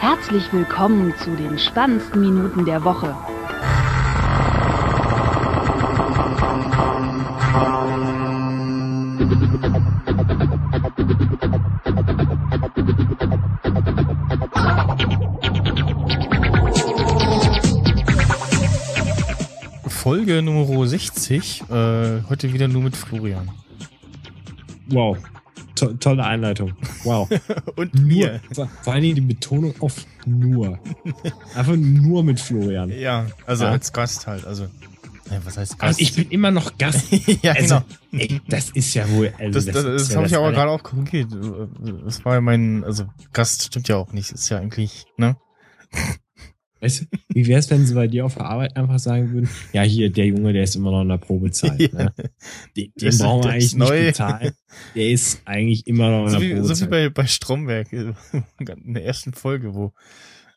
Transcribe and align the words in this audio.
Herzlich 0.00 0.50
willkommen 0.50 1.12
zu 1.22 1.36
den 1.36 1.58
spannendsten 1.58 2.22
Minuten 2.22 2.64
der 2.64 2.82
Woche. 2.84 3.14
Folge 19.86 20.40
Nummer 20.40 20.86
60. 20.86 21.64
Äh, 21.68 22.22
heute 22.30 22.54
wieder 22.54 22.68
nur 22.68 22.80
mit 22.80 22.96
Florian. 22.96 23.50
Wow. 24.88 25.18
To 25.80 25.92
tolle 25.94 26.24
Einleitung. 26.24 26.74
Wow. 27.04 27.28
Und 27.76 27.94
Nur. 27.94 28.04
mir. 28.06 28.40
Vor 28.82 28.92
allen 28.92 29.02
Dingen 29.02 29.14
die 29.16 29.20
Betonung 29.22 29.74
auf 29.80 30.04
nur. 30.26 30.78
Einfach 31.54 31.76
nur 31.76 32.22
mit 32.22 32.38
Florian. 32.40 32.90
Ja, 32.90 33.26
also 33.46 33.64
Ja. 33.64 33.70
als 33.70 33.92
Gast 33.92 34.26
halt. 34.26 34.44
Also, 34.46 34.66
was 35.44 35.56
heißt 35.56 35.72
Und 35.72 35.78
Gast? 35.80 36.00
ich 36.00 36.14
bin 36.14 36.28
immer 36.30 36.50
noch 36.50 36.76
Gast. 36.76 37.06
ja, 37.42 37.52
Also, 37.52 37.80
genau. 38.10 38.22
ey, 38.24 38.40
das 38.48 38.70
ist 38.70 38.92
ja 38.94 39.08
wohl. 39.10 39.32
Also 39.38 39.52
Das, 39.52 39.64
das, 39.66 39.84
das, 39.84 40.08
ja 40.10 40.16
habe 40.16 40.26
ich 40.26 40.36
aber 40.36 40.52
gerade 40.52 40.70
auch 40.70 40.82
korrigiert. 40.82 41.28
Das 42.04 42.24
war 42.24 42.34
ja 42.34 42.40
mein, 42.40 42.84
also 42.84 43.04
Gast 43.32 43.62
stimmt 43.64 43.88
ja 43.88 43.96
auch 43.96 44.12
nicht. 44.12 44.32
Ist 44.32 44.48
ja 44.50 44.58
eigentlich, 44.58 45.06
ne? 45.16 45.36
Weißt 46.80 47.02
du, 47.02 47.04
wie 47.28 47.46
wäre 47.46 47.60
es, 47.60 47.70
wenn 47.70 47.84
sie 47.86 47.94
bei 47.94 48.06
dir 48.06 48.24
auf 48.24 48.34
der 48.34 48.46
Arbeit 48.46 48.76
einfach 48.76 48.98
sagen 48.98 49.32
würden: 49.32 49.48
Ja, 49.72 49.82
hier, 49.82 50.10
der 50.10 50.26
Junge, 50.26 50.52
der 50.52 50.62
ist 50.64 50.76
immer 50.76 50.90
noch 50.90 51.02
in 51.02 51.08
der 51.08 51.18
Probezeit. 51.18 51.78
Ne? 51.92 52.12
Den, 52.76 52.92
den 52.96 53.18
brauchen 53.18 53.44
wir 53.44 53.50
eigentlich 53.50 53.64
ist 53.66 53.74
nicht 53.76 53.88
neu. 53.88 54.06
bezahlen. 54.06 54.52
Der 54.94 55.10
ist 55.10 55.42
eigentlich 55.44 55.86
immer 55.86 56.10
noch 56.10 56.24
in 56.24 56.30
So 56.30 56.38
der 56.38 56.48
wie, 56.48 56.52
so 56.52 56.56
wie 56.56 56.60
Probezeit. 56.62 56.90
bei, 56.90 57.08
bei 57.10 57.26
Stromberg 57.26 57.92
äh, 57.92 58.12
in 58.84 58.94
der 58.94 59.04
ersten 59.04 59.32
Folge, 59.34 59.74
wo 59.74 59.92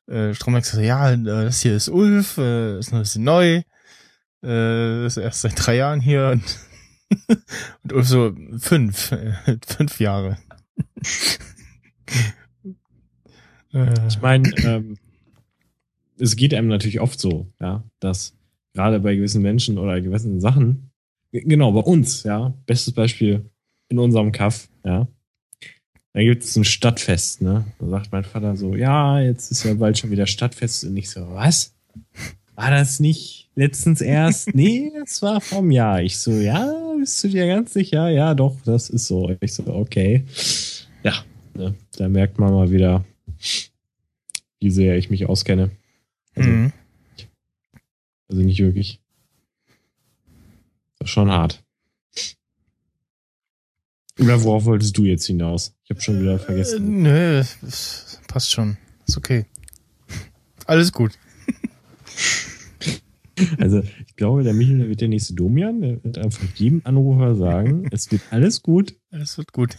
äh, 0.08 0.34
Stromberg 0.34 0.66
sagt, 0.66 0.84
ja, 0.84 1.12
äh, 1.12 1.24
das 1.24 1.62
hier 1.62 1.76
ist 1.76 1.90
Ulf, 1.90 2.38
äh, 2.38 2.80
ist 2.80 2.92
noch 2.92 3.00
ein 3.00 3.04
bisschen 3.04 3.24
neu, 3.24 3.62
äh, 4.44 5.06
ist 5.06 5.18
erst 5.18 5.42
seit 5.42 5.54
drei 5.56 5.76
Jahren 5.78 6.00
hier 6.00 6.30
und, 6.32 6.60
und 7.84 7.94
Ulf 7.94 8.08
so 8.08 8.34
fünf, 8.60 9.12
äh, 9.12 9.34
fünf 9.66 10.00
Jahre. 10.00 10.38
Ich 14.08 14.22
meine, 14.22 14.50
ähm, 14.64 14.98
es 16.20 16.36
geht 16.36 16.54
einem 16.54 16.68
natürlich 16.68 17.00
oft 17.00 17.20
so, 17.20 17.48
ja, 17.60 17.84
dass 18.00 18.36
gerade 18.74 19.00
bei 19.00 19.16
gewissen 19.16 19.42
Menschen 19.42 19.78
oder 19.78 20.00
gewissen 20.02 20.40
Sachen, 20.40 20.92
genau, 21.32 21.72
bei 21.72 21.82
uns, 21.82 22.24
ja, 22.24 22.54
bestes 22.66 22.94
Beispiel 22.94 23.50
in 23.90 24.00
unserem 24.00 24.32
Kaff, 24.32 24.70
ja, 24.84 25.08
da 26.14 26.22
gibt 26.22 26.44
es 26.44 26.56
ein 26.56 26.64
Stadtfest, 26.64 27.42
ne? 27.42 27.66
Da 27.80 27.88
sagt 27.90 28.12
mein 28.12 28.24
Vater 28.24 28.56
so, 28.56 28.76
ja, 28.76 29.20
jetzt 29.20 29.52
ist 29.52 29.64
ja 29.64 29.74
bald 29.74 29.98
schon 29.98 30.12
wieder 30.12 30.28
Stadtfest 30.28 30.84
und 30.86 30.96
ich 30.96 31.10
so, 31.10 31.22
was? 31.32 31.74
War 32.56 32.70
das 32.70 33.00
nicht 33.00 33.50
letztens 33.56 34.00
erst? 34.00 34.54
nee, 34.54 34.92
das 35.00 35.24
war 35.24 35.42
vom 35.42 35.72
Jahr. 35.72 36.04
Ich 36.04 36.20
so, 36.20 36.32
ja, 36.32 36.72
bist 37.00 37.24
du 37.24 37.30
dir 37.30 37.48
ganz 37.48 37.74
sicher? 37.74 38.10
Ja, 38.10 38.36
doch, 38.36 38.56
das 38.64 38.92
ist 38.92 39.08
so. 39.08 39.32
Ich 39.42 39.56
so, 39.56 39.66
okay. 39.68 40.24
Ja, 41.04 41.14
ne, 41.56 41.74
da 41.98 42.08
merkt 42.08 42.38
man 42.38 42.54
mal 42.54 42.70
wieder, 42.70 43.04
wie 44.60 44.70
sehr 44.70 44.98
ich 44.98 45.10
mich 45.10 45.26
auskenne. 45.26 45.72
Also, 46.36 46.50
mhm. 46.50 46.72
also 48.30 48.42
nicht 48.42 48.60
wirklich. 48.60 49.02
Das 51.00 51.08
ist 51.10 51.14
schon 51.14 51.30
hart. 51.32 51.64
Oder 54.20 54.44
worauf 54.44 54.66
wolltest 54.66 54.96
du 54.98 55.04
jetzt 55.06 55.26
hinaus? 55.26 55.76
Ich 55.84 55.90
habe 55.90 56.02
schon 56.02 56.22
wieder 56.22 56.36
Äh, 56.36 56.40
vergessen. 56.40 57.02
nö, 57.02 57.40
es 57.40 58.20
passt 58.28 58.52
schon. 58.52 58.78
Ist 59.08 59.18
okay. 59.18 59.46
Alles 60.66 60.92
gut. 60.92 61.12
Also 63.58 63.82
ich 64.08 64.16
glaube, 64.16 64.44
der 64.44 64.54
Michel 64.54 64.88
wird 64.88 65.02
der 65.02 65.08
nächste 65.08 65.34
Domian. 65.34 65.82
Der 65.82 66.04
wird 66.04 66.20
einfach 66.20 66.44
jedem 66.56 66.82
Anrufer 66.84 67.36
sagen, 67.36 67.88
es 67.92 68.12
wird 68.12 68.22
alles 68.30 68.62
gut. 68.62 68.96
Alles 69.10 69.38
wird 69.40 69.52
gut. 69.52 69.76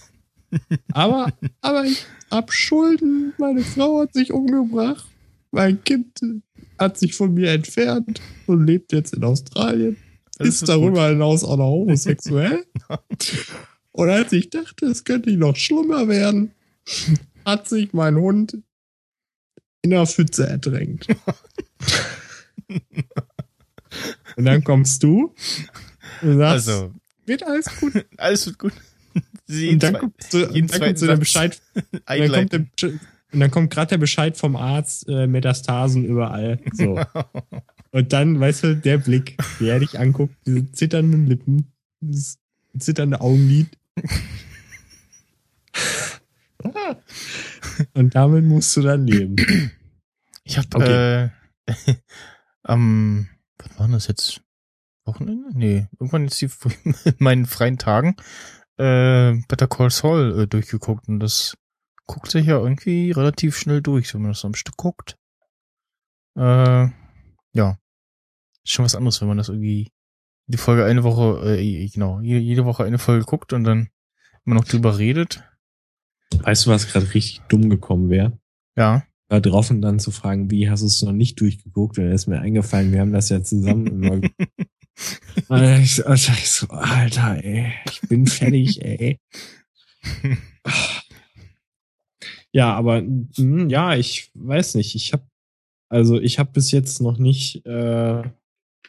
Aber, 0.92 1.32
aber 1.60 1.84
ich 1.84 2.04
hab 2.32 2.52
Schulden. 2.52 3.32
Meine 3.38 3.62
Frau 3.62 4.00
hat 4.00 4.12
sich 4.12 4.32
umgebracht. 4.32 5.06
Mein 5.54 5.82
Kind 5.84 6.20
hat 6.78 6.98
sich 6.98 7.14
von 7.14 7.32
mir 7.34 7.52
entfernt 7.52 8.20
und 8.46 8.66
lebt 8.66 8.92
jetzt 8.92 9.14
in 9.14 9.22
Australien. 9.24 9.96
Alles 10.38 10.54
ist 10.54 10.60
wird 10.62 10.70
darüber 10.70 11.08
hinaus 11.08 11.44
auch 11.44 11.56
noch 11.56 11.70
homosexuell. 11.70 12.64
Und 13.92 14.08
als 14.10 14.32
ich 14.32 14.50
dachte, 14.50 14.86
es 14.86 15.04
könnte 15.04 15.30
noch 15.36 15.54
schlimmer 15.54 16.08
werden, 16.08 16.50
hat 17.44 17.68
sich 17.68 17.92
mein 17.92 18.16
Hund 18.16 18.58
in 19.82 19.90
der 19.90 20.04
Pfütze 20.04 20.48
ertränkt. 20.48 21.06
Und 24.36 24.44
dann 24.46 24.64
kommst 24.64 25.00
du 25.04 25.32
und 26.22 26.30
Gut. 26.30 26.38
sagst, 26.38 26.68
Also, 26.68 26.92
wird 27.26 27.44
alles 27.44 27.66
gut. 27.78 28.04
alles 28.16 28.46
wird 28.46 28.58
gut. 28.58 28.72
Sie 29.46 29.68
Und 29.68 29.82
dann 29.84 29.98
kommt 29.98 30.14
dann 30.34 30.94
der 30.94 31.16
Bescheid, 31.16 31.62
dann 31.74 32.00
einleiten. 32.06 32.48
der, 32.48 32.58
Bescheid- 32.58 33.00
und 33.34 33.40
dann 33.40 33.50
kommt 33.50 33.70
gerade 33.70 33.90
der 33.90 33.98
Bescheid 33.98 34.36
vom 34.36 34.56
Arzt, 34.56 35.08
äh, 35.08 35.26
Metastasen 35.26 36.04
überall. 36.04 36.60
So. 36.72 37.00
Und 37.90 38.12
dann, 38.12 38.40
weißt 38.40 38.64
du, 38.64 38.76
der 38.76 38.98
Blick, 38.98 39.36
wie 39.60 39.68
er 39.68 39.78
dich 39.78 39.98
anguckt, 40.00 40.34
diese 40.46 40.70
zitternden 40.72 41.26
Lippen, 41.26 41.72
dieses 42.00 42.38
zitternde 42.76 43.20
Augenlid. 43.20 43.68
Und 47.94 48.14
damit 48.14 48.44
musst 48.44 48.76
du 48.76 48.82
dann 48.82 49.06
leben. 49.06 49.36
Ich 50.44 50.58
hab, 50.58 50.74
Okay. 50.74 51.26
äh, 51.26 51.30
am, 52.64 53.28
was 53.58 53.78
war 53.78 53.86
denn 53.86 53.92
das 53.92 54.08
jetzt? 54.08 54.40
Wochenende? 55.04 55.50
Nee, 55.52 55.86
irgendwann 56.00 56.24
jetzt 56.24 56.40
die, 56.40 56.48
in 57.04 57.14
meinen 57.18 57.46
freien 57.46 57.78
Tagen, 57.78 58.16
äh, 58.78 59.34
Better 59.48 59.68
Call 59.68 59.90
Saul 59.90 60.40
äh, 60.40 60.46
durchgeguckt 60.46 61.08
und 61.08 61.20
das 61.20 61.56
guckt 62.06 62.30
sich 62.30 62.46
ja 62.46 62.58
irgendwie 62.58 63.10
relativ 63.10 63.56
schnell 63.56 63.82
durch, 63.82 64.14
wenn 64.14 64.22
man 64.22 64.32
das 64.32 64.44
am 64.44 64.54
Stück 64.54 64.76
guckt. 64.76 65.16
Äh, 66.36 66.88
ja. 67.54 67.78
Ist 68.64 68.72
schon 68.72 68.84
was 68.84 68.94
anderes, 68.94 69.20
wenn 69.20 69.28
man 69.28 69.38
das 69.38 69.48
irgendwie 69.48 69.90
die 70.46 70.58
Folge 70.58 70.84
eine 70.84 71.04
Woche, 71.04 71.56
äh, 71.58 71.88
genau, 71.88 72.20
jede, 72.20 72.64
Woche 72.64 72.84
eine 72.84 72.98
Folge 72.98 73.24
guckt 73.24 73.52
und 73.52 73.64
dann 73.64 73.88
immer 74.44 74.56
noch 74.56 74.64
drüber 74.64 74.98
redet. 74.98 75.42
Weißt 76.42 76.66
du, 76.66 76.70
was 76.70 76.88
gerade 76.88 77.14
richtig 77.14 77.40
dumm 77.48 77.70
gekommen 77.70 78.10
wäre? 78.10 78.38
Ja. 78.76 79.04
War 79.28 79.40
drauf 79.40 79.70
und 79.70 79.80
dann 79.80 79.98
zu 80.00 80.10
fragen, 80.10 80.50
wie 80.50 80.68
hast 80.68 80.82
du 80.82 80.86
es 80.86 81.00
noch 81.02 81.12
nicht 81.12 81.40
durchgeguckt? 81.40 81.98
Und 81.98 82.04
dann 82.04 82.12
ist 82.12 82.26
mir 82.26 82.40
eingefallen, 82.40 82.92
wir 82.92 83.00
haben 83.00 83.12
das 83.12 83.28
ja 83.30 83.42
zusammen 83.42 83.86
immer. 83.86 84.20
Ich, 85.50 85.96
so- 85.96 86.04
und 86.04 86.14
ich 86.14 86.48
so, 86.48 86.68
Alter, 86.68 87.42
ey, 87.44 87.72
ich 87.90 88.00
bin 88.02 88.28
fertig, 88.28 88.80
ey. 88.80 89.18
Ja, 92.54 92.72
aber 92.74 93.02
mm, 93.02 93.68
ja, 93.68 93.96
ich 93.96 94.30
weiß 94.34 94.76
nicht. 94.76 94.94
Ich 94.94 95.12
habe 95.12 95.24
also 95.88 96.20
ich 96.20 96.38
habe 96.38 96.50
bis 96.52 96.70
jetzt 96.70 97.00
noch 97.00 97.18
nicht 97.18 97.64
äh, 97.66 98.22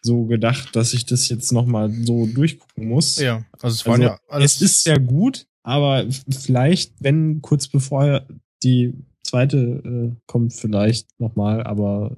so 0.01 0.25
gedacht, 0.25 0.75
dass 0.75 0.93
ich 0.93 1.05
das 1.05 1.29
jetzt 1.29 1.51
noch 1.51 1.65
mal 1.65 1.91
so 1.91 2.27
durchgucken 2.27 2.87
muss. 2.87 3.19
Ja. 3.19 3.43
Also 3.59 3.75
es 3.75 3.85
waren 3.85 4.01
Also, 4.01 4.13
ja 4.13 4.19
alles. 4.27 4.55
Es 4.55 4.61
ist 4.61 4.83
sehr 4.83 4.99
gut, 4.99 5.47
aber 5.63 6.05
vielleicht, 6.29 6.93
wenn 6.99 7.41
kurz 7.41 7.67
bevor 7.67 8.25
die 8.63 8.93
zweite 9.23 9.57
äh, 9.57 10.15
kommt, 10.27 10.53
vielleicht 10.53 11.19
noch 11.19 11.35
mal. 11.35 11.63
Aber 11.63 12.15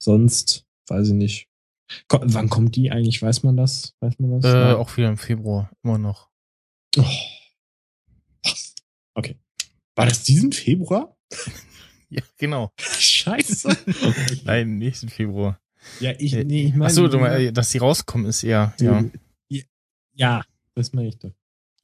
sonst 0.00 0.64
weiß 0.88 1.08
ich 1.08 1.14
nicht. 1.14 1.48
Ko 2.06 2.20
wann 2.22 2.50
kommt 2.50 2.76
die 2.76 2.90
eigentlich? 2.90 3.20
Weiß 3.20 3.42
man 3.42 3.56
das? 3.56 3.94
Weiß 4.00 4.18
man 4.18 4.40
das? 4.40 4.44
äh, 4.44 4.74
auch 4.74 4.96
wieder 4.96 5.08
im 5.08 5.16
Februar, 5.16 5.70
immer 5.82 5.98
noch. 5.98 6.28
Oh. 6.96 7.04
Okay. 9.14 9.36
War 9.98 10.06
das 10.06 10.22
diesen 10.22 10.52
Februar? 10.52 11.16
Ja, 12.10 12.22
genau. 12.38 12.72
Scheiße. 12.80 13.68
Nein, 14.44 14.78
nächsten 14.78 15.10
Februar. 15.10 15.60
Ja, 16.00 16.12
ich, 16.18 16.32
Äh, 16.32 16.44
nee, 16.44 16.64
ich 16.64 16.72
meine. 16.72 16.86
Ach 16.86 16.90
so, 16.90 17.06
du 17.06 17.18
meinst, 17.18 17.54
dass 17.54 17.68
die 17.68 17.76
rauskommen 17.76 18.26
ist 18.26 18.42
eher. 18.44 18.72
Ja, 18.80 19.04
ja. 19.50 19.60
Ja, 20.14 20.42
das 20.74 20.94
meine 20.94 21.08
ich 21.08 21.18
doch. 21.18 21.32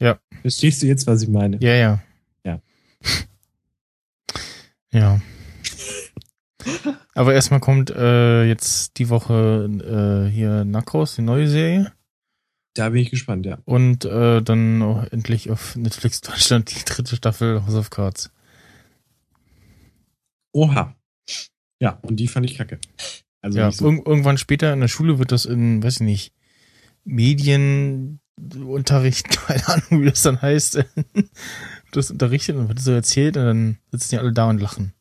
Ja. 0.01 0.19
Verstehst 0.41 0.83
du 0.83 0.87
jetzt, 0.87 1.07
was 1.07 1.21
ich 1.21 1.29
meine? 1.29 1.59
ja, 1.61 1.75
ja. 1.75 2.03
Ja. 2.43 2.61
Ja. 4.95 5.21
Aber 7.15 7.35
erstmal 7.35 7.61
kommt 7.61 7.91
äh, 7.91 8.45
jetzt 8.45 8.97
die 8.97 9.11
Woche 9.11 9.69
äh, 10.29 10.31
hier 10.33 10.65
Narcos, 10.65 11.17
die 11.17 11.23
neue 11.23 11.49
Serie. 11.49 11.93
Da 12.75 12.91
bin 12.91 13.03
ich 13.03 13.11
gespannt, 13.11 13.47
ja. 13.47 13.59
Und 13.65 14.05
äh, 14.05 14.43
dann 14.43 14.83
auch 14.83 15.05
endlich 15.13 15.51
auf 15.51 15.77
Netflix 15.77 16.21
Deutschland 16.21 16.75
die 16.75 16.85
dritte 16.85 17.15
Staffel 17.15 17.65
House 17.65 17.75
of 17.75 17.91
Cards. 17.91 18.33
Oha. 20.53 20.97
Ja, 21.81 22.01
und 22.03 22.17
die 22.17 22.27
fand 22.27 22.51
ich 22.51 22.57
kacke. 22.57 22.81
Also 23.41 23.59
ja, 23.59 23.71
so. 23.71 23.91
irg 23.91 24.05
irgendwann 24.07 24.39
später 24.39 24.73
in 24.73 24.81
der 24.81 24.89
Schule 24.89 25.21
wird 25.21 25.31
das 25.31 25.45
in, 25.45 25.83
weiß 25.83 25.97
ich 25.97 26.01
nicht, 26.01 26.33
Medienunterricht, 27.05 29.31
keine 29.47 29.69
Ahnung, 29.69 30.03
wie 30.03 30.11
das 30.11 30.23
dann 30.23 30.43
heißt, 30.43 30.85
das 31.93 32.11
unterrichtet 32.11 32.57
und 32.57 32.69
wird 32.69 32.81
so 32.81 32.91
erzählt 32.91 33.37
und 33.37 33.45
dann 33.45 33.79
sitzen 33.93 34.09
die 34.11 34.19
alle 34.19 34.33
da 34.33 34.49
und 34.49 34.61
lachen. 34.61 34.95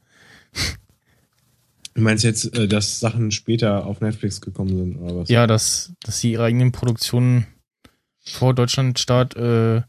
Du 1.96 2.02
meinst 2.02 2.24
jetzt, 2.24 2.56
äh, 2.56 2.68
dass 2.68 3.00
Sachen 3.00 3.32
später 3.32 3.86
auf 3.86 4.02
Netflix 4.02 4.42
gekommen 4.42 4.78
sind 4.78 4.98
oder 4.98 5.16
was? 5.18 5.30
Ja, 5.30 5.48
dass, 5.48 5.94
dass 6.02 6.20
sie 6.20 6.34
ihre 6.34 6.44
eigenen 6.44 6.72
Produktionen 6.72 7.48
vor 8.24 8.54
Deutschlandstart 8.54 9.36
äh, 9.36 9.82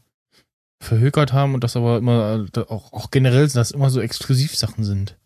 verhökert 0.79 1.33
haben 1.33 1.53
und 1.53 1.63
das 1.63 1.75
aber 1.75 1.97
immer 1.97 2.45
äh, 2.55 2.59
auch, 2.61 2.93
auch 2.93 3.11
generell, 3.11 3.47
dass 3.47 3.71
immer 3.71 3.89
so 3.89 4.01
Exklusivsachen 4.01 4.83
sind. 4.83 5.17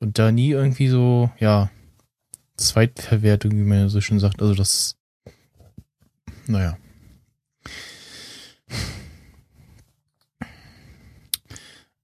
Und 0.00 0.18
da 0.18 0.30
nie 0.30 0.50
irgendwie 0.50 0.88
so, 0.88 1.30
ja, 1.38 1.70
Zweitverwertung, 2.56 3.52
wie 3.52 3.64
man 3.64 3.88
so 3.88 4.00
schön 4.00 4.20
sagt. 4.20 4.40
Also 4.42 4.54
das, 4.54 4.96
naja. 6.46 6.78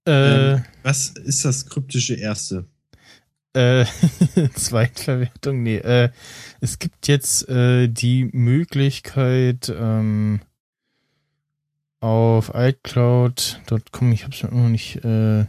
Äh, 0.07 0.55
Ähm, 0.55 0.65
was 0.83 1.11
ist 1.11 1.45
das 1.45 1.67
kryptische 1.67 2.15
Erste? 2.15 2.67
Äh, 3.55 3.85
Zweitverwertung, 4.55 5.62
nee. 5.62 5.77
Äh, 5.77 6.11
es 6.61 6.79
gibt 6.79 7.09
jetzt 7.09 7.49
äh, 7.49 7.89
die 7.89 8.25
Möglichkeit 8.33 9.73
ähm, 9.75 10.41
auf 12.01 12.53
iCloud.com, 12.55 14.12
ich 14.12 14.25
habe 14.25 14.35
es 14.35 14.43
mir 14.43 14.51
noch 14.51 14.69
nicht 14.69 15.05
äh, 15.05 15.47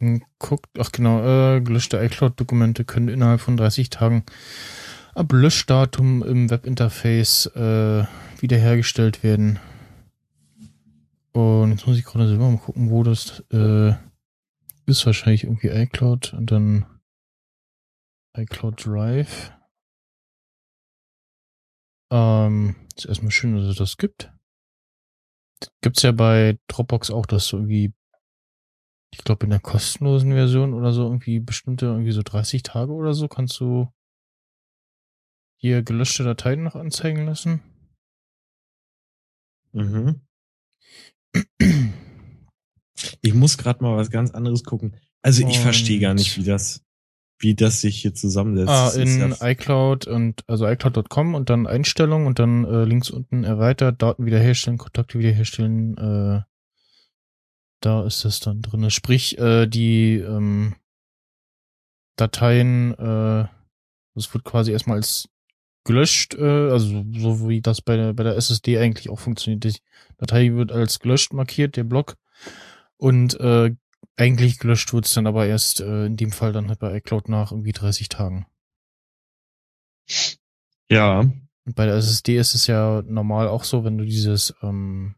geguckt, 0.00 0.70
ach 0.78 0.90
genau, 0.90 1.22
äh, 1.22 1.60
gelöschte 1.60 2.02
iCloud-Dokumente 2.02 2.84
können 2.84 3.08
innerhalb 3.08 3.40
von 3.40 3.56
30 3.56 3.88
Tagen 3.88 4.24
ab 5.14 5.32
Löschdatum 5.32 6.22
im 6.22 6.50
Webinterface 6.50 7.46
äh, 7.54 8.04
wiederhergestellt 8.40 9.22
werden. 9.22 9.60
Und 11.32 11.70
jetzt 11.70 11.86
muss 11.86 11.96
ich 11.96 12.04
gerade 12.04 12.28
selber 12.28 12.50
mal 12.50 12.58
gucken, 12.58 12.90
wo 12.90 13.04
das 13.04 13.42
äh, 13.52 13.92
ist. 14.86 15.06
Wahrscheinlich 15.06 15.44
irgendwie 15.44 15.68
iCloud 15.68 16.34
und 16.34 16.50
dann 16.50 16.84
iCloud 18.36 18.84
Drive. 18.86 19.52
Ähm, 22.12 22.76
ist 22.96 23.06
erstmal 23.06 23.30
schön, 23.30 23.56
dass 23.56 23.64
es 23.64 23.76
das 23.76 23.96
gibt. 23.96 24.32
Gibt's 25.80 26.02
ja 26.02 26.12
bei 26.12 26.58
Dropbox 26.68 27.10
auch, 27.10 27.26
dass 27.26 27.46
so 27.46 27.58
irgendwie, 27.58 27.94
ich 29.12 29.24
glaube 29.24 29.44
in 29.44 29.50
der 29.50 29.60
kostenlosen 29.60 30.32
Version 30.32 30.74
oder 30.74 30.92
so 30.92 31.04
irgendwie 31.04 31.40
bestimmte 31.40 31.86
irgendwie 31.86 32.12
so 32.12 32.22
30 32.22 32.62
Tage 32.62 32.92
oder 32.92 33.14
so 33.14 33.28
kannst 33.28 33.58
du 33.60 33.92
hier 35.58 35.82
gelöschte 35.82 36.24
Dateien 36.24 36.64
noch 36.64 36.74
anzeigen 36.74 37.24
lassen. 37.24 37.62
Mhm. 39.72 40.20
Ich 43.22 43.34
muss 43.34 43.56
gerade 43.56 43.82
mal 43.82 43.96
was 43.96 44.10
ganz 44.10 44.32
anderes 44.32 44.64
gucken. 44.64 44.96
Also 45.22 45.46
ich 45.46 45.60
verstehe 45.60 46.00
gar 46.00 46.14
nicht, 46.14 46.36
wie 46.36 46.44
das, 46.44 46.84
wie 47.42 47.54
das 47.54 47.80
sich 47.80 47.98
hier 48.00 48.14
zusammensetzt. 48.14 48.68
Ah, 48.70 48.90
in 48.90 49.30
ja- 49.32 49.48
iCloud 49.50 50.06
und 50.06 50.44
also 50.46 50.66
iCloud.com 50.66 51.34
und 51.34 51.50
dann 51.50 51.66
Einstellungen 51.66 52.26
und 52.26 52.38
dann 52.38 52.64
äh, 52.64 52.84
links 52.84 53.10
unten 53.10 53.42
erweitert, 53.44 54.00
Daten 54.00 54.24
wiederherstellen, 54.24 54.78
Kontakte 54.78 55.18
wiederherstellen, 55.18 55.96
äh, 55.98 56.40
da 57.80 58.06
ist 58.06 58.24
das 58.24 58.38
dann 58.38 58.62
drin. 58.62 58.88
Sprich, 58.90 59.38
äh, 59.38 59.66
die 59.66 60.18
ähm, 60.18 60.76
Dateien, 62.16 62.92
äh, 62.92 63.48
das 64.14 64.32
wird 64.32 64.44
quasi 64.44 64.70
erstmal 64.70 64.98
als 64.98 65.28
gelöscht, 65.84 66.34
äh, 66.34 66.70
also 66.70 67.04
so 67.12 67.48
wie 67.48 67.60
das 67.60 67.80
bei 67.82 67.96
der, 67.96 68.12
bei 68.12 68.22
der 68.22 68.36
SSD 68.36 68.78
eigentlich 68.78 69.10
auch 69.10 69.18
funktioniert. 69.18 69.64
Die 69.64 69.74
Datei 70.18 70.52
wird 70.54 70.70
als 70.70 71.00
gelöscht 71.00 71.32
markiert, 71.32 71.76
der 71.76 71.84
Block. 71.84 72.16
Und 72.98 73.38
äh, 73.40 73.74
eigentlich 74.16 74.58
gelöscht 74.58 74.92
wird's 74.92 75.14
dann 75.14 75.26
aber 75.26 75.46
erst 75.46 75.80
äh, 75.80 76.06
in 76.06 76.16
dem 76.16 76.32
Fall 76.32 76.52
dann 76.52 76.68
halt 76.68 76.78
bei 76.78 76.94
iCloud 76.96 77.28
nach 77.28 77.52
irgendwie 77.52 77.72
30 77.72 78.08
Tagen. 78.08 78.46
ja. 80.90 81.20
Und 81.64 81.76
bei 81.76 81.86
der 81.86 81.94
SSD 81.94 82.36
ist 82.36 82.54
es 82.54 82.66
ja 82.66 83.02
normal 83.06 83.46
auch 83.48 83.62
so, 83.62 83.84
wenn 83.84 83.96
du 83.96 84.04
dieses 84.04 84.52
ähm, 84.62 85.14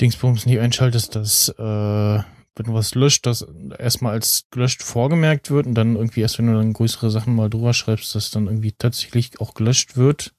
Dingsbums 0.00 0.46
nicht 0.46 0.58
einschaltest, 0.58 1.14
dass 1.14 1.48
äh, 1.48 2.22
wenn 2.58 2.66
du 2.66 2.74
was 2.74 2.94
löscht, 2.94 3.24
das 3.26 3.46
erstmal 3.78 4.12
als 4.12 4.46
gelöscht 4.50 4.82
vorgemerkt 4.82 5.50
wird 5.50 5.66
und 5.66 5.74
dann 5.74 5.96
irgendwie 5.96 6.20
erst, 6.20 6.38
wenn 6.38 6.48
du 6.48 6.54
dann 6.54 6.72
größere 6.72 7.10
Sachen 7.10 7.34
mal 7.34 7.48
drüber 7.48 7.72
schreibst, 7.72 8.14
dass 8.14 8.30
dann 8.30 8.46
irgendwie 8.46 8.72
tatsächlich 8.72 9.40
auch 9.40 9.54
gelöscht 9.54 9.96
wird. 9.96 10.34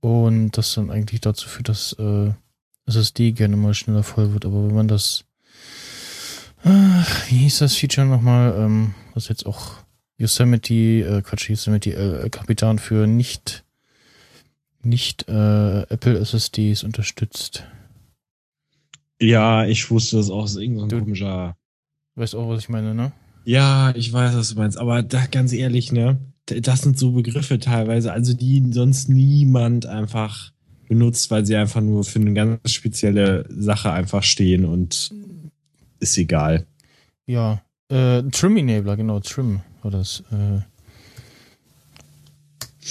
Und 0.00 0.52
das 0.52 0.74
dann 0.74 0.90
eigentlich 0.90 1.20
dazu 1.20 1.48
führt, 1.48 1.68
dass 1.68 1.92
äh, 1.92 2.32
SSD 2.86 3.32
gerne 3.32 3.56
mal 3.56 3.74
schneller 3.74 4.02
voll 4.02 4.32
wird. 4.32 4.44
Aber 4.44 4.66
wenn 4.66 4.74
man 4.74 4.88
das, 4.88 5.24
ach, 6.64 7.30
wie 7.30 7.38
hieß 7.38 7.58
das 7.58 7.76
Feature 7.76 8.06
nochmal, 8.06 8.54
ähm, 8.58 8.94
was 9.14 9.28
jetzt 9.28 9.46
auch 9.46 9.76
Yosemite, 10.18 10.74
äh, 10.74 11.22
Quatsch, 11.22 11.50
Yosemite 11.50 11.92
äh, 11.94 12.28
Kapitan 12.30 12.78
für 12.78 13.06
nicht 13.06 13.64
nicht 14.84 15.28
äh, 15.28 15.82
Apple 15.82 16.18
SSDs 16.18 16.82
unterstützt. 16.82 17.64
Ja, 19.20 19.64
ich 19.64 19.90
wusste 19.90 20.16
das 20.16 20.30
auch. 20.30 20.42
Das 20.42 20.52
ist 20.52 20.56
irgend 20.58 20.90
so 20.90 20.98
komischer. 20.98 21.56
Weißt 22.16 22.34
auch, 22.34 22.48
was 22.48 22.60
ich 22.60 22.68
meine, 22.68 22.94
ne? 22.94 23.12
Ja, 23.44 23.94
ich 23.94 24.12
weiß, 24.12 24.34
was 24.36 24.50
du 24.50 24.56
meinst. 24.56 24.78
Aber 24.78 25.02
da, 25.02 25.26
ganz 25.26 25.52
ehrlich, 25.52 25.92
ne? 25.92 26.18
Das 26.46 26.82
sind 26.82 26.98
so 26.98 27.12
Begriffe 27.12 27.60
teilweise, 27.60 28.12
also 28.12 28.34
die 28.34 28.64
sonst 28.72 29.08
niemand 29.08 29.86
einfach 29.86 30.52
benutzt, 30.88 31.30
weil 31.30 31.46
sie 31.46 31.54
einfach 31.54 31.80
nur 31.80 32.02
für 32.04 32.18
eine 32.18 32.34
ganz 32.34 32.72
spezielle 32.72 33.46
Sache 33.48 33.92
einfach 33.92 34.24
stehen 34.24 34.64
und 34.64 35.12
ist 36.02 36.18
egal. 36.18 36.66
Ja. 37.26 37.62
Äh, 37.88 38.22
Trim 38.24 38.56
Enabler, 38.56 38.96
genau, 38.96 39.20
Trim 39.20 39.60
war 39.82 39.90
das. 39.90 40.22
Äh, 40.30 40.60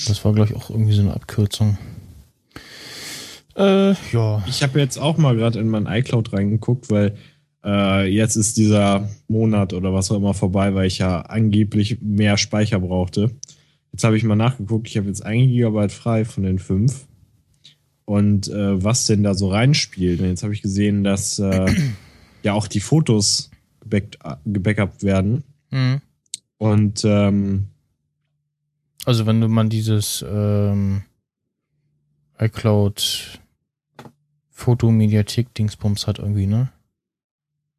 das 0.08 0.24
war, 0.24 0.34
glaube 0.34 0.52
ich, 0.52 0.56
auch 0.56 0.70
irgendwie 0.70 0.94
so 0.94 1.02
eine 1.02 1.14
Abkürzung. 1.14 1.78
Äh, 3.56 3.92
ja. 4.14 4.44
Ich 4.48 4.64
habe 4.64 4.80
jetzt 4.80 4.98
auch 4.98 5.18
mal 5.18 5.36
gerade 5.36 5.60
in 5.60 5.68
mein 5.68 5.86
iCloud 5.86 6.32
reingeguckt, 6.34 6.90
weil 6.90 7.18
äh, 7.64 8.08
jetzt 8.08 8.38
ist 8.38 8.58
dieser 8.58 9.10
Monat 9.28 9.74
oder 9.74 9.94
was 9.94 10.10
auch 10.12 10.18
immer 10.18 10.34
vorbei, 10.34 10.74
weil 10.74 10.88
ich 10.88 11.00
ja 11.00 11.22
angeblich 11.22 12.02
mehr 12.02 12.38
Speicher 12.38 12.80
brauchte. 12.80 13.32
Jetzt 13.92 14.06
habe 14.06 14.16
ich 14.16 14.24
mal 14.24 14.36
nachgeguckt, 14.36 14.88
ich 14.88 14.98
habe 14.98 15.08
jetzt 15.08 15.26
1 15.26 15.52
Gigabyte 15.52 15.92
frei 15.92 16.24
von 16.24 16.44
den 16.44 16.60
5. 16.60 17.08
Und 18.06 18.48
äh, 18.48 18.84
was 18.84 19.06
denn 19.06 19.24
da 19.24 19.34
so 19.36 19.50
reinspielt. 19.50 20.22
Und 20.22 20.28
jetzt 20.28 20.44
habe 20.44 20.54
ich 20.54 20.62
gesehen, 20.62 21.04
dass 21.04 21.38
äh, 21.40 21.66
ja 22.44 22.54
auch 22.54 22.68
die 22.68 22.80
Fotos 22.80 23.52
gebackt, 23.82 24.18
gebackupt 24.46 25.04
werden. 25.04 25.44
Mhm. 25.70 26.02
Und 26.58 27.04
ähm, 27.06 27.68
Also 29.06 29.26
wenn 29.26 29.42
du 29.42 29.48
mal 29.48 29.68
dieses 29.70 30.24
ähm, 30.28 31.02
iCloud 32.40 33.40
Fotomediathek-Dingsbums 34.52 36.06
hat 36.08 36.20
irgendwie, 36.20 36.48
ne? 36.48 36.70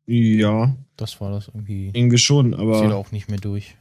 ja, 0.06 0.74
Das 0.96 1.20
war 1.20 1.30
das 1.30 1.48
irgendwie. 1.48 1.90
irgendwie 1.94 2.18
schon, 2.18 2.50
Zählt 2.50 2.60
aber 2.60 2.96
auch 2.96 3.12
nicht 3.12 3.28
mehr 3.28 3.38
durch. 3.38 3.76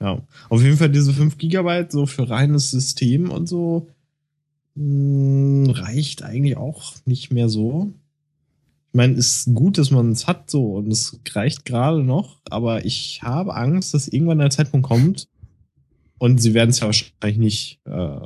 Ja, 0.00 0.20
auf 0.50 0.62
jeden 0.62 0.76
Fall 0.76 0.90
diese 0.90 1.12
5 1.14 1.38
Gigabyte 1.38 1.90
so 1.90 2.04
für 2.04 2.28
reines 2.28 2.70
System 2.70 3.30
und 3.30 3.46
so 3.48 3.88
mh, 4.74 5.72
reicht 5.72 6.22
eigentlich 6.22 6.56
auch 6.58 6.94
nicht 7.06 7.32
mehr 7.32 7.48
so. 7.48 7.92
Ich 8.94 8.96
meine, 8.96 9.14
ist 9.14 9.52
gut, 9.52 9.76
dass 9.76 9.90
man 9.90 10.12
es 10.12 10.28
hat 10.28 10.48
so 10.48 10.76
und 10.76 10.86
es 10.86 11.18
reicht 11.32 11.64
gerade 11.64 12.04
noch, 12.04 12.40
aber 12.48 12.84
ich 12.84 13.24
habe 13.24 13.56
Angst, 13.56 13.92
dass 13.92 14.06
irgendwann 14.06 14.38
der 14.38 14.50
Zeitpunkt 14.50 14.86
kommt 14.86 15.26
und 16.18 16.38
sie 16.40 16.54
werden 16.54 16.70
es 16.70 16.78
ja 16.78 16.86
wahrscheinlich 16.86 17.38
nicht 17.38 17.80
äh, 17.86 18.20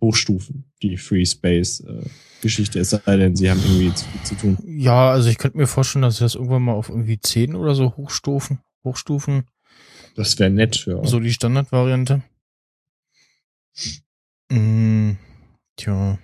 hochstufen, 0.00 0.66
die 0.84 0.98
Free 0.98 1.26
Space 1.26 1.80
äh, 1.80 2.04
Geschichte, 2.42 2.78
es 2.78 2.90
sei 2.90 3.16
denn, 3.16 3.34
sie 3.34 3.50
haben 3.50 3.60
irgendwie 3.60 3.92
zu 3.92 4.04
zu 4.22 4.36
tun. 4.36 4.56
Ja, 4.64 5.10
also 5.10 5.28
ich 5.28 5.36
könnte 5.36 5.58
mir 5.58 5.66
vorstellen, 5.66 6.02
dass 6.02 6.18
sie 6.18 6.24
das 6.24 6.36
irgendwann 6.36 6.62
mal 6.62 6.74
auf 6.74 6.90
irgendwie 6.90 7.18
10 7.18 7.56
oder 7.56 7.74
so 7.74 7.96
hochstufen. 7.96 8.60
Hochstufen. 8.84 9.48
Das 10.14 10.38
wäre 10.38 10.48
nett, 10.48 10.86
ja. 10.86 11.04
So 11.04 11.18
die 11.18 11.32
Standardvariante. 11.32 12.22
Mm, 14.48 15.14
tja. 15.74 16.20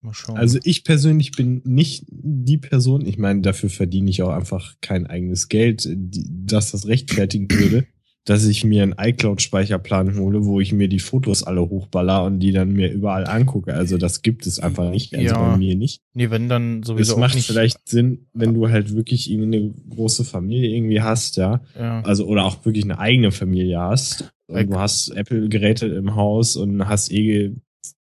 Mal 0.00 0.14
schauen. 0.14 0.36
Also 0.36 0.58
ich 0.62 0.84
persönlich 0.84 1.32
bin 1.32 1.60
nicht 1.64 2.04
die 2.08 2.58
Person, 2.58 3.04
ich 3.04 3.18
meine, 3.18 3.40
dafür 3.40 3.68
verdiene 3.70 4.10
ich 4.10 4.22
auch 4.22 4.30
einfach 4.30 4.74
kein 4.80 5.06
eigenes 5.06 5.48
Geld, 5.48 5.88
dass 5.96 6.70
das 6.70 6.86
rechtfertigen 6.86 7.50
würde, 7.50 7.86
dass 8.24 8.44
ich 8.46 8.62
mir 8.62 8.82
einen 8.82 8.94
iCloud-Speicherplan 8.98 10.16
hole, 10.18 10.44
wo 10.44 10.60
ich 10.60 10.72
mir 10.72 10.88
die 10.88 10.98
Fotos 10.98 11.42
alle 11.42 11.62
hochballer 11.62 12.24
und 12.24 12.40
die 12.40 12.52
dann 12.52 12.72
mir 12.74 12.92
überall 12.92 13.26
angucke. 13.26 13.72
Also 13.74 13.96
das 13.96 14.22
gibt 14.22 14.46
es 14.46 14.60
einfach 14.60 14.90
nicht, 14.90 15.14
also 15.14 15.26
Ja. 15.34 15.50
bei 15.52 15.56
mir 15.56 15.74
nicht. 15.74 16.02
nee, 16.14 16.28
wenn 16.30 16.48
dann 16.48 16.80
Es 16.80 16.86
sowieso 16.88 17.14
auch 17.14 17.18
macht 17.20 17.34
nicht. 17.36 17.46
vielleicht 17.46 17.88
Sinn, 17.88 18.26
wenn 18.34 18.54
du 18.54 18.68
halt 18.68 18.94
wirklich 18.94 19.30
eine 19.32 19.72
große 19.90 20.24
Familie 20.24 20.76
irgendwie 20.76 21.00
hast, 21.00 21.36
ja. 21.38 21.62
Ja. 21.76 22.02
Also 22.02 22.26
oder 22.26 22.44
auch 22.44 22.64
wirklich 22.64 22.84
eine 22.84 22.98
eigene 22.98 23.30
Familie 23.32 23.78
hast. 23.80 24.30
Und 24.46 24.70
du 24.70 24.78
hast 24.78 25.08
Apple-Geräte 25.08 25.86
im 25.86 26.14
Haus 26.14 26.56
und 26.56 26.86
hast 26.88 27.10
eh 27.12 27.54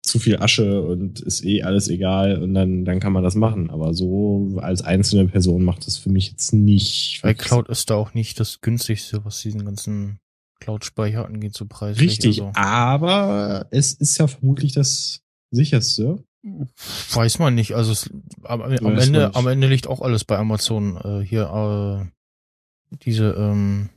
zu 0.06 0.20
viel 0.20 0.38
Asche 0.38 0.82
und 0.82 1.20
ist 1.20 1.44
eh 1.44 1.64
alles 1.64 1.88
egal 1.88 2.42
und 2.42 2.54
dann, 2.54 2.86
dann 2.86 3.00
kann 3.00 3.14
man 3.14 3.24
das 3.24 3.36
machen. 3.36 3.70
Aber 3.70 3.94
so 3.94 4.58
als 4.62 4.82
einzelne 4.82 5.28
Person 5.28 5.64
macht 5.64 5.88
das 5.88 5.98
für 5.98 6.10
mich 6.10 6.32
jetzt 6.32 6.54
nicht. 6.54 7.20
Weil 7.24 7.36
Cloud 7.36 7.70
ist 7.70 7.90
da 7.90 7.96
auch 7.96 8.14
nicht 8.14 8.40
das 8.40 8.62
günstigste, 8.62 9.26
was 9.26 9.42
diesen 9.42 9.66
ganzen 9.66 10.20
Cloud-Speicher 10.60 11.26
angeht, 11.26 11.56
so 11.56 11.66
preislich. 11.66 12.10
Richtig, 12.10 12.42
also. 12.42 12.52
aber 12.56 13.68
es 13.72 13.94
ist 13.94 14.18
ja 14.18 14.28
vermutlich 14.28 14.74
das 14.74 15.22
sicherste. 15.52 16.24
Weiß 17.12 17.40
man 17.40 17.56
nicht. 17.56 17.74
Also 17.74 17.92
es, 17.92 18.10
am, 18.44 18.62
am 18.62 18.98
Ende, 18.98 19.34
am 19.34 19.48
Ende 19.48 19.68
liegt 19.68 19.88
auch 19.88 20.02
alles 20.02 20.24
bei 20.24 20.38
Amazon. 20.38 20.98
Äh, 20.98 21.26
hier 21.26 22.12
äh, 22.92 22.98
diese 23.04 23.32
ähm, 23.32 23.90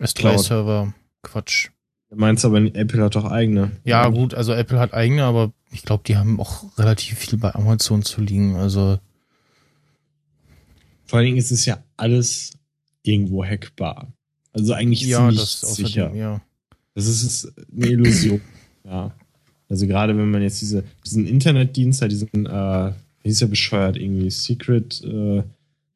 S3-Server. 0.00 0.94
Quatsch. 1.22 1.70
Du 2.14 2.20
meinst 2.20 2.44
aber, 2.44 2.58
Apple 2.58 3.02
hat 3.02 3.16
doch 3.16 3.24
eigene. 3.24 3.72
Ja, 3.82 4.08
gut, 4.08 4.34
also 4.34 4.52
Apple 4.52 4.78
hat 4.78 4.94
eigene, 4.94 5.24
aber 5.24 5.52
ich 5.72 5.82
glaube, 5.82 6.04
die 6.06 6.16
haben 6.16 6.38
auch 6.38 6.64
relativ 6.78 7.18
viel 7.18 7.38
bei 7.38 7.52
Amazon 7.52 8.02
zu 8.02 8.20
liegen. 8.20 8.54
Also. 8.54 9.00
Vor 11.06 11.18
allen 11.18 11.26
Dingen 11.26 11.38
ist 11.38 11.50
es 11.50 11.66
ja 11.66 11.82
alles 11.96 12.52
irgendwo 13.02 13.44
hackbar. 13.44 14.12
Also 14.52 14.74
eigentlich 14.74 15.02
ist 15.02 15.08
ja, 15.08 15.28
nicht 15.28 15.44
sicher. 15.44 16.10
Dem, 16.10 16.16
ja. 16.16 16.40
Das 16.94 17.06
ist 17.06 17.52
eine 17.76 17.86
Illusion. 17.88 18.40
ja. 18.84 19.12
Also 19.68 19.88
gerade 19.88 20.16
wenn 20.16 20.30
man 20.30 20.42
jetzt 20.42 20.60
diese, 20.60 20.84
diesen 21.04 21.26
Internetdienst, 21.26 22.00
diesen, 22.04 22.46
äh, 22.46 22.92
wie 23.24 23.28
ist 23.28 23.40
ja 23.40 23.48
bescheuert, 23.48 23.96
irgendwie 23.96 24.30
Secret, 24.30 25.02
äh, 25.02 25.42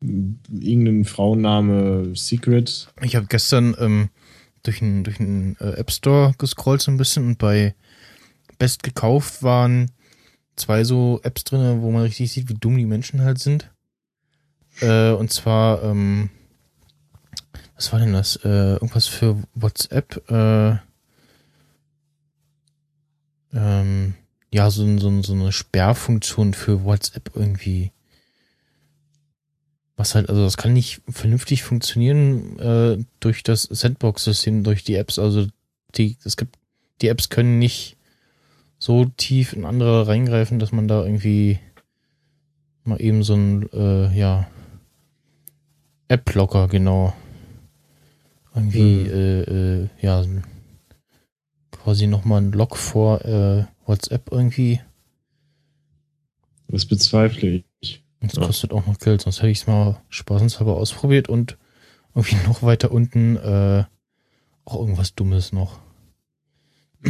irgendein 0.01 1.05
Frauenname 1.05 2.17
Secret. 2.17 2.89
Ich 3.03 3.15
habe 3.15 3.27
gestern 3.29 3.77
ähm, 3.79 4.09
durch 4.63 4.83
einen 4.83 5.05
durch 5.05 5.21
einen 5.21 5.57
äh, 5.61 5.73
App 5.73 5.91
Store 5.91 6.35
gescrollt 6.39 6.81
so 6.81 6.91
ein 6.91 6.97
bisschen 6.97 7.27
und 7.27 7.39
bei 7.39 7.75
Best 8.59 8.83
gekauft 8.83 9.43
waren 9.43 9.91
zwei 10.59 10.85
so 10.85 11.21
Apps 11.23 11.45
drin, 11.45 11.83
wo 11.83 11.91
man 11.91 12.03
richtig 12.03 12.33
sieht, 12.33 12.49
wie 12.49 12.55
dumm 12.55 12.77
die 12.77 12.87
Menschen 12.87 13.23
halt 13.23 13.39
sind. 13.39 13.71
Äh, 14.81 15.13
und 15.13 15.33
zwar, 15.33 15.83
ähm, 15.83 16.31
was 17.75 17.93
war 17.93 18.01
denn 18.01 18.13
das? 18.13 18.37
Äh, 18.45 18.75
irgendwas 18.75 19.07
für 19.07 19.43
WhatsApp. 19.55 20.31
Äh, 20.31 20.77
ähm, 23.53 24.15
ja, 24.53 24.71
so, 24.71 24.99
so, 24.99 25.23
so 25.23 25.33
eine 25.33 25.53
Sperrfunktion 25.53 26.55
für 26.55 26.85
WhatsApp 26.85 27.31
irgendwie. 27.35 27.93
Was 29.99 30.15
halt, 30.15 30.29
also 30.29 30.45
das 30.45 30.57
kann 30.57 30.73
nicht 30.73 31.03
vernünftig 31.09 31.65
funktionieren 31.65 32.57
äh, 32.61 33.05
durch 33.19 33.43
das 33.43 33.65
Sandbox-System, 33.65 34.63
durch 34.63 34.85
die 34.85 34.95
Apps. 34.95 35.19
Also 35.19 35.49
die, 35.97 36.17
es 36.25 36.37
gibt, 36.37 36.57
die 37.03 37.09
Apps 37.09 37.31
können 37.31 37.59
nicht 37.59 37.97
so 38.79 39.07
tief 39.17 39.55
in 39.55 39.65
andere 39.65 40.07
reingreifen, 40.07 40.61
dass 40.61 40.71
man 40.71 40.87
da 40.87 41.03
irgendwie 41.03 41.59
mal 42.85 43.03
eben 43.03 43.25
so 43.25 43.35
ein, 43.35 43.69
äh, 43.73 44.17
ja, 44.17 44.49
App-Locker, 46.07 46.69
genau. 46.69 47.13
Irgendwie, 48.55 49.05
mhm. 49.05 49.11
äh, 49.11 49.41
äh, 49.41 49.89
ja, 50.01 50.25
quasi 51.73 52.07
nochmal 52.07 52.43
ein 52.43 52.53
Log 52.53 52.77
vor 52.77 53.25
äh, 53.25 53.67
WhatsApp 53.85 54.31
irgendwie. 54.31 54.81
Das 56.69 56.87
bezweifle 56.87 57.49
ich. 57.49 57.68
Das 58.21 58.35
ja. 58.35 58.45
kostet 58.45 58.73
auch 58.73 58.87
noch 58.87 58.99
Geld, 58.99 59.23
sonst 59.23 59.39
hätte 59.39 59.51
ich 59.51 59.61
es 59.61 59.67
mal 59.67 60.01
spaßenshalber 60.09 60.77
ausprobiert 60.77 61.29
und 61.29 61.57
irgendwie 62.15 62.37
noch 62.47 62.63
weiter 62.63 62.91
unten 62.91 63.37
äh, 63.37 63.85
auch 64.65 64.81
irgendwas 64.81 65.15
Dummes 65.15 65.53
noch. 65.53 65.79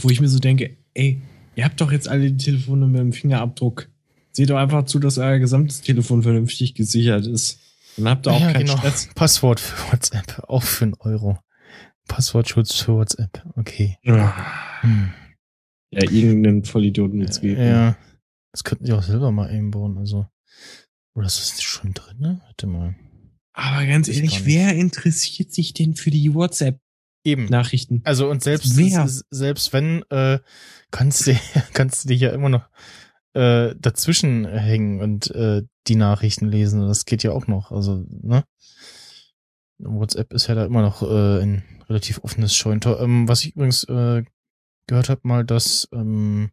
Wo 0.00 0.10
ich 0.10 0.20
mir 0.20 0.28
so 0.28 0.38
denke, 0.38 0.76
ey, 0.94 1.20
ihr 1.54 1.64
habt 1.64 1.80
doch 1.80 1.92
jetzt 1.92 2.08
alle 2.08 2.32
die 2.32 2.42
Telefone 2.42 2.86
mit 2.86 3.00
dem 3.00 3.12
Fingerabdruck. 3.12 3.88
Seht 4.32 4.50
doch 4.50 4.56
einfach 4.56 4.86
zu, 4.86 4.98
dass 4.98 5.18
euer 5.18 5.38
gesamtes 5.38 5.82
Telefon 5.82 6.24
vernünftig 6.24 6.74
gesichert 6.74 7.26
ist. 7.26 7.60
Dann 7.96 8.08
habt 8.08 8.26
ihr 8.26 8.32
auch 8.32 8.40
ja, 8.40 8.52
keinen 8.52 8.66
genau. 8.66 8.78
Stress. 8.78 9.08
Passwort 9.14 9.60
für 9.60 9.92
WhatsApp, 9.92 10.42
auch 10.48 10.62
für 10.64 10.86
einen 10.86 10.94
Euro. 10.94 11.38
Passwortschutz 12.08 12.74
für 12.74 12.94
WhatsApp, 12.94 13.42
okay. 13.56 13.96
Ja, 14.02 14.34
hm. 14.80 15.10
ja 15.90 16.10
irgendeinen 16.10 16.64
Vollidioten 16.64 17.20
jetzt 17.20 17.40
geben. 17.40 17.62
Ja. 17.62 17.96
Das 18.54 18.62
könnten 18.62 18.86
sie 18.86 18.92
auch 18.92 19.02
selber 19.02 19.32
mal 19.32 19.48
einbauen, 19.48 19.98
also. 19.98 20.28
Oder 21.16 21.26
ist 21.26 21.40
das 21.40 21.60
schon 21.60 21.92
drin, 21.92 22.18
ne? 22.20 22.40
Warte 22.44 22.68
mal. 22.68 22.94
Aber 23.52 23.84
ganz 23.84 24.06
ehrlich, 24.06 24.46
wer 24.46 24.76
interessiert 24.76 25.52
sich 25.52 25.74
denn 25.74 25.96
für 25.96 26.12
die 26.12 26.34
WhatsApp? 26.34 26.78
Eben. 27.24 27.46
Nachrichten. 27.46 28.00
Also 28.04 28.30
und 28.30 28.44
selbst 28.44 28.76
wer? 28.76 29.08
selbst 29.30 29.72
wenn 29.72 30.02
äh, 30.10 30.38
kannst 30.92 31.26
du 31.26 31.36
kannst 31.72 32.04
du 32.04 32.08
dich 32.10 32.20
ja 32.20 32.30
immer 32.30 32.48
noch 32.48 32.68
äh, 33.32 33.74
dazwischen 33.76 34.46
hängen 34.46 35.00
und 35.00 35.32
äh, 35.32 35.62
die 35.88 35.96
Nachrichten 35.96 36.46
lesen. 36.46 36.86
Das 36.86 37.06
geht 37.06 37.24
ja 37.24 37.32
auch 37.32 37.48
noch. 37.48 37.72
Also 37.72 38.06
ne. 38.08 38.44
WhatsApp 39.78 40.32
ist 40.32 40.46
ja 40.46 40.54
da 40.54 40.64
immer 40.64 40.82
noch 40.82 41.02
äh, 41.02 41.42
ein 41.42 41.64
relativ 41.88 42.22
offenes 42.22 42.54
Scheuntor. 42.54 43.00
Ähm, 43.00 43.26
was 43.26 43.44
ich 43.44 43.56
übrigens 43.56 43.82
äh, 43.88 44.22
gehört 44.86 45.08
habe 45.08 45.22
mal, 45.24 45.44
dass 45.44 45.88
ähm, 45.92 46.52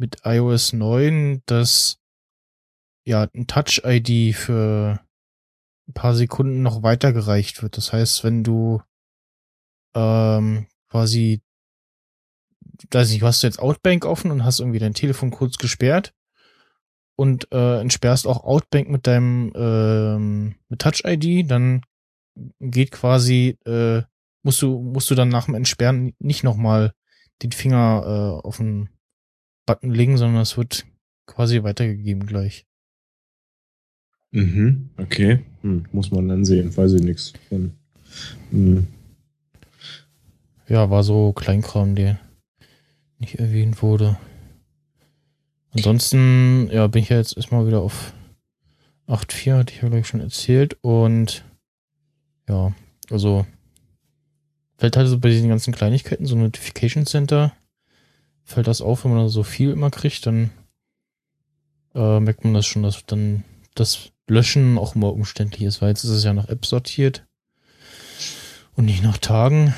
mit 0.00 0.22
iOS 0.24 0.72
9, 0.72 1.42
dass 1.46 2.00
ja 3.04 3.28
ein 3.34 3.46
Touch-ID 3.46 4.34
für 4.34 4.98
ein 5.88 5.92
paar 5.92 6.14
Sekunden 6.14 6.62
noch 6.62 6.82
weitergereicht 6.82 7.62
wird. 7.62 7.76
Das 7.76 7.92
heißt, 7.92 8.24
wenn 8.24 8.42
du 8.42 8.82
ähm, 9.94 10.66
quasi, 10.88 11.42
weiß 12.90 13.10
nicht, 13.10 13.22
du 13.22 13.26
hast 13.26 13.42
jetzt 13.42 13.58
Outbank 13.58 14.06
offen 14.06 14.30
und 14.30 14.44
hast 14.44 14.60
irgendwie 14.60 14.78
dein 14.78 14.94
Telefon 14.94 15.30
kurz 15.30 15.58
gesperrt 15.58 16.14
und 17.16 17.52
äh, 17.52 17.80
entsperrst 17.80 18.26
auch 18.26 18.42
Outbank 18.42 18.88
mit 18.88 19.06
deinem 19.06 19.52
ähm, 19.54 20.54
mit 20.68 20.80
Touch-ID, 20.80 21.50
dann 21.50 21.82
geht 22.60 22.90
quasi, 22.90 23.58
äh, 23.66 24.02
musst 24.42 24.62
du, 24.62 24.80
musst 24.80 25.10
du 25.10 25.14
dann 25.14 25.28
nach 25.28 25.44
dem 25.44 25.54
Entsperren 25.54 26.14
nicht 26.18 26.42
nochmal 26.42 26.94
den 27.42 27.52
Finger 27.52 28.40
äh, 28.42 28.46
auf 28.46 28.58
den 28.58 28.88
Button 29.70 29.92
legen, 29.92 30.16
sondern 30.16 30.42
es 30.42 30.56
wird 30.56 30.84
quasi 31.26 31.62
weitergegeben 31.62 32.26
gleich. 32.26 32.66
Mhm, 34.32 34.90
okay. 34.96 35.44
Hm, 35.62 35.84
muss 35.92 36.10
man 36.10 36.26
dann 36.28 36.44
sehen, 36.44 36.76
weiß 36.76 36.94
ich 36.94 37.02
nichts. 37.02 37.32
Hm. 38.50 38.88
Ja, 40.68 40.90
war 40.90 41.04
so 41.04 41.32
Kleinkram, 41.32 41.94
der 41.94 42.18
nicht 43.18 43.36
erwähnt 43.36 43.80
wurde. 43.80 44.18
Ansonsten, 45.70 46.68
ja, 46.72 46.88
bin 46.88 47.04
ich 47.04 47.10
ja 47.10 47.18
jetzt 47.18 47.36
erstmal 47.36 47.68
wieder 47.68 47.80
auf 47.80 48.12
8.4, 49.06 49.56
hatte 49.56 49.72
ich 49.72 49.82
ja 49.82 49.88
gleich 49.88 50.08
schon 50.08 50.20
erzählt. 50.20 50.78
Und 50.80 51.44
ja, 52.48 52.74
also 53.08 53.46
fällt 54.78 54.96
halt 54.96 55.06
so 55.06 55.20
bei 55.20 55.28
diesen 55.28 55.48
ganzen 55.48 55.72
Kleinigkeiten, 55.72 56.26
so 56.26 56.34
Notification 56.34 57.06
Center, 57.06 57.52
fällt 58.50 58.66
das 58.66 58.80
auf, 58.80 59.04
wenn 59.04 59.14
man 59.14 59.28
so 59.28 59.42
viel 59.42 59.70
immer 59.70 59.90
kriegt, 59.90 60.26
dann 60.26 60.50
äh, 61.94 62.20
merkt 62.20 62.44
man 62.44 62.54
das 62.54 62.66
schon, 62.66 62.82
dass 62.82 63.06
dann 63.06 63.44
das 63.74 64.10
Löschen 64.26 64.76
auch 64.78 64.94
immer 64.94 65.12
umständlich 65.12 65.62
ist, 65.62 65.80
weil 65.80 65.90
jetzt 65.90 66.04
ist 66.04 66.10
es 66.10 66.24
ja 66.24 66.32
nach 66.32 66.48
App 66.48 66.66
sortiert 66.66 67.24
und 68.74 68.84
nicht 68.84 69.02
nach 69.02 69.18
Tagen. 69.18 69.74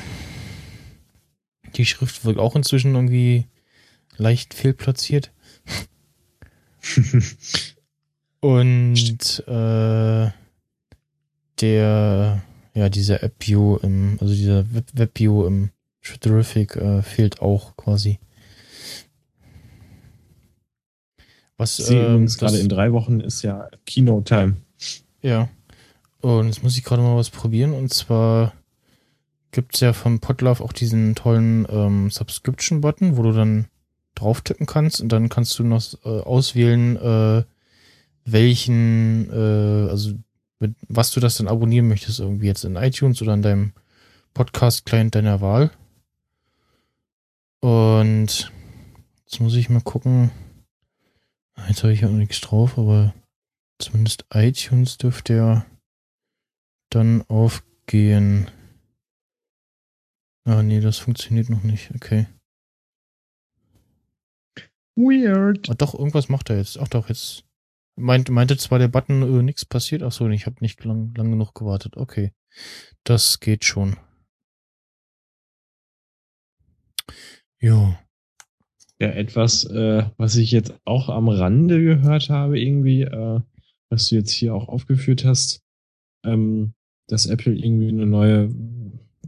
Die 1.76 1.86
Schrift 1.86 2.24
wird 2.24 2.38
auch 2.38 2.56
inzwischen 2.56 2.94
irgendwie 2.94 3.46
leicht 4.16 4.54
fehlplatziert. 4.54 5.32
und 8.40 9.44
äh, 9.46 10.30
der, 11.60 12.42
ja, 12.74 12.88
dieser 12.88 13.22
App-View 13.22 13.76
im, 13.82 14.18
also 14.20 14.34
dieser 14.34 14.64
Web-View 14.72 15.46
im 15.46 15.70
Terrific 16.20 16.76
äh, 16.76 17.02
fehlt 17.02 17.40
auch 17.40 17.76
quasi. 17.76 18.18
Was 21.62 21.76
Sie 21.76 21.94
äh, 21.94 22.04
übrigens 22.04 22.38
gerade 22.38 22.58
in 22.58 22.68
drei 22.68 22.92
Wochen 22.92 23.20
ist 23.20 23.42
ja 23.42 23.68
Keynote-Time. 23.86 24.56
Ja. 25.22 25.48
Und 26.20 26.46
jetzt 26.46 26.64
muss 26.64 26.76
ich 26.76 26.82
gerade 26.82 27.02
mal 27.02 27.16
was 27.16 27.30
probieren. 27.30 27.72
Und 27.72 27.94
zwar 27.94 28.52
gibt 29.52 29.74
es 29.74 29.80
ja 29.80 29.92
von 29.92 30.18
Podlove 30.18 30.62
auch 30.62 30.72
diesen 30.72 31.14
tollen 31.14 31.66
ähm, 31.70 32.10
Subscription-Button, 32.10 33.16
wo 33.16 33.22
du 33.22 33.32
dann 33.32 33.66
drauf 34.16 34.40
tippen 34.40 34.66
kannst 34.66 35.00
und 35.00 35.10
dann 35.10 35.28
kannst 35.28 35.56
du 35.58 35.64
noch 35.64 35.82
äh, 36.04 36.08
auswählen, 36.08 36.96
äh, 36.96 37.44
welchen, 38.24 39.30
äh, 39.30 39.90
also 39.90 40.14
mit 40.58 40.74
was 40.88 41.12
du 41.12 41.20
das 41.20 41.36
dann 41.36 41.48
abonnieren 41.48 41.86
möchtest, 41.88 42.18
irgendwie 42.18 42.46
jetzt 42.46 42.64
in 42.64 42.76
iTunes 42.76 43.22
oder 43.22 43.34
in 43.34 43.42
deinem 43.42 43.72
Podcast-Client 44.34 45.14
deiner 45.14 45.40
Wahl. 45.40 45.70
Und 47.60 48.52
jetzt 49.24 49.40
muss 49.40 49.54
ich 49.54 49.70
mal 49.70 49.80
gucken. 49.80 50.30
Jetzt 51.68 51.82
habe 51.82 51.92
ich 51.92 52.00
ja 52.00 52.08
noch 52.08 52.16
nichts 52.16 52.40
drauf, 52.40 52.78
aber 52.78 53.14
zumindest 53.78 54.26
iTunes 54.32 54.98
dürfte 54.98 55.34
ja 55.34 55.66
dann 56.90 57.22
aufgehen. 57.22 58.50
Ah, 60.44 60.62
nee, 60.62 60.80
das 60.80 60.98
funktioniert 60.98 61.50
noch 61.50 61.62
nicht. 61.62 61.92
Okay. 61.94 62.26
Weird. 64.96 65.70
Ah, 65.70 65.74
doch, 65.74 65.94
irgendwas 65.94 66.28
macht 66.28 66.50
er 66.50 66.58
jetzt. 66.58 66.78
Ach 66.78 66.88
doch, 66.88 67.08
jetzt 67.08 67.44
meint, 67.96 68.28
meinte 68.28 68.56
zwar 68.56 68.78
der 68.78 68.88
Button, 68.88 69.22
äh, 69.22 69.42
nichts 69.42 69.64
passiert. 69.64 70.02
Ach 70.02 70.12
so, 70.12 70.28
ich 70.28 70.46
habe 70.46 70.56
nicht 70.60 70.84
lang, 70.84 71.14
lang 71.14 71.30
genug 71.30 71.54
gewartet. 71.54 71.96
Okay, 71.96 72.32
das 73.04 73.40
geht 73.40 73.64
schon. 73.64 73.96
Jo. 77.58 77.96
Ja, 79.02 79.08
etwas, 79.08 79.64
äh, 79.64 80.04
was 80.16 80.36
ich 80.36 80.52
jetzt 80.52 80.74
auch 80.84 81.08
am 81.08 81.28
Rande 81.28 81.82
gehört 81.82 82.30
habe, 82.30 82.60
irgendwie, 82.60 83.02
äh, 83.02 83.40
was 83.90 84.08
du 84.08 84.14
jetzt 84.14 84.30
hier 84.30 84.54
auch 84.54 84.68
aufgeführt 84.68 85.24
hast, 85.24 85.60
ähm, 86.24 86.74
dass 87.08 87.26
Apple 87.26 87.52
irgendwie 87.52 87.88
eine 87.88 88.06
neue, 88.06 88.54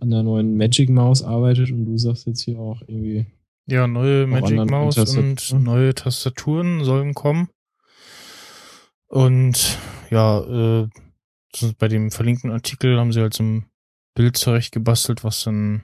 an 0.00 0.10
der 0.10 0.22
neuen 0.22 0.56
Magic 0.56 0.90
Maus 0.90 1.24
arbeitet 1.24 1.72
und 1.72 1.86
du 1.86 1.98
sagst 1.98 2.28
jetzt 2.28 2.42
hier 2.42 2.60
auch 2.60 2.82
irgendwie. 2.82 3.26
Ja, 3.66 3.88
neue 3.88 4.28
Magic 4.28 4.64
Mouse 4.70 4.96
und 5.16 5.64
neue 5.64 5.92
Tastaturen 5.92 6.84
sollen 6.84 7.14
kommen. 7.14 7.48
Und 9.08 9.76
ja, 10.12 10.82
äh, 10.82 10.88
bei 11.78 11.88
dem 11.88 12.12
verlinkten 12.12 12.52
Artikel 12.52 12.96
haben 12.96 13.12
sie 13.12 13.22
halt 13.22 13.34
so 13.34 13.42
ein 13.42 13.66
Bild 14.14 14.36
zurecht 14.36 14.70
gebastelt, 14.70 15.24
was 15.24 15.42
dann 15.42 15.82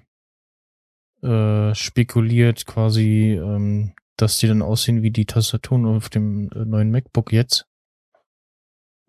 äh, 1.22 1.74
spekuliert 1.74 2.66
quasi, 2.66 3.32
ähm, 3.32 3.94
dass 4.16 4.38
die 4.38 4.48
dann 4.48 4.62
aussehen 4.62 5.02
wie 5.02 5.10
die 5.10 5.26
Tastaturen 5.26 5.86
auf 5.86 6.08
dem 6.08 6.50
äh, 6.52 6.64
neuen 6.64 6.90
MacBook 6.90 7.32
jetzt. 7.32 7.66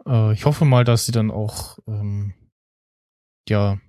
Äh, 0.06 0.34
ich 0.34 0.46
hoffe 0.46 0.66
mal, 0.66 0.84
dass 0.84 1.06
sie 1.06 1.12
dann 1.12 1.32
auch 1.32 1.80
ähm, 1.88 2.34
ja 3.48 3.80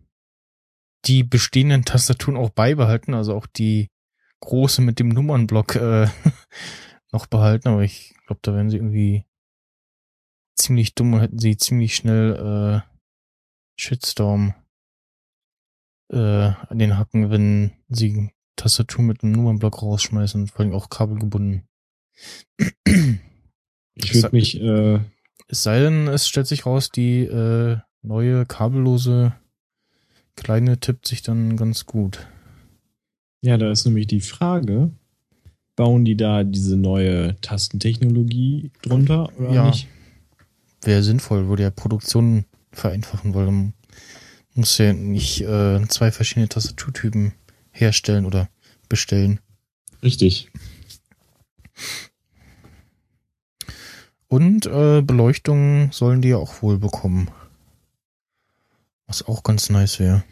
die 1.05 1.25
bestehenden 1.25 1.85
Tastaturen 1.85 2.37
auch 2.37 2.51
beibehalten, 2.51 3.15
also 3.15 3.35
auch 3.35 3.47
die 3.47 3.89
große 4.41 4.83
mit 4.83 4.99
dem 4.99 5.09
Nummernblock 5.09 5.77
äh, 5.77 6.09
noch 7.13 7.27
behalten, 7.27 7.69
aber 7.69 7.83
ich 7.83 8.15
glaube, 8.27 8.41
da 8.43 8.55
wären 8.55 8.71
sie 8.71 8.77
irgendwie 8.77 9.25
ziemlich 10.57 10.95
dumm 10.95 11.15
und 11.15 11.21
hätten 11.21 11.39
sie 11.39 11.57
ziemlich 11.57 11.97
schnell 11.97 12.83
äh, 12.85 12.89
Shitstorm 13.77 14.55
äh, 16.13 16.17
an 16.69 16.79
den 16.79 16.99
Hacken, 16.99 17.31
wenn 17.31 17.73
sie 17.89 18.31
Tastatur 18.57 19.03
mit 19.05 19.23
einem 19.23 19.33
Nummernblock 19.33 19.83
rausschmeißen, 19.83 20.47
vor 20.49 20.61
allem 20.61 20.75
auch 20.75 20.89
kabelgebunden. 20.91 21.63
Ich 23.95 24.15
würde 24.15 24.31
mich, 24.33 24.61
äh, 24.61 25.01
Es 25.49 25.63
sei 25.63 25.81
denn, 25.81 26.09
es 26.09 26.29
stellt 26.29 26.47
sich 26.47 26.67
raus, 26.67 26.91
die 26.91 27.21
äh, 27.25 27.79
neue 28.03 28.47
kabellose 28.47 29.35
kleine 30.37 30.79
tippt 30.81 31.07
sich 31.07 31.23
dann 31.23 31.57
ganz 31.57 31.87
gut. 31.87 32.27
ja, 33.43 33.57
da 33.59 33.71
ist 33.71 33.85
nämlich 33.85 34.07
die 34.07 34.21
Frage, 34.21 34.91
bauen 35.77 36.05
die 36.05 36.17
da 36.17 36.45
diese 36.45 36.77
neue 36.77 37.37
Tastentechnologie 37.41 38.71
drunter 38.83 39.29
oder 39.39 39.53
Ja. 39.53 39.67
nicht? 39.67 39.89
Wäre 40.83 41.03
sinnvoll, 41.03 41.49
würde 41.49 41.63
ja 41.65 41.71
Produktion 41.71 42.45
vereinfachen, 42.73 43.35
weil 43.35 43.47
man 43.47 43.73
muss 44.55 44.79
ja 44.79 44.93
nicht 44.93 45.43
äh, 45.43 45.87
zwei 45.89 46.11
verschiedene 46.11 46.49
Tastaturtypen 46.49 47.33
herstellen 47.71 48.27
oder 48.27 48.49
bestellen. 48.89 49.41
Richtig. 50.03 50.51
Und 54.29 54.67
äh, 54.67 55.03
Beleuchtung 55.03 55.93
sollen 55.93 56.23
die 56.23 56.31
ja 56.31 56.37
auch 56.39 56.63
wohl 56.63 56.79
bekommen. 56.79 57.31
Was 59.07 59.27
auch 59.27 59.43
ganz 59.43 59.69
nice 59.69 59.99
wäre. 60.01 60.25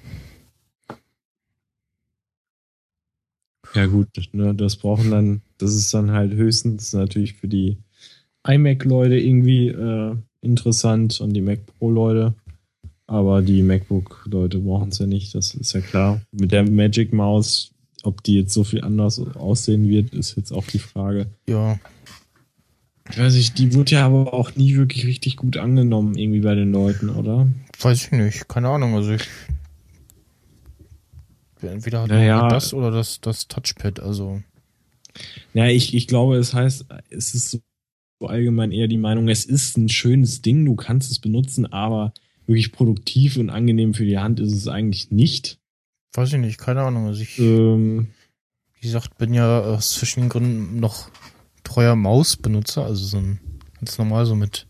Ja, 3.75 3.87
gut, 3.87 4.09
ne, 4.33 4.55
das 4.55 4.77
brauchen 4.77 5.11
dann, 5.11 5.43
das 5.59 5.75
ist 5.75 5.95
dann 5.95 6.11
halt 6.11 6.33
höchstens 6.33 6.93
natürlich 6.93 7.35
für 7.35 7.47
die 7.47 7.77
iMac-Leute 8.47 9.17
irgendwie 9.17 9.69
äh, 9.69 10.17
interessant 10.41 11.21
und 11.21 11.35
die 11.35 11.43
Mac 11.43 11.67
Pro-Leute. 11.67 12.35
Aber 13.11 13.43
die 13.43 13.65
MacBook-Leute 13.65 14.61
brauchen 14.61 14.91
es 14.91 14.99
ja 15.01 15.07
nicht, 15.07 15.35
das 15.35 15.53
ist 15.55 15.73
ja 15.73 15.81
klar. 15.81 16.21
Mit 16.31 16.53
der 16.53 16.63
Magic 16.71 17.13
Maus, 17.13 17.73
ob 18.05 18.23
die 18.23 18.37
jetzt 18.37 18.55
so 18.55 18.63
viel 18.63 18.83
anders 18.85 19.19
aussehen 19.35 19.89
wird, 19.89 20.15
ist 20.15 20.37
jetzt 20.37 20.53
auch 20.53 20.65
die 20.65 20.79
Frage. 20.79 21.27
Ja, 21.49 21.77
Ich 23.11 23.19
weiß 23.19 23.35
nicht, 23.35 23.59
die 23.59 23.75
wurde 23.75 23.91
ja 23.97 24.07
aber 24.07 24.33
auch 24.33 24.55
nie 24.55 24.77
wirklich 24.77 25.07
richtig 25.07 25.37
gut 25.37 25.57
angenommen, 25.57 26.17
irgendwie 26.17 26.39
bei 26.39 26.55
den 26.55 26.71
Leuten, 26.71 27.09
oder? 27.09 27.49
weiß 27.81 28.05
ich 28.07 28.13
nicht. 28.13 28.47
Keine 28.49 28.69
Ahnung. 28.69 28.95
Also 28.95 29.11
ich. 29.15 29.23
Entweder 31.63 32.03
hat 32.03 32.11
Naja. 32.11 32.49
das 32.49 32.73
oder 32.73 32.91
das, 32.93 33.21
das 33.21 33.49
Touchpad. 33.49 33.99
Also. 34.01 34.41
Ja, 35.53 35.67
ich, 35.67 35.95
ich 35.95 36.07
glaube, 36.07 36.37
es 36.37 36.55
heißt, 36.55 36.87
es 37.11 37.35
ist 37.35 37.51
so 38.21 38.29
allgemein 38.29 38.71
eher 38.71 38.87
die 38.87 38.99
Meinung, 38.99 39.29
es 39.29 39.45
ist 39.45 39.77
ein 39.77 39.89
schönes 39.89 40.43
Ding, 40.43 40.65
du 40.65 40.77
kannst 40.77 41.11
es 41.11 41.19
benutzen, 41.19 41.67
aber 41.73 42.13
wirklich 42.51 42.73
produktiv 42.73 43.37
und 43.37 43.49
angenehm 43.49 43.95
für 43.95 44.05
die 44.05 44.19
Hand 44.19 44.41
ist 44.41 44.53
es 44.53 44.67
eigentlich 44.67 45.11
nicht. 45.13 45.59
Weiß 46.13 46.33
ich 46.33 46.39
nicht. 46.39 46.59
Keine 46.59 46.83
Ahnung. 46.83 47.07
Also 47.07 47.23
ich. 47.23 47.39
Ähm, 47.39 48.09
Wie 48.75 48.81
gesagt, 48.81 49.19
bin 49.19 49.33
ja 49.33 49.61
aus 49.61 49.95
verschiedenen 49.95 50.31
Gründen 50.31 50.81
noch 50.81 51.11
treuer 51.63 51.95
Mausbenutzer, 51.95 52.85
also 52.85 53.05
so 53.05 53.19
ein 53.19 53.39
ganz 53.79 53.97
normal 53.99 54.27
so 54.27 54.35
mit 54.35 54.67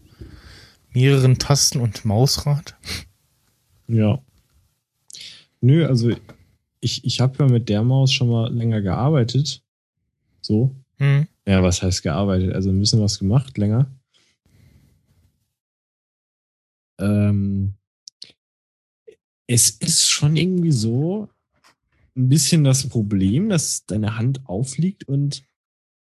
mehreren 0.93 1.38
Tasten 1.38 1.81
und 1.81 2.05
Mausrad. 2.05 2.77
ja. 3.88 4.21
Nö, 5.62 5.87
also 5.87 6.11
ich, 6.81 7.05
ich 7.05 7.21
habe 7.21 7.38
ja 7.38 7.47
mit 7.51 7.69
der 7.69 7.83
Maus 7.83 8.12
schon 8.12 8.31
mal 8.31 8.53
länger 8.53 8.81
gearbeitet. 8.81 9.62
So. 10.40 10.75
Hm. 10.97 11.27
Ja, 11.47 11.62
was 11.62 11.83
heißt 11.83 12.03
gearbeitet? 12.03 12.55
Also 12.55 12.71
ein 12.71 12.81
bisschen 12.81 13.01
was 13.01 13.19
gemacht, 13.19 13.57
länger. 13.59 13.90
Ähm, 17.00 17.74
es 19.46 19.70
ist 19.70 20.08
schon 20.08 20.36
irgendwie 20.36 20.72
so 20.72 21.28
ein 22.16 22.28
bisschen 22.28 22.64
das 22.64 22.88
Problem, 22.88 23.48
dass 23.48 23.84
deine 23.86 24.16
Hand 24.16 24.40
aufliegt 24.46 25.04
und 25.08 25.42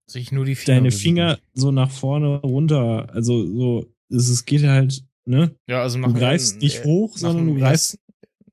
Sich 0.07 0.33
nur 0.33 0.45
die 0.45 0.55
Finger. 0.55 0.77
deine. 0.79 0.91
Finger 0.91 1.39
so 1.55 1.71
nach 1.71 1.91
vorne 1.91 2.37
runter. 2.41 3.09
Also 3.15 3.47
so, 3.47 3.87
es, 4.11 4.29
es 4.29 4.45
geht 4.45 4.65
halt, 4.65 5.05
ne? 5.25 5.55
Ja, 5.69 5.83
also 5.83 5.99
Du 6.01 6.13
greifst 6.13 6.57
äh, 6.57 6.59
nicht 6.65 6.85
hoch, 6.85 7.13
nach 7.15 7.19
sondern 7.21 7.47
du 7.47 7.55
greifst 7.57 7.99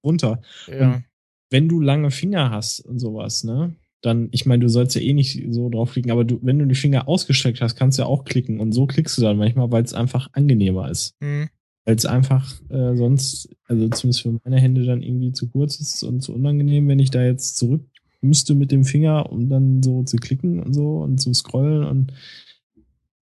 runter. 0.04 0.42
Ja. 0.68 1.02
wenn 1.50 1.68
du 1.68 1.82
lange 1.82 2.12
Finger 2.12 2.52
hast 2.52 2.80
und 2.82 3.00
sowas, 3.00 3.44
ne? 3.44 3.76
Dann, 4.02 4.30
ich 4.32 4.46
meine, 4.46 4.62
du 4.64 4.70
sollst 4.70 4.96
ja 4.96 5.02
eh 5.02 5.14
nicht 5.14 5.44
so 5.50 5.70
drauf 5.70 5.94
klicken, 5.94 6.12
aber 6.12 6.24
du, 6.24 6.40
wenn 6.44 6.60
du 6.60 6.66
die 6.68 6.76
Finger 6.76 7.08
ausgestreckt 7.08 7.62
hast, 7.62 7.76
kannst 7.76 7.98
du 7.98 8.04
ja 8.04 8.08
auch 8.08 8.26
klicken. 8.26 8.60
Und 8.60 8.72
so 8.72 8.86
klickst 8.86 9.18
du 9.18 9.24
dann 9.24 9.38
manchmal, 9.38 9.72
weil 9.72 9.84
es 9.84 9.94
einfach 9.94 10.30
angenehmer 10.34 10.90
ist. 10.90 11.16
Hm. 11.22 11.50
Weil 11.88 11.96
es 11.96 12.06
einfach 12.06 12.54
äh, 12.68 12.98
sonst, 12.98 13.48
also 13.66 13.88
zumindest 13.88 14.22
für 14.22 14.38
meine 14.44 14.60
Hände 14.60 14.84
dann 14.84 15.02
irgendwie 15.02 15.32
zu 15.32 15.48
kurz 15.48 15.80
ist 15.80 16.04
und 16.04 16.20
zu 16.20 16.34
unangenehm, 16.34 16.86
wenn 16.90 17.00
ich 17.00 17.12
da 17.12 17.24
jetzt 17.24 17.56
zurück 17.56 17.86
müsste 18.20 18.56
mit 18.56 18.74
dem 18.74 18.84
Finger, 18.84 19.32
um 19.32 19.48
dann 19.50 19.82
so 19.82 20.04
zu 20.04 20.18
klicken 20.18 20.62
und 20.62 20.74
so 20.74 20.98
und 20.98 21.20
zu 21.20 21.34
scrollen 21.34 21.86
und 21.86 22.14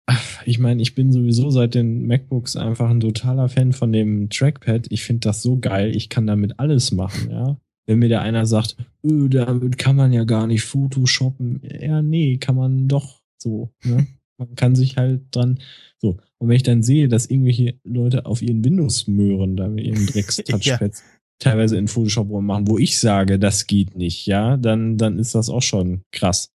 Ach, 0.06 0.42
ich 0.46 0.58
meine, 0.58 0.82
ich 0.82 0.94
bin 0.94 1.12
sowieso 1.12 1.50
seit 1.50 1.74
den 1.74 2.06
MacBooks 2.06 2.56
einfach 2.56 2.90
ein 2.90 3.00
totaler 3.00 3.48
Fan 3.48 3.72
von 3.72 3.92
dem 3.92 4.28
Trackpad. 4.30 4.88
Ich 4.90 5.04
finde 5.04 5.20
das 5.20 5.42
so 5.42 5.58
geil. 5.58 5.94
Ich 5.94 6.08
kann 6.08 6.26
damit 6.26 6.58
alles 6.58 6.90
machen, 6.90 7.30
ja. 7.30 7.56
Wenn 7.86 8.00
mir 8.00 8.08
da 8.08 8.20
einer 8.20 8.44
sagt, 8.44 8.76
öh, 9.04 9.28
damit 9.28 9.78
kann 9.78 9.94
man 9.94 10.12
ja 10.12 10.24
gar 10.24 10.48
nicht 10.48 10.64
Photoshoppen. 10.64 11.62
Ja, 11.80 12.02
nee, 12.02 12.36
kann 12.38 12.56
man 12.56 12.88
doch 12.88 13.22
so. 13.38 13.70
Ne? 13.84 14.08
Man 14.38 14.54
kann 14.54 14.74
sich 14.74 14.96
halt 14.96 15.22
dran. 15.30 15.58
So. 15.98 16.18
Und 16.38 16.48
wenn 16.48 16.56
ich 16.56 16.62
dann 16.62 16.82
sehe, 16.82 17.08
dass 17.08 17.26
irgendwelche 17.26 17.78
Leute 17.84 18.26
auf 18.26 18.42
ihren 18.42 18.64
Windows 18.64 19.06
möhren, 19.06 19.56
da 19.56 19.68
mit 19.68 19.84
ihren 19.84 20.06
Drecks-Touchpads 20.06 21.02
teilweise 21.38 21.76
in 21.76 21.88
Photoshop 21.88 22.30
rummachen, 22.30 22.68
wo 22.68 22.78
ich 22.78 22.98
sage, 22.98 23.38
das 23.38 23.66
geht 23.66 23.96
nicht, 23.96 24.26
ja, 24.26 24.56
dann, 24.56 24.96
dann 24.96 25.18
ist 25.18 25.34
das 25.34 25.50
auch 25.50 25.62
schon 25.62 26.02
krass. 26.12 26.52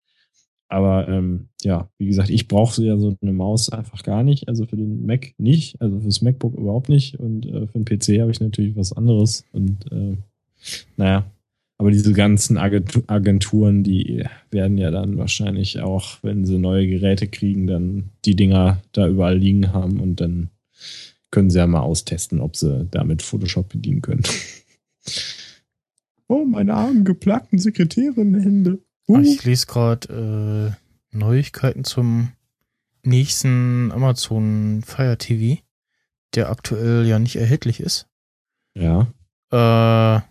Aber 0.69 1.09
ähm, 1.09 1.49
ja, 1.63 1.89
wie 1.99 2.07
gesagt, 2.07 2.31
ich 2.31 2.49
brauche 2.49 2.83
ja 2.83 2.99
so 2.99 3.17
eine 3.21 3.33
Maus 3.33 3.69
einfach 3.69 4.03
gar 4.03 4.23
nicht. 4.23 4.49
Also 4.49 4.67
für 4.67 4.77
den 4.77 5.07
Mac 5.07 5.33
nicht, 5.39 5.81
also 5.81 6.01
fürs 6.01 6.23
MacBook 6.23 6.55
überhaupt 6.55 6.89
nicht. 6.89 7.19
Und 7.21 7.47
äh, 7.47 7.67
für 7.67 7.79
den 7.79 7.85
PC 7.85 8.21
habe 8.21 8.31
ich 8.31 8.41
natürlich 8.41 8.75
was 8.75 8.93
anderes. 8.93 9.45
Und 9.53 9.91
äh, 9.93 10.17
naja, 10.97 11.31
aber 11.79 11.91
diese 11.91 12.13
ganzen 12.13 12.59
Agentu- 12.59 13.05
Agenturen, 13.09 13.83
die 13.83 14.25
werden 14.51 14.79
ja 14.79 14.91
dann 14.91 15.17
wahrscheinlich 15.19 15.81
auch, 15.81 16.19
wenn 16.23 16.45
sie 16.45 16.59
neue 16.59 16.87
Geräte 16.87 17.27
kriegen, 17.29 17.67
dann 17.67 18.11
die 18.25 18.37
Dinger 18.37 18.81
da 18.93 19.09
überall 19.09 19.39
liegen 19.39 19.73
haben 19.73 20.01
und 20.01 20.21
dann 20.21 20.51
können 21.31 21.51
sie 21.51 21.59
ja 21.59 21.67
mal 21.67 21.81
austesten, 21.81 22.41
ob 22.41 22.57
sie 22.57 22.87
damit 22.91 23.23
Photoshop 23.23 23.71
bedienen 23.71 24.03
können. 24.03 24.23
oh, 26.29 26.45
meine 26.45 26.75
armen 26.75 27.05
geplagten 27.05 27.59
Sekretärinnenhände. 27.59 28.79
Ah, 29.09 29.21
Ich 29.21 29.45
lese 29.45 29.67
gerade 29.67 30.77
äh, 31.13 31.17
Neuigkeiten 31.17 31.85
zum 31.85 32.31
nächsten 33.03 33.91
Amazon 33.93 34.83
Fire 34.87 35.19
TV, 35.19 35.61
der 36.35 36.51
aktuell 36.51 37.07
ja 37.07 37.19
nicht 37.19 37.37
erhältlich 37.37 37.81
ist. 37.81 38.07
Ja. 38.75 39.13
Äh, 39.51 40.23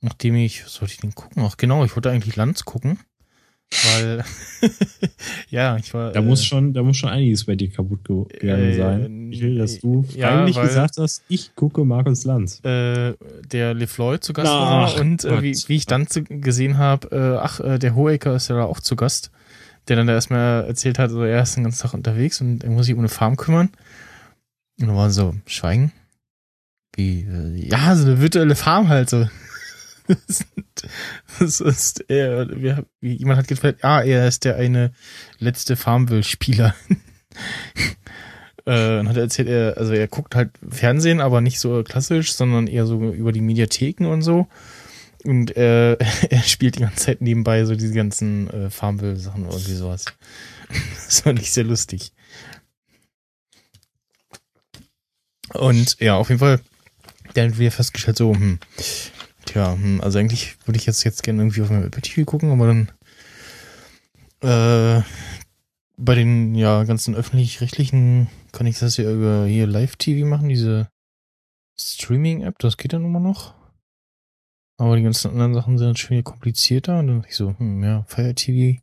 nachdem 0.00 0.34
ich, 0.36 0.64
sollte 0.66 0.94
ich 0.94 1.00
denn 1.00 1.14
gucken? 1.14 1.42
Ach 1.46 1.56
genau, 1.56 1.84
ich 1.84 1.94
wollte 1.96 2.10
eigentlich 2.10 2.36
Lanz 2.36 2.64
gucken. 2.64 2.98
weil 3.94 4.24
ja, 5.50 5.76
ich 5.76 5.94
war. 5.94 6.10
Da 6.12 6.20
muss 6.22 6.44
schon, 6.44 6.72
da 6.74 6.82
muss 6.82 6.96
schon 6.96 7.08
einiges 7.10 7.44
bei 7.44 7.54
dir 7.54 7.70
kaputt 7.70 8.04
gegangen 8.04 8.70
äh, 8.70 8.74
sein. 8.74 9.32
Ich 9.32 9.40
will, 9.42 9.58
dass 9.58 9.78
du 9.78 10.04
ja, 10.14 10.28
freiwillig 10.28 10.56
weil- 10.56 10.66
gesagt 10.66 10.96
hast, 10.98 11.22
ich 11.28 11.54
gucke 11.54 11.84
Markus 11.84 12.24
Lanz. 12.24 12.60
äh, 12.64 13.14
der 13.52 13.74
LeFloid 13.74 14.24
zu 14.24 14.32
Gast 14.32 14.48
Ach, 14.50 14.96
war 14.96 15.00
und 15.00 15.24
äh, 15.24 15.42
wie, 15.42 15.54
wie 15.68 15.76
ich 15.76 15.86
dann 15.86 16.08
zu, 16.08 16.24
gesehen 16.24 16.78
habe, 16.78 17.08
äh, 17.12 17.38
ach, 17.40 17.60
äh, 17.60 17.78
der 17.78 17.94
Hohecker 17.94 18.34
ist 18.34 18.48
ja 18.48 18.56
da 18.56 18.64
auch 18.64 18.80
zu 18.80 18.96
Gast, 18.96 19.30
der 19.86 19.94
dann 19.96 20.08
da 20.08 20.14
erstmal 20.14 20.64
erzählt 20.64 20.98
hat, 20.98 21.10
so, 21.10 21.22
er 21.22 21.42
ist 21.42 21.54
den 21.54 21.62
ganzen 21.62 21.82
Tag 21.82 21.94
unterwegs 21.94 22.40
und 22.40 22.64
er 22.64 22.70
muss 22.70 22.86
sich 22.86 22.94
um 22.94 23.00
eine 23.00 23.08
Farm 23.08 23.36
kümmern. 23.36 23.70
Und 24.80 24.88
dann 24.88 24.96
war 24.96 25.10
so, 25.10 25.34
Schweigen? 25.46 25.92
Wie, 26.96 27.20
äh, 27.20 27.68
ja, 27.68 27.94
so 27.94 28.04
eine 28.06 28.20
virtuelle 28.20 28.56
Farm 28.56 28.88
halt 28.88 29.10
so. 29.10 29.28
Das 31.38 31.60
ist- 31.60 32.04
er, 32.08 32.48
wir, 32.50 32.86
jemand 33.00 33.38
hat 33.38 33.48
gefragt, 33.48 33.84
ah, 33.84 34.02
er 34.02 34.26
ist 34.28 34.44
der 34.44 34.56
eine 34.56 34.92
letzte 35.38 35.76
Farmville-Spieler. 35.76 36.74
Äh, 38.66 38.98
und 38.98 39.08
hat 39.08 39.16
er 39.16 39.22
erzählt, 39.22 39.48
er, 39.48 39.78
also 39.78 39.94
er 39.94 40.06
guckt 40.06 40.34
halt 40.34 40.50
Fernsehen, 40.68 41.22
aber 41.22 41.40
nicht 41.40 41.58
so 41.58 41.82
klassisch, 41.82 42.34
sondern 42.34 42.66
eher 42.66 42.84
so 42.84 43.12
über 43.12 43.32
die 43.32 43.40
Mediatheken 43.40 44.04
und 44.06 44.20
so. 44.20 44.48
Und 45.24 45.56
äh, 45.56 45.94
er 46.30 46.42
spielt 46.42 46.76
die 46.76 46.80
ganze 46.80 47.06
Zeit 47.06 47.22
nebenbei 47.22 47.64
so 47.64 47.74
diese 47.74 47.94
ganzen 47.94 48.50
äh, 48.50 48.68
Farmville-Sachen 48.70 49.44
oder 49.46 49.54
irgendwie 49.54 49.74
sowas. 49.74 50.04
Das 51.06 51.20
fand 51.20 51.40
ich 51.40 51.50
sehr 51.52 51.64
lustig. 51.64 52.12
Und 55.54 55.98
ja, 56.00 56.16
auf 56.16 56.28
jeden 56.28 56.38
Fall, 56.38 56.60
dann 57.34 57.50
hat 57.52 57.58
wieder 57.58 57.70
festgestellt, 57.70 58.18
so, 58.18 58.34
hm, 58.34 58.58
tja, 59.50 59.72
hm, 59.74 60.00
also 60.00 60.18
eigentlich 60.18 60.56
würde 60.66 60.78
ich 60.78 60.86
jetzt, 60.86 61.04
jetzt 61.04 61.22
gerne 61.22 61.42
irgendwie 61.42 61.62
auf 61.62 61.70
meinem 61.70 61.86
Apple 61.86 62.02
TV 62.02 62.24
gucken, 62.24 62.50
aber 62.52 62.66
dann 62.66 62.92
äh, 64.42 65.02
bei 65.96 66.14
den 66.14 66.54
ja 66.54 66.84
ganzen 66.84 67.14
öffentlich-rechtlichen 67.14 68.28
kann 68.52 68.66
ich 68.66 68.78
das 68.78 68.96
ja 68.96 69.10
über 69.10 69.46
hier 69.46 69.66
Live-TV 69.66 70.26
machen, 70.26 70.48
diese 70.48 70.88
Streaming-App, 71.78 72.58
das 72.58 72.76
geht 72.76 72.92
dann 72.92 73.04
immer 73.04 73.20
noch. 73.20 73.54
Aber 74.78 74.96
die 74.96 75.02
ganzen 75.02 75.30
anderen 75.30 75.54
Sachen 75.54 75.78
sind 75.78 75.98
schon 75.98 76.10
wieder 76.10 76.22
komplizierter 76.22 77.00
und 77.00 77.08
dann 77.08 77.16
dachte 77.18 77.30
ich 77.30 77.36
so, 77.36 77.54
hm, 77.58 77.82
ja, 77.82 78.04
Fire 78.04 78.34
TV, 78.34 78.80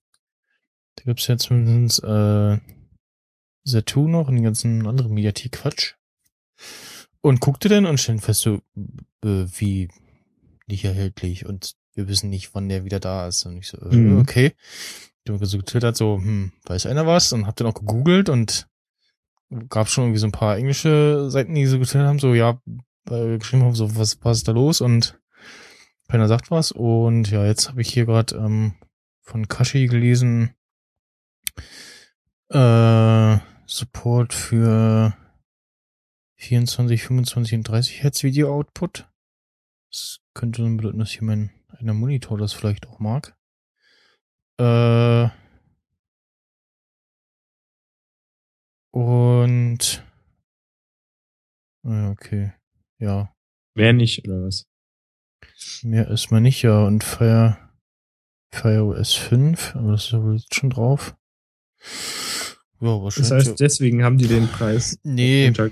da 0.95 1.03
gibt's 1.05 1.27
ja 1.27 1.37
zumindest 1.37 2.03
äh, 2.03 2.59
Satu 3.63 4.07
noch 4.07 4.27
und 4.27 4.35
die 4.35 4.43
ganzen 4.43 4.85
anderen 4.85 5.13
Mediathek-Quatsch. 5.13 5.95
Und 7.21 7.39
guckte 7.41 7.67
dann 7.67 7.85
und 7.85 7.99
stellte 7.99 8.21
fest 8.21 8.41
so, 8.41 8.61
äh, 9.23 9.45
wie 9.57 9.89
nicht 10.67 10.83
erhältlich 10.85 11.45
und 11.45 11.73
wir 11.93 12.07
wissen 12.07 12.29
nicht, 12.29 12.53
wann 12.53 12.69
der 12.69 12.85
wieder 12.85 12.99
da 12.99 13.27
ist. 13.27 13.45
Und 13.45 13.57
ich 13.57 13.67
so, 13.69 13.77
äh, 13.79 13.95
Mhm. 13.95 14.19
okay. 14.19 14.53
Ich 15.23 15.31
habe 15.33 15.45
so 15.45 15.57
getwittert, 15.57 15.97
so, 15.97 16.17
hm, 16.17 16.51
weiß 16.65 16.85
einer 16.85 17.05
was? 17.07 17.33
Und 17.33 17.47
hab 17.47 17.55
dann 17.55 17.67
auch 17.67 17.73
gegoogelt 17.73 18.29
und 18.29 18.67
gab 19.69 19.89
schon 19.89 20.05
irgendwie 20.05 20.19
so 20.19 20.27
ein 20.27 20.31
paar 20.31 20.57
englische 20.57 21.29
Seiten, 21.29 21.55
die 21.55 21.65
so 21.65 21.79
getwittert 21.79 22.07
haben, 22.07 22.19
so, 22.19 22.33
ja, 22.33 22.61
äh, 23.09 23.37
geschrieben 23.37 23.63
haben, 23.63 23.75
so, 23.75 23.95
was, 23.97 24.17
was 24.23 24.37
ist 24.39 24.47
da 24.47 24.51
los? 24.51 24.79
Und 24.81 25.19
keiner 26.07 26.27
sagt 26.27 26.51
was. 26.51 26.71
Und 26.71 27.29
ja, 27.31 27.45
jetzt 27.45 27.69
habe 27.69 27.81
ich 27.81 27.91
hier 27.93 28.05
gerade 28.05 28.35
ähm, 28.37 28.75
von 29.21 29.47
Kashi 29.47 29.87
gelesen, 29.87 30.53
äh, 32.49 33.37
Support 33.65 34.33
für 34.33 35.13
24, 36.35 37.03
25 37.03 37.55
und 37.55 37.63
30 37.63 38.03
Hertz 38.03 38.23
Video 38.23 38.53
Output. 38.53 39.07
Das 40.37 40.41
könnte 40.41 40.61
dann 40.61 40.77
bedeuten, 40.77 40.99
dass 40.99 41.09
hier 41.09 41.23
mein 41.23 41.49
einer 41.79 41.95
Monitor 41.95 42.37
das 42.37 42.53
vielleicht 42.53 42.85
auch 42.85 42.99
mag. 42.99 43.35
Äh, 44.59 45.29
und 48.91 50.05
ja, 51.83 52.11
okay. 52.11 52.53
Ja, 52.99 53.33
Wer 53.73 53.93
nicht, 53.93 54.27
oder 54.27 54.43
was? 54.43 54.67
mehr 55.81 56.07
ist 56.09 56.29
man 56.29 56.43
nicht, 56.43 56.61
ja. 56.61 56.85
Und 56.85 57.03
Fire, 57.03 57.57
Fire 58.53 58.83
OS 58.85 59.15
5, 59.15 59.75
aber 59.75 59.93
das 59.93 60.05
ist 60.05 60.11
ja 60.11 60.21
wohl 60.21 60.35
jetzt 60.35 60.53
schon 60.53 60.69
drauf. 60.69 61.15
Ja, 62.79 62.93
Das 62.93 63.01
wahrscheinlich. 63.01 63.31
heißt, 63.47 63.59
deswegen 63.59 64.03
haben 64.03 64.19
die 64.19 64.27
den 64.27 64.47
Preis. 64.47 64.99
nee, 65.01 65.47
runter- 65.47 65.71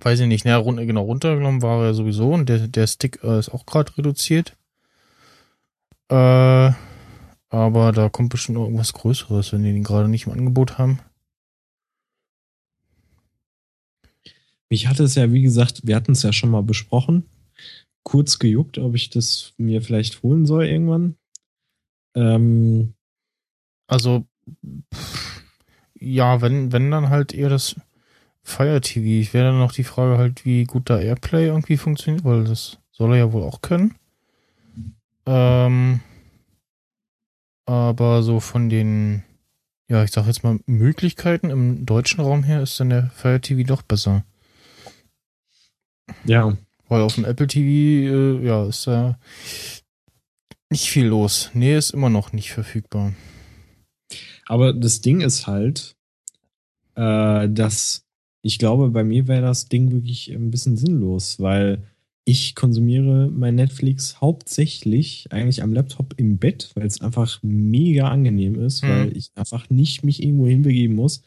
weiß 0.00 0.20
ich 0.20 0.26
nicht. 0.26 0.44
Na, 0.44 0.56
run, 0.56 0.76
genau, 0.76 1.02
runtergenommen 1.02 1.62
war 1.62 1.84
er 1.84 1.94
sowieso 1.94 2.32
und 2.32 2.48
der, 2.48 2.68
der 2.68 2.86
Stick 2.86 3.20
äh, 3.22 3.38
ist 3.38 3.50
auch 3.50 3.66
gerade 3.66 3.96
reduziert. 3.96 4.56
Äh, 6.08 6.72
aber 7.48 7.92
da 7.92 8.08
kommt 8.08 8.30
bestimmt 8.30 8.58
noch 8.58 8.64
irgendwas 8.64 8.92
Größeres, 8.92 9.52
wenn 9.52 9.62
die 9.62 9.72
den 9.72 9.84
gerade 9.84 10.08
nicht 10.08 10.26
im 10.26 10.32
Angebot 10.32 10.78
haben. 10.78 10.98
Mich 14.70 14.88
hatte 14.88 15.04
es 15.04 15.14
ja, 15.14 15.32
wie 15.32 15.42
gesagt, 15.42 15.82
wir 15.84 15.94
hatten 15.94 16.12
es 16.12 16.22
ja 16.22 16.32
schon 16.32 16.50
mal 16.50 16.62
besprochen. 16.62 17.24
Kurz 18.02 18.38
gejuckt, 18.38 18.78
ob 18.78 18.94
ich 18.94 19.10
das 19.10 19.54
mir 19.56 19.82
vielleicht 19.82 20.22
holen 20.22 20.46
soll 20.46 20.66
irgendwann. 20.66 21.16
Ähm, 22.14 22.94
Also, 23.86 24.26
pff, 24.92 25.42
ja, 25.94 26.40
wenn, 26.40 26.72
wenn 26.72 26.90
dann 26.90 27.08
halt 27.10 27.32
eher 27.32 27.48
das 27.48 27.76
Fire 28.44 28.80
TV. 28.80 29.20
Ich 29.20 29.34
wäre 29.34 29.46
dann 29.46 29.58
noch 29.58 29.72
die 29.72 29.84
Frage 29.84 30.18
halt, 30.18 30.44
wie 30.44 30.64
gut 30.64 30.88
da 30.90 31.00
Airplay 31.00 31.46
irgendwie 31.46 31.78
funktioniert, 31.78 32.24
weil 32.24 32.44
das 32.44 32.78
soll 32.92 33.12
er 33.12 33.18
ja 33.18 33.32
wohl 33.32 33.42
auch 33.42 33.62
können. 33.62 33.94
Ähm, 35.26 36.00
aber 37.66 38.22
so 38.22 38.40
von 38.40 38.68
den, 38.68 39.24
ja, 39.88 40.04
ich 40.04 40.10
sag 40.12 40.26
jetzt 40.26 40.44
mal, 40.44 40.60
Möglichkeiten 40.66 41.48
im 41.50 41.86
deutschen 41.86 42.20
Raum 42.20 42.44
her 42.44 42.62
ist 42.62 42.78
dann 42.78 42.90
der 42.90 43.10
Fire 43.10 43.40
TV 43.40 43.66
doch 43.66 43.82
besser. 43.82 44.24
ja, 46.24 46.56
Weil 46.88 47.00
auf 47.00 47.14
dem 47.14 47.24
Apple 47.24 47.46
TV, 47.46 48.14
äh, 48.14 48.46
ja, 48.46 48.66
ist 48.66 48.86
da 48.86 49.18
nicht 50.70 50.90
viel 50.90 51.06
los. 51.06 51.50
Nee, 51.54 51.76
ist 51.76 51.90
immer 51.90 52.10
noch 52.10 52.32
nicht 52.32 52.52
verfügbar. 52.52 53.14
aber 54.46 54.74
das 54.74 55.00
Ding 55.00 55.22
ist 55.22 55.46
halt, 55.46 55.96
äh, 56.96 57.48
dass 57.48 58.03
ich 58.44 58.58
glaube, 58.58 58.90
bei 58.90 59.04
mir 59.04 59.26
wäre 59.26 59.40
das 59.40 59.70
Ding 59.70 59.90
wirklich 59.90 60.30
ein 60.30 60.50
bisschen 60.50 60.76
sinnlos, 60.76 61.40
weil 61.40 61.78
ich 62.26 62.54
konsumiere 62.54 63.30
mein 63.34 63.54
Netflix 63.54 64.20
hauptsächlich 64.20 65.26
eigentlich 65.30 65.62
am 65.62 65.72
Laptop 65.72 66.14
im 66.18 66.36
Bett, 66.36 66.70
weil 66.74 66.86
es 66.86 67.00
einfach 67.00 67.38
mega 67.42 68.08
angenehm 68.08 68.60
ist, 68.60 68.82
Hm. 68.82 68.88
weil 68.90 69.16
ich 69.16 69.30
einfach 69.34 69.70
nicht 69.70 70.04
mich 70.04 70.22
irgendwo 70.22 70.46
hinbegeben 70.46 70.94
muss. 70.94 71.22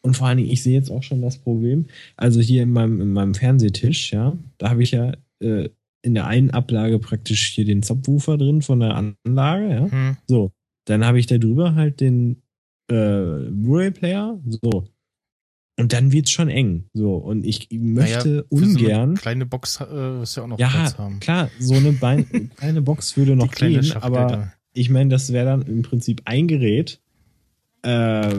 Und 0.00 0.16
vor 0.16 0.26
allen 0.26 0.38
Dingen, 0.38 0.50
ich 0.50 0.62
sehe 0.62 0.74
jetzt 0.74 0.90
auch 0.90 1.02
schon 1.02 1.20
das 1.20 1.36
Problem. 1.38 1.84
Also 2.16 2.40
hier 2.40 2.62
in 2.62 2.70
meinem, 2.72 3.00
in 3.00 3.12
meinem 3.12 3.34
Fernsehtisch, 3.34 4.12
ja, 4.12 4.36
da 4.56 4.70
habe 4.70 4.82
ich 4.82 4.92
ja 4.92 5.12
äh, 5.40 5.68
in 6.02 6.14
der 6.14 6.26
einen 6.26 6.50
Ablage 6.50 6.98
praktisch 6.98 7.50
hier 7.50 7.66
den 7.66 7.82
Subwoofer 7.82 8.38
drin 8.38 8.62
von 8.62 8.80
der 8.80 8.96
Anlage, 8.96 9.68
ja. 9.68 9.90
Hm. 9.90 10.16
So, 10.26 10.50
dann 10.86 11.04
habe 11.04 11.18
ich 11.18 11.26
da 11.26 11.36
drüber 11.36 11.74
halt 11.74 12.00
den 12.00 12.42
äh, 12.90 13.50
Blu-ray-Player, 13.50 14.40
so. 14.62 14.84
Und 15.76 15.92
dann 15.92 16.12
wird's 16.12 16.30
schon 16.30 16.48
eng, 16.48 16.84
so. 16.92 17.16
Und 17.16 17.44
ich 17.44 17.68
möchte 17.72 17.80
Naja, 17.80 18.20
für 18.20 18.46
so 18.50 18.64
eine 18.64 18.66
ungern. 18.74 19.14
kleine 19.14 19.44
Box 19.46 19.80
äh, 19.80 20.22
ist 20.22 20.36
ja 20.36 20.44
auch 20.44 20.46
noch 20.46 20.58
ja, 20.58 20.68
Platz 20.68 20.98
haben. 20.98 21.18
klar, 21.20 21.50
so 21.58 21.74
eine 21.74 21.92
Bein 21.92 22.50
kleine 22.56 22.80
Box 22.82 23.16
würde 23.16 23.34
noch 23.34 23.50
gehen, 23.50 23.82
Schachtel 23.82 24.02
aber 24.02 24.26
da. 24.26 24.52
ich 24.72 24.88
meine, 24.90 25.10
das 25.10 25.32
wäre 25.32 25.46
dann 25.46 25.62
im 25.62 25.82
Prinzip 25.82 26.22
ein 26.26 26.46
Gerät, 26.46 27.00
äh, 27.82 28.32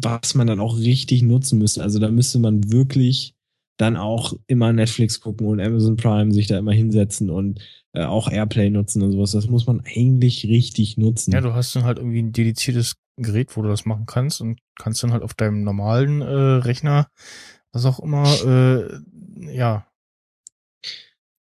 was 0.00 0.34
man 0.34 0.48
dann 0.48 0.58
auch 0.60 0.76
richtig 0.78 1.22
nutzen 1.22 1.58
müsste. 1.60 1.82
Also 1.82 1.98
da 2.00 2.10
müsste 2.10 2.40
man 2.40 2.72
wirklich 2.72 3.34
dann 3.76 3.96
auch 3.96 4.32
immer 4.46 4.72
Netflix 4.72 5.20
gucken 5.20 5.46
und 5.46 5.60
Amazon 5.60 5.96
Prime 5.96 6.32
sich 6.32 6.46
da 6.46 6.58
immer 6.58 6.72
hinsetzen 6.72 7.30
und 7.30 7.60
äh, 7.92 8.02
auch 8.04 8.30
Airplay 8.30 8.70
nutzen 8.70 9.02
und 9.02 9.12
sowas. 9.12 9.32
Das 9.32 9.48
muss 9.48 9.66
man 9.66 9.82
eigentlich 9.94 10.46
richtig 10.46 10.96
nutzen. 10.96 11.32
Ja, 11.32 11.40
du 11.42 11.54
hast 11.54 11.76
dann 11.76 11.84
halt 11.84 11.98
irgendwie 11.98 12.22
ein 12.22 12.32
dediziertes 12.32 12.96
Gerät, 13.16 13.56
wo 13.56 13.62
du 13.62 13.68
das 13.68 13.84
machen 13.86 14.06
kannst 14.06 14.40
und 14.40 14.60
kannst 14.78 15.02
dann 15.02 15.12
halt 15.12 15.22
auf 15.22 15.34
deinem 15.34 15.62
normalen 15.62 16.20
äh, 16.22 16.26
Rechner, 16.26 17.08
was 17.72 17.84
auch 17.86 17.98
immer, 18.00 18.24
äh, 18.44 19.00
ja, 19.54 19.86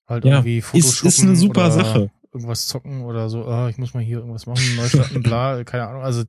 halt 0.06 0.24
Ja, 0.24 0.36
irgendwie 0.36 0.58
ist- 0.58 0.66
Photoshoppen 0.66 1.08
ist 1.08 1.22
eine 1.22 1.36
super 1.36 1.60
oder 1.66 1.70
Sache. 1.70 2.10
irgendwas 2.32 2.66
zocken 2.66 3.02
oder 3.02 3.28
so, 3.28 3.44
ah, 3.46 3.68
ich 3.68 3.78
muss 3.78 3.94
mal 3.94 4.02
hier 4.02 4.18
irgendwas 4.18 4.46
machen, 4.46 4.76
neu 4.76 4.88
starten, 4.88 5.22
bla, 5.22 5.64
keine 5.64 5.86
Ahnung, 5.88 6.02
also 6.02 6.24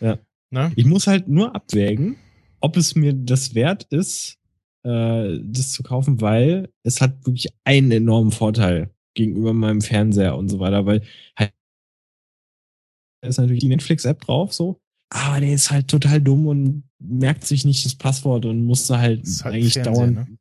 Ja. 0.00 0.18
ne? 0.50 0.72
Ich 0.76 0.84
muss 0.86 1.06
halt 1.06 1.28
nur 1.28 1.54
abwägen, 1.54 2.16
ob 2.60 2.76
es 2.76 2.94
mir 2.94 3.12
das 3.12 3.54
wert 3.54 3.84
ist, 3.90 4.38
äh, 4.84 5.38
das 5.42 5.72
zu 5.72 5.82
kaufen, 5.82 6.20
weil 6.20 6.68
es 6.82 7.00
hat 7.00 7.26
wirklich 7.26 7.48
einen 7.64 7.90
enormen 7.90 8.32
Vorteil 8.32 8.90
gegenüber 9.14 9.52
meinem 9.52 9.80
Fernseher 9.80 10.36
und 10.36 10.48
so 10.48 10.58
weiter, 10.58 10.84
weil 10.86 11.02
halt 11.38 11.52
da 13.24 13.30
ist 13.30 13.38
natürlich 13.38 13.60
die 13.60 13.68
Netflix-App 13.68 14.20
drauf, 14.20 14.52
so, 14.52 14.80
aber 15.08 15.40
der 15.40 15.54
ist 15.54 15.70
halt 15.70 15.88
total 15.88 16.20
dumm 16.20 16.46
und 16.46 16.84
merkt 16.98 17.46
sich 17.46 17.64
nicht 17.64 17.84
das 17.86 17.94
Passwort 17.94 18.44
und 18.44 18.66
musste 18.66 18.98
halt, 18.98 19.26
halt 19.42 19.54
eigentlich 19.54 19.74
dauernd. 19.74 20.14
ne? 20.14 20.38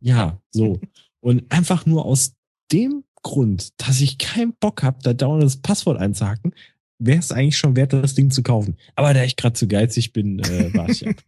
Ja, 0.00 0.40
so. 0.50 0.80
und 1.20 1.50
einfach 1.50 1.84
nur 1.84 2.04
aus 2.04 2.34
dem 2.70 3.02
Grund, 3.22 3.70
dass 3.76 4.00
ich 4.00 4.18
keinen 4.18 4.54
Bock 4.54 4.84
habe, 4.84 4.98
da 5.02 5.12
dauernd 5.14 5.42
das 5.42 5.56
Passwort 5.56 5.98
einzuhacken, 5.98 6.54
wäre 7.00 7.18
es 7.18 7.32
eigentlich 7.32 7.58
schon 7.58 7.74
wert, 7.74 7.92
das 7.92 8.14
Ding 8.14 8.30
zu 8.30 8.44
kaufen. 8.44 8.76
Aber 8.94 9.14
da 9.14 9.24
ich 9.24 9.34
gerade 9.34 9.54
zu 9.54 9.66
geizig 9.66 10.12
bin, 10.12 10.38
äh, 10.38 10.72
war 10.74 10.88
ich 10.88 11.06
ab. 11.06 11.16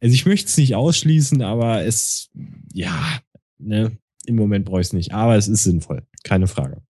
Also 0.00 0.12
ich 0.12 0.26
möchte 0.26 0.48
es 0.48 0.58
nicht 0.58 0.74
ausschließen, 0.74 1.40
aber 1.40 1.82
es, 1.86 2.28
ja, 2.74 3.20
ne, 3.56 3.96
im 4.26 4.36
Moment 4.36 4.66
brauche 4.66 4.82
ich 4.82 4.88
es 4.88 4.92
nicht. 4.92 5.14
Aber 5.14 5.36
es 5.36 5.48
ist 5.48 5.64
sinnvoll, 5.64 6.06
keine 6.24 6.46
Frage. 6.46 6.82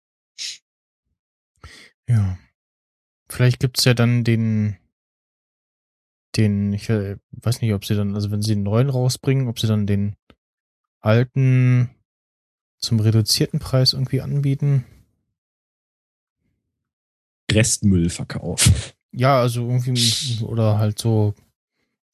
Ja. 2.09 2.39
Vielleicht 3.29 3.59
gibt's 3.59 3.85
ja 3.85 3.93
dann 3.93 4.23
den, 4.23 4.77
den, 6.35 6.73
ich 6.73 6.89
äh, 6.89 7.17
weiß 7.31 7.61
nicht, 7.61 7.73
ob 7.73 7.85
sie 7.85 7.95
dann, 7.95 8.15
also 8.15 8.31
wenn 8.31 8.41
sie 8.41 8.55
den 8.55 8.63
neuen 8.63 8.89
rausbringen, 8.89 9.47
ob 9.47 9.59
sie 9.59 9.67
dann 9.67 9.87
den 9.87 10.15
alten 10.99 11.89
zum 12.79 12.99
reduzierten 12.99 13.59
Preis 13.59 13.93
irgendwie 13.93 14.21
anbieten. 14.21 14.85
Restmüllverkauf. 17.51 18.93
Ja, 19.15 19.39
also 19.39 19.61
irgendwie, 19.69 20.43
oder 20.43 20.79
halt 20.79 20.97
so 20.97 21.35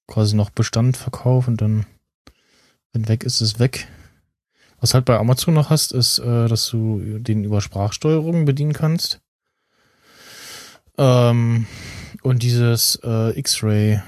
quasi 0.06 0.36
noch 0.36 0.50
Bestand 0.50 0.98
verkaufen 0.98 1.52
und 1.52 1.62
dann, 1.62 1.86
wenn 2.91 3.08
weg 3.08 3.24
ist, 3.24 3.39
ist 3.39 3.58
weg. 3.58 3.88
Was 4.82 4.93
halt 4.93 5.06
bei 5.06 5.17
Amazon 5.17 5.54
noch 5.54 5.69
hast, 5.69 5.93
ist, 5.93 6.19
äh, 6.19 6.50
dass 6.50 6.67
du 6.67 7.19
den 7.19 7.45
über 7.45 7.62
Sprachsteuerung 7.62 8.43
bedienen 8.43 8.74
kannst. 8.74 9.22
Ähm, 10.99 11.65
und 12.23 12.43
dieses 12.43 12.99
äh, 13.03 13.38
X-Ray, 13.39 14.01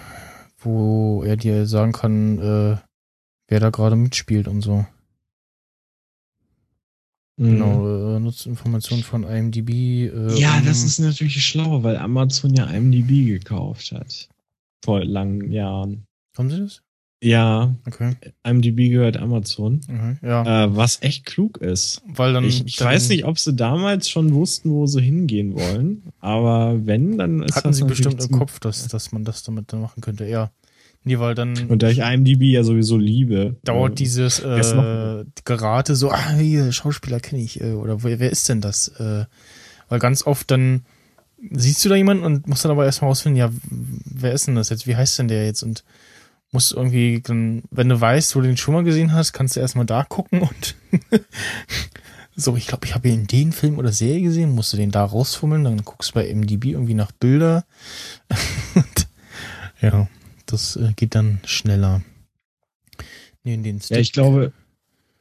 wo 0.59 1.23
er 1.23 1.37
dir 1.37 1.65
sagen 1.65 1.93
kann, 1.93 2.37
äh, 2.39 2.77
wer 3.47 3.59
da 3.61 3.69
gerade 3.69 3.95
mitspielt 3.95 4.47
und 4.49 4.61
so. 4.61 4.85
Genau, 7.37 7.87
äh, 8.17 8.19
nutzt 8.19 8.45
Informationen 8.45 9.03
von 9.03 9.23
IMDb. 9.23 9.69
Äh, 10.13 10.37
Ja, 10.39 10.59
um- 10.59 10.65
das 10.65 10.83
ist 10.83 10.99
natürlich 10.99 11.43
schlau, 11.43 11.81
weil 11.81 11.97
Amazon 11.97 12.53
ja 12.53 12.65
IMDb 12.65 13.25
gekauft 13.25 13.91
hat. 13.93 14.27
Vor 14.83 15.03
langen 15.03 15.51
Jahren. 15.51 16.05
Haben 16.37 16.49
sie 16.51 16.59
das? 16.59 16.81
Ja, 17.23 17.75
Okay. 17.87 18.15
IMDb 18.43 18.89
gehört 18.89 19.17
Amazon. 19.17 19.81
okay. 19.87 20.17
Ja. 20.23 20.63
Äh, 20.65 20.75
was 20.75 21.01
echt 21.03 21.25
klug 21.25 21.57
ist. 21.57 22.01
Weil 22.07 22.33
dann. 22.33 22.45
Ich, 22.45 22.65
ich 22.65 22.77
dann 22.77 22.87
weiß 22.87 23.09
nicht, 23.09 23.25
ob 23.25 23.37
sie 23.37 23.53
damals 23.53 24.09
schon 24.09 24.33
wussten, 24.33 24.71
wo 24.71 24.87
sie 24.87 25.01
hingehen 25.01 25.53
wollen. 25.53 26.01
Aber 26.19 26.85
wenn, 26.85 27.17
dann 27.17 27.43
ist 27.43 27.55
Hatten 27.55 27.69
das 27.69 27.77
sie 27.77 27.83
bestimmt 27.85 28.23
im 28.23 28.31
Kopf, 28.31 28.59
dass, 28.59 28.87
dass 28.87 29.11
man 29.11 29.23
das 29.23 29.43
damit 29.43 29.71
dann 29.71 29.81
machen 29.81 30.01
könnte. 30.01 30.25
Ja. 30.25 30.51
Nee, 31.03 31.17
weil 31.19 31.33
dann 31.33 31.67
Und 31.67 31.81
da 31.81 31.89
ich 31.89 31.99
IMDb 31.99 32.43
ja 32.43 32.63
sowieso 32.63 32.97
liebe. 32.97 33.55
dauert 33.63 33.93
äh, 33.93 33.95
dieses 33.95 34.39
äh, 34.39 35.25
Gerate 35.45 35.95
so, 35.95 36.11
ah, 36.11 36.33
hier, 36.33 36.71
Schauspieler 36.71 37.19
kenne 37.19 37.41
ich, 37.41 37.59
äh, 37.59 37.73
oder 37.73 38.03
wer, 38.03 38.19
wer 38.19 38.31
ist 38.31 38.47
denn 38.49 38.61
das? 38.61 38.87
Äh, 38.99 39.25
weil 39.89 39.99
ganz 39.99 40.25
oft 40.25 40.51
dann 40.51 40.85
siehst 41.51 41.83
du 41.83 41.89
da 41.89 41.95
jemanden 41.95 42.23
und 42.23 42.47
musst 42.47 42.63
dann 42.63 42.71
aber 42.71 42.85
erstmal 42.85 43.09
rausfinden, 43.09 43.37
ja, 43.39 43.51
wer 43.69 44.31
ist 44.33 44.45
denn 44.45 44.55
das 44.55 44.69
jetzt? 44.69 44.85
Wie 44.85 44.95
heißt 44.95 45.17
denn 45.17 45.27
der 45.27 45.45
jetzt? 45.45 45.63
Und 45.63 45.83
musst 46.51 46.73
irgendwie, 46.73 47.21
wenn 47.27 47.89
du 47.89 47.99
weißt, 47.99 48.35
wo 48.35 48.41
du 48.41 48.47
den 48.47 48.57
schon 48.57 48.73
mal 48.73 48.83
gesehen 48.83 49.13
hast, 49.13 49.33
kannst 49.33 49.55
du 49.55 49.59
erstmal 49.59 49.85
da 49.85 50.03
gucken 50.03 50.41
und 50.41 50.75
so, 52.35 52.55
ich 52.55 52.67
glaube, 52.67 52.85
ich 52.85 52.93
habe 52.93 53.07
ihn 53.07 53.21
in 53.21 53.27
den 53.27 53.51
Film 53.51 53.77
oder 53.77 53.91
Serie 53.91 54.21
gesehen, 54.21 54.55
musst 54.55 54.73
du 54.73 54.77
den 54.77 54.91
da 54.91 55.03
rausfummeln, 55.03 55.63
dann 55.63 55.83
guckst 55.83 56.11
du 56.11 56.13
bei 56.15 56.33
MDB 56.33 56.71
irgendwie 56.71 56.93
nach 56.93 57.11
Bilder. 57.11 57.65
ja, 59.81 60.07
das 60.45 60.75
äh, 60.75 60.91
geht 60.95 61.15
dann 61.15 61.39
schneller. 61.45 62.01
Nee, 63.43 63.55
in 63.55 63.63
den 63.63 63.79
Ja, 63.89 63.97
ich 63.97 64.11
glaube, 64.11 64.51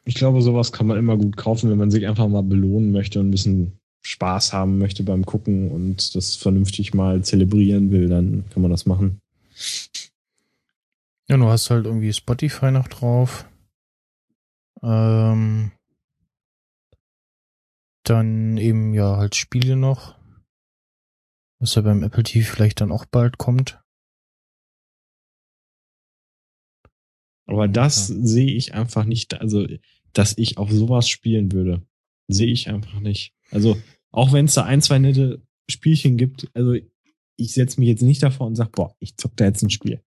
ich 0.05 0.14
glaube, 0.14 0.43
sowas 0.43 0.73
kann 0.73 0.87
man 0.87 0.99
immer 0.99 1.16
gut 1.16 1.37
kaufen, 1.37 1.71
wenn 1.71 1.79
man 1.79 1.90
sich 1.90 2.07
einfach 2.07 2.29
mal 2.29 2.43
belohnen 2.43 2.93
möchte 2.93 3.21
und 3.21 3.29
ein 3.29 3.31
bisschen 3.31 3.73
Spaß 4.03 4.53
haben 4.53 4.79
möchte 4.79 5.03
beim 5.03 5.25
Gucken 5.27 5.71
und 5.71 6.14
das 6.14 6.37
vernünftig 6.37 6.95
mal 6.95 7.23
zelebrieren 7.23 7.90
will, 7.90 8.09
dann 8.09 8.45
kann 8.51 8.62
man 8.62 8.71
das 8.71 8.87
machen. 8.87 9.21
Ja, 11.31 11.37
du 11.37 11.47
hast 11.47 11.71
halt 11.71 11.87
irgendwie 11.87 12.12
Spotify 12.12 12.73
noch 12.73 12.88
drauf. 12.88 13.49
Ähm, 14.83 15.71
dann 18.03 18.57
eben 18.57 18.95
ja 18.95 19.16
halt 19.16 19.37
Spiele 19.37 19.77
noch. 19.77 20.19
Was 21.61 21.77
ja 21.77 21.83
beim 21.83 22.03
Apple 22.03 22.25
TV 22.25 22.53
vielleicht 22.53 22.81
dann 22.81 22.90
auch 22.90 23.05
bald 23.05 23.38
kommt. 23.38 23.81
Aber 27.47 27.69
das 27.69 28.09
sehe 28.09 28.51
ich 28.51 28.75
einfach 28.75 29.05
nicht, 29.05 29.35
also, 29.40 29.69
dass 30.12 30.37
ich 30.37 30.59
auf 30.59 30.73
sowas 30.73 31.09
spielen 31.09 31.53
würde, 31.53 31.87
sehe 32.27 32.51
ich 32.51 32.69
einfach 32.69 32.99
nicht. 32.99 33.37
Also, 33.53 33.81
auch 34.11 34.33
wenn 34.33 34.47
es 34.47 34.55
da 34.55 34.64
ein, 34.64 34.83
zwei 34.83 34.99
nette 34.99 35.40
Spielchen 35.71 36.16
gibt, 36.16 36.51
also, 36.55 36.75
ich 37.37 37.53
setze 37.53 37.79
mich 37.79 37.88
jetzt 37.88 38.03
nicht 38.03 38.21
davor 38.21 38.49
und 38.49 38.57
sage, 38.57 38.71
boah, 38.73 38.97
ich 38.99 39.16
zock 39.16 39.37
da 39.37 39.45
jetzt 39.45 39.62
ein 39.62 39.71
Spiel. 39.71 40.03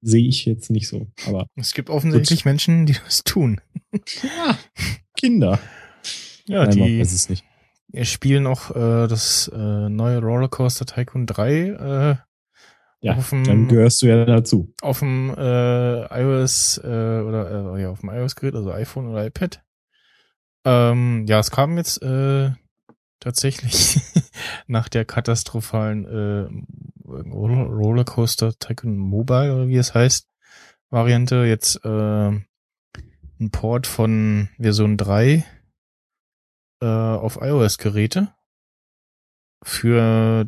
Sehe 0.00 0.26
ich 0.28 0.44
jetzt 0.44 0.70
nicht 0.70 0.88
so. 0.88 1.08
Aber 1.26 1.46
Es 1.56 1.74
gibt 1.74 1.90
offensichtlich 1.90 2.44
Menschen, 2.44 2.86
die 2.86 2.94
das 3.04 3.24
tun. 3.24 3.60
ja, 4.22 4.58
Kinder. 5.16 5.58
Ja, 6.46 6.64
Nein, 6.64 6.70
die 6.70 7.00
weiß 7.00 7.12
es 7.12 7.28
nicht. 7.28 7.44
spielen 8.02 8.46
auch 8.46 8.70
äh, 8.70 9.06
das 9.08 9.48
äh, 9.54 9.88
neue 9.88 10.20
Rollercoaster 10.20 10.86
Tycoon 10.86 11.26
3 11.26 11.52
äh, 11.52 12.16
Ja, 13.00 13.14
auf 13.16 13.30
dem 13.30 13.44
dann 13.44 13.68
gehörst 13.68 14.02
du 14.02 14.06
ja 14.06 14.24
dazu. 14.24 14.72
auf 14.82 15.00
dem 15.00 15.34
äh, 15.36 16.20
iOS 16.22 16.78
äh, 16.78 16.86
oder 16.86 17.74
äh, 17.76 17.82
ja, 17.82 17.90
auf 17.90 18.00
dem 18.00 18.10
iOS-Gerät, 18.10 18.54
also 18.54 18.72
iPhone 18.72 19.08
oder 19.08 19.26
iPad. 19.26 19.62
Ähm, 20.64 21.24
ja, 21.26 21.38
es 21.38 21.50
kam 21.50 21.76
jetzt 21.76 22.02
äh, 22.02 22.50
tatsächlich 23.20 24.00
nach 24.66 24.88
der 24.88 25.04
katastrophalen 25.04 26.04
äh, 26.06 26.48
Rollercoaster 27.08 28.58
Tycoon 28.58 28.96
Mobile 28.96 29.54
oder 29.54 29.68
wie 29.68 29.76
es 29.76 29.94
heißt 29.94 30.28
Variante 30.90 31.44
jetzt 31.44 31.84
äh, 31.84 32.28
ein 32.28 33.50
Port 33.50 33.86
von 33.86 34.48
Version 34.58 34.96
3 34.96 35.44
äh, 36.80 36.86
auf 36.86 37.38
iOS-Geräte 37.40 38.34
für 39.62 40.46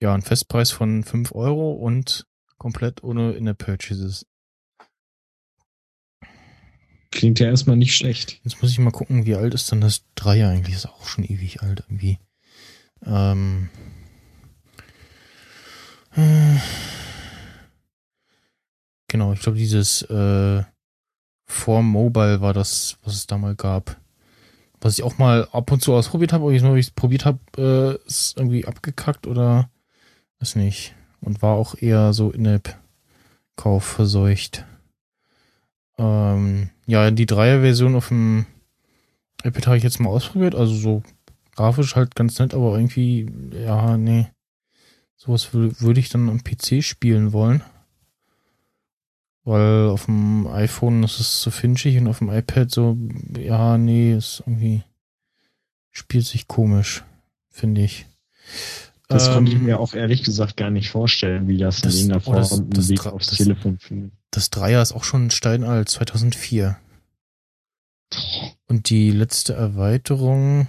ja 0.00 0.12
einen 0.12 0.22
Festpreis 0.22 0.70
von 0.70 1.04
5 1.04 1.32
Euro 1.34 1.72
und 1.72 2.26
komplett 2.58 3.02
ohne 3.04 3.32
In-App-Purchases. 3.32 4.26
Klingt 7.10 7.38
ja 7.38 7.46
erstmal 7.46 7.76
nicht 7.76 7.94
schlecht. 7.94 8.40
Jetzt 8.42 8.60
muss 8.60 8.72
ich 8.72 8.78
mal 8.78 8.90
gucken, 8.90 9.24
wie 9.24 9.36
alt 9.36 9.54
ist 9.54 9.70
denn 9.70 9.80
das 9.80 10.04
Dreier 10.16 10.48
eigentlich? 10.48 10.74
Ist 10.74 10.86
auch 10.86 11.06
schon 11.06 11.24
ewig 11.24 11.62
alt 11.62 11.84
irgendwie. 11.86 12.18
Ähm. 13.04 13.70
Genau, 19.08 19.32
ich 19.32 19.40
glaube, 19.40 19.58
dieses 19.58 20.02
äh, 20.02 20.62
For 21.46 21.82
Mobile 21.82 22.40
war 22.40 22.52
das, 22.52 22.98
was 23.04 23.14
es 23.14 23.26
da 23.26 23.38
mal 23.38 23.54
gab. 23.54 23.96
Was 24.80 24.98
ich 24.98 25.04
auch 25.04 25.18
mal 25.18 25.48
ab 25.52 25.70
und 25.72 25.82
zu 25.82 25.94
ausprobiert 25.94 26.32
habe, 26.32 26.44
aber 26.44 26.52
ich 26.52 26.62
noch 26.62 26.74
nicht 26.74 26.94
probiert 26.94 27.24
habe, 27.24 27.38
äh, 27.56 28.06
ist 28.06 28.36
irgendwie 28.36 28.66
abgekackt 28.66 29.26
oder 29.26 29.70
weiß 30.40 30.56
nicht. 30.56 30.94
Und 31.20 31.42
war 31.42 31.54
auch 31.54 31.74
eher 31.78 32.12
so 32.12 32.30
In-App-Kauf 32.30 33.84
verseucht. 33.84 34.64
Ähm, 35.96 36.70
ja, 36.86 37.10
die 37.10 37.26
Dreier-Version 37.26 37.96
auf 37.96 38.08
dem 38.08 38.46
iPad 39.42 39.66
habe 39.66 39.76
ich 39.76 39.84
jetzt 39.84 40.00
mal 40.00 40.10
ausprobiert. 40.10 40.54
Also 40.54 40.74
so 40.74 41.02
grafisch 41.54 41.96
halt 41.96 42.14
ganz 42.14 42.38
nett, 42.38 42.52
aber 42.52 42.76
irgendwie, 42.76 43.30
ja, 43.52 43.96
nee. 43.96 44.26
Sowas 45.24 45.48
wür- 45.52 45.80
würde 45.80 46.00
ich 46.00 46.08
dann 46.10 46.28
am 46.28 46.42
PC 46.44 46.82
spielen 46.82 47.32
wollen. 47.32 47.62
Weil 49.44 49.88
auf 49.88 50.06
dem 50.06 50.46
iPhone 50.46 51.02
ist 51.02 51.20
es 51.20 51.42
so 51.42 51.50
finchig 51.50 51.98
und 51.98 52.08
auf 52.08 52.18
dem 52.18 52.30
iPad 52.30 52.70
so, 52.70 52.96
ja, 53.38 53.76
nee, 53.76 54.14
ist 54.14 54.42
irgendwie, 54.46 54.82
spielt 55.90 56.24
sich 56.24 56.48
komisch, 56.48 57.04
finde 57.50 57.82
ich. 57.82 58.06
Das 59.08 59.30
konnte 59.30 59.50
ich 59.52 59.58
Ähm, 59.58 59.64
mir 59.64 59.80
auch 59.80 59.92
ehrlich 59.94 60.22
gesagt 60.22 60.56
gar 60.56 60.70
nicht 60.70 60.88
vorstellen, 60.90 61.46
wie 61.46 61.58
das, 61.58 61.82
das- 61.82 61.94
in 61.96 62.10
irgendeiner 62.10 62.20
oh, 62.20 62.24
Form 62.24 62.36
das- 62.36 62.52
einen 62.52 62.70
das 62.70 62.86
tra- 62.88 63.10
aufs 63.10 63.26
das- 63.28 63.36
Telefon 63.38 63.78
findet. 63.78 64.12
Das 64.30 64.48
Dreier 64.50 64.80
ist 64.82 64.92
auch 64.92 65.04
schon 65.04 65.30
steinalt, 65.30 65.88
2004. 65.90 66.78
Und 68.66 68.88
die 68.90 69.10
letzte 69.10 69.52
Erweiterung, 69.54 70.68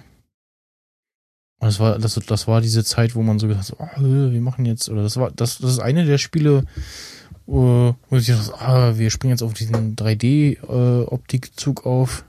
das 1.60 1.80
war, 1.80 1.98
das, 1.98 2.14
das 2.14 2.46
war 2.46 2.60
diese 2.60 2.84
Zeit, 2.84 3.14
wo 3.14 3.22
man 3.22 3.38
so 3.38 3.48
gedacht 3.48 3.70
hat, 3.70 3.78
oh, 3.78 4.02
wir 4.02 4.40
machen 4.40 4.66
jetzt, 4.66 4.88
oder 4.88 5.02
das 5.02 5.16
war, 5.16 5.30
das, 5.30 5.58
das 5.58 5.72
ist 5.72 5.78
eine 5.78 6.04
der 6.04 6.18
Spiele, 6.18 6.64
wo 7.46 7.94
wo 8.08 8.16
ich 8.16 8.26
dachte, 8.26 8.54
ah, 8.60 8.98
wir 8.98 9.10
springen 9.10 9.32
jetzt 9.32 9.42
auf 9.42 9.54
diesen 9.54 9.96
3D-Optikzug 9.96 11.86
auf 11.86 12.24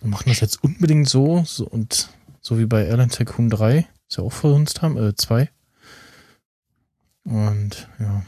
und 0.00 0.10
machen 0.10 0.28
das 0.28 0.40
jetzt 0.40 0.62
unbedingt 0.62 1.08
so, 1.08 1.42
so 1.46 1.66
und 1.66 2.10
so 2.40 2.58
wie 2.58 2.66
bei 2.66 2.84
Airline 2.86 3.10
Tycoon 3.10 3.50
3, 3.50 3.88
ist 4.08 4.18
ja 4.18 4.24
auch 4.24 4.32
verhunzt 4.32 4.82
haben, 4.82 4.96
äh, 4.96 5.14
2. 5.14 5.50
Und 7.24 7.88
ja. 7.98 8.22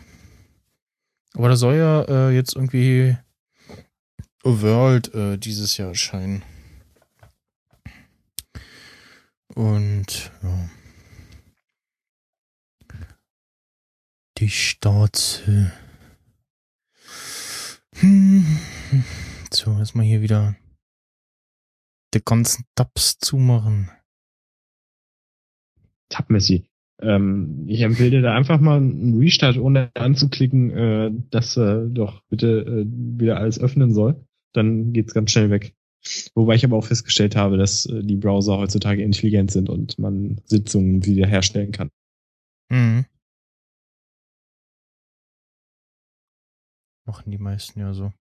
Aber 1.34 1.48
da 1.48 1.56
soll 1.56 1.76
ja 1.76 2.02
äh, 2.02 2.34
jetzt 2.34 2.54
irgendwie 2.54 3.16
A 4.44 4.62
World 4.62 5.14
äh, 5.14 5.38
dieses 5.38 5.76
Jahr 5.76 5.88
erscheinen. 5.88 6.42
Und 9.60 10.32
ja. 10.42 10.70
Die 14.38 14.48
Stauze. 14.48 15.70
Hm. 17.96 18.58
So, 19.52 19.72
erstmal 19.72 20.06
hier 20.06 20.22
wieder 20.22 20.56
die 22.14 22.22
ganzen 22.24 22.64
Tabs 22.74 23.18
zumachen. 23.18 23.90
Tabmessi. 26.08 26.64
Ähm, 27.02 27.66
ich 27.68 27.82
empfehle 27.82 28.12
dir 28.12 28.22
da 28.22 28.34
einfach 28.34 28.60
mal 28.60 28.78
einen 28.78 29.18
Restart, 29.18 29.58
ohne 29.58 29.90
anzuklicken, 29.94 30.70
äh, 30.70 31.10
dass 31.28 31.58
er 31.58 31.82
äh, 31.82 31.90
doch 31.90 32.22
bitte 32.30 32.60
äh, 32.60 32.86
wieder 32.88 33.36
alles 33.36 33.60
öffnen 33.60 33.92
soll. 33.92 34.24
Dann 34.54 34.94
geht's 34.94 35.12
ganz 35.12 35.32
schnell 35.32 35.50
weg. 35.50 35.74
Wobei 36.34 36.54
ich 36.54 36.64
aber 36.64 36.76
auch 36.78 36.84
festgestellt 36.86 37.36
habe, 37.36 37.56
dass 37.58 37.86
äh, 37.86 38.02
die 38.02 38.16
Browser 38.16 38.56
heutzutage 38.58 39.02
intelligent 39.02 39.50
sind 39.50 39.68
und 39.68 39.98
man 39.98 40.40
Sitzungen 40.46 41.04
wiederherstellen 41.04 41.72
kann. 41.72 41.90
Mhm. 42.70 43.04
Machen 47.06 47.30
die 47.30 47.38
meisten 47.38 47.80
ja 47.80 47.92
so. 47.92 48.12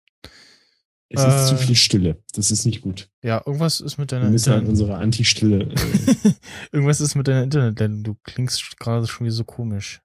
Es 1.10 1.24
ist 1.24 1.48
zu 1.48 1.54
Äh. 1.54 1.58
viel 1.58 1.74
Stille. 1.76 2.22
Das 2.34 2.50
ist 2.50 2.66
nicht 2.66 2.82
gut. 2.82 3.08
Ja, 3.24 3.42
irgendwas 3.46 3.80
ist 3.80 3.96
mit 3.96 4.10
Wir 4.12 4.18
deiner 4.18 4.30
müssen 4.30 4.50
halt 4.52 4.62
Internet. 4.62 4.80
unsere 4.82 4.98
Anti-Stille. 4.98 5.62
Äh, 5.64 6.32
irgendwas 6.72 7.00
ist 7.00 7.14
mit 7.14 7.28
deiner 7.28 7.42
Internet, 7.44 7.80
denn 7.80 8.02
du 8.04 8.14
klingst 8.24 8.78
gerade 8.78 9.06
schon 9.06 9.24
wieder 9.26 9.34
so 9.34 9.44
komisch. 9.44 10.02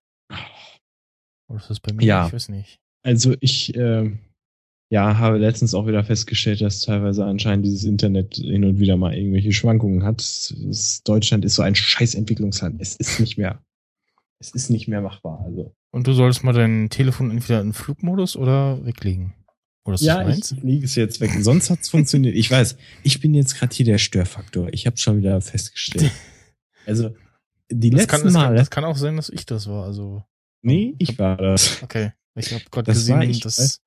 Oder 1.49 1.59
ist 1.59 1.69
das 1.69 1.79
bei 1.81 1.93
mir? 1.93 2.05
Ja. 2.05 2.27
Ich 2.27 2.33
weiß 2.33 2.49
nicht. 2.49 2.79
also 3.03 3.36
ich 3.41 3.75
äh, 3.75 4.17
ja, 4.93 5.17
habe 5.17 5.39
letztens 5.39 5.73
auch 5.73 5.88
wieder 5.88 6.03
festgestellt, 6.03 6.62
dass 6.62 6.82
teilweise 6.82 7.25
anscheinend 7.25 7.65
dieses 7.65 7.84
Internet 7.84 8.36
hin 8.36 8.63
und 8.63 8.77
wieder 8.79 8.95
mal 8.95 9.15
irgendwelche 9.17 9.51
Schwankungen 9.51 10.03
hat. 10.03 10.21
Es 10.21 10.51
ist, 10.51 11.10
Deutschland 11.10 11.43
ist 11.45 11.56
so 11.56 11.63
ein 11.63 11.73
scheiß 11.73 12.13
Entwicklungsland. 12.13 12.79
Es 12.79 12.95
ist 12.97 13.19
nicht 13.19 13.36
mehr. 13.39 13.60
Es 14.38 14.51
ist 14.51 14.69
nicht 14.69 14.88
mehr 14.88 15.01
machbar. 15.01 15.41
Also. 15.47 15.73
Und 15.89 16.06
du 16.06 16.13
solltest 16.13 16.43
mal 16.43 16.53
dein 16.53 16.91
Telefon 16.91 17.32
entweder 17.32 17.62
in 17.62 17.73
Flugmodus 17.73 18.36
oder 18.36 18.86
weglegen. 18.86 19.34
Oder 19.84 19.95
ist 19.95 20.01
das 20.06 20.08
Ja, 20.08 20.29
ich 20.29 20.63
liege 20.63 20.86
es 20.86 20.93
jetzt 20.93 21.19
weg. 21.21 21.32
Sonst 21.39 21.71
hat's 21.71 21.89
funktioniert. 21.89 22.36
Ich 22.36 22.51
weiß, 22.51 22.77
ich 23.01 23.19
bin 23.19 23.34
jetzt 23.34 23.56
gerade 23.58 23.75
hier 23.75 23.88
der 23.88 23.97
Störfaktor. 23.97 24.71
Ich 24.73 24.86
habe 24.86 24.97
schon 24.97 25.17
wieder 25.17 25.41
festgestellt. 25.41 26.12
Also 26.86 27.15
die 27.71 27.89
Das 27.91 28.01
letzten 28.01 28.12
kann, 28.12 28.23
das, 28.25 28.34
kann, 28.34 28.43
Male. 28.43 28.56
das 28.58 28.69
kann 28.69 28.84
auch 28.84 28.97
sein, 28.97 29.15
dass 29.15 29.29
ich 29.29 29.45
das 29.45 29.67
war. 29.67 29.86
Also, 29.86 30.21
nee, 30.62 30.93
ich 30.99 31.17
war 31.17 31.38
das. 31.38 31.82
okay. 31.82 32.12
Ich 32.36 32.51
habe 32.53 32.63
gerade 32.69 32.88
Das 32.88 32.97
gesehen, 32.97 33.39
dass 33.39 33.82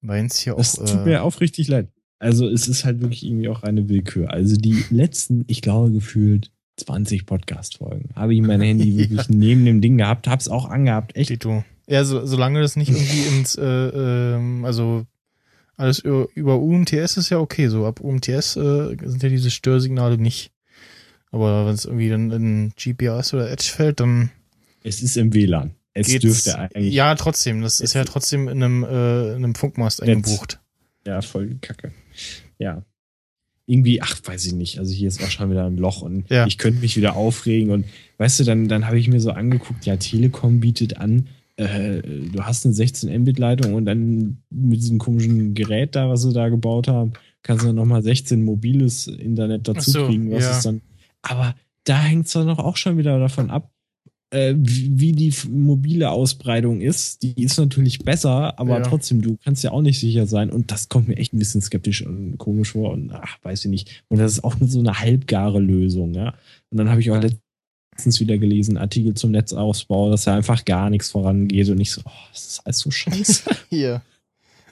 meins 0.00 0.38
hier 0.38 0.54
Das 0.54 0.78
auch. 0.78 0.84
tut 0.86 1.00
Äh, 1.00 1.04
mir 1.04 1.22
aufrichtig 1.22 1.68
leid. 1.68 1.88
Also 2.18 2.48
es 2.48 2.68
ist 2.68 2.84
halt 2.84 3.00
wirklich 3.00 3.24
irgendwie 3.24 3.48
auch 3.48 3.62
eine 3.62 3.88
Willkür. 3.88 4.30
Also 4.30 4.56
die 4.56 4.84
letzten, 4.90 5.44
ich 5.46 5.62
glaube 5.62 5.90
gefühlt 5.92 6.50
20 6.76 7.26
Podcast-Folgen 7.26 8.10
habe 8.14 8.34
ich 8.34 8.40
mein 8.42 8.60
Handy 8.60 8.90
Ja. 8.90 8.96
wirklich 9.10 9.28
neben 9.28 9.64
dem 9.64 9.80
Ding 9.80 9.98
gehabt, 9.98 10.28
hab's 10.28 10.48
auch 10.48 10.68
angehabt. 10.68 11.16
Echt? 11.16 11.28
Tito. 11.28 11.64
Ja, 11.86 12.04
so, 12.04 12.24
solange 12.26 12.60
das 12.60 12.76
nicht 12.76 12.90
irgendwie 12.90 13.22
ins, 13.38 13.56
äh, 13.56 13.64
ähm, 13.64 14.64
also 14.64 15.04
alles 15.76 15.98
über, 16.00 16.28
über 16.34 16.58
UMTS 16.60 17.16
ist 17.16 17.30
ja 17.30 17.38
okay. 17.38 17.68
So 17.68 17.86
ab 17.86 18.00
UMTS 18.00 18.56
äh, 18.56 18.96
sind 19.02 19.22
ja 19.22 19.28
diese 19.30 19.50
Störsignale 19.50 20.18
nicht. 20.18 20.52
Aber 21.32 21.66
wenn 21.66 21.74
es 21.74 21.84
irgendwie 21.86 22.08
dann 22.10 22.30
in 22.30 22.72
GPS 22.76 23.32
oder 23.34 23.50
Edge 23.50 23.70
fällt, 23.74 24.00
dann 24.00 24.30
Es 24.82 25.00
ist 25.02 25.16
im 25.16 25.32
WLAN. 25.32 25.70
Es 25.94 26.06
geht's. 26.06 26.22
dürfte 26.22 26.58
eigentlich. 26.58 26.94
Ja, 26.94 27.14
trotzdem. 27.14 27.62
Das 27.62 27.80
ist 27.80 27.94
ja 27.94 28.04
trotzdem 28.04 28.48
in 28.48 28.62
einem, 28.62 28.84
äh, 28.84 29.30
in 29.30 29.44
einem 29.44 29.54
Funkmast 29.54 30.02
eingebucht. 30.02 30.60
Ja, 31.06 31.20
voll 31.22 31.56
Kacke. 31.60 31.92
Ja. 32.58 32.84
Irgendwie, 33.66 34.02
ach, 34.02 34.20
weiß 34.24 34.46
ich 34.46 34.52
nicht. 34.52 34.78
Also 34.78 34.92
hier 34.92 35.08
ist 35.08 35.22
auch 35.22 35.30
schon 35.30 35.50
wieder 35.50 35.64
ein 35.66 35.76
Loch 35.76 36.02
und 36.02 36.28
Ja. 36.28 36.46
ich 36.46 36.58
könnte 36.58 36.80
mich 36.80 36.96
wieder 36.96 37.16
aufregen. 37.16 37.70
Und 37.70 37.86
weißt 38.18 38.40
du, 38.40 38.44
dann, 38.44 38.68
dann 38.68 38.86
habe 38.86 38.98
ich 38.98 39.08
mir 39.08 39.20
so 39.20 39.30
angeguckt, 39.30 39.86
ja, 39.86 39.96
Telekom 39.96 40.60
bietet 40.60 40.96
an, 40.98 41.28
äh, 41.56 42.02
du 42.02 42.42
hast 42.42 42.64
eine 42.64 42.74
16 42.74 43.22
Mbit-Leitung 43.22 43.74
und 43.74 43.84
dann 43.84 44.38
mit 44.50 44.80
diesem 44.80 44.98
komischen 44.98 45.54
Gerät 45.54 45.94
da, 45.94 46.08
was 46.08 46.22
sie 46.22 46.32
da 46.32 46.48
gebaut 46.48 46.88
haben, 46.88 47.12
kannst 47.42 47.62
du 47.62 47.68
dann 47.68 47.76
nochmal 47.76 48.02
16 48.02 48.42
mobiles 48.42 49.06
Internet 49.06 49.68
dazu 49.68 49.90
so, 49.90 50.06
kriegen. 50.06 50.30
Was 50.32 50.44
ja. 50.44 50.56
ist 50.56 50.66
dann. 50.66 50.80
Aber 51.22 51.54
da 51.84 52.00
hängt 52.00 52.26
es 52.26 52.32
dann 52.32 52.46
doch 52.46 52.58
auch 52.58 52.76
schon 52.76 52.98
wieder 52.98 53.18
davon 53.18 53.50
ab, 53.50 53.69
äh, 54.30 54.54
wie 54.56 55.12
die 55.12 55.32
mobile 55.48 56.10
Ausbreitung 56.10 56.80
ist. 56.80 57.22
Die 57.22 57.42
ist 57.42 57.58
natürlich 57.58 57.98
besser, 58.00 58.58
aber 58.58 58.78
Ja. 58.78 58.82
trotzdem, 58.82 59.22
du 59.22 59.36
kannst 59.44 59.64
ja 59.64 59.72
auch 59.72 59.82
nicht 59.82 59.98
sicher 60.00 60.26
sein. 60.26 60.50
Und 60.50 60.70
das 60.70 60.88
kommt 60.88 61.08
mir 61.08 61.16
echt 61.16 61.32
ein 61.32 61.38
bisschen 61.38 61.60
skeptisch 61.62 62.04
und 62.06 62.38
komisch 62.38 62.72
vor. 62.72 62.92
Und 62.92 63.12
ach, 63.12 63.38
weiß 63.42 63.64
ich 63.64 63.70
nicht. 63.70 64.04
Und 64.08 64.18
das 64.18 64.32
ist 64.32 64.44
auch 64.44 64.58
nur 64.60 64.68
so 64.68 64.78
eine 64.78 64.98
halbgare 64.98 65.58
Lösung, 65.60 66.14
ja. 66.14 66.34
Und 66.70 66.78
dann 66.78 66.88
habe 66.90 67.00
ich 67.00 67.10
auch 67.10 67.20
letztens 67.20 68.20
wieder 68.20 68.38
gelesen, 68.38 68.76
Artikel 68.78 69.14
zum 69.14 69.32
Netzausbau, 69.32 70.10
dass 70.10 70.24
da 70.24 70.36
einfach 70.36 70.64
gar 70.64 70.90
nichts 70.90 71.10
vorangeht 71.10 71.68
und 71.68 71.80
ich 71.80 71.90
so, 71.90 72.00
oh, 72.04 72.10
das 72.32 72.46
ist 72.46 72.60
alles 72.66 72.78
so 72.78 72.90
scheiße. 72.90 73.50
Hier. 73.68 74.02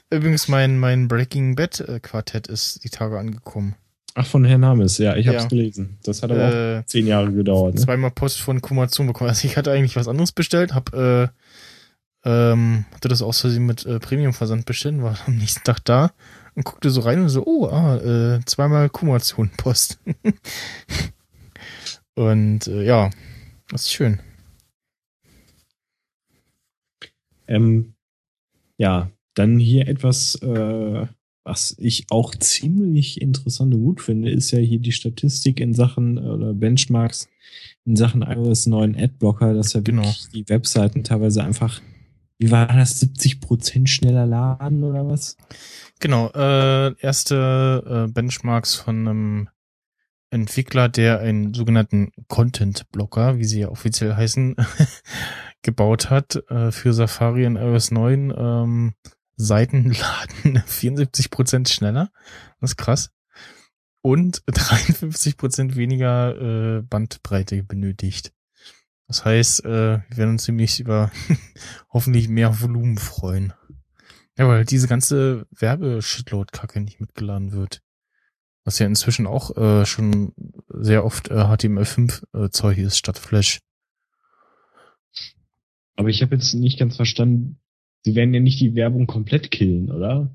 Übrigens, 0.09 0.47
mein, 0.47 0.79
mein 0.79 1.07
Breaking 1.07 1.55
Bad 1.55 1.81
äh, 1.81 1.99
Quartett 1.99 2.47
ist 2.47 2.83
die 2.83 2.89
Tage 2.89 3.19
angekommen. 3.19 3.75
Ach, 4.15 4.25
von 4.25 4.43
Herrn 4.43 4.61
Names, 4.61 4.97
ja, 4.97 5.15
ich 5.15 5.27
habe 5.27 5.37
es 5.37 5.43
Ja. 5.43 5.49
gelesen. 5.49 5.97
Das 6.03 6.23
hat 6.23 6.31
aber 6.31 6.47
auch 6.47 6.51
Äh, 6.79 6.85
zehn 6.85 7.07
Jahre 7.07 7.31
gedauert. 7.31 7.75
Ne? 7.75 7.81
zweimal 7.81 8.11
Post 8.11 8.41
von 8.41 8.59
Kumazun 8.61 9.07
bekommen. 9.07 9.29
Also 9.29 9.47
ich 9.47 9.55
hatte 9.55 9.71
eigentlich 9.71 9.95
was 9.95 10.07
anderes 10.07 10.31
bestellt, 10.31 10.73
hab 10.73 10.93
äh, 10.93 11.27
ähm, 12.25 12.85
hatte 12.93 13.07
das 13.07 13.21
aus 13.21 13.39
Versehen 13.39 13.65
mit 13.65 13.85
äh, 13.85 13.99
Premium-Versand 13.99 14.65
bestellt, 14.65 15.01
war 15.01 15.17
am 15.25 15.37
nächsten 15.37 15.63
Tag 15.63 15.79
da 15.85 16.11
und 16.55 16.65
guckte 16.65 16.89
so 16.89 17.01
rein 17.01 17.21
und 17.21 17.29
so, 17.29 17.45
oh, 17.45 17.67
ah, 17.67 17.95
äh, 17.97 18.39
zweimal 18.45 18.89
Kumazun 18.89 19.51
Post. 19.55 19.99
und 22.15 22.67
äh, 22.67 22.83
ja, 22.83 23.09
das 23.69 23.83
ist 23.83 23.93
schön. 23.93 24.19
Ähm, 27.47 27.93
ja, 28.77 29.09
dann 29.35 29.59
hier 29.59 29.87
etwas, 29.87 30.35
äh, 30.41 31.05
was 31.49 31.75
ich 31.79 32.05
auch 32.11 32.35
ziemlich 32.35 33.21
interessant 33.21 33.73
und 33.73 33.81
gut 33.83 34.01
finde, 34.01 34.29
ist 34.29 34.51
ja 34.51 34.59
hier 34.59 34.79
die 34.79 34.91
Statistik 34.91 35.59
in 35.59 35.73
Sachen 35.73 36.17
oder 36.19 36.53
Benchmarks 36.53 37.27
in 37.85 37.95
Sachen 37.95 38.21
iOS 38.21 38.67
9 38.67 38.95
Adblocker, 38.95 39.53
dass 39.55 39.73
ja 39.73 39.81
Genau. 39.81 40.03
wirklich 40.03 40.29
die 40.29 40.47
Webseiten 40.47 41.03
teilweise 41.03 41.43
einfach, 41.43 41.81
wie 42.37 42.51
war 42.51 42.67
das, 42.67 42.99
70 42.99 43.41
Prozent 43.41 43.89
schneller 43.89 44.27
laden 44.27 44.83
oder 44.83 45.07
was? 45.09 45.37
Genau, 45.99 46.29
äh, 46.29 46.93
erste 47.01 48.05
äh, 48.07 48.11
Benchmarks 48.11 48.75
von 48.75 49.07
einem 49.07 49.49
Entwickler, 50.31 50.87
der 50.87 51.19
einen 51.21 51.55
sogenannten 51.55 52.11
Content-Blocker, 52.27 53.39
wie 53.39 53.45
sie 53.45 53.61
ja 53.61 53.69
offiziell 53.69 54.15
heißen, 54.15 54.55
gebaut 55.63 56.11
hat 56.11 56.35
äh, 56.49 56.71
für 56.71 56.93
Safari 56.93 57.45
in 57.45 57.55
iOS 57.55 57.89
9. 57.89 58.33
Ähm, 58.37 58.93
Seiten 59.39 59.91
laden 59.93 60.57
74% 60.67 61.71
schneller. 61.71 62.11
Das 62.59 62.71
ist 62.71 62.77
krass. 62.77 63.09
Und 64.01 64.43
53% 64.49 65.75
weniger 65.75 66.77
äh, 66.77 66.81
Bandbreite 66.81 67.63
benötigt. 67.63 68.33
Das 69.07 69.25
heißt, 69.25 69.65
äh, 69.65 70.01
wir 70.07 70.17
werden 70.17 70.31
uns 70.31 70.43
ziemlich 70.43 70.79
über 70.79 71.11
hoffentlich 71.89 72.27
mehr 72.27 72.61
Volumen 72.61 72.97
freuen. 72.97 73.53
Ja, 74.37 74.47
weil 74.47 74.65
diese 74.65 74.87
ganze 74.87 75.47
Werbeshitload-Kacke 75.51 76.81
nicht 76.81 76.99
mitgeladen 76.99 77.53
wird. 77.53 77.81
Was 78.65 78.77
ja 78.77 78.85
inzwischen 78.85 79.25
auch 79.25 79.55
äh, 79.55 79.85
schon 79.85 80.33
sehr 80.67 81.05
oft 81.05 81.29
äh, 81.29 81.35
HTML5-Zeug 81.35 82.77
ist 82.77 82.97
statt 82.97 83.17
Flash. 83.17 83.59
Aber 85.95 86.09
ich 86.09 86.21
habe 86.21 86.35
jetzt 86.35 86.53
nicht 86.53 86.77
ganz 86.77 86.97
verstanden, 86.97 87.59
sie 88.03 88.15
werden 88.15 88.33
ja 88.33 88.39
nicht 88.39 88.59
die 88.59 88.75
Werbung 88.75 89.07
komplett 89.07 89.51
killen, 89.51 89.91
oder? 89.91 90.29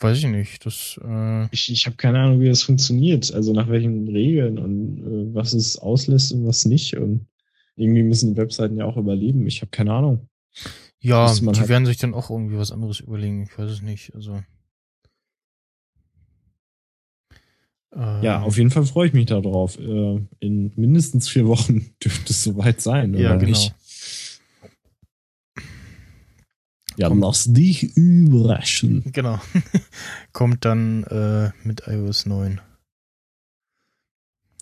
Weiß 0.00 0.18
ich 0.18 0.26
nicht. 0.26 0.66
Das, 0.66 0.98
äh, 1.04 1.46
Ich, 1.52 1.70
ich 1.70 1.86
habe 1.86 1.96
keine 1.96 2.18
Ahnung, 2.18 2.40
wie 2.40 2.48
das 2.48 2.62
funktioniert. 2.62 3.32
Also 3.32 3.52
nach 3.52 3.68
welchen 3.68 4.08
Regeln 4.08 4.58
und 4.58 4.98
äh, 4.98 5.34
was 5.34 5.52
es 5.54 5.78
auslässt 5.78 6.32
und 6.32 6.46
was 6.46 6.64
nicht. 6.64 6.96
Und 6.96 7.26
irgendwie 7.76 8.02
müssen 8.02 8.34
die 8.34 8.36
Webseiten 8.40 8.76
ja 8.76 8.84
auch 8.84 8.96
überleben. 8.96 9.46
Ich 9.46 9.60
habe 9.62 9.70
keine 9.70 9.92
Ahnung. 9.94 10.28
ja, 11.00 11.32
die 11.32 11.46
halt- 11.46 11.68
werden 11.68 11.86
sich 11.86 11.96
dann 11.96 12.12
auch 12.14 12.28
irgendwie 12.30 12.58
was 12.58 12.72
anderes 12.72 13.00
überlegen. 13.00 13.44
Ich 13.44 13.56
weiß 13.58 13.70
es 13.70 13.82
nicht. 13.82 14.14
Also. 14.14 14.42
Äh, 17.94 18.24
Ja, 18.24 18.42
auf 18.42 18.56
jeden 18.58 18.70
Fall 18.70 18.84
freue 18.84 19.06
ich 19.08 19.12
mich 19.14 19.26
darauf. 19.26 19.78
Äh, 19.78 20.20
in 20.40 20.72
mindestens 20.76 21.28
vier 21.28 21.46
Wochen 21.46 21.86
dürfte 22.04 22.30
es 22.32 22.42
soweit 22.42 22.80
sein, 22.80 23.14
Ja, 23.14 23.30
oder 23.30 23.38
genau. 23.38 23.50
nicht? 23.50 23.74
Ja, 26.96 27.08
Kommt- 27.08 27.22
lass 27.22 27.44
dich 27.44 27.96
überraschen. 27.96 29.02
Genau. 29.12 29.40
Kommt 30.32 30.64
dann 30.64 31.04
äh, 31.04 31.50
mit 31.66 31.82
iOS 31.86 32.26
9. 32.26 32.60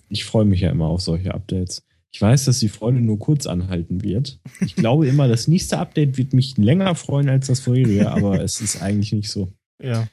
Ich 0.09 0.25
freue 0.25 0.45
mich 0.45 0.61
ja 0.61 0.69
immer 0.71 0.87
auf 0.87 1.01
solche 1.01 1.33
Updates. 1.33 1.83
Ich 2.11 2.21
weiß, 2.21 2.45
dass 2.45 2.59
die 2.59 2.69
Freude 2.69 3.01
nur 3.01 3.17
kurz 3.17 3.47
anhalten 3.47 4.03
wird. 4.03 4.39
Ich 4.61 4.75
glaube 4.75 5.07
immer, 5.07 5.27
das 5.27 5.47
nächste 5.47 5.79
Update 5.79 6.17
wird 6.17 6.33
mich 6.33 6.57
länger 6.57 6.93
freuen 6.93 7.29
als 7.29 7.47
das 7.47 7.59
vorherige, 7.61 8.11
aber 8.11 8.39
es 8.43 8.61
ist 8.61 8.81
eigentlich 8.81 9.11
nicht 9.13 9.29
so. 9.31 9.51
Ja. 9.81 10.07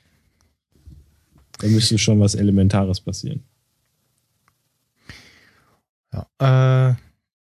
Da 1.58 1.66
müsste 1.68 1.98
schon 1.98 2.20
was 2.20 2.34
Elementares 2.34 3.00
passieren. 3.02 3.44
Ja. 6.12 6.90
Äh, 6.90 6.94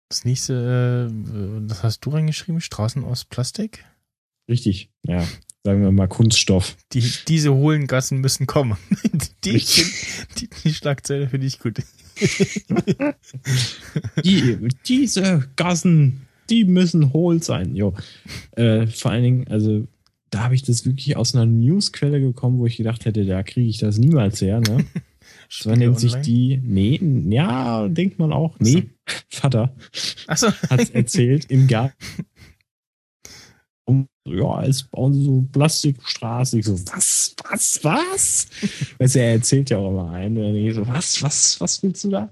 Das 0.09 0.25
nächste, 0.25 1.09
äh, 1.09 1.67
das 1.67 1.83
hast 1.83 2.01
du 2.05 2.09
reingeschrieben, 2.09 2.59
Straßen 2.59 3.05
aus 3.05 3.23
Plastik? 3.23 3.85
Richtig, 4.49 4.89
ja. 5.05 5.25
Sagen 5.63 5.83
wir 5.83 5.91
mal 5.91 6.07
Kunststoff. 6.07 6.75
Die, 6.91 7.03
diese 7.27 7.53
hohlen 7.53 7.85
Gassen 7.85 8.19
müssen 8.19 8.47
kommen. 8.47 8.77
Die, 9.43 9.59
die, 10.37 10.49
die 10.63 10.73
Schlagzeile 10.73 11.27
finde 11.27 11.47
ich 11.47 11.59
gut. 11.59 11.79
Die, 14.23 14.67
diese 14.85 15.49
Gassen, 15.55 16.27
die 16.51 16.65
müssen 16.65 17.11
hohl 17.11 17.41
sein. 17.41 17.75
Jo. 17.75 17.95
Äh, 18.51 18.85
vor 18.85 19.09
allen 19.09 19.23
Dingen, 19.23 19.47
also 19.47 19.87
da 20.29 20.43
habe 20.43 20.53
ich 20.53 20.61
das 20.61 20.85
wirklich 20.85 21.17
aus 21.17 21.33
einer 21.33 21.47
Newsquelle 21.47 22.21
gekommen, 22.21 22.59
wo 22.59 22.67
ich 22.67 22.77
gedacht 22.77 23.05
hätte, 23.05 23.25
da 23.25 23.41
kriege 23.41 23.67
ich 23.69 23.79
das 23.79 23.97
niemals 23.97 24.41
her. 24.41 24.59
Ne? 24.59 24.85
So 25.49 25.73
nennt 25.75 25.99
sich 25.99 26.15
die. 26.15 26.61
Nee, 26.63 26.99
ja, 27.29 27.87
denkt 27.89 28.19
man 28.19 28.31
auch. 28.31 28.55
Nee, 28.59 28.89
Vater 29.27 29.75
Achso. 30.27 30.47
hat 30.69 30.91
erzählt 30.91 31.51
im 31.51 31.67
Garten. 31.67 31.93
Ja, 34.25 34.63
es 34.63 34.83
bauen 34.83 35.13
sie 35.13 35.23
so 35.23 35.47
Plastikstraßen. 35.51 36.59
Ich 36.59 36.65
so, 36.65 36.79
was, 36.87 37.35
was, 37.43 37.83
was? 37.83 38.47
Weißt 38.99 39.15
du, 39.15 39.19
er 39.19 39.31
erzählt 39.31 39.69
ja 39.71 39.77
auch 39.77 39.89
immer 39.89 40.11
ein. 40.11 40.37
Und 40.37 40.43
dann 40.43 40.53
denke 40.53 40.69
ich 40.69 40.75
so, 40.75 40.87
was, 40.87 41.23
was, 41.23 41.59
was 41.59 41.81
willst 41.81 42.03
du 42.03 42.09
da? 42.09 42.29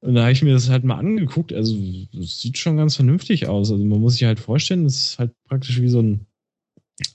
Und 0.00 0.14
da 0.14 0.22
habe 0.22 0.32
ich 0.32 0.42
mir 0.42 0.52
das 0.52 0.68
halt 0.68 0.84
mal 0.84 0.98
angeguckt. 0.98 1.52
Also, 1.52 1.76
das 2.12 2.40
sieht 2.40 2.58
schon 2.58 2.76
ganz 2.76 2.96
vernünftig 2.96 3.48
aus. 3.48 3.70
Also, 3.70 3.84
man 3.84 4.00
muss 4.00 4.14
sich 4.14 4.24
halt 4.24 4.40
vorstellen, 4.40 4.84
das 4.84 4.94
ist 4.94 5.18
halt 5.18 5.32
praktisch 5.44 5.80
wie 5.80 5.88
so 5.88 6.00
ein, 6.00 6.26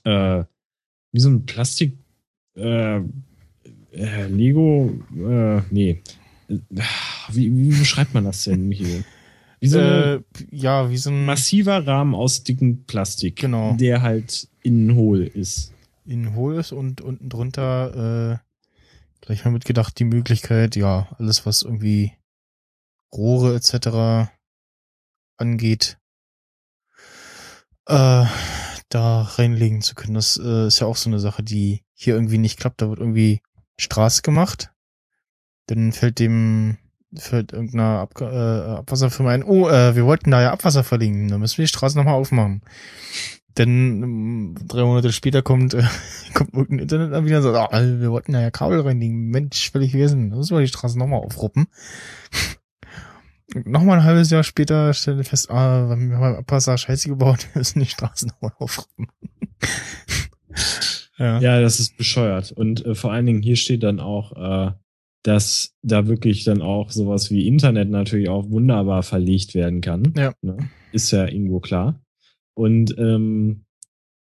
äh, 0.04 0.44
wie 1.12 1.20
so 1.20 1.30
ein 1.30 1.46
Plastik, 1.46 1.98
äh, 2.56 3.00
äh, 3.92 4.26
Lego, 4.28 4.92
äh, 5.16 5.62
nee. 5.70 6.02
Wie, 6.48 7.56
wie 7.56 7.78
beschreibt 7.78 8.14
man 8.14 8.24
das 8.24 8.44
denn, 8.44 8.68
Michael? 8.68 9.04
Wie 9.60 9.68
so 9.68 9.78
ein 9.78 9.84
Äh, 9.84 10.20
ja, 10.50 10.90
wie 10.90 10.96
so 10.98 11.10
ein 11.10 11.24
massiver 11.24 11.86
Rahmen 11.86 12.14
aus 12.14 12.42
dicken 12.44 12.84
Plastik, 12.84 13.36
Genau. 13.36 13.74
der 13.76 14.02
halt 14.02 14.48
innen 14.62 14.94
hohl 14.94 15.22
ist. 15.22 15.72
innen 16.04 16.34
hohl 16.34 16.56
ist 16.56 16.72
und 16.72 17.00
unten 17.00 17.28
drunter 17.28 18.32
äh, 18.32 18.38
gleich 19.20 19.44
mal 19.44 19.50
mitgedacht 19.50 19.98
die 19.98 20.04
Möglichkeit, 20.04 20.74
ja, 20.76 21.08
alles 21.18 21.44
was 21.44 21.62
irgendwie 21.62 22.12
Rohre 23.12 23.54
etc. 23.56 24.30
angeht, 25.36 25.98
äh, 27.86 28.24
da 28.90 29.22
reinlegen 29.22 29.82
zu 29.82 29.94
können. 29.94 30.14
Das 30.14 30.38
äh, 30.42 30.66
ist 30.68 30.78
ja 30.80 30.86
auch 30.86 30.96
so 30.96 31.10
eine 31.10 31.20
Sache, 31.20 31.42
die 31.42 31.82
hier 31.94 32.14
irgendwie 32.14 32.38
nicht 32.38 32.58
klappt. 32.58 32.80
Da 32.80 32.88
wird 32.88 33.00
irgendwie 33.00 33.40
Straße 33.78 34.22
gemacht, 34.22 34.72
dann 35.66 35.92
fällt 35.92 36.18
dem 36.18 36.78
fällt 37.14 37.52
irgendeiner 37.52 38.00
Ab 38.00 38.20
äh, 38.20 38.24
Abwasserfirma 38.24 39.30
ein, 39.30 39.44
oh, 39.44 39.68
äh, 39.68 39.96
wir 39.96 40.04
wollten 40.04 40.30
da 40.30 40.42
ja 40.42 40.52
Abwasser 40.52 40.84
verlegen, 40.84 41.28
dann 41.28 41.40
müssen 41.40 41.58
wir 41.58 41.64
die 41.64 41.68
Straße 41.68 41.96
nochmal 41.96 42.14
aufmachen. 42.14 42.62
Denn 43.58 44.02
ähm, 44.02 44.54
drei 44.66 44.84
Monate 44.84 45.12
später 45.12 45.42
kommt, 45.42 45.74
äh, 45.74 45.82
kommt 46.34 46.54
irgendein 46.54 46.78
Internetanbieter 46.80 47.38
und 47.38 47.42
sagt, 47.42 47.74
ah, 47.74 47.82
wir 47.82 48.10
wollten 48.10 48.32
da 48.32 48.40
ja 48.40 48.50
Kabel 48.50 48.80
reinlegen. 48.80 49.30
Mensch, 49.30 49.70
völlig 49.70 49.94
Wesen. 49.94 50.30
Da 50.30 50.36
müssen 50.36 50.56
wir 50.56 50.60
die 50.60 50.68
Straße 50.68 50.98
nochmal 50.98 51.20
aufruppen. 51.20 51.66
Nochmal 53.64 53.98
ein 53.98 54.04
halbes 54.04 54.30
Jahr 54.30 54.44
später 54.44 54.92
stellen 54.92 55.16
wir 55.16 55.24
fest, 55.24 55.50
ah, 55.50 55.88
wir 55.88 55.96
haben 55.96 56.10
beim 56.10 56.36
Abwasser 56.36 56.76
Scheiße 56.76 57.08
gebaut, 57.08 57.48
wir 57.52 57.60
müssen 57.60 57.80
die 57.80 57.86
Straße 57.86 58.28
nochmal 58.28 58.52
aufruppen. 58.58 59.08
ja. 61.18 61.40
Ja, 61.40 61.60
das 61.60 61.80
ist 61.80 61.96
bescheuert. 61.96 62.52
Und 62.52 62.84
äh, 62.84 62.94
vor 62.94 63.12
allen 63.12 63.26
Dingen 63.26 63.42
hier 63.42 63.56
steht 63.56 63.82
dann 63.82 64.00
auch, 64.00 64.32
äh, 64.36 64.72
dass 65.28 65.74
da 65.82 66.06
wirklich 66.06 66.44
dann 66.44 66.62
auch 66.62 66.90
sowas 66.90 67.30
wie 67.30 67.46
Internet 67.46 67.90
natürlich 67.90 68.30
auch 68.30 68.48
wunderbar 68.48 69.02
verlegt 69.02 69.54
werden 69.54 69.82
kann. 69.82 70.14
Ja. 70.16 70.32
Ne? 70.40 70.56
Ist 70.90 71.10
ja 71.10 71.28
irgendwo 71.28 71.60
klar. 71.60 72.02
Und 72.54 72.96
ähm, 72.96 73.66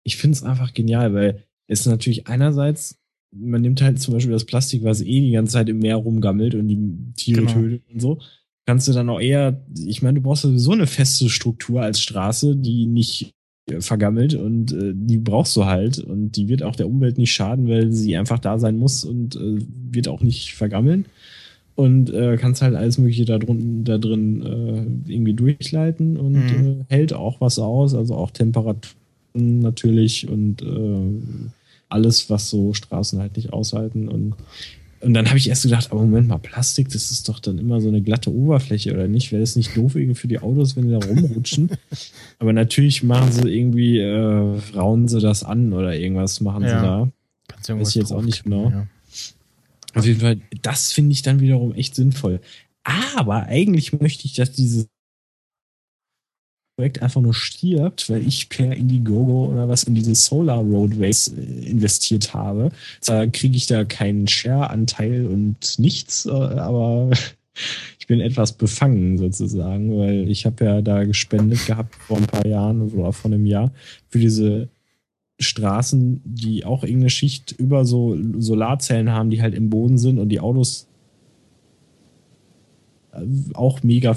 ich 0.03 0.17
finde 0.17 0.35
es 0.35 0.43
einfach 0.43 0.73
genial, 0.73 1.13
weil 1.13 1.45
es 1.67 1.85
natürlich 1.85 2.27
einerseits, 2.27 2.99
man 3.33 3.61
nimmt 3.61 3.81
halt 3.81 4.01
zum 4.01 4.15
Beispiel 4.15 4.33
das 4.33 4.43
Plastik, 4.43 4.83
was 4.83 4.99
eh 4.99 5.21
die 5.21 5.31
ganze 5.31 5.53
Zeit 5.53 5.69
im 5.69 5.79
Meer 5.79 5.95
rumgammelt 5.95 6.55
und 6.55 6.67
die 6.67 7.13
Tiere 7.15 7.39
Genau. 7.45 7.53
tötet 7.53 7.83
und 7.89 8.01
so, 8.01 8.19
kannst 8.65 8.89
du 8.89 8.91
dann 8.91 9.09
auch 9.09 9.21
eher, 9.21 9.65
ich 9.85 10.01
meine, 10.01 10.15
du 10.15 10.23
brauchst 10.23 10.41
sowieso 10.41 10.73
eine 10.73 10.87
feste 10.87 11.29
Struktur 11.29 11.81
als 11.81 12.01
Straße, 12.01 12.57
die 12.57 12.85
nicht 12.85 13.31
vergammelt 13.79 14.33
und 14.33 14.73
äh, 14.73 14.93
die 14.93 15.17
brauchst 15.17 15.55
du 15.55 15.65
halt 15.65 15.99
und 15.99 16.31
die 16.35 16.47
wird 16.49 16.63
auch 16.63 16.75
der 16.75 16.87
Umwelt 16.87 17.17
nicht 17.17 17.31
schaden, 17.31 17.67
weil 17.69 17.91
sie 17.91 18.17
einfach 18.17 18.39
da 18.39 18.59
sein 18.59 18.77
muss 18.77 19.03
und 19.05 19.35
äh, 19.35 19.59
wird 19.91 20.07
auch 20.07 20.21
nicht 20.21 20.53
vergammeln 20.53 21.05
und 21.75 22.11
äh, 22.13 22.37
kannst 22.37 22.61
halt 22.61 22.75
alles 22.75 22.97
mögliche 22.97 23.25
da, 23.25 23.37
drun, 23.37 23.83
da 23.83 23.97
drin 23.97 24.41
äh, 25.07 25.11
irgendwie 25.13 25.33
durchleiten 25.33 26.17
und 26.17 26.51
Mhm. 26.51 26.81
äh, 26.89 26.93
hält 26.93 27.13
auch 27.13 27.39
was 27.39 27.59
aus, 27.59 27.93
also 27.93 28.15
auch 28.15 28.31
Temperaturen 28.31 28.91
natürlich 29.33 30.27
und 30.27 30.61
äh, 30.61 31.47
alles, 31.87 32.29
was 32.29 32.49
so 32.49 32.73
Straßen 32.73 33.19
halt 33.19 33.35
nicht 33.37 33.53
aushalten 33.53 34.07
und 34.09 34.33
und 35.01 35.13
dann 35.13 35.27
habe 35.27 35.37
ich 35.37 35.49
erst 35.49 35.63
gedacht, 35.63 35.91
aber 35.91 36.01
Moment 36.01 36.27
mal, 36.27 36.37
Plastik, 36.37 36.89
das 36.89 37.11
ist 37.11 37.27
doch 37.27 37.39
dann 37.39 37.57
immer 37.57 37.81
so 37.81 37.87
eine 37.87 38.01
glatte 38.01 38.33
Oberfläche 38.33 38.93
oder 38.93 39.07
nicht? 39.07 39.31
Wäre 39.31 39.41
das 39.41 39.55
nicht 39.55 39.75
doof 39.75 39.95
irgendwie 39.95 40.15
für 40.15 40.27
die 40.27 40.39
Autos, 40.39 40.75
wenn 40.75 40.85
die 40.87 40.91
da 40.91 40.99
rumrutschen? 41.05 41.71
aber 42.39 42.53
natürlich 42.53 43.03
machen 43.03 43.31
sie 43.31 43.49
irgendwie, 43.49 43.99
äh, 43.99 44.59
rauen 44.75 45.07
sie 45.07 45.19
das 45.19 45.43
an 45.43 45.73
oder 45.73 45.95
irgendwas 45.95 46.41
machen 46.41 46.63
Ja. 46.63 46.69
sie 46.69 46.75
da. 46.85 47.11
Kannst 47.47 47.69
du 47.69 47.79
Weiß 47.79 47.89
ich 47.89 47.95
jetzt 47.95 48.11
auch 48.11 48.21
nicht 48.21 48.43
genau. 48.43 48.69
Ja. 48.69 48.87
Auf 49.93 50.05
jeden 50.05 50.21
Fall, 50.21 50.39
das 50.61 50.91
finde 50.91 51.11
ich 51.11 51.21
dann 51.21 51.39
wiederum 51.41 51.73
echt 51.73 51.95
sinnvoll. 51.95 52.39
Aber 52.83 53.43
eigentlich 53.43 53.93
möchte 53.99 54.25
ich, 54.25 54.33
dass 54.33 54.51
dieses 54.51 54.87
Projekt 56.75 57.01
einfach 57.01 57.21
nur 57.21 57.33
stirbt, 57.33 58.09
weil 58.09 58.25
ich 58.25 58.49
per 58.49 58.75
Indiegogo 58.75 59.51
oder 59.51 59.69
was 59.69 59.83
in 59.83 59.95
diese 59.95 60.15
Solar 60.15 60.59
Roadways 60.59 61.27
äh, 61.27 61.69
investiert 61.69 62.33
habe. 62.33 62.71
Zwar 63.01 63.27
kriege 63.27 63.57
ich 63.57 63.67
da 63.67 63.83
keinen 63.83 64.27
Share-Anteil 64.27 65.27
und 65.27 65.77
nichts, 65.77 66.25
äh, 66.25 66.31
aber 66.31 67.11
ich 67.99 68.07
bin 68.07 68.19
etwas 68.19 68.53
befangen 68.53 69.17
sozusagen, 69.17 69.97
weil 69.97 70.29
ich 70.29 70.45
habe 70.45 70.65
ja 70.65 70.81
da 70.81 71.03
gespendet 71.03 71.65
gehabt 71.67 71.95
vor 71.95 72.17
ein 72.17 72.27
paar 72.27 72.45
Jahren 72.45 72.81
oder 72.81 73.13
vor 73.13 73.31
einem 73.31 73.45
Jahr 73.45 73.71
für 74.07 74.19
diese 74.19 74.69
Straßen, 75.39 76.21
die 76.23 76.65
auch 76.65 76.83
irgendeine 76.83 77.09
Schicht 77.09 77.51
über 77.51 77.83
so 77.85 78.17
Solarzellen 78.37 79.11
haben, 79.11 79.29
die 79.29 79.41
halt 79.41 79.55
im 79.55 79.69
Boden 79.69 79.97
sind 79.97 80.19
und 80.19 80.29
die 80.29 80.39
Autos 80.39 80.87
auch 83.53 83.83
mega 83.83 84.15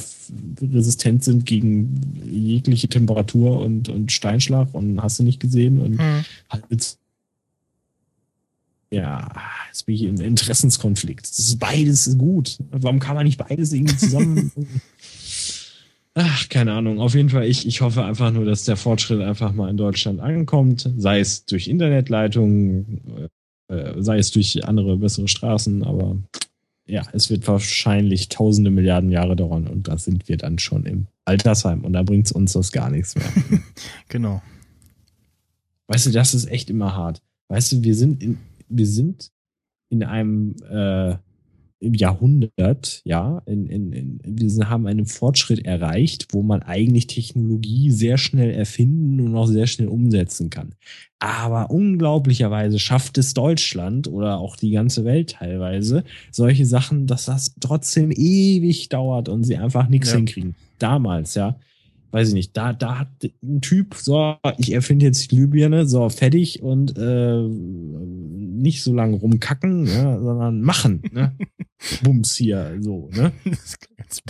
resistent 0.62 1.24
sind 1.24 1.46
gegen 1.46 2.22
jegliche 2.24 2.88
Temperatur 2.88 3.60
und, 3.60 3.88
und 3.88 4.12
Steinschlag 4.12 4.68
und 4.72 5.02
hast 5.02 5.18
du 5.18 5.22
nicht 5.24 5.40
gesehen 5.40 5.80
und 5.80 5.98
Mhm. 5.98 6.24
halt 6.50 6.96
ja, 8.90 9.28
jetzt 9.68 9.86
bin 9.86 9.94
ich 9.96 10.02
im 10.04 10.20
Interessenskonflikt. 10.20 11.28
Das 11.28 11.38
ist 11.40 11.58
beides 11.58 12.16
gut. 12.16 12.58
Warum 12.70 13.00
kann 13.00 13.16
man 13.16 13.24
nicht 13.26 13.38
beides 13.38 13.72
irgendwie 13.72 13.96
zusammen? 13.96 14.52
Ach, 16.14 16.48
keine 16.48 16.72
Ahnung. 16.74 17.00
Auf 17.00 17.14
jeden 17.16 17.28
Fall, 17.30 17.46
ich, 17.48 17.66
ich 17.66 17.80
hoffe 17.80 18.04
einfach 18.04 18.30
nur, 18.30 18.44
dass 18.44 18.64
der 18.64 18.76
Fortschritt 18.76 19.20
einfach 19.20 19.52
mal 19.52 19.68
in 19.68 19.76
Deutschland 19.76 20.20
ankommt, 20.20 20.88
sei 20.96 21.18
es 21.18 21.44
durch 21.44 21.66
Internetleitungen, 21.66 23.30
äh, 23.66 23.94
sei 24.00 24.18
es 24.18 24.30
durch 24.30 24.64
andere 24.64 24.96
bessere 24.96 25.26
Straßen, 25.26 25.82
aber 25.82 26.16
ja, 26.86 27.02
es 27.12 27.30
wird 27.30 27.46
wahrscheinlich 27.48 28.28
tausende 28.28 28.70
Milliarden 28.70 29.10
Jahre 29.10 29.36
dauern 29.36 29.66
und 29.66 29.88
da 29.88 29.96
sind 29.98 30.28
wir 30.28 30.36
dann 30.36 30.58
schon 30.58 30.84
im 30.84 31.06
Altersheim 31.24 31.84
und 31.84 31.94
da 31.94 32.02
bringt's 32.02 32.32
uns 32.32 32.52
das 32.52 32.72
gar 32.72 32.90
nichts 32.90 33.14
mehr. 33.14 33.28
Genau. 34.08 34.42
Weißt 35.86 36.06
du, 36.06 36.10
das 36.10 36.34
ist 36.34 36.46
echt 36.46 36.70
immer 36.70 36.94
hart. 36.94 37.22
Weißt 37.48 37.72
du, 37.72 37.82
wir 37.82 37.94
sind 37.94 38.22
in, 38.22 38.38
wir 38.68 38.86
sind 38.86 39.30
in 39.90 40.02
einem 40.02 40.56
äh, 40.68 41.16
Jahrhundert, 41.92 43.02
ja, 43.04 43.42
in, 43.44 43.66
in, 43.66 43.92
in, 43.92 44.20
wir 44.24 44.70
haben 44.70 44.86
einen 44.86 45.04
Fortschritt 45.04 45.66
erreicht, 45.66 46.28
wo 46.32 46.42
man 46.42 46.62
eigentlich 46.62 47.06
Technologie 47.08 47.90
sehr 47.90 48.16
schnell 48.16 48.50
erfinden 48.50 49.20
und 49.20 49.36
auch 49.36 49.46
sehr 49.46 49.66
schnell 49.66 49.88
umsetzen 49.88 50.48
kann. 50.48 50.74
Aber 51.18 51.70
unglaublicherweise 51.70 52.78
schafft 52.78 53.18
es 53.18 53.34
Deutschland 53.34 54.08
oder 54.08 54.38
auch 54.38 54.56
die 54.56 54.70
ganze 54.70 55.04
Welt 55.04 55.32
teilweise 55.32 56.04
solche 56.30 56.64
Sachen, 56.64 57.06
dass 57.06 57.26
das 57.26 57.54
trotzdem 57.60 58.10
ewig 58.10 58.88
dauert 58.88 59.28
und 59.28 59.44
sie 59.44 59.56
einfach 59.56 59.88
nichts 59.88 60.10
Ja. 60.10 60.16
hinkriegen. 60.16 60.54
Damals, 60.78 61.34
ja 61.34 61.58
weiß 62.14 62.28
ich 62.28 62.34
nicht, 62.34 62.56
da, 62.56 62.72
da 62.72 63.00
hat 63.00 63.08
ein 63.42 63.60
Typ, 63.60 63.94
so, 63.96 64.36
ich 64.58 64.72
erfinde 64.72 65.04
jetzt 65.06 65.22
die 65.24 65.36
Glühbirne, 65.36 65.86
so, 65.86 66.08
fertig 66.08 66.62
und 66.62 66.96
äh, 66.96 67.42
nicht 67.42 68.82
so 68.82 68.94
lange 68.94 69.16
rumkacken, 69.16 69.86
ja, 69.86 70.18
sondern 70.20 70.60
machen, 70.62 71.02
ne? 71.12 71.36
Bums 72.02 72.36
hier, 72.36 72.78
so, 72.80 73.10
ne? 73.12 73.32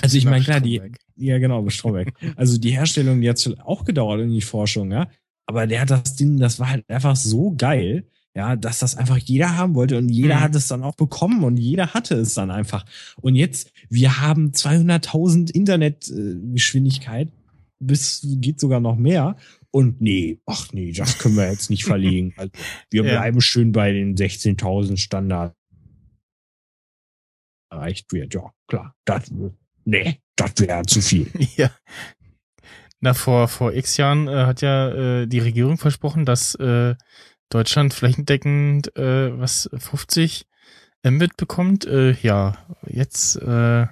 Also 0.02 0.16
ich 0.16 0.24
meine, 0.24 0.42
klar, 0.44 0.60
die-. 0.60 0.80
Ja, 1.16 1.38
genau, 1.38 1.68
Stromberg. 1.68 2.12
Also 2.36 2.58
die 2.58 2.70
Herstellung, 2.70 3.20
die 3.20 3.28
hat 3.28 3.54
auch 3.64 3.84
gedauert 3.84 4.20
in 4.22 4.30
die 4.32 4.40
Forschung, 4.40 4.90
ja. 4.90 5.06
Aber 5.46 5.66
der 5.66 5.82
hat 5.82 5.90
das 5.90 6.16
Ding, 6.16 6.38
das 6.38 6.58
war 6.58 6.70
halt 6.70 6.88
einfach 6.88 7.16
so 7.16 7.54
geil. 7.56 8.06
ja, 8.36 8.56
dass 8.56 8.80
das 8.80 8.96
einfach 8.96 9.18
jeder 9.18 9.56
haben 9.56 9.76
wollte 9.76 9.96
und 9.96 10.08
jeder 10.08 10.36
Mhm. 10.36 10.40
hat 10.40 10.54
es 10.56 10.66
dann 10.66 10.82
auch 10.82 10.96
bekommen 10.96 11.44
und 11.44 11.56
jeder 11.56 11.94
hatte 11.94 12.16
es 12.16 12.34
dann 12.34 12.50
einfach. 12.50 12.84
Und 13.20 13.36
jetzt, 13.36 13.70
wir 13.90 14.20
haben 14.20 14.50
200.000 14.52 15.52
Internetgeschwindigkeit, 15.52 17.28
bis 17.86 18.26
geht 18.40 18.60
sogar 18.60 18.80
noch 18.80 18.96
mehr. 18.96 19.36
Und 19.70 20.00
nee, 20.00 20.40
ach 20.46 20.72
nee, 20.72 20.92
das 20.92 21.18
können 21.18 21.36
wir 21.36 21.50
jetzt 21.50 21.70
nicht 21.70 21.84
verlegen. 21.92 22.32
Also, 22.36 22.52
wir 22.90 23.04
Ja. 23.04 23.18
bleiben 23.18 23.40
schön 23.40 23.72
bei 23.72 23.92
den 23.92 24.14
16.000 24.16 24.96
Standard 24.96 25.54
erreicht 27.70 28.12
wird. 28.12 28.34
Ja, 28.34 28.52
klar. 28.68 28.94
Das, 29.04 29.30
nee, 29.84 30.20
das 30.36 30.52
wäre 30.58 30.82
zu 30.86 31.00
viel. 31.00 31.30
Ja. 31.56 31.70
Na, 33.00 33.12
vor, 33.12 33.48
vor 33.48 33.74
x 33.74 33.96
Jahren 33.98 34.28
äh, 34.28 34.46
hat 34.46 34.62
ja 34.62 34.88
äh, 35.22 35.26
die 35.26 35.40
Regierung 35.40 35.76
versprochen, 35.76 36.24
dass 36.24 36.54
äh, 36.54 36.94
Deutschland 37.50 37.92
flächendeckend 37.92 38.96
äh, 38.96 39.38
was 39.38 39.68
50 39.76 40.46
Mbit 41.06 41.36
bekommt. 41.36 41.84
Äh, 41.84 42.12
ja, 42.22 42.56
jetzt 42.86 43.36
äh, 43.36 43.86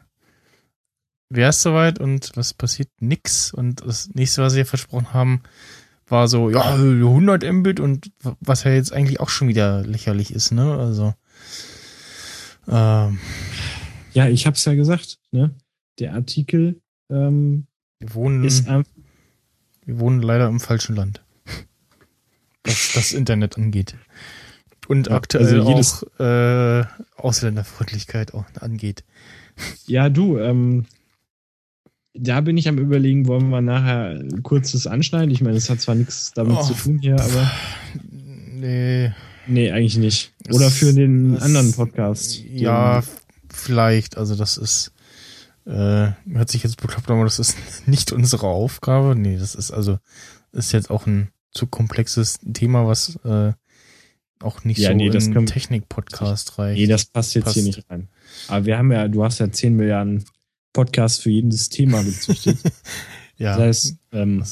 wäre 1.34 1.50
es 1.50 1.62
soweit 1.62 1.98
und 1.98 2.30
was 2.34 2.54
passiert? 2.54 2.88
Nix. 3.00 3.52
Und 3.52 3.84
das 3.86 4.08
nächste, 4.14 4.42
was 4.42 4.52
sie 4.52 4.64
versprochen 4.64 5.12
haben, 5.12 5.42
war 6.06 6.28
so, 6.28 6.50
ja, 6.50 6.74
100 6.74 7.50
Mbit 7.50 7.80
und 7.80 8.10
was 8.40 8.64
ja 8.64 8.72
jetzt 8.72 8.92
eigentlich 8.92 9.20
auch 9.20 9.28
schon 9.30 9.48
wieder 9.48 9.82
lächerlich 9.82 10.32
ist, 10.34 10.50
ne? 10.52 10.74
Also, 10.76 11.14
ähm, 12.68 13.18
Ja, 14.12 14.28
ich 14.28 14.46
hab's 14.46 14.64
ja 14.64 14.74
gesagt, 14.74 15.18
ne? 15.30 15.54
Der 15.98 16.14
Artikel 16.14 16.80
ähm, 17.10 17.66
wir 17.98 18.14
wohnen 18.14 18.44
ist 18.44 18.68
einfach 18.68 18.90
Wir 19.84 19.98
wohnen 20.00 20.22
leider 20.22 20.48
im 20.48 20.60
falschen 20.60 20.96
Land. 20.96 21.22
Was 22.64 22.92
das 22.94 23.12
Internet 23.12 23.56
angeht. 23.56 23.96
Und 24.88 25.08
Ja, 25.08 25.14
aktuell 25.16 25.46
also 25.60 25.68
jedes- 25.70 26.04
auch 26.04 26.20
äh, 26.20 26.84
Ausländerfreundlichkeit 27.16 28.34
auch 28.34 28.44
angeht. 28.60 29.04
Ja, 29.86 30.08
du, 30.08 30.38
ähm, 30.38 30.86
da 32.14 32.40
bin 32.42 32.56
ich 32.56 32.68
am 32.68 32.78
überlegen, 32.78 33.26
wollen 33.26 33.48
wir 33.50 33.60
nachher 33.60 34.22
kurzes 34.42 34.86
anschneiden? 34.86 35.30
Ich 35.30 35.40
meine, 35.40 35.56
es 35.56 35.70
hat 35.70 35.80
zwar 35.80 35.94
nichts 35.94 36.32
damit 36.34 36.56
Oh, 36.58 36.62
zu 36.62 36.74
tun 36.74 36.98
hier, 37.00 37.14
aber 37.20 37.50
Nee. 38.54 39.12
nee, 39.46 39.70
eigentlich 39.70 39.96
nicht. 39.96 40.32
Das- 40.44 40.56
Oder 40.56 40.70
für 40.70 40.92
den 40.92 41.34
das- 41.34 41.42
anderen 41.42 41.72
Podcast. 41.72 42.42
Ja, 42.44 43.02
vielleicht. 43.52 44.16
Also 44.16 44.36
das 44.36 44.56
ist 44.56 44.92
äh, 45.64 46.10
hört 46.28 46.50
sich 46.50 46.64
jetzt 46.64 46.80
bekloppt 46.82 47.08
an, 47.08 47.16
aber 47.16 47.24
das 47.24 47.38
ist 47.38 47.56
nicht 47.86 48.10
unsere 48.12 48.46
Aufgabe. 48.48 49.14
Nee, 49.14 49.36
das 49.38 49.54
ist 49.54 49.70
also 49.70 49.98
ist 50.52 50.72
jetzt 50.72 50.90
auch 50.90 51.06
ein 51.06 51.28
zu 51.52 51.66
komplexes 51.66 52.40
Thema, 52.52 52.86
was 52.86 53.16
äh, 53.24 53.52
auch 54.40 54.64
nicht 54.64 54.78
Ja, 54.78 54.90
so 54.90 54.96
nee, 54.96 55.08
das 55.08 55.28
in 55.28 55.46
Technik-Podcast 55.46 56.58
reicht. 56.58 56.80
Nee, 56.80 56.86
das 56.88 57.04
passt 57.04 57.34
jetzt 57.36 57.44
Passt. 57.44 57.54
hier 57.54 57.62
nicht 57.64 57.88
rein. 57.88 58.08
Aber 58.48 58.64
wir 58.66 58.76
haben 58.76 58.90
ja, 58.90 59.06
du 59.06 59.22
hast 59.22 59.38
ja 59.38 59.50
10 59.52 59.76
Milliarden 59.76 60.24
Podcasts 60.72 61.18
für 61.18 61.30
jedes 61.30 61.68
Thema 61.68 62.02
gezüchtet. 62.02 62.58
ja. 63.36 63.56
Das 63.56 63.60
heißt, 63.60 63.96
ähm, 64.12 64.44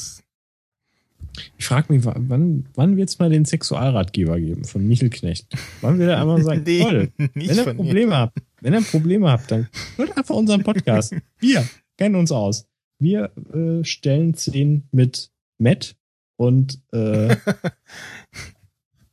ich 1.57 1.65
frage 1.65 1.93
mich, 1.93 2.03
wa- 2.05 2.15
wann, 2.17 2.67
wann 2.75 2.97
wird 2.97 3.09
es 3.09 3.17
mal 3.19 3.29
den 3.29 3.45
Sexualratgeber 3.45 4.39
geben 4.39 4.65
von 4.65 4.85
Michel 4.87 5.09
Knecht? 5.09 5.47
Wann 5.81 5.97
wird 5.97 6.09
er 6.09 6.19
einmal 6.21 6.41
sagen, 6.43 6.63
Nee, 6.65 7.09
nicht 7.33 7.49
wenn 7.49 7.57
ihr. 7.57 7.73
Probleme 7.73 8.17
habt, 8.17 8.37
wenn 8.59 8.73
ihr 8.73 8.81
Probleme 8.81 9.31
habt, 9.31 9.49
dann 9.51 9.67
hört 9.95 10.15
einfach 10.17 10.35
unseren 10.35 10.63
Podcast. 10.63 11.15
Wir 11.39 11.67
kennen 11.97 12.15
uns 12.15 12.31
aus. 12.31 12.67
Wir 12.99 13.31
äh, 13.53 13.83
stellen 13.83 14.33
10 14.35 14.83
mit 14.91 15.31
Matt 15.57 15.95
und 16.37 16.79
äh, 16.91 17.35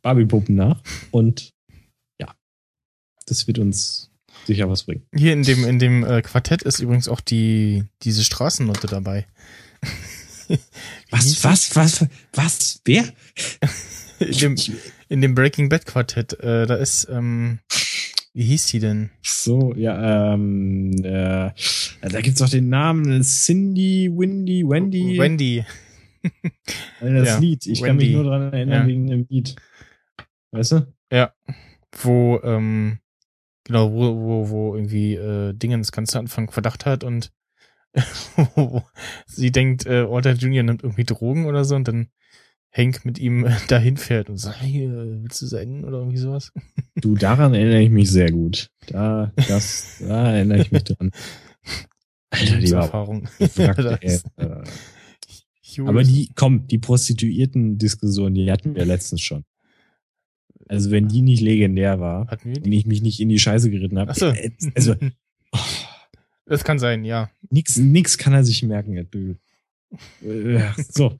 Barbie-Puppen 0.02 0.54
nach 0.54 0.82
und 1.10 1.52
ja, 2.20 2.34
das 3.26 3.46
wird 3.46 3.58
uns 3.58 4.07
sicher 4.48 4.68
was 4.68 4.84
bringen. 4.84 5.06
Hier 5.14 5.32
in 5.32 5.44
dem, 5.44 5.64
in 5.64 5.78
dem 5.78 6.04
äh, 6.04 6.22
Quartett 6.22 6.62
ist 6.62 6.80
übrigens 6.80 7.06
auch 7.08 7.20
die, 7.20 7.84
diese 8.02 8.24
Straßennote 8.24 8.88
dabei. 8.88 9.26
Was, 11.10 11.24
hieß 11.24 11.44
was, 11.44 11.76
was, 11.76 12.06
was, 12.32 12.80
wer? 12.86 13.04
In 14.18 14.32
dem, 14.32 14.56
in 15.10 15.20
dem 15.20 15.34
Breaking 15.34 15.68
Bad 15.68 15.84
Quartett, 15.84 16.40
äh, 16.40 16.66
da 16.66 16.76
ist, 16.76 17.06
ähm, 17.10 17.58
wie 18.32 18.44
hieß 18.44 18.68
die 18.68 18.78
denn? 18.78 19.10
So, 19.22 19.74
ja, 19.76 20.32
ähm, 20.32 20.92
äh, 21.04 21.50
da 22.00 22.20
gibt's 22.22 22.40
auch 22.40 22.48
den 22.48 22.70
Namen 22.70 23.22
Cindy, 23.22 24.10
Windy, 24.10 24.66
Wendy. 24.66 25.18
Wendy. 25.18 25.64
Äh, 27.00 27.12
das 27.12 27.28
ja, 27.28 27.38
Lied. 27.38 27.66
Ich 27.66 27.80
kann 27.80 27.96
mich 27.96 28.06
Wendy. 28.06 28.16
nur 28.16 28.24
dran 28.24 28.52
erinnern 28.52 28.82
Ja. 28.82 28.86
wegen 28.88 29.06
dem 29.06 29.26
Lied. 29.28 29.54
Weißt 30.50 30.72
du? 30.72 30.86
wo, 32.02 32.40
ähm, 32.42 32.98
genau, 33.68 33.92
wo, 33.92 34.16
wo, 34.16 34.48
wo 34.50 34.74
irgendwie 34.74 35.14
äh, 35.14 35.52
Dingens 35.54 35.92
ganz 35.92 36.10
zu 36.10 36.18
Anfang 36.18 36.50
Verdacht 36.50 36.84
hat 36.86 37.04
und 37.04 37.30
sie 39.26 39.50
denkt, 39.52 39.86
äh, 39.86 40.08
Walter 40.08 40.32
Jr. 40.32 40.62
nimmt 40.62 40.82
irgendwie 40.82 41.04
Drogen 41.04 41.46
oder 41.46 41.64
so 41.64 41.76
und 41.76 41.86
dann 41.88 42.08
Hank 42.70 43.04
mit 43.04 43.18
ihm 43.18 43.44
äh, 43.46 43.56
dahin 43.68 43.96
fährt 43.96 44.28
und 44.28 44.36
sagt, 44.36 44.60
hey, 44.60 44.84
äh, 44.84 45.22
willst 45.22 45.40
du 45.40 45.46
sein 45.46 45.84
oder 45.84 45.98
irgendwie 45.98 46.18
sowas? 46.18 46.52
Du, 47.00 47.14
daran 47.14 47.54
erinnere 47.54 47.80
ich 47.82 47.90
mich 47.90 48.10
sehr 48.10 48.28
gut. 48.32 48.70
Da, 48.88 49.30
das, 49.46 49.98
da 50.00 50.32
erinnere 50.32 50.62
ich 50.62 50.72
mich 50.72 50.82
dran. 50.82 51.12
Alter, 52.30 52.58
die 52.58 52.72
Erfahrung. 52.72 53.28
Das- 53.38 54.00
ey. 54.00 54.18
Äh, 54.36 54.64
Aber 55.86 56.02
die, 56.02 56.28
komm, 56.34 56.66
die 56.66 56.78
Prostituierten-Diskussion, 56.78 58.34
die 58.34 58.50
hatten 58.50 58.74
wir 58.74 58.84
letztens 58.84 59.20
schon. 59.20 59.44
Also, 60.68 60.90
wenn 60.90 61.08
die 61.08 61.22
nicht 61.22 61.40
legendär 61.40 62.00
war, 62.00 62.28
wenn 62.42 62.72
ich 62.72 62.86
mich 62.86 63.02
nicht 63.02 63.20
in 63.20 63.28
die 63.28 63.38
Scheiße 63.38 63.70
geritten 63.70 63.98
habe. 63.98 64.14
So. 64.14 64.32
Also, 64.74 64.94
das 66.46 66.64
kann 66.64 66.78
sein, 66.78 67.04
ja. 67.04 67.30
Nix, 67.50 67.76
nix 67.76 68.18
kann 68.18 68.32
er 68.32 68.44
sich 68.44 68.62
merken, 68.62 68.94
der 68.94 69.04
Dödel. 69.04 69.38
Äh, 70.22 70.70
so. 70.90 71.18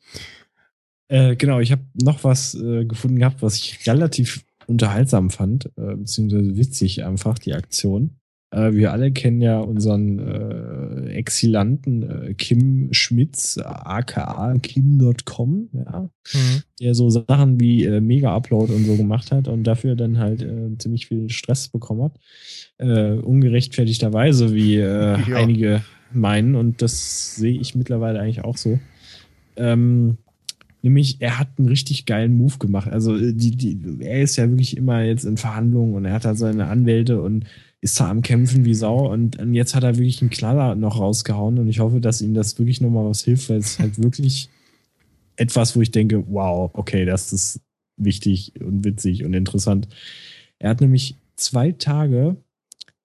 Äh, 1.09 1.36
genau, 1.36 1.61
ich 1.61 1.72
habe 1.72 1.84
noch 1.94 2.22
was 2.24 2.55
äh, 2.55 2.84
gefunden 2.84 3.18
gehabt, 3.18 3.40
was 3.40 3.57
ich 3.57 3.86
relativ 3.86 4.44
unterhaltsam 4.66 5.30
fand, 5.30 5.66
äh, 5.76 5.96
beziehungsweise 5.96 6.57
witzig 6.57 7.05
einfach, 7.05 7.38
die 7.38 7.55
Aktion. 7.55 8.17
Äh, 8.51 8.72
wir 8.72 8.92
alle 8.92 9.12
kennen 9.12 9.40
ja 9.42 9.59
unseren 9.59 10.18
äh, 10.18 11.11
Exilanten 11.11 12.03
äh, 12.03 12.34
Kim 12.34 12.88
Schmitz, 12.92 13.59
aka 13.62 14.55
Kim.com, 14.62 15.68
ja, 15.72 16.09
Mhm. 16.34 16.62
der 16.80 16.94
so 16.94 17.09
Sachen 17.11 17.59
wie 17.61 17.84
äh, 17.84 18.01
Mega-Upload 18.01 18.72
und 18.72 18.84
so 18.84 18.96
gemacht 18.96 19.32
hat 19.32 19.49
und 19.49 19.64
dafür 19.64 19.96
dann 19.96 20.18
halt 20.18 20.42
äh, 20.42 20.76
ziemlich 20.78 21.07
viel 21.07 21.30
Stress 21.30 21.68
bekommen 21.68 22.03
hat. 22.03 22.18
Äh, 22.78 23.12
ungerechtfertigterweise, 23.18 24.55
wie 24.55 24.76
äh, 24.76 25.18
Ja. 25.28 25.36
einige 25.36 25.82
meinen, 26.12 26.55
und 26.55 26.80
das 26.82 27.36
sehe 27.36 27.59
ich 27.61 27.74
mittlerweile 27.74 28.20
eigentlich 28.20 28.44
auch 28.44 28.57
so. 28.57 28.78
Ähm, 29.57 30.16
nämlich, 30.82 31.16
er 31.20 31.38
hat 31.38 31.49
einen 31.59 31.68
richtig 31.68 32.07
geilen 32.07 32.34
Move 32.36 32.59
gemacht. 32.59 32.88
Also, 32.88 33.18
die, 33.18 33.51
die, 33.57 33.78
er 34.01 34.22
ist 34.22 34.36
ja 34.36 34.49
wirklich 34.49 34.76
immer 34.76 35.03
jetzt 35.03 35.24
in 35.24 35.36
Verhandlungen 35.36 35.94
und 35.94 36.05
er 36.05 36.12
hat 36.14 36.24
halt 36.24 36.38
seine 36.38 36.66
Anwälte 36.68 37.20
und 37.20 37.44
ist 37.80 37.98
da 38.00 38.10
am 38.10 38.22
Kämpfen 38.22 38.64
wie 38.64 38.74
Sau 38.74 39.10
und, 39.12 39.38
und 39.38 39.54
jetzt 39.54 39.74
hat 39.74 39.84
er 39.84 39.96
wirklich 39.96 40.20
einen 40.20 40.30
Knaller 40.30 40.74
noch 40.74 40.98
rausgehauen 40.98 41.58
und 41.58 41.68
ich 41.68 41.78
hoffe, 41.80 42.00
dass 42.00 42.20
ihm 42.20 42.34
das 42.34 42.58
wirklich 42.58 42.80
nochmal 42.80 43.04
was 43.08 43.22
hilft, 43.24 43.48
weil 43.50 43.58
es 43.58 43.78
halt 43.78 44.02
wirklich 44.02 44.48
etwas, 45.36 45.76
wo 45.76 45.80
ich 45.80 45.90
denke, 45.92 46.24
wow, 46.28 46.70
okay, 46.74 47.04
das 47.04 47.32
ist 47.32 47.60
wichtig 47.96 48.52
und 48.60 48.84
witzig 48.84 49.24
und 49.24 49.34
interessant. 49.34 49.88
Er 50.58 50.70
hat 50.70 50.80
nämlich 50.80 51.16
zwei 51.36 51.70
Tage, 51.72 52.36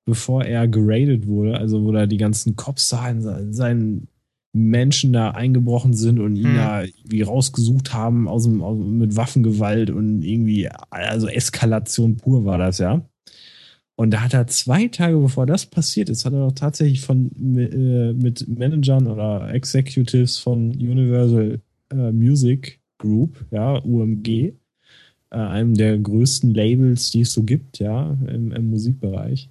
bevor 0.06 0.44
er 0.44 0.68
geradet 0.68 1.28
wurde, 1.28 1.58
also 1.58 1.84
wo 1.84 1.92
da 1.92 2.08
die 2.08 2.18
ganzen 2.18 2.56
Cops 2.56 2.90
da 2.90 3.08
in 3.10 3.22
se- 3.22 3.38
in 3.40 3.54
seinen 3.54 4.08
Menschen 4.56 5.14
da 5.14 5.32
eingebrochen 5.32 5.94
sind 5.94 6.20
und 6.20 6.36
ihn 6.36 6.50
Hm. 6.50 6.56
da 6.56 6.84
irgendwie 6.84 7.22
rausgesucht 7.24 7.94
haben 7.94 8.28
aus 8.28 8.44
dem, 8.44 8.62
aus, 8.62 8.78
mit 8.78 9.16
Waffengewalt 9.16 9.90
und 9.92 10.24
irgendwie, 10.24 10.70
also 10.90 11.28
Eskalation 11.28 12.18
pur 12.18 12.46
war 12.46 12.58
das, 12.58 12.80
ja. 12.80 13.02
Und 13.96 14.12
da 14.12 14.22
hat 14.22 14.34
er 14.34 14.48
zwei 14.48 14.88
Tage 14.88 15.18
bevor 15.18 15.46
das 15.46 15.66
passiert 15.68 16.10
ist, 16.10 16.26
hat 16.26 16.34
er 16.34 16.48
doch 16.48 16.56
tatsächlich 16.56 17.02
von 17.02 17.32
äh, 17.58 18.14
mit 18.14 18.48
Managern 18.48 19.08
oder 19.08 19.54
Executives 19.54 20.40
von 20.40 20.72
Universal 20.72 21.62
äh, 21.92 22.12
Music 22.12 22.80
Group, 22.98 23.46
ja, 23.52 23.84
UMG, 23.84 24.28
äh, 24.28 24.54
einem 25.30 25.76
der 25.76 26.00
größten 26.00 26.54
Labels, 26.54 27.12
die 27.12 27.22
es 27.22 27.34
so 27.34 27.44
gibt, 27.44 27.80
ja, 27.80 28.18
im, 28.28 28.52
im 28.52 28.70
Musikbereich, 28.70 29.50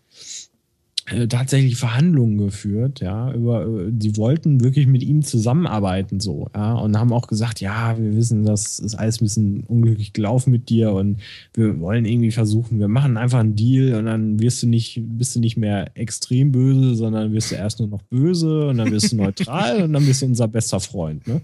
äh, 1.13 1.29
tatsächlich 1.29 1.77
Verhandlungen 1.77 2.39
geführt, 2.39 3.01
ja, 3.01 3.33
über, 3.33 3.67
äh, 3.67 3.91
die 3.91 4.17
wollten 4.17 4.63
wirklich 4.63 4.87
mit 4.87 5.03
ihm 5.03 5.23
zusammenarbeiten, 5.23 6.21
so, 6.21 6.49
ja, 6.55 6.75
und 6.75 6.99
haben 6.99 7.13
auch 7.13 7.27
gesagt, 7.27 7.61
ja, 7.61 7.99
wir 7.99 8.17
wissen, 8.17 8.45
das 8.45 8.79
ist 8.79 8.95
alles 8.95 9.21
ein 9.21 9.25
bisschen 9.25 9.65
unglücklich 9.65 10.13
gelaufen 10.13 10.51
mit 10.51 10.69
dir 10.69 10.93
und 10.93 11.19
wir 11.55 11.79
wollen 11.81 12.05
irgendwie 12.05 12.31
versuchen, 12.31 12.79
wir 12.79 12.89
machen 12.89 13.17
einfach 13.17 13.41
einen 13.41 13.57
Deal 13.57 13.95
und 13.99 14.07
dann 14.07 14.41
wirst 14.41 14.63
du 14.63 14.67
nicht, 14.67 15.01
bist 15.03 15.37
du 15.37 15.41
nicht 15.41 15.57
mehr 15.57 15.91
extrem 15.95 16.53
böse, 16.53 16.95
sondern 16.95 17.33
wirst 17.33 17.51
du 17.51 17.57
erst 17.57 17.79
nur 17.79 17.89
noch 17.89 18.03
böse 18.03 18.69
und 18.69 18.79
dann 18.79 18.91
wirst 18.91 19.13
du 19.13 19.17
neutral 19.17 19.83
und 19.83 19.93
dann 19.93 20.07
bist 20.07 20.23
du 20.23 20.27
unser 20.27 20.49
bester 20.49 20.81
Freund, 20.81 21.27
ne? 21.27 21.41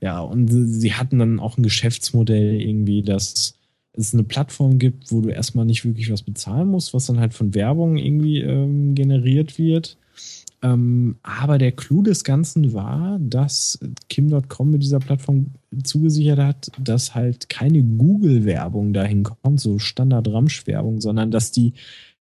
Ja, 0.00 0.20
und 0.20 0.48
sie 0.48 0.92
hatten 0.92 1.18
dann 1.18 1.40
auch 1.40 1.56
ein 1.56 1.62
Geschäftsmodell 1.62 2.60
irgendwie, 2.60 3.02
dass 3.02 3.54
es 3.96 4.14
eine 4.14 4.24
Plattform 4.24 4.78
gibt, 4.78 5.12
wo 5.12 5.20
du 5.20 5.28
erstmal 5.28 5.64
nicht 5.64 5.84
wirklich 5.84 6.10
was 6.10 6.22
bezahlen 6.22 6.68
musst, 6.68 6.94
was 6.94 7.06
dann 7.06 7.20
halt 7.20 7.34
von 7.34 7.54
Werbung 7.54 7.96
irgendwie 7.96 8.40
ähm, 8.40 8.94
generiert 8.94 9.58
wird. 9.58 9.96
Ähm, 10.62 11.16
aber 11.22 11.58
der 11.58 11.72
Clou 11.72 12.02
des 12.02 12.24
Ganzen 12.24 12.72
war, 12.72 13.18
dass 13.20 13.78
Kim.com 14.08 14.70
mit 14.70 14.82
dieser 14.82 14.98
Plattform 14.98 15.52
zugesichert 15.82 16.38
hat, 16.38 16.70
dass 16.78 17.14
halt 17.14 17.50
keine 17.50 17.82
Google-Werbung 17.82 18.94
dahin 18.94 19.24
kommt, 19.24 19.60
so 19.60 19.78
Standard-Ramsch-Werbung, 19.78 21.00
sondern 21.00 21.30
dass 21.30 21.52
die 21.52 21.74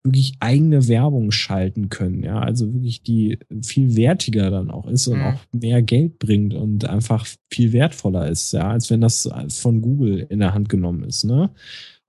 wirklich 0.04 0.34
eigene 0.40 0.88
Werbung 0.88 1.32
schalten 1.32 1.90
können, 1.90 2.24
ja, 2.24 2.40
also 2.40 2.74
wirklich 2.74 3.04
die 3.04 3.38
viel 3.62 3.96
wertiger 3.96 4.50
dann 4.50 4.72
auch 4.72 4.88
ist 4.88 5.08
und 5.08 5.20
mhm. 5.20 5.26
auch 5.26 5.40
mehr 5.52 5.82
Geld 5.82 6.18
bringt 6.20 6.54
und 6.54 6.86
einfach 6.86 7.28
viel 7.52 7.72
wertvoller 7.72 8.28
ist, 8.28 8.52
ja, 8.54 8.70
als 8.70 8.90
wenn 8.90 9.02
das 9.02 9.30
von 9.50 9.82
Google 9.82 10.26
in 10.30 10.40
der 10.40 10.54
Hand 10.54 10.70
genommen 10.70 11.04
ist, 11.04 11.24
ne? 11.24 11.52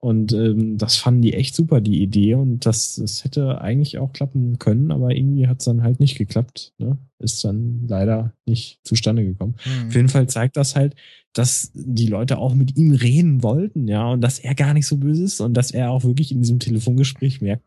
Und 0.03 0.33
ähm, 0.33 0.77
das 0.77 0.97
fanden 0.97 1.21
die 1.21 1.33
echt 1.33 1.55
super, 1.55 1.79
die 1.79 2.01
Idee. 2.01 2.33
Und 2.33 2.65
das, 2.65 2.95
das 2.95 3.23
hätte 3.23 3.61
eigentlich 3.61 3.99
auch 3.99 4.11
klappen 4.11 4.59
können, 4.59 4.91
aber 4.91 5.15
irgendwie 5.15 5.47
hat 5.47 5.59
es 5.59 5.65
dann 5.65 5.81
halt 5.81 6.01
nicht 6.01 6.17
geklappt. 6.17 6.73
Ne? 6.77 6.97
Ist 7.19 7.45
dann 7.45 7.85
leider 7.87 8.33
nicht 8.45 8.81
zustande 8.83 9.23
gekommen. 9.23 9.55
Mhm. 9.65 9.87
Auf 9.87 9.95
jeden 9.95 10.09
Fall 10.09 10.27
zeigt 10.27 10.57
das 10.57 10.75
halt, 10.75 10.93
dass 11.31 11.71
die 11.73 12.07
Leute 12.07 12.37
auch 12.37 12.53
mit 12.53 12.75
ihm 12.75 12.91
reden 12.91 13.43
wollten, 13.43 13.87
ja, 13.87 14.11
und 14.11 14.19
dass 14.19 14.39
er 14.39 14.55
gar 14.55 14.73
nicht 14.73 14.87
so 14.87 14.97
böse 14.97 15.23
ist 15.23 15.39
und 15.39 15.53
dass 15.55 15.71
er 15.71 15.91
auch 15.91 16.03
wirklich 16.03 16.33
in 16.33 16.41
diesem 16.41 16.59
Telefongespräch 16.59 17.39
merkt, 17.39 17.63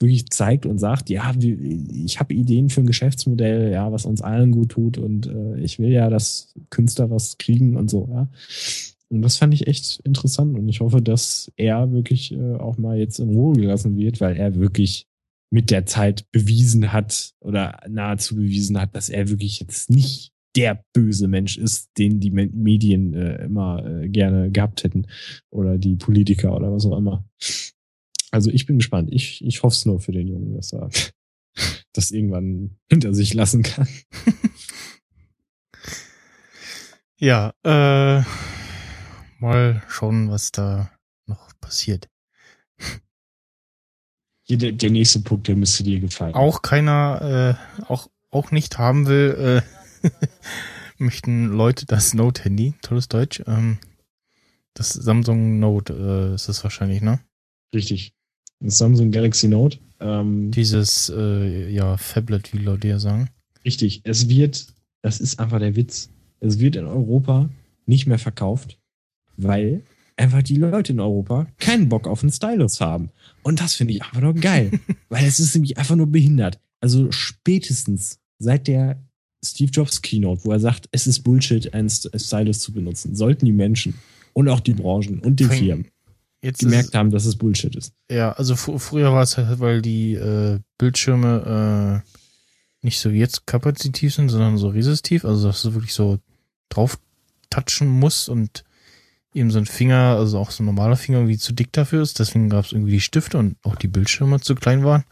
wirklich 0.00 0.30
zeigt 0.30 0.66
und 0.66 0.78
sagt, 0.78 1.10
ja, 1.10 1.32
ich 1.36 2.18
habe 2.18 2.34
Ideen 2.34 2.70
für 2.70 2.80
ein 2.80 2.86
Geschäftsmodell, 2.86 3.70
ja, 3.70 3.92
was 3.92 4.06
uns 4.06 4.22
allen 4.22 4.50
gut 4.50 4.70
tut 4.70 4.98
und 4.98 5.26
äh, 5.26 5.58
ich 5.60 5.78
will 5.78 5.90
ja, 5.90 6.08
dass 6.08 6.54
Künstler 6.70 7.10
was 7.10 7.38
kriegen 7.38 7.76
und 7.76 7.90
so, 7.90 8.08
ja. 8.10 8.28
Und 9.10 9.22
das 9.22 9.38
fand 9.38 9.52
ich 9.52 9.66
echt 9.66 10.00
interessant 10.04 10.56
und 10.56 10.68
ich 10.68 10.80
hoffe, 10.80 11.02
dass 11.02 11.50
er 11.56 11.92
wirklich 11.92 12.32
äh, 12.32 12.54
auch 12.54 12.78
mal 12.78 12.96
jetzt 12.96 13.18
in 13.18 13.30
Ruhe 13.30 13.56
gelassen 13.56 13.96
wird, 13.96 14.20
weil 14.20 14.36
er 14.36 14.54
wirklich 14.54 15.06
mit 15.50 15.70
der 15.70 15.84
Zeit 15.84 16.30
bewiesen 16.30 16.92
hat 16.92 17.34
oder 17.40 17.80
nahezu 17.88 18.36
bewiesen 18.36 18.80
hat, 18.80 18.94
dass 18.94 19.08
er 19.08 19.28
wirklich 19.28 19.60
jetzt 19.60 19.90
nicht 19.90 20.32
der 20.56 20.84
böse 20.92 21.28
Mensch 21.28 21.58
ist, 21.58 21.90
den 21.98 22.20
die 22.20 22.30
Medien 22.30 23.14
äh, 23.14 23.44
immer 23.44 23.84
äh, 23.84 24.08
gerne 24.08 24.50
gehabt 24.50 24.84
hätten 24.84 25.06
oder 25.50 25.78
die 25.78 25.96
Politiker 25.96 26.54
oder 26.54 26.72
was 26.72 26.86
auch 26.86 26.96
immer. 26.96 27.24
Also 28.30 28.50
ich 28.50 28.66
bin 28.66 28.78
gespannt. 28.78 29.08
Ich, 29.12 29.44
ich 29.44 29.62
hoffe 29.62 29.74
es 29.74 29.86
nur 29.86 30.00
für 30.00 30.12
den 30.12 30.28
Jungen, 30.28 30.54
dass 30.54 30.72
er 30.72 30.90
das 31.92 32.10
irgendwann 32.10 32.76
hinter 32.88 33.14
sich 33.14 33.34
lassen 33.34 33.62
kann. 33.62 33.88
ja, 37.16 37.52
äh, 37.64 38.22
mal 39.38 39.82
schauen, 39.88 40.30
was 40.30 40.52
da 40.52 40.90
noch 41.26 41.52
passiert. 41.60 42.08
Der, 44.48 44.72
der 44.72 44.90
nächste 44.90 45.20
Punkt, 45.20 45.46
der 45.46 45.54
müsste 45.54 45.84
dir 45.84 46.00
gefallen. 46.00 46.34
Auch 46.34 46.60
keiner, 46.60 47.56
äh, 47.78 47.82
auch, 47.84 48.10
auch 48.32 48.50
nicht 48.50 48.78
haben 48.78 49.06
will, 49.06 49.62
äh, 50.02 50.10
möchten 50.98 51.46
Leute 51.46 51.86
das 51.86 52.14
Note-Handy, 52.14 52.74
tolles 52.82 53.06
Deutsch, 53.06 53.44
ähm, 53.46 53.78
das 54.74 54.92
Samsung 54.92 55.60
Note 55.60 56.32
äh, 56.32 56.34
ist 56.34 56.48
das 56.48 56.64
wahrscheinlich, 56.64 57.00
ne? 57.00 57.20
Richtig. 57.74 58.14
Das 58.60 58.78
Samsung 58.78 59.10
Galaxy 59.10 59.48
Note. 59.48 59.78
Ähm, 60.00 60.50
Dieses, 60.50 61.12
äh, 61.14 61.70
ja, 61.70 61.96
Phablet, 61.96 62.52
wie 62.52 62.58
Leute 62.58 62.88
ja 62.88 62.98
sagen. 62.98 63.28
Richtig. 63.64 64.00
Es 64.04 64.28
wird, 64.28 64.66
das 65.02 65.20
ist 65.20 65.40
einfach 65.40 65.58
der 65.58 65.76
Witz. 65.76 66.10
Es 66.40 66.58
wird 66.58 66.76
in 66.76 66.86
Europa 66.86 67.48
nicht 67.86 68.06
mehr 68.06 68.18
verkauft 68.18 68.80
weil 69.42 69.82
einfach 70.16 70.42
die 70.42 70.56
Leute 70.56 70.92
in 70.92 71.00
Europa 71.00 71.46
keinen 71.58 71.88
Bock 71.88 72.06
auf 72.06 72.22
einen 72.22 72.32
Stylus 72.32 72.80
haben. 72.80 73.10
Und 73.42 73.60
das 73.60 73.74
finde 73.74 73.94
ich 73.94 74.02
einfach 74.02 74.20
nur 74.20 74.34
geil, 74.34 74.70
weil 75.08 75.24
es 75.24 75.40
ist 75.40 75.54
nämlich 75.54 75.78
einfach 75.78 75.96
nur 75.96 76.06
behindert. 76.06 76.60
Also 76.80 77.10
spätestens 77.10 78.18
seit 78.38 78.66
der 78.68 79.02
Steve 79.44 79.70
Jobs 79.70 80.02
Keynote, 80.02 80.44
wo 80.44 80.52
er 80.52 80.60
sagt, 80.60 80.88
es 80.92 81.06
ist 81.06 81.20
Bullshit, 81.20 81.72
einen 81.72 81.88
Stylus 81.88 82.60
zu 82.60 82.72
benutzen, 82.72 83.14
sollten 83.14 83.46
die 83.46 83.52
Menschen 83.52 83.94
und 84.34 84.48
auch 84.48 84.60
die 84.60 84.74
Branchen 84.74 85.20
und 85.20 85.40
die 85.40 85.44
Firmen 85.44 85.86
Jetzt 86.42 86.60
gemerkt 86.60 86.94
haben, 86.94 87.10
dass 87.10 87.26
es 87.26 87.36
Bullshit 87.36 87.74
ist. 87.76 87.92
Ja, 88.10 88.32
also 88.32 88.56
früher 88.56 89.12
war 89.12 89.22
es 89.22 89.36
halt, 89.36 89.60
weil 89.60 89.82
die 89.82 90.14
äh, 90.14 90.58
Bildschirme 90.78 92.02
äh, 92.02 92.10
nicht 92.82 92.98
so 92.98 93.10
jetzt 93.10 93.46
kapazitiv 93.46 94.14
sind, 94.14 94.30
sondern 94.30 94.56
so 94.56 94.68
resistiv, 94.68 95.24
also 95.24 95.48
dass 95.48 95.62
du 95.62 95.74
wirklich 95.74 95.92
so 95.92 96.18
drauf 96.70 96.98
touchen 97.50 97.88
musst 97.88 98.28
und 98.28 98.64
eben 99.34 99.50
so 99.50 99.58
ein 99.58 99.66
Finger, 99.66 100.16
also 100.16 100.38
auch 100.38 100.50
so 100.50 100.62
ein 100.62 100.66
normaler 100.66 100.96
Finger 100.96 101.18
irgendwie 101.18 101.38
zu 101.38 101.52
dick 101.52 101.72
dafür 101.72 102.02
ist. 102.02 102.18
Deswegen 102.18 102.48
gab 102.48 102.64
es 102.64 102.72
irgendwie 102.72 102.92
die 102.92 103.00
Stifte 103.00 103.38
und 103.38 103.56
auch 103.62 103.76
die 103.76 103.88
Bildschirme 103.88 104.40
zu 104.40 104.54
klein 104.54 104.84
waren. 104.84 105.04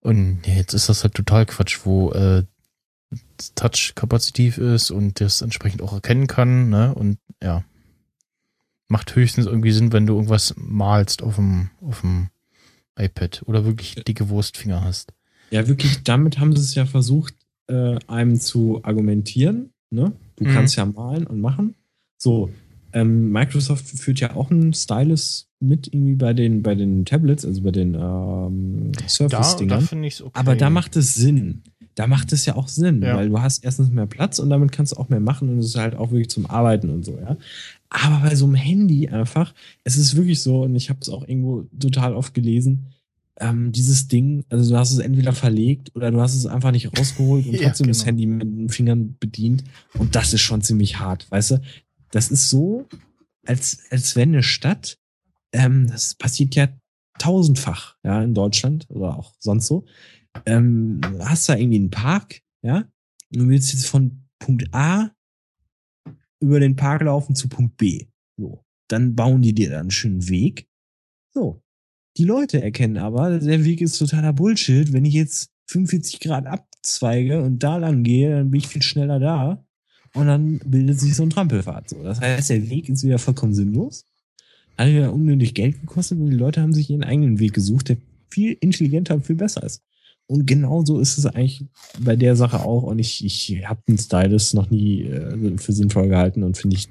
Und 0.00 0.46
jetzt 0.46 0.72
ist 0.72 0.88
das 0.88 1.02
halt 1.02 1.14
total 1.14 1.44
Quatsch, 1.44 1.80
wo 1.84 2.12
äh, 2.12 2.44
Touch 3.54 3.92
kapazitiv 3.94 4.58
ist 4.58 4.90
und 4.90 5.20
das 5.20 5.42
entsprechend 5.42 5.82
auch 5.82 5.92
erkennen 5.92 6.26
kann, 6.26 6.68
ne? 6.68 6.94
Und 6.94 7.18
ja. 7.42 7.64
Macht 8.90 9.14
höchstens 9.14 9.46
irgendwie 9.46 9.70
Sinn, 9.70 9.92
wenn 9.92 10.06
du 10.06 10.14
irgendwas 10.14 10.54
malst 10.56 11.22
auf 11.22 11.36
dem, 11.36 11.70
auf 11.80 12.00
dem 12.00 12.28
iPad 12.98 13.44
oder 13.46 13.64
wirklich 13.64 13.94
dicke 13.94 14.28
Wurstfinger 14.28 14.82
hast. 14.82 15.12
Ja, 15.50 15.68
wirklich, 15.68 16.02
damit 16.02 16.38
haben 16.38 16.56
sie 16.56 16.62
es 16.62 16.74
ja 16.74 16.86
versucht, 16.86 17.34
äh, 17.68 17.98
einem 18.08 18.40
zu 18.40 18.80
argumentieren. 18.82 19.72
Ne? 19.90 20.12
Du 20.34 20.44
mhm. 20.44 20.54
kannst 20.54 20.74
ja 20.74 20.84
malen 20.84 21.26
und 21.26 21.40
machen. 21.40 21.76
So, 22.18 22.50
ähm, 22.92 23.30
Microsoft 23.30 23.86
führt 23.86 24.20
ja 24.20 24.34
auch 24.34 24.50
einen 24.50 24.72
Stylus 24.72 25.48
mit 25.60 25.92
irgendwie 25.92 26.14
bei 26.14 26.32
den, 26.32 26.62
bei 26.62 26.74
den 26.74 27.04
Tablets, 27.04 27.44
also 27.44 27.62
bei 27.62 27.70
den 27.70 27.94
ähm, 27.94 28.92
Surface-Dingern. 29.06 29.86
Okay. 29.92 30.30
Aber 30.32 30.56
da 30.56 30.70
macht 30.70 30.96
es 30.96 31.14
Sinn. 31.14 31.62
Da 31.94 32.06
macht 32.06 32.32
es 32.32 32.46
ja 32.46 32.56
auch 32.56 32.68
Sinn, 32.68 33.02
ja. 33.02 33.16
weil 33.16 33.28
du 33.28 33.40
hast 33.40 33.64
erstens 33.64 33.90
mehr 33.90 34.06
Platz 34.06 34.38
und 34.38 34.48
damit 34.48 34.72
kannst 34.72 34.92
du 34.92 34.96
auch 34.96 35.08
mehr 35.08 35.20
machen 35.20 35.50
und 35.50 35.58
es 35.58 35.66
ist 35.66 35.76
halt 35.76 35.96
auch 35.96 36.12
wirklich 36.12 36.30
zum 36.30 36.46
Arbeiten 36.46 36.88
und 36.88 37.04
so, 37.04 37.18
ja. 37.18 37.36
Aber 37.90 38.20
bei 38.28 38.34
so 38.36 38.46
einem 38.46 38.54
Handy 38.54 39.08
einfach, 39.08 39.52
es 39.82 39.96
ist 39.96 40.14
wirklich 40.16 40.40
so, 40.40 40.62
und 40.62 40.76
ich 40.76 40.88
habe 40.88 41.00
es 41.02 41.08
auch 41.08 41.26
irgendwo 41.26 41.64
total 41.78 42.14
oft 42.14 42.32
gelesen, 42.32 42.86
ähm, 43.40 43.72
dieses 43.72 44.06
Ding, 44.06 44.44
also 44.50 44.70
du 44.70 44.78
hast 44.78 44.92
es 44.92 44.98
entweder 44.98 45.32
verlegt 45.32 45.90
oder 45.94 46.10
du 46.10 46.20
hast 46.20 46.34
es 46.34 46.46
einfach 46.46 46.70
nicht 46.70 46.96
rausgeholt 46.96 47.46
und 47.46 47.56
trotzdem 47.62 47.64
ja, 47.64 47.72
genau. 47.74 47.88
das 47.88 48.06
Handy 48.06 48.26
mit 48.26 48.42
den 48.42 48.68
Fingern 48.68 49.16
bedient. 49.18 49.64
Und 49.98 50.14
das 50.14 50.32
ist 50.32 50.42
schon 50.42 50.62
ziemlich 50.62 51.00
hart, 51.00 51.26
weißt 51.30 51.52
du? 51.52 51.60
Das 52.10 52.30
ist 52.30 52.50
so, 52.50 52.86
als, 53.46 53.84
als 53.90 54.16
wenn 54.16 54.30
eine 54.30 54.42
Stadt, 54.42 54.98
ähm, 55.52 55.86
das 55.86 56.14
passiert 56.14 56.54
ja 56.54 56.68
tausendfach, 57.18 57.96
ja, 58.04 58.22
in 58.22 58.34
Deutschland 58.34 58.86
oder 58.88 59.16
auch 59.18 59.34
sonst 59.38 59.66
so. 59.66 59.84
Ähm, 60.46 61.00
hast 61.20 61.48
da 61.48 61.56
irgendwie 61.56 61.78
einen 61.78 61.90
Park, 61.90 62.40
ja, 62.62 62.88
und 63.32 63.40
du 63.40 63.48
willst 63.48 63.72
jetzt 63.72 63.86
von 63.86 64.24
Punkt 64.38 64.72
A 64.72 65.10
über 66.42 66.60
den 66.60 66.76
Park 66.76 67.02
laufen 67.02 67.34
zu 67.34 67.48
Punkt 67.48 67.76
B. 67.76 68.06
So. 68.36 68.64
Dann 68.88 69.14
bauen 69.14 69.42
die 69.42 69.54
dir 69.54 69.70
dann 69.70 69.80
einen 69.80 69.90
schönen 69.90 70.28
Weg. 70.28 70.66
So. 71.32 71.62
Die 72.16 72.24
Leute 72.24 72.60
erkennen 72.60 72.96
aber, 72.96 73.38
der 73.38 73.64
Weg 73.64 73.80
ist 73.80 73.98
totaler 73.98 74.32
Bullshit. 74.32 74.92
Wenn 74.92 75.04
ich 75.04 75.14
jetzt 75.14 75.50
45 75.70 76.18
Grad 76.20 76.46
abzweige 76.46 77.42
und 77.42 77.60
da 77.60 77.76
lang 77.76 78.02
gehe, 78.02 78.30
dann 78.30 78.50
bin 78.50 78.60
ich 78.60 78.66
viel 78.66 78.82
schneller 78.82 79.20
da 79.20 79.64
und 80.14 80.26
dann 80.26 80.58
bildet 80.64 80.98
sich 81.00 81.14
so 81.14 81.22
ein 81.22 81.30
Trampelpfad. 81.30 81.90
So. 81.90 82.02
Das 82.02 82.20
heißt, 82.20 82.50
der 82.50 82.68
Weg 82.68 82.88
ist 82.88 83.04
wieder 83.04 83.18
vollkommen 83.18 83.54
sinnlos. 83.54 84.04
Hat 84.76 84.88
wieder 84.88 85.12
unnötig 85.12 85.54
Geld 85.54 85.80
gekostet 85.80 86.18
und 86.18 86.30
die 86.30 86.36
Leute 86.36 86.62
haben 86.62 86.72
sich 86.72 86.90
ihren 86.90 87.04
eigenen 87.04 87.38
Weg 87.38 87.52
gesucht, 87.52 87.90
der 87.90 87.98
viel 88.28 88.56
intelligenter 88.60 89.14
und 89.14 89.26
viel 89.26 89.36
besser 89.36 89.62
ist. 89.62 89.82
Und 90.26 90.46
genau 90.46 90.84
so 90.84 91.00
ist 91.00 91.18
es 91.18 91.26
eigentlich 91.26 91.64
bei 91.98 92.14
der 92.16 92.36
Sache 92.36 92.60
auch. 92.60 92.84
Und 92.84 92.98
ich, 92.98 93.24
ich 93.24 93.66
habe 93.66 93.82
den 93.88 93.98
Stylus 93.98 94.54
noch 94.54 94.70
nie 94.70 95.02
äh, 95.02 95.58
für 95.58 95.72
sinnvoll 95.72 96.08
gehalten 96.08 96.44
und 96.44 96.56
finde 96.56 96.76
ich 96.76 96.88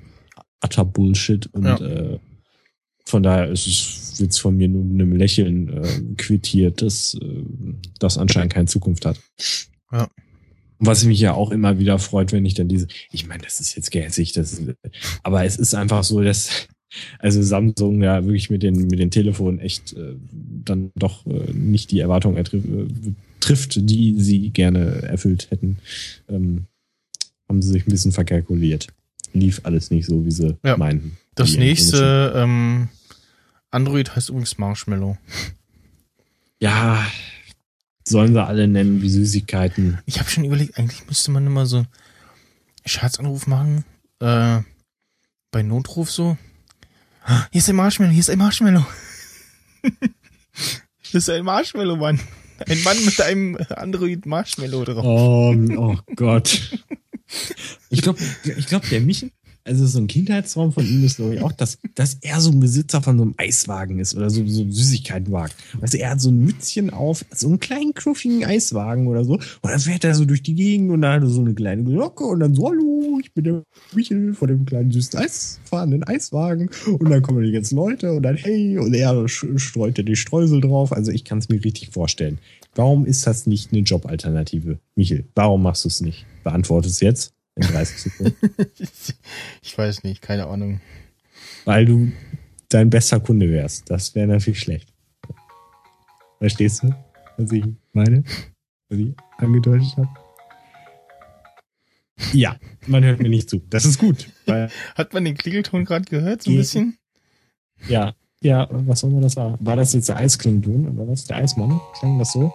utter 0.64 0.86
Bullshit. 0.86 1.48
Und 1.54 1.64
ja. 1.64 1.78
äh, 1.78 2.20
von 3.06 3.24
daher 3.24 3.50
ist 3.50 3.66
es 3.66 4.20
jetzt 4.20 4.40
von 4.40 4.58
mir 4.58 4.68
nur 4.68 4.84
mit 4.84 5.02
einem 5.02 5.16
Lächeln 5.16 5.70
äh, 5.70 6.16
quittiert, 6.18 6.82
dass 6.82 7.16
äh, 7.16 7.44
das 8.00 8.18
anscheinend 8.18 8.54
keine 8.54 8.68
Zukunft 8.68 9.06
hat. 9.06 9.18
Ja. 9.92 10.10
Was 10.80 11.04
mich 11.04 11.20
ja 11.20 11.34
auch 11.34 11.52
immer 11.52 11.78
wieder 11.78 12.00
freut, 12.00 12.32
wenn 12.32 12.46
ich 12.46 12.54
dann 12.54 12.70
diese, 12.70 12.88
ich 13.12 13.28
meine, 13.28 13.44
das 13.44 13.60
ist 13.60 13.76
jetzt 13.76 13.92
gehässig, 13.92 14.32
das 14.32 14.54
ist, 14.54 14.64
aber 15.24 15.44
es 15.44 15.58
ist 15.58 15.76
einfach 15.76 16.04
so, 16.04 16.22
dass 16.22 16.68
also 17.20 17.42
Samsung 17.44 18.02
ja 18.02 18.24
wirklich 18.24 18.50
mit 18.50 18.64
den 18.64 18.88
mit 18.88 19.00
den 19.00 19.12
Telefonen 19.12 19.60
echt 19.60 19.94
äh, 19.94 20.16
dann 20.32 20.92
doch 20.96 21.26
äh, 21.28 21.52
nicht 21.54 21.92
die 21.92 22.00
Erwartungen 22.00 22.38
äh, 22.38 23.14
trifft, 23.40 23.90
die 23.90 24.16
sie 24.18 24.50
gerne 24.50 25.04
erfüllt 25.04 25.52
hätten. 25.52 25.78
Ähm, 26.28 26.66
haben 27.48 27.62
sie 27.62 27.72
sich 27.72 27.88
ein 27.88 27.92
bisschen 27.92 28.12
verkalkuliert. 28.12 28.88
Lief 29.34 29.62
alles 29.64 29.92
nicht 29.92 30.06
so, 30.06 30.26
wie 30.26 30.32
sie 30.32 30.58
ja. 30.64 30.78
meinten. 30.78 31.18
Das 31.36 31.56
nächste 31.56 32.34
ähm, 32.36 32.90
Android 33.72 34.16
heißt 34.16 34.30
übrigens 34.30 34.58
Marshmallow. 34.58 35.18
Ja, 36.60 37.06
sollen 38.10 38.34
sie 38.34 38.44
alle 38.44 38.68
nennen 38.68 39.02
wie 39.02 39.10
Süßigkeiten. 39.10 40.00
Ich 40.06 40.20
habe 40.20 40.30
schon 40.30 40.44
überlegt, 40.44 40.78
eigentlich 40.78 41.06
müsste 41.08 41.32
man 41.32 41.46
immer 41.46 41.66
so 41.66 41.86
Scherzanruf 42.86 43.48
machen, 43.48 43.86
äh, 44.20 44.60
bei 45.52 45.64
Notruf 45.64 46.12
so. 46.12 46.38
Hier 47.52 47.60
ist 47.60 47.70
ein 47.70 47.76
Marshmallow, 47.76 48.12
hier 48.12 48.22
ist 48.22 48.30
ein 48.30 48.40
Marshmallow. 48.40 48.86
hier 51.02 51.18
ist 51.18 51.30
ein 51.30 51.46
Marshmallow, 51.46 51.96
Mann. 51.96 52.20
Ein 52.68 52.84
Mann 52.84 53.06
mit 53.06 53.22
einem 53.22 53.58
Android 53.70 54.26
Marshmallow 54.26 54.84
drauf. 54.84 55.06
Oh, 55.06 55.56
oh 55.78 55.98
Gott. 56.16 56.72
Ich 57.90 58.02
glaube, 58.02 58.20
ich 58.44 58.68
glaub, 58.68 58.88
der 58.90 59.02
Michel, 59.02 59.32
also 59.70 59.86
so 59.86 60.00
ein 60.00 60.08
Kindheitsraum 60.08 60.72
von 60.72 60.84
ihm 60.84 61.06
ist, 61.06 61.18
glaube 61.18 61.36
ich, 61.36 61.42
auch, 61.44 61.52
dass, 61.52 61.78
dass 61.94 62.16
er 62.22 62.42
so 62.42 62.50
ein 62.50 62.60
Besitzer 62.60 63.04
von 63.04 63.18
so 63.18 63.24
einem 63.24 63.36
Eiswagen 63.38 64.00
ist 64.00 64.16
oder 64.16 64.32
so, 64.32 64.44
so 64.48 64.64
ein 64.64 64.72
Süßigkeitenwagen. 64.72 65.54
Du, 65.80 65.98
er 65.98 66.10
hat 66.10 66.22
so 66.22 66.30
ein 66.30 66.40
Mützchen 66.40 66.90
auf, 66.90 67.24
so 67.32 67.48
einen 67.48 67.60
kleinen, 67.60 67.94
knuffigen 67.94 68.44
Eiswagen 68.44 69.08
oder 69.08 69.24
so. 69.24 69.34
Und 69.34 69.44
dann 69.64 69.80
fährt 69.80 70.04
er 70.04 70.16
so 70.16 70.26
durch 70.26 70.42
die 70.42 70.56
Gegend 70.56 70.90
und 70.90 71.04
dann 71.04 71.14
hat 71.14 71.22
er 71.22 71.30
so 71.30 71.42
eine 71.42 71.54
kleine 71.54 71.84
Glocke 71.84 72.24
und 72.24 72.40
dann 72.40 72.56
so, 72.56 72.68
hallo, 72.68 73.20
ich 73.22 73.32
bin 73.34 73.44
der 73.44 73.64
Michel 73.94 74.34
von 74.34 74.48
dem 74.48 74.66
kleinen 74.66 74.92
süßen 74.92 75.20
Eis 75.20 75.60
fahrenden 75.66 76.04
Eiswagen. 76.04 76.72
Und 76.88 77.10
dann 77.10 77.22
kommen 77.22 77.44
die 77.44 77.52
ganzen 77.52 77.76
Leute 77.76 78.12
und 78.12 78.24
dann, 78.24 78.38
hey, 78.38 78.80
und 78.80 78.96
er 78.96 79.28
streut 79.28 80.00
ja 80.00 80.04
die 80.04 80.16
Streusel 80.16 80.62
drauf. 80.62 80.92
Also 80.92 81.12
ich 81.12 81.24
kann 81.24 81.38
es 81.38 81.48
mir 81.48 81.64
richtig 81.64 81.92
vorstellen. 81.92 82.40
Warum 82.74 83.06
ist 83.06 83.28
das 83.28 83.46
nicht 83.46 83.72
eine 83.72 83.82
Jobalternative? 83.82 84.80
Michel, 84.96 85.26
warum 85.36 85.62
machst 85.62 85.84
du 85.84 85.90
es 85.90 86.02
nicht? 86.02 86.26
Beantworte 86.44 86.88
es 86.88 87.02
jetzt 87.02 87.34
in 87.60 87.68
30 87.68 88.02
Sekunden. 88.02 88.36
ich 89.62 89.78
weiß 89.78 90.04
nicht, 90.04 90.22
keine 90.22 90.48
Ahnung. 90.48 90.82
Weil 91.66 91.86
du 91.86 92.12
dein 92.70 92.90
bester 92.90 93.20
Kunde 93.20 93.50
wärst. 93.50 93.90
Das 93.90 94.16
wäre 94.16 94.28
natürlich 94.28 94.60
schlecht. 94.60 94.94
Verstehst 96.40 96.84
du, 96.84 96.96
was 97.38 97.52
ich 97.52 97.66
meine? 97.94 98.24
Was 98.90 99.00
ich 99.00 99.14
angedeutet 99.38 99.98
habe? 99.98 100.10
Ja, 102.34 102.58
man 102.88 103.04
hört 103.04 103.20
mir 103.20 103.30
nicht 103.30 103.50
zu. 103.50 103.62
Das 103.70 103.86
ist 103.86 103.98
gut. 103.98 104.30
Hat 104.96 105.14
man 105.14 105.26
den 105.26 105.36
Klingelton 105.36 105.86
gerade 105.86 106.06
gehört, 106.06 106.44
so 106.44 106.52
ein 106.52 106.58
bisschen? 106.58 106.98
Ja, 107.88 108.14
ja, 108.42 108.68
was 108.72 109.04
auch 109.04 109.10
immer 109.10 109.22
das 109.22 109.36
war. 109.36 109.58
War 109.60 109.76
das 109.76 109.94
jetzt 109.94 110.10
der 110.10 110.18
Eisklingelton 110.18 110.90
oder 110.90 111.08
was? 111.08 111.26
Der 111.26 111.38
Eismann? 111.38 111.80
Klang 112.00 112.20
das 112.20 112.32
so? 112.32 112.54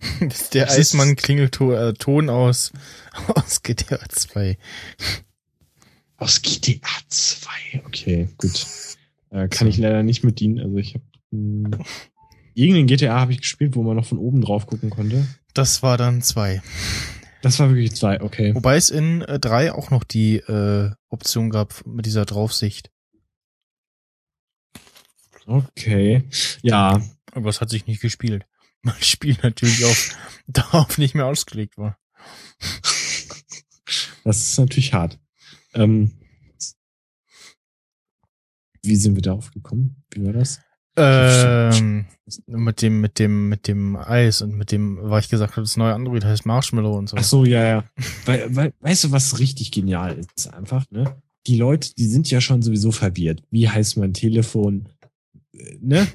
Das 0.20 0.42
ist 0.42 0.54
der 0.54 0.70
Eismann-Klingelton 0.70 2.28
äh, 2.28 2.30
aus, 2.30 2.72
aus 3.34 3.62
GTA 3.62 3.98
2. 4.08 4.58
Aus 6.16 6.42
GTA 6.42 6.88
2, 7.08 7.50
okay, 7.86 8.28
gut. 8.38 8.66
Äh, 9.30 9.48
kann 9.48 9.68
ich 9.68 9.78
leider 9.78 10.02
nicht 10.02 10.24
mit 10.24 10.40
dienen. 10.40 10.58
Also 10.58 10.76
ich 10.76 10.94
habe 10.94 11.04
hm, 11.30 11.70
irgendeinen 12.54 12.86
GTA 12.86 13.20
habe 13.20 13.32
ich 13.32 13.40
gespielt, 13.40 13.76
wo 13.76 13.82
man 13.82 13.96
noch 13.96 14.06
von 14.06 14.18
oben 14.18 14.40
drauf 14.40 14.66
gucken 14.66 14.90
konnte. 14.90 15.26
Das 15.54 15.82
war 15.82 15.96
dann 15.96 16.22
zwei. 16.22 16.62
Das 17.42 17.58
war 17.60 17.68
wirklich 17.68 17.94
zwei, 17.94 18.20
okay. 18.20 18.54
Wobei 18.54 18.76
es 18.76 18.90
in 18.90 19.22
äh, 19.22 19.38
drei 19.38 19.72
auch 19.72 19.90
noch 19.90 20.02
die 20.02 20.36
äh, 20.36 20.90
Option 21.08 21.50
gab 21.50 21.86
mit 21.86 22.06
dieser 22.06 22.24
Draufsicht. 22.24 22.90
Okay, 25.46 26.24
ja. 26.62 27.00
Aber 27.32 27.46
das 27.46 27.60
hat 27.60 27.70
sich 27.70 27.86
nicht 27.86 28.02
gespielt. 28.02 28.44
Mein 28.82 29.02
Spiel 29.02 29.36
natürlich 29.42 29.84
auch 29.84 29.96
darauf 30.46 30.98
nicht 30.98 31.14
mehr 31.14 31.26
ausgelegt 31.26 31.76
war. 31.78 31.98
Das 34.24 34.38
ist 34.38 34.58
natürlich 34.58 34.92
hart. 34.92 35.18
Ähm, 35.74 36.12
wie 38.82 38.96
sind 38.96 39.14
wir 39.14 39.22
darauf 39.22 39.50
gekommen? 39.50 40.02
Wie 40.10 40.24
war 40.24 40.32
das? 40.32 40.60
Ähm, 41.00 42.06
mit 42.46 42.82
dem, 42.82 43.00
mit 43.00 43.18
dem, 43.18 43.48
mit 43.48 43.68
dem 43.68 43.96
Eis 43.96 44.42
und 44.42 44.56
mit 44.56 44.72
dem, 44.72 44.98
weil 45.00 45.20
ich 45.20 45.28
gesagt 45.28 45.52
habe, 45.52 45.62
das 45.62 45.76
neue 45.76 45.94
Android 45.94 46.24
heißt 46.24 46.44
Marshmallow 46.44 46.98
und 46.98 47.08
so. 47.08 47.16
Ach 47.16 47.24
so, 47.24 47.44
ja, 47.44 47.64
ja. 47.64 47.84
Weil, 48.24 48.54
weil, 48.54 48.74
weißt 48.80 49.04
du, 49.04 49.12
was 49.12 49.38
richtig 49.38 49.70
genial 49.70 50.18
ist? 50.18 50.52
Einfach, 50.52 50.84
ne? 50.90 51.22
Die 51.46 51.56
Leute, 51.56 51.94
die 51.94 52.06
sind 52.06 52.28
ja 52.30 52.40
schon 52.40 52.62
sowieso 52.62 52.90
verwirrt. 52.90 53.42
Wie 53.50 53.68
heißt 53.68 53.96
mein 53.96 54.12
Telefon? 54.12 54.88
Äh, 55.52 55.78
ne? 55.80 56.08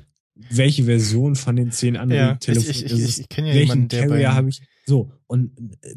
Welche 0.49 0.83
Version 0.85 1.35
von 1.35 1.55
den 1.55 1.71
zehn 1.71 1.97
anderen 1.97 2.21
ja, 2.21 2.35
Telefonen 2.35 2.71
ich, 2.71 2.85
ich, 2.85 2.91
ich, 2.91 3.19
ich, 3.19 3.29
kenne 3.29 3.49
ja 3.49 3.53
welchen 3.55 3.67
jemanden, 3.69 3.87
der 3.89 4.07
Carrier 4.07 4.33
habe 4.33 4.49
ich. 4.49 4.61
So, 4.85 5.11
und 5.27 5.51
äh, 5.81 5.95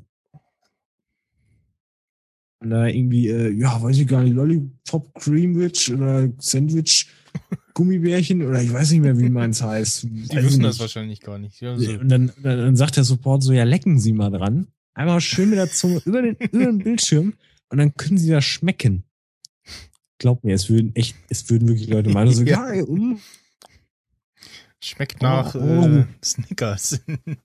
da 2.60 2.86
irgendwie, 2.86 3.28
äh, 3.28 3.50
ja, 3.52 3.80
weiß 3.82 3.98
ich 3.98 4.06
gar 4.06 4.22
nicht, 4.22 4.34
Lollipop 4.34 5.14
Creamwich 5.14 5.92
oder 5.92 6.28
Sandwich 6.38 7.06
Gummibärchen 7.74 8.42
oder 8.42 8.62
ich 8.62 8.72
weiß 8.72 8.92
nicht 8.92 9.02
mehr, 9.02 9.18
wie 9.18 9.28
meins 9.28 9.62
heißt. 9.62 10.04
Die 10.04 10.28
weiß 10.30 10.44
wissen 10.44 10.62
das 10.62 10.80
wahrscheinlich 10.80 11.20
gar 11.20 11.38
nicht. 11.38 11.60
Ja, 11.60 11.76
so. 11.76 11.90
Und 11.92 12.08
dann, 12.08 12.32
dann, 12.42 12.58
dann 12.58 12.76
sagt 12.76 12.96
der 12.96 13.04
Support 13.04 13.42
so, 13.42 13.52
ja, 13.52 13.64
lecken 13.64 13.98
Sie 14.00 14.12
mal 14.12 14.30
dran. 14.30 14.68
Einmal 14.94 15.20
schön 15.20 15.50
mit 15.50 15.58
der 15.58 15.70
Zunge 15.70 16.00
über 16.06 16.22
den, 16.22 16.36
über 16.36 16.64
den 16.64 16.78
Bildschirm 16.78 17.34
und 17.68 17.78
dann 17.78 17.94
können 17.94 18.16
Sie 18.16 18.30
das 18.30 18.44
schmecken. 18.44 19.04
Glaub 20.18 20.42
mir, 20.42 20.54
es 20.54 20.70
würden 20.70 20.96
echt, 20.96 21.14
es 21.28 21.50
würden 21.50 21.68
wirklich 21.68 21.88
Leute 21.88 22.08
meinen, 22.08 22.32
so, 22.32 22.42
ja, 22.44 22.72
ja 22.72 22.82
um, 22.84 23.20
Schmeckt 24.86 25.20
nach 25.20 25.56
oh, 25.56 25.58
oh. 25.58 25.86
Äh, 25.86 26.06
Snickers. 26.22 27.00
Und 27.06 27.38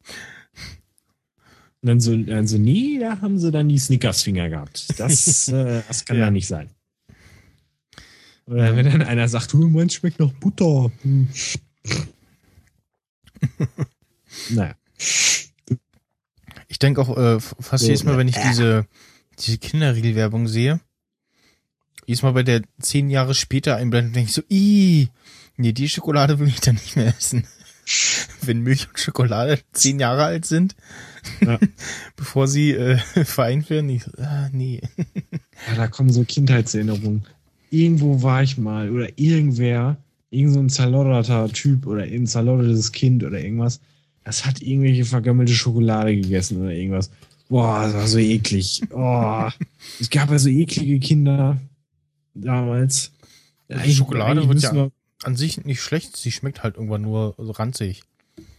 dann 1.82 2.00
so, 2.00 2.16
dann 2.16 2.46
so, 2.46 2.60
nee, 2.60 3.00
da 3.00 3.20
haben 3.20 3.40
sie 3.40 3.52
dann 3.52 3.68
die 3.68 3.80
Snickers-Finger 3.80 4.50
gehabt. 4.50 5.00
Das, 5.00 5.48
äh, 5.48 5.82
das 5.88 6.06
kann 6.06 6.18
ja. 6.18 6.30
nicht 6.30 6.48
sein. 6.48 6.70
Oder 8.46 8.76
wenn 8.76 8.86
dann 8.86 9.02
einer 9.02 9.28
sagt, 9.28 9.54
du, 9.54 9.68
mein 9.68 9.90
schmeckt 9.90 10.20
nach 10.20 10.32
Butter. 10.34 10.92
Hm. 11.02 11.30
naja. 14.52 14.76
Ich 16.68 16.78
denke 16.78 17.02
auch 17.02 17.18
äh, 17.18 17.40
fast 17.40 17.86
so, 17.86 17.88
jedes 17.88 18.04
Mal, 18.04 18.20
wenn 18.20 18.28
ich 18.28 18.38
diese, 18.38 18.86
diese 19.40 19.58
Kinderriegel-Werbung 19.58 20.48
sehe, 20.48 20.80
jedes 22.06 22.22
Mal 22.22 22.34
bei 22.34 22.44
der 22.44 22.62
zehn 22.80 23.10
Jahre 23.10 23.34
später 23.34 23.78
einblenden, 23.78 24.14
denke 24.14 24.30
ich 24.30 24.36
so, 24.36 24.44
ih, 24.48 25.10
Nee, 25.58 25.74
die 25.74 25.90
Schokolade 25.90 26.40
will 26.40 26.48
ich 26.48 26.62
dann 26.62 26.76
nicht 26.76 26.96
mehr 26.96 27.08
essen. 27.08 27.46
Wenn 28.42 28.62
Milch 28.62 28.88
und 28.88 29.00
Schokolade 29.00 29.60
zehn 29.74 30.00
Jahre 30.00 30.24
alt 30.24 30.46
sind, 30.46 30.76
ja. 31.42 31.60
bevor 32.16 32.48
sie 32.48 32.72
äh, 32.72 32.98
vereint 33.26 33.70
werden, 33.70 33.90
ich, 33.90 34.04
ah, 34.20 34.50
nee. 34.52 34.82
Ja, 35.68 35.76
da 35.76 35.88
kommen 35.88 36.12
so 36.12 36.24
Kindheitserinnerungen. 36.24 37.26
Irgendwo 37.70 38.22
war 38.22 38.44
ich 38.44 38.58
mal 38.58 38.90
oder 38.90 39.08
irgendwer, 39.18 39.98
irgend 40.30 40.54
so 40.54 40.60
ein 40.60 40.70
zerlodderter 40.70 41.48
Typ 41.50 41.86
oder 41.86 42.04
ein 42.04 42.28
zerloddertes 42.28 42.92
Kind 42.92 43.24
oder 43.24 43.40
irgendwas, 43.40 43.80
das 44.24 44.46
hat 44.46 44.62
irgendwelche 44.62 45.06
vergammelte 45.06 45.54
Schokolade 45.54 46.16
gegessen 46.16 46.62
oder 46.62 46.72
irgendwas. 46.72 47.12
Boah, 47.50 47.84
das 47.84 47.94
war 47.94 48.08
so 48.08 48.18
eklig. 48.18 48.82
Oh, 48.92 49.50
es 50.00 50.10
gab 50.10 50.32
ja 50.32 50.40
so 50.40 50.50
eklige 50.50 51.00
Kinder 51.00 51.60
damals. 52.34 53.12
Die 53.68 53.94
Schokolade 53.94 54.48
wird 54.48 54.62
ja 54.62 54.90
an 55.24 55.36
sich 55.36 55.64
nicht 55.66 55.82
schlecht, 55.82 56.18
sie 56.18 56.32
schmeckt 56.32 56.64
halt 56.64 56.76
irgendwann 56.76 57.02
nur 57.02 57.36
ranzig. 57.38 58.04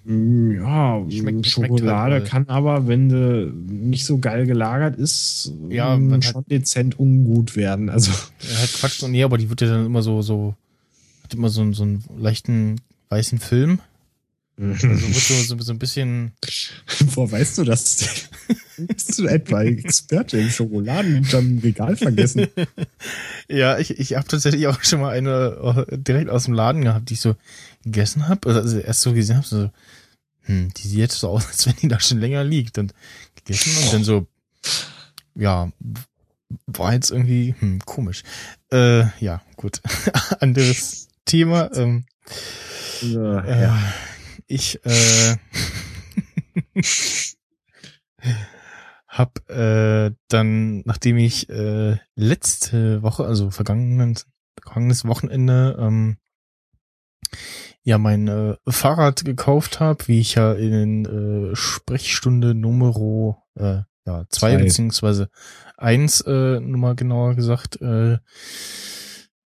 Mm, 0.05 0.53
ja, 0.57 1.03
schmeckt, 1.11 1.47
Schokolade 1.47 2.15
halt 2.15 2.27
kann 2.27 2.49
aber, 2.49 2.89
wenn 2.89 3.09
sie 3.09 3.53
nicht 3.73 4.05
so 4.05 4.19
geil 4.19 4.47
gelagert 4.47 4.97
ist, 4.97 5.53
ja, 5.69 5.97
mm, 5.97 6.23
schon 6.23 6.35
halt, 6.35 6.51
dezent 6.51 6.99
ungut 6.99 7.57
werden. 7.57 7.89
Also. 7.89 8.11
Ja, 8.11 8.59
halt 8.59 8.73
Quatsch 8.75 9.03
und 9.03 9.13
nee, 9.13 9.23
aber 9.23 9.39
die 9.39 9.49
wird 9.49 9.61
ja 9.61 9.69
dann 9.69 9.87
immer 9.87 10.03
so, 10.03 10.23
so, 10.23 10.55
hat 11.23 11.35
immer 11.35 11.49
so, 11.49 11.73
so 11.73 11.85
einen 11.85 12.05
leichten 12.19 12.81
weißen 13.11 13.39
Film. 13.39 13.79
Also 14.61 14.89
wird 14.89 15.15
so, 15.15 15.59
so, 15.59 15.73
ein 15.73 15.79
bisschen. 15.79 16.33
Woher 17.01 17.33
weißt 17.33 17.59
du 17.59 17.65
das? 17.65 18.29
Bist 18.77 19.19
du 19.19 19.27
etwa 19.27 19.63
Experte 19.63 20.39
im 20.39 20.51
Schokoladen 20.51 21.15
hinterm 21.15 21.59
Regal 21.59 21.97
vergessen? 21.97 22.49
ja, 23.49 23.79
ich, 23.79 23.99
ich 23.99 24.15
habe 24.15 24.29
tatsächlich 24.29 24.67
auch 24.67 24.83
schon 24.83 25.01
mal 25.01 25.17
eine 25.17 25.87
äh, 25.89 25.99
direkt 25.99 26.31
aus 26.31 26.45
dem 26.45 26.55
Laden 26.55 26.83
gehabt, 26.83 27.09
die 27.09 27.15
ich 27.15 27.21
so 27.21 27.35
gegessen 27.83 28.29
habe. 28.29 28.49
Also, 28.49 28.61
also 28.61 28.79
erst 28.79 29.01
so 29.01 29.13
gesehen 29.13 29.37
habe, 29.37 29.47
so, 29.47 29.71
hm, 30.43 30.73
die 30.75 30.89
sieht 30.89 30.99
jetzt 30.99 31.19
so 31.19 31.29
aus, 31.29 31.47
als 31.47 31.67
wenn 31.67 31.77
die 31.77 31.89
da 31.89 31.99
schon 31.99 32.21
länger 32.21 32.45
liegt 32.45 32.79
und 32.79 32.95
gegessen 33.37 33.73
und 33.85 33.93
dann 33.93 34.05
so, 34.05 34.27
ja, 35.35 35.73
war 36.67 36.93
jetzt 36.93 37.11
irgendwie 37.11 37.55
hm, 37.59 37.81
komisch. 37.81 38.23
Äh, 38.71 39.05
ja, 39.25 39.43
gut. 39.57 39.81
Anderes 40.41 41.09
Thema. 41.25 41.71
Ähm, 41.75 42.05
ja, 43.01 43.61
ja. 43.61 43.93
Ich 44.47 44.85
äh, 44.85 45.37
hab 49.09 49.49
äh, 49.51 50.13
dann, 50.29 50.81
nachdem 50.81 51.19
ich 51.19 51.49
äh, 51.49 51.97
letzte 52.15 53.03
Woche, 53.03 53.25
also 53.25 53.51
vergangenen, 53.51 54.19
vergangenes 54.61 55.05
Wochenende, 55.05 55.77
ähm, 55.79 56.17
ja 57.85 57.99
mein 57.99 58.29
äh, 58.29 58.57
Fahrrad 58.69 59.25
gekauft 59.25 59.81
habe, 59.81 60.07
wie 60.09 60.21
ich 60.21 60.35
ja 60.37 60.53
in 60.53 61.05
äh, 61.53 61.57
Sprechstunde 61.57 62.55
Numero 62.55 63.43
äh, 63.55 63.83
ja 64.07 64.25
zwei, 64.29 64.55
zwei. 64.55 64.57
beziehungsweise 64.57 65.29
eins 65.77 66.21
äh, 66.23 66.61
Nummer 66.61 66.95
genauer 66.95 67.35
gesagt 67.35 67.81
äh, 67.81 68.19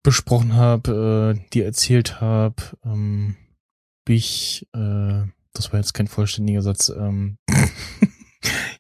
besprochen 0.04 0.54
habe, 0.54 1.36
äh, 1.36 1.50
die 1.54 1.62
erzählt 1.62 2.22
habe, 2.22 2.56
ähm, 2.84 3.36
ich, 4.14 4.68
äh, 4.74 5.24
das 5.54 5.72
war 5.72 5.80
jetzt 5.80 5.94
kein 5.94 6.08
vollständiger 6.08 6.62
Satz, 6.62 6.90
ähm, 6.90 7.38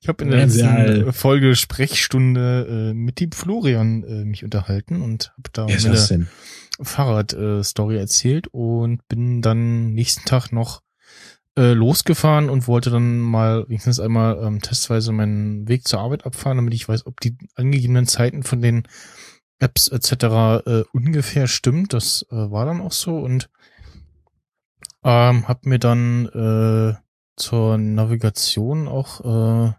Ich 0.01 0.07
habe 0.07 0.23
in 0.23 0.30
der 0.30 0.39
Ja, 0.41 0.45
letzten 0.45 0.65
alt. 0.67 1.15
Folge 1.15 1.55
Sprechstunde 1.55 2.91
äh, 2.91 2.93
mit 2.93 3.19
dem 3.19 3.32
Florian 3.32 4.03
äh, 4.03 4.23
mich 4.26 4.43
unterhalten 4.43 5.01
und 5.01 5.34
habe 5.38 5.49
da 5.53 5.65
ist 5.65 6.11
meine? 6.11 6.28
Fahrrad-Story 6.80 7.97
erzählt 7.97 8.47
und 8.51 9.07
bin 9.07 9.41
dann 9.41 9.93
nächsten 9.93 10.26
Tag 10.26 10.51
noch 10.51 10.82
äh, 11.57 11.71
losgefahren 11.73 12.49
und 12.49 12.67
wollte 12.67 12.89
dann 12.91 13.19
mal 13.19 13.65
wenigstens 13.67 13.99
einmal 13.99 14.38
ähm, 14.43 14.61
testweise 14.61 15.11
meinen 15.11 15.67
Weg 15.67 15.88
zur 15.88 16.01
Arbeit 16.01 16.26
abfahren, 16.26 16.57
damit 16.57 16.73
ich 16.73 16.88
weiß, 16.88 17.07
ob 17.07 17.19
die 17.21 17.38
angegebenen 17.55 18.05
Zeiten 18.07 18.43
von 18.43 18.61
den 18.61 18.84
Apps 19.59 19.88
etc. 19.88 20.11
Äh, 20.67 20.84
ungefähr 20.91 21.47
stimmt. 21.47 21.93
Das 21.93 22.26
äh, 22.30 22.36
war 22.36 22.65
dann 22.65 22.82
auch 22.82 22.91
so 22.91 23.17
und 23.17 23.49
ähm, 25.05 25.47
habe 25.47 25.69
mir 25.69 25.77
dann 25.77 26.25
äh, 26.25 26.95
zur 27.37 27.77
Navigation 27.77 28.87
auch 28.87 29.21
äh, 29.21 29.73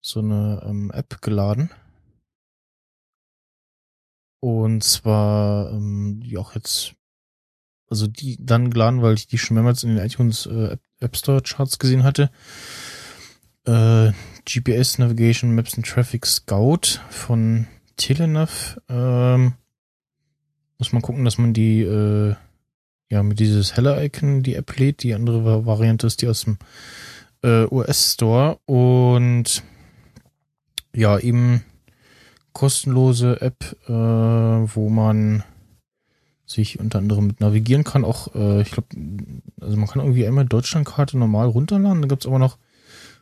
so 0.00 0.20
eine 0.20 0.62
ähm, 0.64 0.90
App 0.90 1.20
geladen. 1.20 1.70
Und 4.40 4.82
zwar, 4.82 5.70
ähm, 5.70 6.22
die 6.24 6.38
auch 6.38 6.54
jetzt, 6.54 6.94
also 7.90 8.06
die 8.06 8.38
dann 8.40 8.70
geladen, 8.70 9.02
weil 9.02 9.14
ich 9.14 9.26
die 9.26 9.36
schon 9.36 9.56
mehrmals 9.56 9.82
in 9.82 9.94
den 9.94 10.04
iTunes 10.04 10.46
äh, 10.46 10.72
App, 10.72 10.80
App 11.00 11.16
Store 11.16 11.42
Charts 11.42 11.78
gesehen 11.78 12.02
hatte. 12.02 12.30
Äh, 13.66 14.12
GPS 14.46 14.96
Navigation 14.96 15.54
Maps 15.54 15.76
and 15.76 15.86
Traffic 15.86 16.24
Scout 16.24 17.00
von 17.10 17.66
Telenav. 17.98 18.80
Ähm, 18.88 19.56
muss 20.78 20.94
man 20.94 21.02
gucken, 21.02 21.26
dass 21.26 21.36
man 21.36 21.52
die 21.52 21.82
äh, 21.82 22.34
ja 23.10 23.22
mit 23.22 23.40
dieses 23.40 23.76
helle 23.76 24.02
Icon 24.04 24.42
die 24.42 24.54
App 24.54 24.76
lädt. 24.78 25.02
Die 25.02 25.14
andere 25.14 25.44
Va- 25.44 25.66
Variante 25.66 26.06
ist 26.06 26.22
die 26.22 26.28
aus 26.28 26.42
dem 26.44 26.58
äh, 27.42 27.64
US 27.70 28.14
Store 28.14 28.58
und 28.66 29.62
ja 30.94 31.18
eben 31.18 31.64
kostenlose 32.52 33.40
App, 33.40 33.76
äh, 33.88 33.92
wo 33.92 34.88
man 34.88 35.42
sich 36.46 36.80
unter 36.80 36.98
anderem 36.98 37.28
mit 37.28 37.40
navigieren 37.40 37.84
kann. 37.84 38.04
Auch, 38.04 38.34
äh, 38.34 38.62
ich 38.62 38.72
glaube, 38.72 38.88
also 39.60 39.76
man 39.76 39.86
kann 39.86 40.00
irgendwie 40.02 40.26
einmal 40.26 40.46
Deutschlandkarte 40.46 41.16
normal 41.16 41.46
runterladen. 41.46 42.02
Da 42.02 42.08
gibt's 42.08 42.26
aber 42.26 42.40
noch 42.40 42.58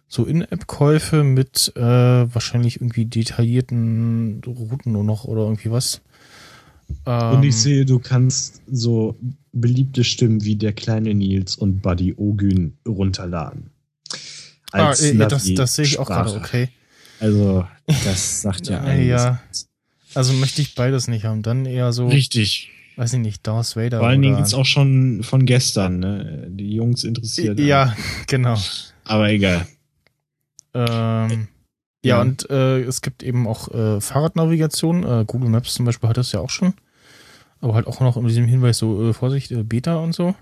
so 0.08 0.24
In-App-Käufe 0.24 1.22
mit 1.24 1.72
äh, 1.76 1.82
wahrscheinlich 1.82 2.80
irgendwie 2.80 3.04
detaillierten 3.04 4.40
Routen 4.46 4.92
nur 4.92 5.04
noch 5.04 5.24
oder 5.24 5.42
irgendwie 5.42 5.70
was. 5.70 6.00
Ähm, 7.06 7.36
Und 7.36 7.42
ich 7.44 7.56
sehe, 7.56 7.84
du 7.84 7.98
kannst 7.98 8.62
so 8.70 9.18
beliebte 9.52 10.04
Stimmen 10.04 10.44
wie 10.44 10.56
der 10.56 10.72
kleine 10.72 11.14
Nils 11.14 11.56
und 11.56 11.80
Buddy 11.82 12.14
Ogün 12.16 12.76
runterladen. 12.86 13.70
ah, 14.72 14.92
äh, 14.92 15.14
ja, 15.16 15.26
das, 15.26 15.52
das 15.54 15.74
sehe 15.74 15.84
ich 15.84 15.98
auch 15.98 16.06
gerade, 16.06 16.34
okay. 16.34 16.68
Also, 17.20 17.66
das 18.04 18.42
sagt 18.42 18.68
ja 18.68 18.80
einiges. 18.82 19.22
ja. 19.22 19.42
Also 20.14 20.32
möchte 20.32 20.62
ich 20.62 20.74
beides 20.74 21.08
nicht 21.08 21.24
haben. 21.24 21.42
Dann 21.42 21.66
eher 21.66 21.92
so, 21.92 22.08
Richtig. 22.08 22.70
weiß 22.96 23.12
ich 23.14 23.18
nicht, 23.18 23.46
Darth 23.46 23.76
Vader. 23.76 23.98
Vor 23.98 24.08
allen 24.08 24.22
Dingen 24.22 24.36
gibt's 24.36 24.54
auch 24.54 24.64
schon 24.64 25.22
von 25.22 25.44
gestern, 25.44 25.98
ne? 25.98 26.46
Die 26.48 26.74
Jungs 26.74 27.04
interessiert. 27.04 27.58
Ja, 27.60 27.94
genau. 28.26 28.56
Aber 29.04 29.28
egal. 29.30 29.66
Ähm, 30.74 31.48
ja, 32.04 32.16
Ja. 32.16 32.20
und 32.22 32.48
äh, 32.50 32.80
es 32.82 33.02
gibt 33.02 33.22
eben 33.22 33.46
auch 33.46 33.68
äh, 33.72 34.00
Fahrradnavigation. 34.00 35.04
Äh, 35.04 35.24
Google 35.26 35.50
Maps 35.50 35.74
zum 35.74 35.84
Beispiel 35.84 36.08
hat 36.08 36.16
das 36.16 36.32
ja 36.32 36.40
auch 36.40 36.50
schon. 36.50 36.74
Aber 37.60 37.74
halt 37.74 37.86
auch 37.86 38.00
noch 38.00 38.16
unter 38.16 38.28
diesem 38.28 38.46
Hinweis 38.46 38.78
so, 38.78 39.08
äh, 39.08 39.12
Vorsicht, 39.12 39.50
äh, 39.50 39.64
Beta 39.64 39.96
und 39.96 40.14
so. 40.14 40.34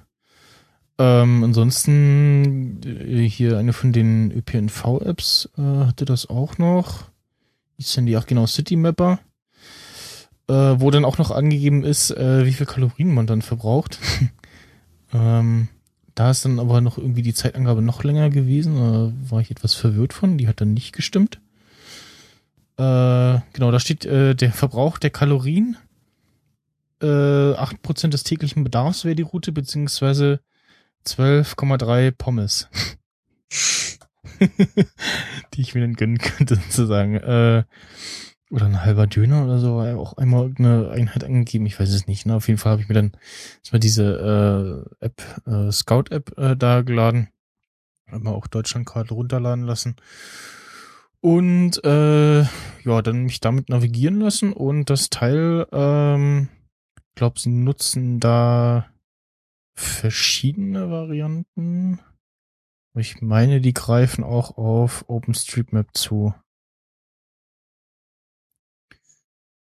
Ähm, 0.99 1.45
ansonsten 1.45 2.81
äh, 2.85 3.29
hier 3.29 3.59
eine 3.59 3.73
von 3.73 3.93
den 3.93 4.31
ÖPNV-Apps 4.33 5.51
hatte 5.57 6.05
das 6.05 6.29
auch 6.29 6.59
noch. 6.59 7.05
Wie 7.77 7.83
ist 7.83 7.97
denn 7.97 8.07
die? 8.07 8.17
Ach 8.17 8.27
genau, 8.27 8.47
City 8.47 8.77
Mapper. 8.77 9.19
Wo 10.49 10.91
dann 10.93 11.05
auch 11.05 11.19
noch 11.19 11.33
angegeben 11.33 11.83
ist, 11.83 12.11
wie 12.11 12.53
viel 12.53 12.67
Kalorien 12.67 13.13
man 13.13 13.27
dann 13.27 13.43
verbraucht. 13.43 13.99
ähm, 15.13 15.67
da 16.15 16.31
ist 16.31 16.45
dann 16.45 16.61
aber 16.61 16.81
noch 16.81 16.99
irgendwie 16.99 17.23
die 17.23 17.35
Zeitangabe 17.35 17.83
noch 17.83 18.05
länger 18.05 18.31
gewesen. 18.31 18.77
Da 18.77 19.13
war 19.29 19.41
ich 19.41 19.51
etwas 19.51 19.75
verwirrt 19.75 20.13
von. 20.13 20.39
Die 20.39 20.47
hat 20.47 20.61
dann 20.61 20.73
nicht 20.73 20.93
gestimmt. 20.95 21.41
Äh, 22.79 23.41
genau, 23.53 23.71
da 23.71 23.81
steht 23.81 24.05
äh, 24.05 24.35
der 24.35 24.53
Verbrauch 24.53 24.99
der 24.99 25.11
Kalorien. 25.11 25.77
Äh, 27.03 27.07
8% 27.07 28.09
des 28.09 28.25
täglichen 28.25 28.65
Bedarfs 28.65 29.05
wäre 29.05 29.15
die 29.15 29.23
Route, 29.23 29.53
beziehungsweise 29.53 30.41
12,3 31.07 32.11
Pommes. 32.11 32.69
die 35.55 35.61
ich 35.61 35.75
mir 35.75 35.83
dann 35.83 35.95
gönnen 35.95 36.19
könnte, 36.19 36.57
sozusagen. 36.57 37.15
Äh, 37.17 37.65
oder 38.51 38.67
ein 38.67 38.85
halber 38.85 39.07
Döner 39.07 39.45
oder 39.45 39.59
so, 39.59 39.77
war 39.77 39.89
ja 39.89 39.97
auch 39.97 40.17
einmal 40.19 40.55
eine 40.57 40.91
Einheit 40.91 41.25
angegeben, 41.25 41.67
ich 41.67 41.79
weiß 41.79 41.91
es 41.91 42.07
nicht. 42.07 42.27
Ne? 42.27 42.35
Auf 42.35 42.47
jeden 42.47 42.59
Fall 42.59 42.73
habe 42.73 42.83
ich 42.83 42.89
mir 42.89 42.95
dann 42.95 43.13
erstmal 43.61 43.81
diese 43.81 44.87
äh, 45.01 45.05
App, 45.05 45.23
äh, 45.47 45.73
Scout-App 45.73 46.39
äh, 46.39 46.57
da 46.57 46.83
geladen. 46.83 47.29
Einmal 48.07 48.35
auch 48.35 48.47
Deutschlandkarte 48.47 49.15
runterladen 49.15 49.65
lassen. 49.65 49.97
Und 51.27 51.83
äh, 51.83 52.43
ja, 52.43 53.03
dann 53.03 53.25
mich 53.25 53.41
damit 53.41 53.69
navigieren 53.69 54.21
lassen 54.21 54.53
und 54.53 54.91
das 54.91 55.11
Teil, 55.11 55.67
ähm, 55.73 56.49
glaube, 57.17 57.41
sie 57.41 57.51
nutzen 57.51 58.21
da 58.21 58.89
verschiedene 59.77 60.89
Varianten. 60.89 61.99
Ich 62.97 63.23
meine, 63.23 63.61
die 63.61 63.75
greifen 63.75 64.23
auch 64.23 64.57
auf 64.57 65.05
OpenStreetMap 65.09 65.97
zu. 65.97 66.33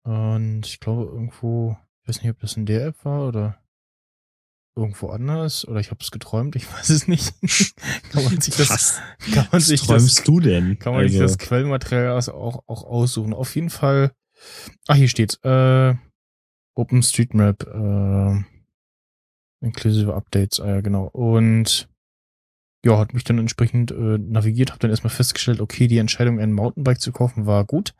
Und 0.04 0.64
ich 0.64 0.78
glaube 0.78 1.10
irgendwo, 1.10 1.76
ich 2.02 2.08
weiß 2.08 2.22
nicht, 2.22 2.30
ob 2.30 2.38
das 2.38 2.56
in 2.56 2.66
der 2.66 2.86
App 2.86 3.04
war 3.04 3.26
oder 3.26 3.60
irgendwo 4.78 5.08
anders 5.08 5.66
oder 5.66 5.80
ich 5.80 5.90
habe 5.90 5.98
es 6.00 6.10
geträumt, 6.10 6.56
ich 6.56 6.72
weiß 6.72 6.90
es 6.90 7.08
nicht. 7.08 7.34
kann 8.12 8.24
man 8.24 8.40
sich 8.40 8.56
das, 8.56 8.70
Was, 8.70 9.00
kann 9.34 9.34
man 9.44 9.46
was 9.52 9.66
sich 9.66 9.80
das, 9.80 9.88
träumst 9.88 10.28
du 10.28 10.40
denn? 10.40 10.78
kann 10.78 10.94
man 10.94 11.08
sich 11.08 11.20
Also, 11.20 11.34
das 11.34 11.38
Quellenmaterial 11.38 12.14
also 12.14 12.32
auch, 12.34 12.62
auch 12.66 12.84
aussuchen. 12.84 13.34
Auf 13.34 13.54
jeden 13.54 13.70
Fall, 13.70 14.12
ah, 14.86 14.94
hier 14.94 15.08
steht's, 15.08 15.34
äh, 15.42 15.94
OpenStreetMap, 16.74 17.66
äh, 17.66 18.44
inklusive 19.60 20.14
Updates, 20.14 20.60
ah 20.60 20.68
ja, 20.68 20.80
genau. 20.80 21.06
Und 21.06 21.88
ja, 22.84 22.96
hat 22.96 23.12
mich 23.12 23.24
dann 23.24 23.38
entsprechend 23.38 23.90
äh, 23.90 24.18
navigiert, 24.18 24.70
habe 24.70 24.78
dann 24.78 24.90
erstmal 24.90 25.10
festgestellt, 25.12 25.60
okay, 25.60 25.88
die 25.88 25.98
Entscheidung, 25.98 26.38
ein 26.38 26.52
Mountainbike 26.52 27.00
zu 27.00 27.10
kaufen, 27.10 27.44
war 27.46 27.64
gut. 27.64 27.94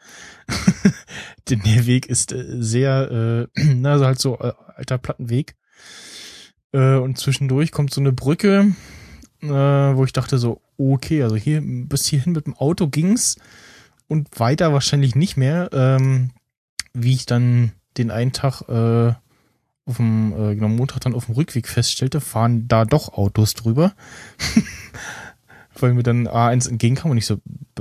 Denn 1.50 1.60
der 1.64 1.86
Weg 1.86 2.06
ist 2.06 2.30
äh, 2.32 2.44
sehr, 2.62 3.48
äh, 3.56 3.60
na, 3.74 3.92
also 3.92 4.06
halt 4.06 4.20
so 4.20 4.38
äh, 4.38 4.52
alter 4.76 4.98
Plattenweg. 4.98 5.56
Äh, 6.72 6.96
und 6.96 7.18
zwischendurch 7.18 7.72
kommt 7.72 7.92
so 7.92 8.00
eine 8.00 8.12
Brücke, 8.12 8.74
äh, 9.42 9.48
wo 9.48 10.04
ich 10.04 10.12
dachte 10.12 10.38
so, 10.38 10.60
okay, 10.76 11.22
also 11.22 11.36
hier 11.36 11.62
bis 11.62 12.06
hierhin 12.06 12.32
mit 12.32 12.46
dem 12.46 12.54
Auto 12.54 12.88
ging's 12.88 13.36
und 14.06 14.28
weiter 14.38 14.72
wahrscheinlich 14.72 15.14
nicht 15.14 15.36
mehr. 15.36 15.70
Ähm, 15.72 16.30
wie 16.94 17.14
ich 17.14 17.26
dann 17.26 17.72
den 17.96 18.10
einen 18.10 18.32
Tag 18.32 18.62
äh, 18.68 19.14
auf 19.84 19.96
dem, 19.96 20.32
äh, 20.32 20.54
genau, 20.54 20.68
Montag 20.68 21.00
dann 21.00 21.14
auf 21.14 21.26
dem 21.26 21.34
Rückweg 21.34 21.68
feststellte, 21.68 22.20
fahren 22.20 22.68
da 22.68 22.84
doch 22.84 23.14
Autos 23.14 23.54
drüber. 23.54 23.94
Weil 25.78 25.94
mir 25.94 26.02
dann 26.02 26.26
A1 26.26 26.68
entgegenkam 26.68 27.12
und 27.12 27.18
ich 27.18 27.26
so, 27.26 27.38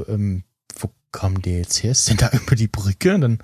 ähm, 0.07 0.43
wo 0.79 0.91
kam 1.11 1.41
der 1.41 1.57
jetzt 1.57 1.83
her? 1.83 1.91
Ist 1.91 2.09
denn 2.09 2.17
da 2.17 2.29
über 2.33 2.55
die 2.55 2.67
Brücke? 2.67 3.15
Und 3.15 3.21
dann 3.21 3.39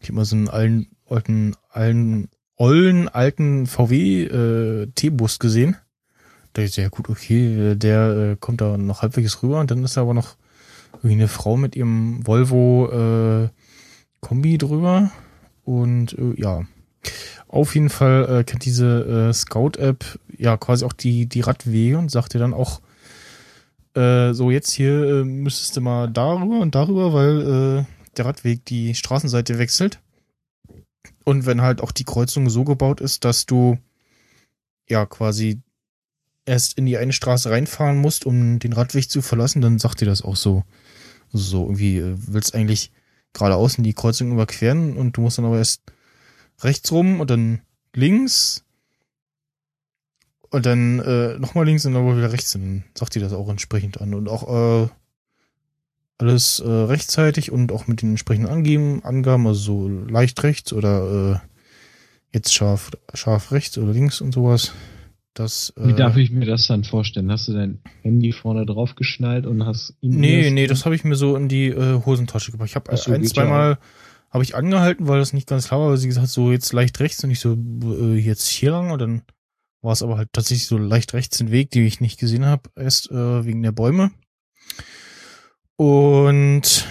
ich 0.00 0.08
immer 0.08 0.24
so 0.24 0.36
einen 0.36 0.48
alten, 0.48 0.88
alten, 1.06 1.56
alten, 1.70 2.28
ollen, 2.58 3.08
alten 3.08 3.66
VW 3.66 4.24
äh, 4.24 4.86
T-Bus 4.94 5.38
gesehen. 5.38 5.76
Da 6.52 6.66
so, 6.66 6.80
ja 6.82 6.88
gut, 6.88 7.08
okay, 7.08 7.74
der 7.76 8.32
äh, 8.32 8.36
kommt 8.38 8.60
da 8.60 8.76
noch 8.76 9.02
halbwegs 9.02 9.42
rüber 9.42 9.60
und 9.60 9.70
dann 9.70 9.84
ist 9.84 9.96
da 9.96 10.02
aber 10.02 10.14
noch 10.14 10.36
irgendwie 10.96 11.14
eine 11.14 11.28
Frau 11.28 11.56
mit 11.56 11.76
ihrem 11.76 12.26
Volvo 12.26 12.90
äh, 12.90 13.48
Kombi 14.20 14.58
drüber. 14.58 15.10
Und 15.64 16.18
äh, 16.18 16.34
ja, 16.36 16.62
auf 17.46 17.74
jeden 17.74 17.90
Fall 17.90 18.40
äh, 18.40 18.44
kennt 18.44 18.64
diese 18.64 19.28
äh, 19.28 19.32
Scout-App 19.32 20.18
ja 20.36 20.56
quasi 20.56 20.84
auch 20.84 20.92
die, 20.92 21.26
die 21.26 21.40
Radwege 21.40 21.98
und 21.98 22.10
sagt 22.10 22.34
dir 22.34 22.38
dann 22.38 22.54
auch, 22.54 22.80
äh, 23.94 24.32
so 24.32 24.50
jetzt 24.50 24.70
hier 24.72 25.20
äh, 25.20 25.24
müsstest 25.24 25.76
du 25.76 25.80
mal 25.80 26.08
darüber 26.08 26.60
und 26.60 26.74
darüber, 26.74 27.12
weil 27.12 27.40
äh, 27.40 27.84
der 28.16 28.24
Radweg 28.24 28.64
die 28.64 28.94
Straßenseite 28.94 29.58
wechselt. 29.58 30.00
Und 31.28 31.44
wenn 31.44 31.60
halt 31.60 31.82
auch 31.82 31.92
die 31.92 32.04
Kreuzung 32.04 32.48
so 32.48 32.64
gebaut 32.64 33.02
ist, 33.02 33.22
dass 33.22 33.44
du 33.44 33.76
ja 34.88 35.04
quasi 35.04 35.60
erst 36.46 36.78
in 36.78 36.86
die 36.86 36.96
eine 36.96 37.12
Straße 37.12 37.50
reinfahren 37.50 37.98
musst, 37.98 38.24
um 38.24 38.58
den 38.58 38.72
Radweg 38.72 39.10
zu 39.10 39.20
verlassen, 39.20 39.60
dann 39.60 39.78
sagt 39.78 40.00
dir 40.00 40.06
das 40.06 40.22
auch 40.22 40.36
so. 40.36 40.64
So 41.30 41.64
irgendwie, 41.64 41.98
äh, 41.98 42.14
willst 42.16 42.54
eigentlich 42.54 42.92
geradeaus 43.34 43.76
in 43.76 43.84
die 43.84 43.92
Kreuzung 43.92 44.32
überqueren 44.32 44.96
und 44.96 45.18
du 45.18 45.20
musst 45.20 45.36
dann 45.36 45.44
aber 45.44 45.58
erst 45.58 45.82
rechts 46.60 46.90
rum 46.92 47.20
und 47.20 47.28
dann 47.28 47.60
links 47.94 48.64
und 50.48 50.64
dann 50.64 50.98
äh, 51.00 51.38
nochmal 51.38 51.66
links 51.66 51.84
und 51.84 51.92
dann 51.92 52.16
wieder 52.16 52.32
rechts. 52.32 52.54
Und 52.54 52.62
dann 52.62 52.84
sagt 52.94 53.14
die 53.16 53.20
das 53.20 53.34
auch 53.34 53.50
entsprechend 53.50 54.00
an. 54.00 54.14
Und 54.14 54.30
auch, 54.30 54.84
äh, 54.84 54.88
alles 56.18 56.60
äh, 56.60 56.68
rechtzeitig 56.68 57.52
und 57.52 57.72
auch 57.72 57.86
mit 57.86 58.02
den 58.02 58.10
entsprechenden 58.10 58.50
Angeben, 58.50 59.04
Angaben, 59.04 59.46
also 59.46 59.60
so 59.60 59.88
leicht 59.88 60.42
rechts 60.42 60.72
oder 60.72 61.40
äh, 61.42 62.34
jetzt 62.34 62.52
scharf, 62.52 62.90
scharf 63.14 63.52
rechts 63.52 63.78
oder 63.78 63.92
links 63.92 64.20
und 64.20 64.34
sowas. 64.34 64.72
Das, 65.34 65.72
Wie 65.76 65.94
darf 65.94 66.16
ich 66.16 66.32
mir 66.32 66.46
das 66.46 66.66
dann 66.66 66.82
vorstellen? 66.82 67.30
Hast 67.30 67.46
du 67.46 67.52
dein 67.52 67.80
Handy 68.02 68.32
vorne 68.32 68.66
drauf 68.66 68.96
geschnallt 68.96 69.46
und 69.46 69.64
hast 69.64 69.94
ihn. 70.00 70.18
Nee, 70.18 70.50
nee, 70.50 70.66
das 70.66 70.84
habe 70.84 70.96
ich 70.96 71.04
mir 71.04 71.14
so 71.14 71.36
in 71.36 71.48
die 71.48 71.68
äh, 71.68 72.04
Hosentasche 72.04 72.50
gepackt. 72.50 72.70
Ich 72.70 72.74
habe 72.74 72.96
so, 72.96 73.12
ein, 73.12 73.22
zweimal 73.22 73.78
habe 74.30 74.42
ich 74.42 74.56
angehalten, 74.56 75.06
weil 75.06 75.20
das 75.20 75.32
nicht 75.32 75.46
ganz 75.46 75.68
klar 75.68 75.78
war, 75.78 75.90
weil 75.90 75.96
sie 75.96 76.08
gesagt 76.08 76.26
hat, 76.26 76.30
so 76.30 76.50
jetzt 76.50 76.72
leicht 76.72 76.98
rechts 76.98 77.22
und 77.22 77.30
ich 77.30 77.38
so, 77.38 77.52
äh, 77.54 78.16
jetzt 78.16 78.48
hier 78.48 78.72
lang 78.72 78.90
und 78.90 79.00
dann 79.00 79.22
war 79.80 79.92
es 79.92 80.02
aber 80.02 80.16
halt 80.16 80.30
tatsächlich 80.32 80.66
so 80.66 80.76
leicht 80.76 81.14
rechts 81.14 81.38
den 81.38 81.52
Weg, 81.52 81.70
den 81.70 81.86
ich 81.86 82.00
nicht 82.00 82.18
gesehen 82.18 82.44
habe, 82.44 82.68
erst 82.74 83.10
äh, 83.12 83.44
wegen 83.44 83.62
der 83.62 83.72
Bäume. 83.72 84.10
Und 85.78 86.88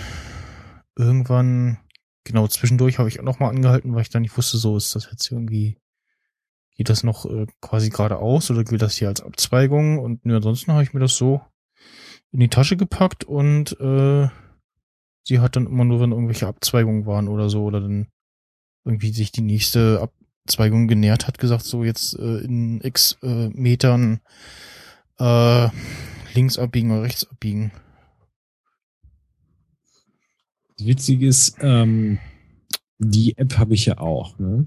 irgendwann, 0.97 1.77
genau 2.23 2.47
zwischendurch 2.47 2.97
habe 2.97 3.09
ich 3.09 3.19
auch 3.19 3.25
nochmal 3.25 3.49
angehalten, 3.49 3.93
weil 3.93 4.01
ich 4.01 4.09
dann 4.09 4.21
nicht 4.23 4.38
wusste, 4.38 4.57
so 4.57 4.77
ist 4.77 4.95
das 4.95 5.09
jetzt 5.11 5.31
irgendwie 5.31 5.77
geht 6.77 6.89
das 6.89 7.03
noch 7.03 7.25
äh, 7.25 7.47
quasi 7.59 7.89
geradeaus 7.89 8.51
oder 8.51 8.63
gilt 8.63 8.83
das 8.83 8.95
hier 8.95 9.07
als 9.07 9.21
Abzweigung? 9.21 9.97
Und 9.97 10.25
nö, 10.25 10.35
ansonsten 10.35 10.71
habe 10.71 10.83
ich 10.83 10.93
mir 10.93 10.99
das 10.99 11.17
so 11.17 11.41
in 12.31 12.39
die 12.39 12.49
Tasche 12.49 12.77
gepackt 12.77 13.23
und 13.23 13.79
äh, 13.81 14.27
sie 15.23 15.39
hat 15.39 15.55
dann 15.55 15.65
immer 15.65 15.85
nur, 15.85 15.99
wenn 15.99 16.11
irgendwelche 16.11 16.47
Abzweigungen 16.47 17.05
waren 17.05 17.27
oder 17.27 17.49
so, 17.49 17.63
oder 17.63 17.81
dann 17.81 18.07
irgendwie 18.85 19.11
sich 19.11 19.31
die 19.31 19.41
nächste 19.41 20.07
Abzweigung 20.45 20.88
genährt 20.88 21.27
hat, 21.27 21.39
gesagt, 21.39 21.63
so 21.63 21.83
jetzt 21.83 22.17
äh, 22.19 22.38
in 22.39 22.79
x 22.83 23.17
äh, 23.23 23.49
Metern 23.49 24.21
äh, 25.19 25.69
links 26.35 26.59
abbiegen 26.59 26.91
oder 26.91 27.01
rechts 27.01 27.27
abbiegen. 27.29 27.71
Witzig 30.80 31.21
ist, 31.21 31.57
ähm, 31.61 32.19
die 32.99 33.38
App 33.38 33.57
habe 33.57 33.73
ich 33.73 33.86
ja 33.86 33.97
auch. 33.99 34.38
Ne? 34.39 34.65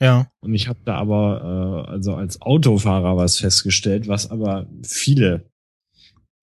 Ja. 0.00 0.30
Und 0.40 0.54
ich 0.54 0.68
habe 0.68 0.80
da 0.84 0.96
aber 0.96 1.86
äh, 1.86 1.90
also 1.90 2.14
als 2.14 2.40
Autofahrer 2.42 3.16
was 3.16 3.38
festgestellt, 3.38 4.08
was 4.08 4.30
aber 4.30 4.66
viele 4.82 5.46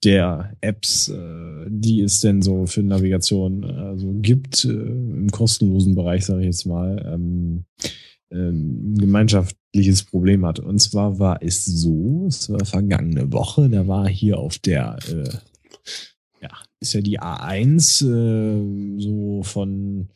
der 0.03 0.55
Apps, 0.61 1.09
äh, 1.09 1.65
die 1.67 2.01
es 2.01 2.21
denn 2.21 2.41
so 2.41 2.65
für 2.65 2.83
Navigation 2.83 3.63
äh, 3.63 3.97
so 3.97 4.13
gibt, 4.21 4.63
äh, 4.65 4.69
im 4.69 5.29
kostenlosen 5.29 5.95
Bereich, 5.95 6.25
sage 6.25 6.41
ich 6.41 6.45
jetzt 6.45 6.65
mal, 6.65 7.05
ähm, 7.13 7.65
ähm, 8.31 8.95
gemeinschaftliches 8.97 10.03
Problem 10.03 10.45
hat. 10.45 10.59
Und 10.59 10.79
zwar 10.79 11.19
war 11.19 11.43
es 11.43 11.65
so, 11.65 12.25
es 12.27 12.49
war 12.49 12.63
vergangene 12.63 13.31
Woche, 13.33 13.69
da 13.69 13.87
war 13.87 14.07
hier 14.07 14.37
auf 14.37 14.57
der, 14.59 14.97
äh, 15.09 15.29
ist 16.79 16.93
ja 16.93 17.01
die 17.01 17.19
A1 17.19 18.05
äh, 18.05 19.01
so 19.01 19.43
von 19.43 20.07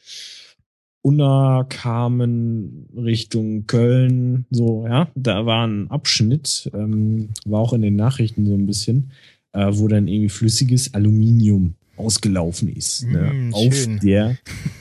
Unna 1.01 1.65
kamen 1.67 2.87
Richtung 2.95 3.67
Köln, 3.67 4.45
so, 4.49 4.85
ja, 4.87 5.09
da 5.15 5.45
war 5.45 5.67
ein 5.67 5.91
Abschnitt, 5.91 6.71
ähm, 6.73 7.29
war 7.45 7.59
auch 7.59 7.73
in 7.73 7.81
den 7.81 7.97
Nachrichten 7.97 8.45
so 8.45 8.53
ein 8.53 8.65
bisschen, 8.65 9.11
äh, 9.51 9.67
wo 9.71 9.89
dann 9.89 10.07
irgendwie 10.07 10.29
flüssiges 10.29 10.93
Aluminium 10.93 11.75
ausgelaufen 11.95 12.75
ist. 12.75 13.05
Ne? 13.05 13.31
Mm, 13.33 13.53
auf 13.53 13.87
der, 14.01 14.37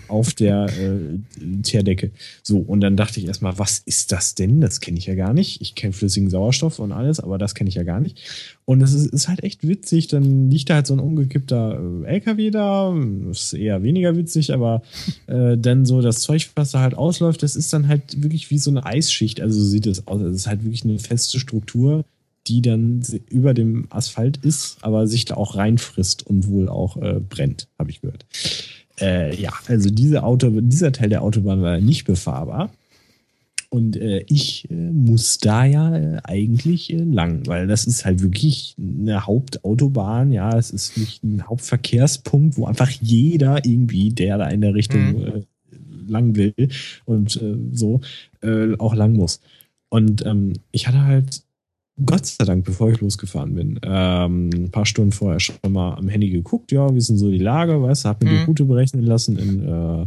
auf 0.09 0.33
der 0.33 0.67
äh, 0.67 1.63
Teerdecke. 1.63 2.11
So, 2.43 2.59
und 2.59 2.81
dann 2.81 2.97
dachte 2.97 3.21
ich 3.21 3.27
erstmal, 3.27 3.59
was 3.59 3.79
ist 3.85 4.13
das 4.13 4.35
denn? 4.35 4.61
Das 4.63 4.81
kenne 4.81 4.99
ich 4.99 5.07
ja 5.07 5.15
gar 5.15 5.35
nicht. 5.35 5.61
Ich 5.61 5.75
kenne 5.75 5.93
flüssigen 5.93 6.31
Sauerstoff 6.31 6.79
und 6.79 6.91
alles, 6.91 7.21
aber 7.21 7.37
das 7.37 7.55
kenne 7.55 7.69
ich 7.69 7.75
ja 7.75 7.83
gar 7.83 8.01
nicht. 8.01 8.21
Und 8.65 8.81
es 8.81 8.95
ist, 8.95 9.07
ist, 9.07 9.29
halt 9.29 9.45
echt 9.45 9.67
witzig. 9.67 10.09
Dann 10.09 10.51
liegt 10.51 10.71
da 10.71 10.75
halt 10.77 10.87
so 10.87 10.95
ein 10.95 11.01
umgekippter 11.01 11.79
äh, 12.05 12.15
LKW 12.15 12.51
da. 12.51 12.95
Das 13.27 13.43
ist 13.43 13.53
eher 13.53 13.83
weniger 13.83 14.17
witzig, 14.17 14.55
aber 14.55 14.83
äh, 15.27 15.59
dann 15.59 15.85
so 15.85 16.01
das 16.01 16.21
Zeug, 16.21 16.49
was 16.55 16.71
da 16.71 16.81
halt 16.81 16.95
ausläuft, 16.95 17.43
das 17.43 17.57
ist 17.57 17.73
dann 17.75 17.89
halt 17.89 18.23
wirklich 18.23 18.51
wie 18.51 18.59
so 18.59 18.71
eine 18.71 18.87
Eisschicht. 18.87 19.41
Also 19.43 19.63
sieht 19.63 19.87
es 19.87 20.07
aus. 20.07 20.23
Es 20.23 20.37
ist 20.37 20.47
halt 20.47 20.65
wirklich 20.65 20.85
eine 20.85 20.99
feste 20.99 21.39
Struktur 21.39 22.05
die 22.47 22.63
dann 22.63 23.03
über 23.31 23.55
dem 23.55 23.87
Asphalt 23.91 24.39
ist, 24.39 24.79
aber 24.83 25.07
sich 25.07 25.25
da 25.25 25.35
auch 25.35 25.57
reinfrisst 25.57 26.27
und 26.27 26.49
wohl 26.49 26.69
auch 26.69 26.97
äh, 26.97 27.21
brennt, 27.21 27.69
habe 27.79 27.91
ich 27.91 28.01
gehört. 28.01 28.27
Äh, 29.01 29.35
ja, 29.41 29.53
also 29.67 29.91
diese 29.91 30.23
Auto, 30.23 30.51
dieser 30.61 30.93
Teil 30.93 31.09
der 31.09 31.23
Autobahn 31.23 31.63
war 31.63 31.81
nicht 31.81 32.05
befahrbar. 32.05 32.71
Und 33.73 33.97
äh, 33.97 34.23
ich 34.29 34.71
äh, 34.71 34.75
muss 34.75 35.39
da 35.39 35.65
ja 35.65 35.97
äh, 35.97 36.21
eigentlich 36.25 36.93
äh, 36.93 36.97
lang, 36.99 37.47
weil 37.47 37.67
das 37.67 37.87
ist 37.87 38.05
halt 38.05 38.21
wirklich 38.21 38.77
eine 38.79 39.27
Hauptautobahn, 39.27 40.31
ja, 40.31 40.59
es 40.59 40.71
ist 40.71 40.99
nicht 40.99 41.25
ein 41.25 41.49
Hauptverkehrspunkt, 41.49 42.59
wo 42.59 42.67
einfach 42.67 42.91
jeder 42.91 43.65
irgendwie, 43.65 44.11
der 44.11 44.37
da 44.37 44.49
in 44.49 44.61
der 44.61 44.75
Richtung 44.75 45.13
mhm. 45.13 45.25
Äh, 45.25 45.43
lang 46.07 46.37
will 46.37 46.69
und 47.07 47.37
äh, 47.41 47.57
so, 47.73 48.01
auch 48.79 48.95
lang 48.95 49.13
muss. 49.15 49.41
Und 49.89 50.27
ähm, 50.27 50.55
ich 50.73 50.89
hatte 50.89 51.05
halt 51.05 51.43
Gott 52.05 52.25
sei 52.25 52.45
Dank, 52.45 52.65
bevor 52.65 52.91
ich 52.91 53.01
losgefahren 53.01 53.55
bin, 53.55 53.79
ähm, 53.83 54.51
ein 54.55 54.71
paar 54.71 54.87
Stunden 54.87 55.13
vorher 55.13 55.41
schon 55.41 55.57
mal 55.69 55.95
am 55.95 56.09
Handy 56.09 56.31
geguckt, 56.31 56.73
ja, 56.73 56.93
wie 56.93 56.99
ist 56.99 57.11
denn 57.11 57.19
so 57.19 57.31
die 57.31 57.39
Lage, 57.39 57.83
weißt 57.83 58.05
du, 58.05 58.09
hab 58.09 58.23
mir 58.23 58.31
mhm. 58.31 58.39
die 58.39 58.45
Route 58.45 58.65
berechnen 58.65 59.05
lassen 59.05 59.37
in 59.37 59.69
äh, 59.69 60.07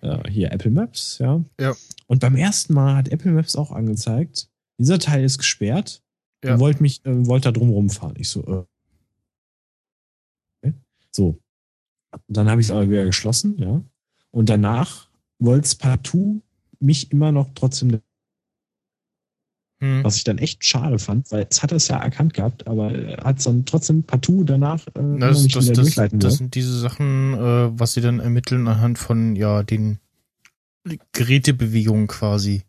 äh, 0.00 0.30
hier 0.30 0.52
Apple 0.52 0.70
Maps, 0.70 1.18
ja. 1.18 1.44
Ja. 1.60 1.74
Und 2.06 2.20
beim 2.20 2.34
ersten 2.34 2.72
Mal 2.72 2.96
hat 2.96 3.08
Apple 3.10 3.32
Maps 3.32 3.56
auch 3.56 3.72
angezeigt, 3.72 4.48
dieser 4.78 4.98
Teil 4.98 5.22
ist 5.22 5.36
gesperrt 5.38 6.02
ja. 6.42 6.54
und 6.54 6.60
wollte 6.60 6.82
mich, 6.82 7.04
äh, 7.04 7.26
wollte 7.26 7.48
da 7.48 7.52
drum 7.52 7.70
rumfahren. 7.70 8.16
Ich 8.16 8.30
so, 8.30 8.40
äh. 8.46 8.64
Okay. 10.62 10.74
So. 11.12 11.38
Dann 12.26 12.48
habe 12.48 12.60
ich 12.62 12.68
es 12.68 12.70
aber 12.70 12.88
wieder 12.88 13.04
geschlossen, 13.04 13.56
ja. 13.58 13.82
Und 14.30 14.48
danach 14.48 15.08
wollte 15.38 15.66
es 15.66 15.74
partout 15.74 16.40
mich 16.80 17.12
immer 17.12 17.32
noch 17.32 17.50
trotzdem 17.54 18.00
hm. 19.80 20.02
Was 20.02 20.16
ich 20.16 20.24
dann 20.24 20.38
echt 20.38 20.64
schade 20.64 20.98
fand, 20.98 21.30
weil 21.30 21.46
es 21.48 21.62
hat 21.62 21.70
es 21.70 21.86
ja 21.86 21.98
erkannt 21.98 22.34
gehabt, 22.34 22.66
aber 22.66 22.90
hat 23.22 23.38
es 23.38 23.44
dann 23.44 23.64
trotzdem 23.64 24.02
partout 24.02 24.42
danach 24.42 24.84
äh, 24.88 25.18
das, 25.20 25.46
das, 25.46 25.66
das, 25.66 25.76
durchleiten 25.78 26.18
Das 26.18 26.34
sind 26.34 26.56
diese 26.56 26.76
Sachen, 26.76 27.34
äh, 27.34 27.78
was 27.78 27.94
sie 27.94 28.00
dann 28.00 28.18
ermitteln 28.18 28.66
anhand 28.66 28.98
von 28.98 29.36
ja 29.36 29.62
den 29.62 29.98
Gerätebewegungen 31.12 32.08
quasi. 32.08 32.62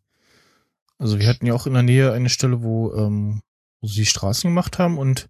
Also 1.00 1.20
wir 1.20 1.28
hatten 1.28 1.48
ja 1.48 1.56
auch 1.56 1.66
in 1.66 1.74
der 1.74 1.84
Nähe 1.84 2.12
eine 2.12 2.30
Stelle, 2.30 2.62
wo, 2.62 2.94
ähm, 2.94 3.42
wo 3.82 3.88
sie 3.88 4.06
Straßen 4.06 4.48
gemacht 4.48 4.78
haben 4.78 5.00
und 5.00 5.30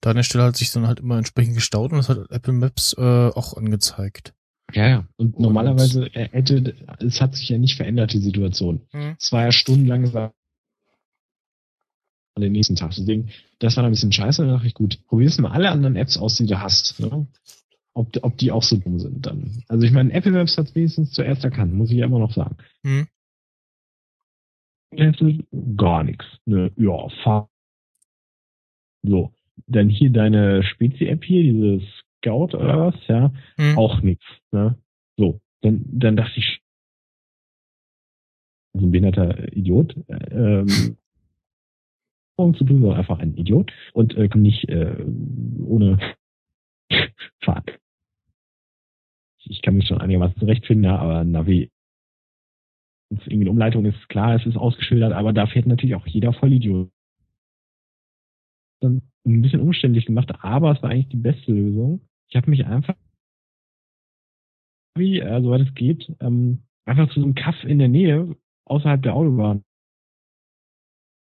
da 0.00 0.10
an 0.10 0.16
der 0.16 0.22
Stelle 0.22 0.44
hat 0.44 0.56
sich 0.56 0.70
dann 0.70 0.86
halt 0.86 1.00
immer 1.00 1.18
entsprechend 1.18 1.56
gestaut 1.56 1.90
und 1.90 1.98
das 1.98 2.08
hat 2.08 2.30
Apple 2.30 2.52
Maps 2.52 2.94
äh, 2.96 3.02
auch 3.02 3.56
angezeigt. 3.56 4.34
Ja, 4.72 4.86
ja. 4.86 5.08
Und, 5.16 5.34
und 5.34 5.40
normalerweise 5.40 6.10
hätte, 6.12 6.74
es 7.00 7.20
hat 7.20 7.34
sich 7.34 7.48
ja 7.48 7.58
nicht 7.58 7.76
verändert, 7.76 8.12
die 8.12 8.20
Situation. 8.20 8.82
Hm. 8.90 9.16
Es 9.18 9.32
war 9.32 9.42
ja 9.44 9.50
stundenlang 9.50 10.02
an 12.38 12.42
den 12.42 12.52
nächsten 12.52 12.76
Tag. 12.76 12.92
Deswegen, 12.96 13.30
das 13.58 13.76
war 13.76 13.84
ein 13.84 13.90
bisschen 13.90 14.12
scheiße. 14.12 14.46
Da 14.46 14.52
dachte 14.52 14.66
ich, 14.66 14.74
gut, 14.74 14.98
probierst 15.06 15.40
mal 15.40 15.50
alle 15.50 15.70
anderen 15.70 15.96
Apps 15.96 16.16
aus, 16.16 16.36
die 16.36 16.46
du 16.46 16.60
hast. 16.60 16.98
Ne? 17.00 17.26
Ob, 17.94 18.16
ob 18.22 18.38
die 18.38 18.52
auch 18.52 18.62
so 18.62 18.76
dumm 18.76 19.00
sind 19.00 19.26
dann. 19.26 19.64
Also 19.68 19.84
ich 19.84 19.92
meine, 19.92 20.12
Apple 20.12 20.32
Maps 20.32 20.56
hat 20.56 20.74
wenigstens 20.74 21.12
zuerst 21.12 21.44
erkannt, 21.44 21.74
muss 21.74 21.90
ich 21.90 21.98
ja 21.98 22.06
immer 22.06 22.20
noch 22.20 22.32
sagen. 22.32 22.56
Hm. 22.84 23.08
Gar 25.76 26.04
nichts. 26.04 26.24
Ne? 26.46 26.72
Ja, 26.76 27.08
fahr. 27.22 27.50
So. 29.02 29.32
Dann 29.66 29.88
hier 29.88 30.10
deine 30.10 30.62
Spezi-App 30.62 31.24
hier, 31.24 31.42
dieses 31.42 31.82
Scout 32.18 32.56
oder 32.56 32.86
was, 32.86 32.94
ja, 33.08 33.32
hm. 33.56 33.76
auch 33.76 34.00
nichts. 34.00 34.24
Ne? 34.52 34.78
So. 35.16 35.40
Dann, 35.62 35.84
dann 35.86 36.16
dachte 36.16 36.38
ich, 36.38 36.62
so 38.74 38.86
ein 38.86 38.90
behinderter 38.92 39.52
Idiot. 39.52 39.96
Äh, 40.06 40.14
ähm, 40.30 40.96
zu 42.38 42.64
tun, 42.64 42.80
sondern 42.80 42.98
einfach 42.98 43.18
ein 43.18 43.36
Idiot 43.36 43.72
und 43.92 44.14
äh, 44.14 44.28
nicht 44.36 44.68
äh, 44.68 45.04
ohne 45.64 45.98
fahren. 47.42 47.64
Ich 49.44 49.62
kann 49.62 49.76
mich 49.76 49.86
schon 49.86 50.00
einigermaßen 50.00 50.38
zurechtfinden, 50.38 50.84
ja, 50.84 50.98
aber 50.98 51.24
Navi 51.24 51.70
irgendwie 53.10 53.40
eine 53.40 53.50
Umleitung 53.50 53.86
ist 53.86 54.08
klar, 54.08 54.36
es 54.36 54.46
ist 54.46 54.56
ausgeschildert, 54.56 55.12
aber 55.12 55.32
da 55.32 55.46
fährt 55.46 55.66
natürlich 55.66 55.96
auch 55.96 56.06
jeder 56.06 56.32
Vollidiot. 56.34 56.90
Dann 58.80 59.02
ein 59.26 59.42
bisschen 59.42 59.60
umständlich 59.60 60.06
gemacht, 60.06 60.30
aber 60.40 60.72
es 60.72 60.82
war 60.82 60.90
eigentlich 60.90 61.08
die 61.08 61.16
beste 61.16 61.52
Lösung. 61.52 62.02
Ich 62.28 62.36
habe 62.36 62.50
mich 62.50 62.66
einfach, 62.66 62.96
wie, 64.94 65.20
äh, 65.20 65.40
soweit 65.40 65.62
es 65.62 65.74
geht, 65.74 66.14
ähm, 66.20 66.62
einfach 66.84 67.08
zu 67.08 67.20
so 67.20 67.24
einem 67.24 67.34
Kaff 67.34 67.64
in 67.64 67.78
der 67.78 67.88
Nähe 67.88 68.36
außerhalb 68.66 69.02
der 69.02 69.14
Autobahn 69.14 69.64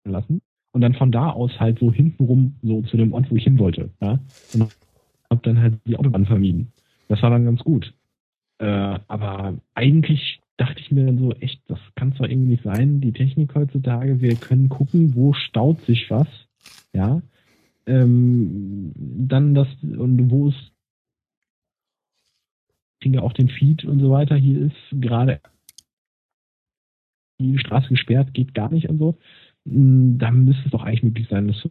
lassen 0.06 0.40
und 0.74 0.80
dann 0.80 0.94
von 0.94 1.12
da 1.12 1.30
aus 1.30 1.52
halt 1.60 1.78
so 1.78 1.92
hintenrum 1.92 2.56
so 2.62 2.82
zu 2.82 2.96
dem 2.96 3.12
Ort, 3.12 3.30
wo 3.30 3.36
ich 3.36 3.44
hin 3.44 3.60
wollte. 3.60 3.90
Ja? 4.02 4.18
Und 4.54 4.76
hab 5.30 5.42
dann 5.44 5.60
halt 5.60 5.78
die 5.86 5.96
Autobahn 5.96 6.26
vermieden. 6.26 6.72
Das 7.08 7.22
war 7.22 7.30
dann 7.30 7.44
ganz 7.44 7.62
gut. 7.62 7.94
Äh, 8.58 8.98
aber 9.06 9.54
eigentlich 9.74 10.40
dachte 10.56 10.80
ich 10.80 10.90
mir 10.90 11.06
dann 11.06 11.18
so, 11.18 11.32
echt, 11.34 11.62
das 11.68 11.78
kann 11.94 12.10
es 12.10 12.18
doch 12.18 12.26
irgendwie 12.26 12.50
nicht 12.50 12.64
sein. 12.64 13.00
Die 13.00 13.12
Technik 13.12 13.54
heutzutage, 13.54 14.20
wir 14.20 14.34
können 14.34 14.68
gucken, 14.68 15.14
wo 15.14 15.32
staut 15.32 15.80
sich 15.82 16.10
was. 16.10 16.26
Ja. 16.92 17.22
Ähm, 17.86 18.92
dann 18.96 19.54
das, 19.54 19.68
und 19.80 20.28
wo 20.28 20.48
ist 20.48 20.72
ja 23.04 23.20
auch 23.20 23.32
den 23.32 23.48
Feed 23.48 23.84
und 23.84 24.00
so 24.00 24.10
weiter. 24.10 24.34
Hier 24.34 24.60
ist 24.62 25.00
gerade 25.00 25.40
die 27.38 27.58
Straße 27.58 27.90
gesperrt, 27.90 28.34
geht 28.34 28.54
gar 28.54 28.72
nicht 28.72 28.88
und 28.88 28.98
so. 28.98 29.18
Hm, 29.66 30.18
da 30.18 30.30
müsste 30.30 30.62
es 30.66 30.70
doch 30.70 30.82
eigentlich 30.82 31.02
möglich 31.02 31.28
sein, 31.28 31.48
das 31.48 31.58
zu 31.58 31.70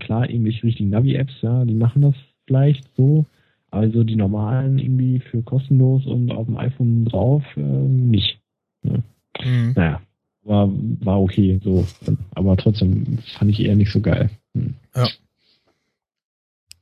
Klar, 0.00 0.28
irgendwelche 0.28 0.64
richtigen 0.64 0.90
Navi-Apps, 0.90 1.34
ja, 1.40 1.64
die 1.64 1.74
machen 1.74 2.02
das 2.02 2.14
vielleicht 2.46 2.84
so, 2.96 3.26
also 3.70 4.02
die 4.02 4.16
normalen 4.16 4.78
irgendwie 4.78 5.20
für 5.20 5.42
kostenlos 5.42 6.06
und 6.06 6.30
auf 6.30 6.46
dem 6.46 6.56
iPhone 6.56 7.04
drauf 7.04 7.44
äh, 7.56 7.60
nicht. 7.60 8.40
Ja. 8.82 8.98
Mhm. 9.44 9.72
Naja, 9.76 10.02
war, 10.42 10.68
war 10.68 11.20
okay 11.20 11.60
so, 11.62 11.86
aber 12.34 12.56
trotzdem 12.56 13.18
fand 13.38 13.50
ich 13.50 13.60
eher 13.60 13.76
nicht 13.76 13.92
so 13.92 14.00
geil. 14.00 14.30
Hm. 14.54 14.74
Ja. 14.96 15.08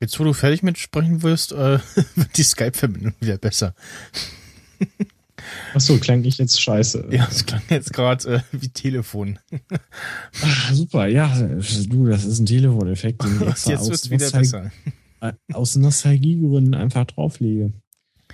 Jetzt, 0.01 0.19
wo 0.21 0.25
du 0.25 0.33
fertig 0.33 0.63
mit 0.63 0.79
sprechen 0.79 1.23
wirst, 1.23 1.53
äh, 1.53 1.79
wird 2.15 2.37
die 2.37 2.43
Skype-Verbindung 2.43 3.15
wieder 3.21 3.39
besser. 3.39 3.75
Achso, 5.75 5.97
klang 5.99 6.25
ich 6.25 6.39
jetzt 6.39 6.61
scheiße. 6.61 7.09
Ja, 7.11 7.29
es 7.31 7.47
klang 7.47 7.63
jetzt 7.71 7.93
gerade 7.93 8.37
äh, 8.37 8.41
wie 8.53 8.69
Telefon. 8.69 9.39
Ach, 10.43 10.73
super, 10.73 11.07
ja, 11.07 11.29
du, 11.39 12.07
das 12.07 12.25
ist 12.25 12.39
ein 12.39 12.47
Telefoneffekt, 12.47 13.23
den 13.23 13.43
ich 13.49 13.67
jetzt 13.67 13.91
wird 13.91 14.11
wieder 14.11 14.31
besser. 14.31 14.71
Äh, 15.21 15.33
aus 15.53 15.77
Nostalgiegründen 15.77 16.75
einfach 16.75 17.07
drauflege. 17.07 17.73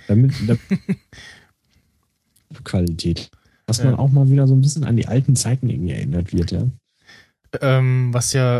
Damit, 0.07 0.33
damit 0.45 0.61
Qualität. 2.63 3.31
Dass 3.65 3.83
man 3.83 3.95
auch 3.95 4.11
mal 4.11 4.29
wieder 4.29 4.47
so 4.47 4.53
ein 4.53 4.61
bisschen 4.61 4.83
an 4.83 4.97
die 4.97 5.07
alten 5.07 5.35
Zeiten 5.35 5.69
irgendwie 5.69 5.93
erinnert 5.93 6.33
wird, 6.33 6.51
ja. 6.51 6.67
Ähm, 7.61 8.13
was 8.13 8.33
ja 8.33 8.59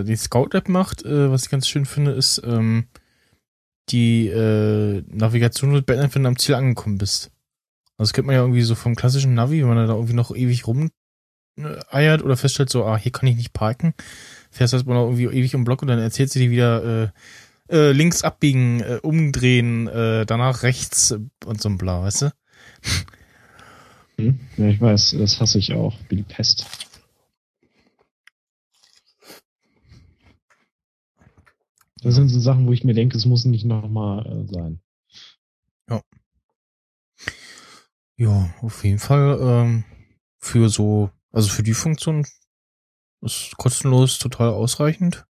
äh, 0.00 0.04
die 0.04 0.16
Scout-App 0.16 0.68
macht, 0.68 1.04
äh, 1.04 1.30
was 1.30 1.44
ich 1.44 1.50
ganz 1.50 1.66
schön 1.66 1.86
finde, 1.86 2.12
ist 2.12 2.42
ähm, 2.44 2.86
die 3.88 4.28
äh, 4.28 5.02
Navigation 5.10 5.72
wird 5.72 5.86
beendet, 5.86 6.14
wenn 6.14 6.22
du 6.22 6.28
am 6.28 6.38
Ziel 6.38 6.54
angekommen 6.54 6.98
bist. 6.98 7.30
Also 7.98 8.08
das 8.08 8.12
kennt 8.14 8.26
man 8.26 8.36
ja 8.36 8.42
irgendwie 8.42 8.62
so 8.62 8.74
vom 8.74 8.94
klassischen 8.94 9.34
Navi, 9.34 9.60
wenn 9.60 9.68
man 9.68 9.86
da 9.86 9.94
irgendwie 9.94 10.14
noch 10.14 10.34
ewig 10.34 10.66
rum 10.66 10.90
eiert 11.90 12.22
oder 12.22 12.36
feststellt, 12.36 12.70
so, 12.70 12.84
ah, 12.84 12.96
hier 12.96 13.12
kann 13.12 13.28
ich 13.28 13.36
nicht 13.36 13.52
parken, 13.52 13.94
fährst 14.50 14.72
erstmal 14.72 14.96
noch 14.96 15.06
irgendwie 15.06 15.36
ewig 15.36 15.54
im 15.54 15.64
Block 15.64 15.82
und 15.82 15.88
dann 15.88 15.98
erzählt 15.98 16.30
sie 16.30 16.38
dir 16.38 16.50
wieder, 16.50 16.84
äh, 17.04 17.08
äh, 17.70 17.92
links 17.92 18.22
abbiegen, 18.22 18.80
äh, 18.80 19.00
umdrehen, 19.02 19.88
äh, 19.88 20.24
danach 20.24 20.62
rechts 20.62 21.12
und 21.44 21.60
so 21.60 21.68
ein 21.68 21.78
Bla, 21.78 22.02
weißt 22.02 22.22
du? 22.22 22.32
Hm? 24.18 24.40
Ja, 24.56 24.66
ich 24.66 24.80
weiß, 24.80 25.16
das 25.18 25.40
hasse 25.40 25.58
ich 25.58 25.72
auch, 25.72 25.96
wie 26.08 26.16
die 26.16 26.22
Pest. 26.22 26.66
Das 32.02 32.14
sind 32.14 32.28
so 32.28 32.38
Sachen, 32.38 32.66
wo 32.68 32.72
ich 32.72 32.84
mir 32.84 32.94
denke, 32.94 33.16
es 33.16 33.26
muss 33.26 33.44
nicht 33.44 33.64
nochmal 33.64 34.24
äh, 34.24 34.52
sein. 34.52 34.80
Ja. 35.90 36.00
Ja, 38.20 38.52
auf 38.62 38.82
jeden 38.82 38.98
Fall 38.98 39.38
ähm, 39.40 39.84
für 40.38 40.68
so, 40.70 41.10
also 41.30 41.48
für 41.50 41.62
die 41.62 41.72
Funktion 41.72 42.26
ist 43.20 43.56
kostenlos 43.56 44.18
total 44.18 44.48
ausreichend 44.48 45.24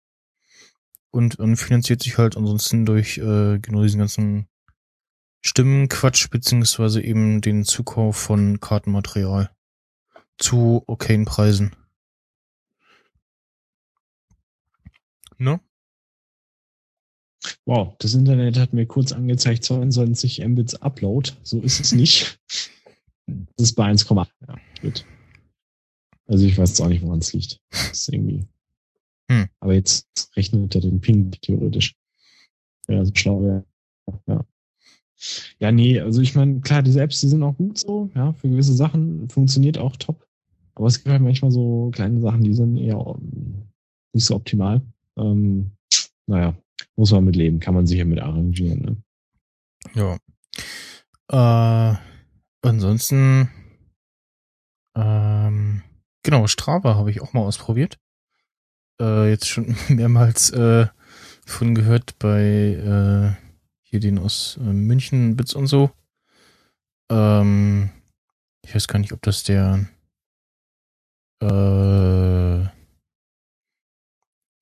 und, 1.11 1.37
und 1.37 1.57
finanziert 1.57 2.01
sich 2.01 2.17
halt 2.17 2.37
ansonsten 2.37 2.85
durch 2.85 3.17
äh, 3.17 3.59
genau 3.59 3.83
diesen 3.83 3.99
ganzen 3.99 4.47
Stimmenquatsch 5.45 6.29
beziehungsweise 6.29 7.01
eben 7.01 7.41
den 7.41 7.65
Zukauf 7.65 8.15
von 8.15 8.61
Kartenmaterial 8.61 9.51
zu 10.37 10.81
okayen 10.87 11.25
Preisen. 11.25 11.75
Ne? 15.37 15.59
Wow, 17.65 17.97
das 17.99 18.13
Internet 18.13 18.57
hat 18.57 18.71
mir 18.71 18.85
kurz 18.85 19.11
angezeigt 19.11 19.65
22 19.65 20.39
Mbits 20.47 20.81
Upload. 20.81 21.33
So 21.43 21.59
ist 21.59 21.81
es 21.81 21.91
nicht. 21.91 22.39
Das 23.27 23.69
ist 23.69 23.73
bei 23.75 23.89
1,8. 23.89 24.27
Ja, 24.47 24.55
gut. 24.81 25.05
Also 26.27 26.45
ich 26.45 26.57
weiß 26.57 26.69
jetzt 26.69 26.81
auch 26.81 26.87
nicht, 26.87 27.03
woran 27.03 27.19
es 27.19 27.33
liegt. 27.33 27.59
Das 27.71 27.91
ist 27.91 28.09
irgendwie. 28.09 28.47
Hm. 29.29 29.47
Aber 29.59 29.73
jetzt 29.73 30.07
rechnet 30.35 30.75
er 30.75 30.81
den 30.81 31.01
Ping 31.01 31.31
theoretisch. 31.41 31.95
Ja, 32.87 33.03
so 33.03 33.11
schlau 33.13 33.41
wäre. 33.41 33.65
Ja. 34.27 34.45
Ja, 35.59 35.71
nee, 35.71 35.99
also 35.99 36.21
ich 36.21 36.35
meine, 36.35 36.61
klar, 36.61 36.83
diese 36.83 37.01
Apps, 37.01 37.21
die 37.21 37.27
sind 37.27 37.41
auch 37.43 37.57
gut 37.57 37.79
so, 37.79 38.09
ja, 38.13 38.33
für 38.33 38.49
gewisse 38.49 38.73
Sachen 38.73 39.29
funktioniert 39.29 39.77
auch 39.77 39.95
top. 39.95 40.27
Aber 40.75 40.87
es 40.87 40.99
gibt 40.99 41.09
halt 41.09 41.23
manchmal 41.23 41.51
so 41.51 41.89
kleine 41.91 42.21
Sachen, 42.21 42.43
die 42.43 42.53
sind 42.53 42.77
eher 42.77 43.15
nicht 44.13 44.25
so 44.25 44.35
optimal. 44.35 44.81
Ähm, 45.17 45.71
naja, 46.27 46.55
muss 46.95 47.11
man 47.11 47.25
mit 47.25 47.35
leben, 47.35 47.59
kann 47.59 47.73
man 47.73 47.87
sich 47.87 47.97
ja 47.97 48.05
mit 48.05 48.19
arrangieren. 48.19 49.03
Ne? 49.95 50.17
Ja. 51.29 51.93
Äh, 51.93 51.97
ansonsten, 52.67 53.49
ähm, 54.95 55.83
genau, 56.23 56.47
Strava 56.47 56.95
habe 56.95 57.11
ich 57.11 57.21
auch 57.21 57.33
mal 57.33 57.41
ausprobiert. 57.41 57.97
Äh, 59.01 59.29
jetzt 59.29 59.47
schon 59.47 59.75
mehrmals 59.89 60.49
äh, 60.51 60.87
von 61.45 61.75
gehört 61.75 62.19
bei 62.19 62.41
äh, 62.41 63.47
hier 63.81 63.99
den 63.99 64.19
aus 64.19 64.57
äh, 64.61 64.73
München, 64.73 65.35
Bits 65.37 65.53
und 65.53 65.67
so. 65.67 65.91
Ähm, 67.09 67.89
ich 68.63 68.75
weiß 68.75 68.87
gar 68.87 68.99
nicht, 68.99 69.13
ob 69.13 69.21
das 69.21 69.43
der 69.43 69.87
äh, 71.41 72.67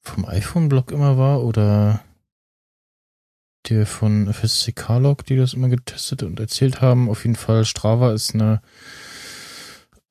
vom 0.02 0.26
iPhone-Blog 0.26 0.92
immer 0.92 1.18
war 1.18 1.44
oder 1.44 2.05
der 3.70 3.86
von 3.86 4.32
FSCK-Log, 4.32 5.26
die 5.26 5.36
das 5.36 5.54
immer 5.54 5.70
getestet 5.70 6.24
und 6.24 6.40
erzählt 6.40 6.82
haben. 6.82 7.10
Auf 7.10 7.24
jeden 7.24 7.36
Fall, 7.36 7.66
Strava 7.66 8.14
ist 8.14 8.34
eine 8.34 8.62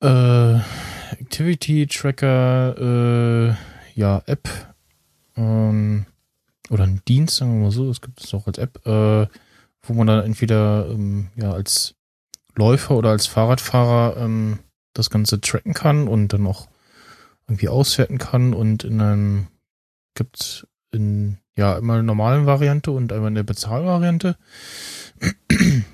äh, 0.01 0.59
Activity-Tracker, 1.21 2.77
äh, 3.49 3.55
ja, 3.99 4.21
App. 4.25 4.49
Ähm, 5.37 6.05
oder 6.69 6.83
ein 6.83 7.01
Dienst, 7.07 7.37
sagen 7.37 7.57
wir 7.57 7.65
mal 7.65 7.71
so, 7.71 7.89
es 7.89 8.01
gibt 8.01 8.23
es 8.23 8.33
auch 8.33 8.47
als 8.47 8.57
App, 8.57 8.85
äh, 8.85 9.27
wo 9.83 9.93
man 9.93 10.07
dann 10.07 10.25
entweder 10.25 10.87
ähm, 10.89 11.29
ja 11.35 11.51
als 11.51 11.95
Läufer 12.55 12.95
oder 12.95 13.09
als 13.11 13.27
Fahrradfahrer 13.27 14.17
ähm, 14.17 14.59
das 14.93 15.09
Ganze 15.09 15.41
tracken 15.41 15.73
kann 15.73 16.07
und 16.07 16.29
dann 16.29 16.47
auch 16.47 16.67
irgendwie 17.47 17.69
auswerten 17.69 18.17
kann 18.17 18.53
und 18.53 18.83
in 18.83 19.01
einem 19.01 19.47
gibt 20.15 20.67
in 20.91 21.37
ja 21.57 21.77
immer 21.77 21.93
eine 21.93 22.03
normalen 22.03 22.45
Variante 22.45 22.91
und 22.91 23.13
einmal 23.13 23.29
in 23.29 23.35
der 23.35 23.43
Bezahlvariante. 23.43 24.35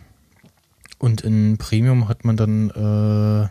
Und 0.97 1.21
in 1.21 1.57
Premium 1.57 2.07
hat 2.07 2.25
man 2.25 2.37
dann 2.37 2.69
äh, 2.69 3.49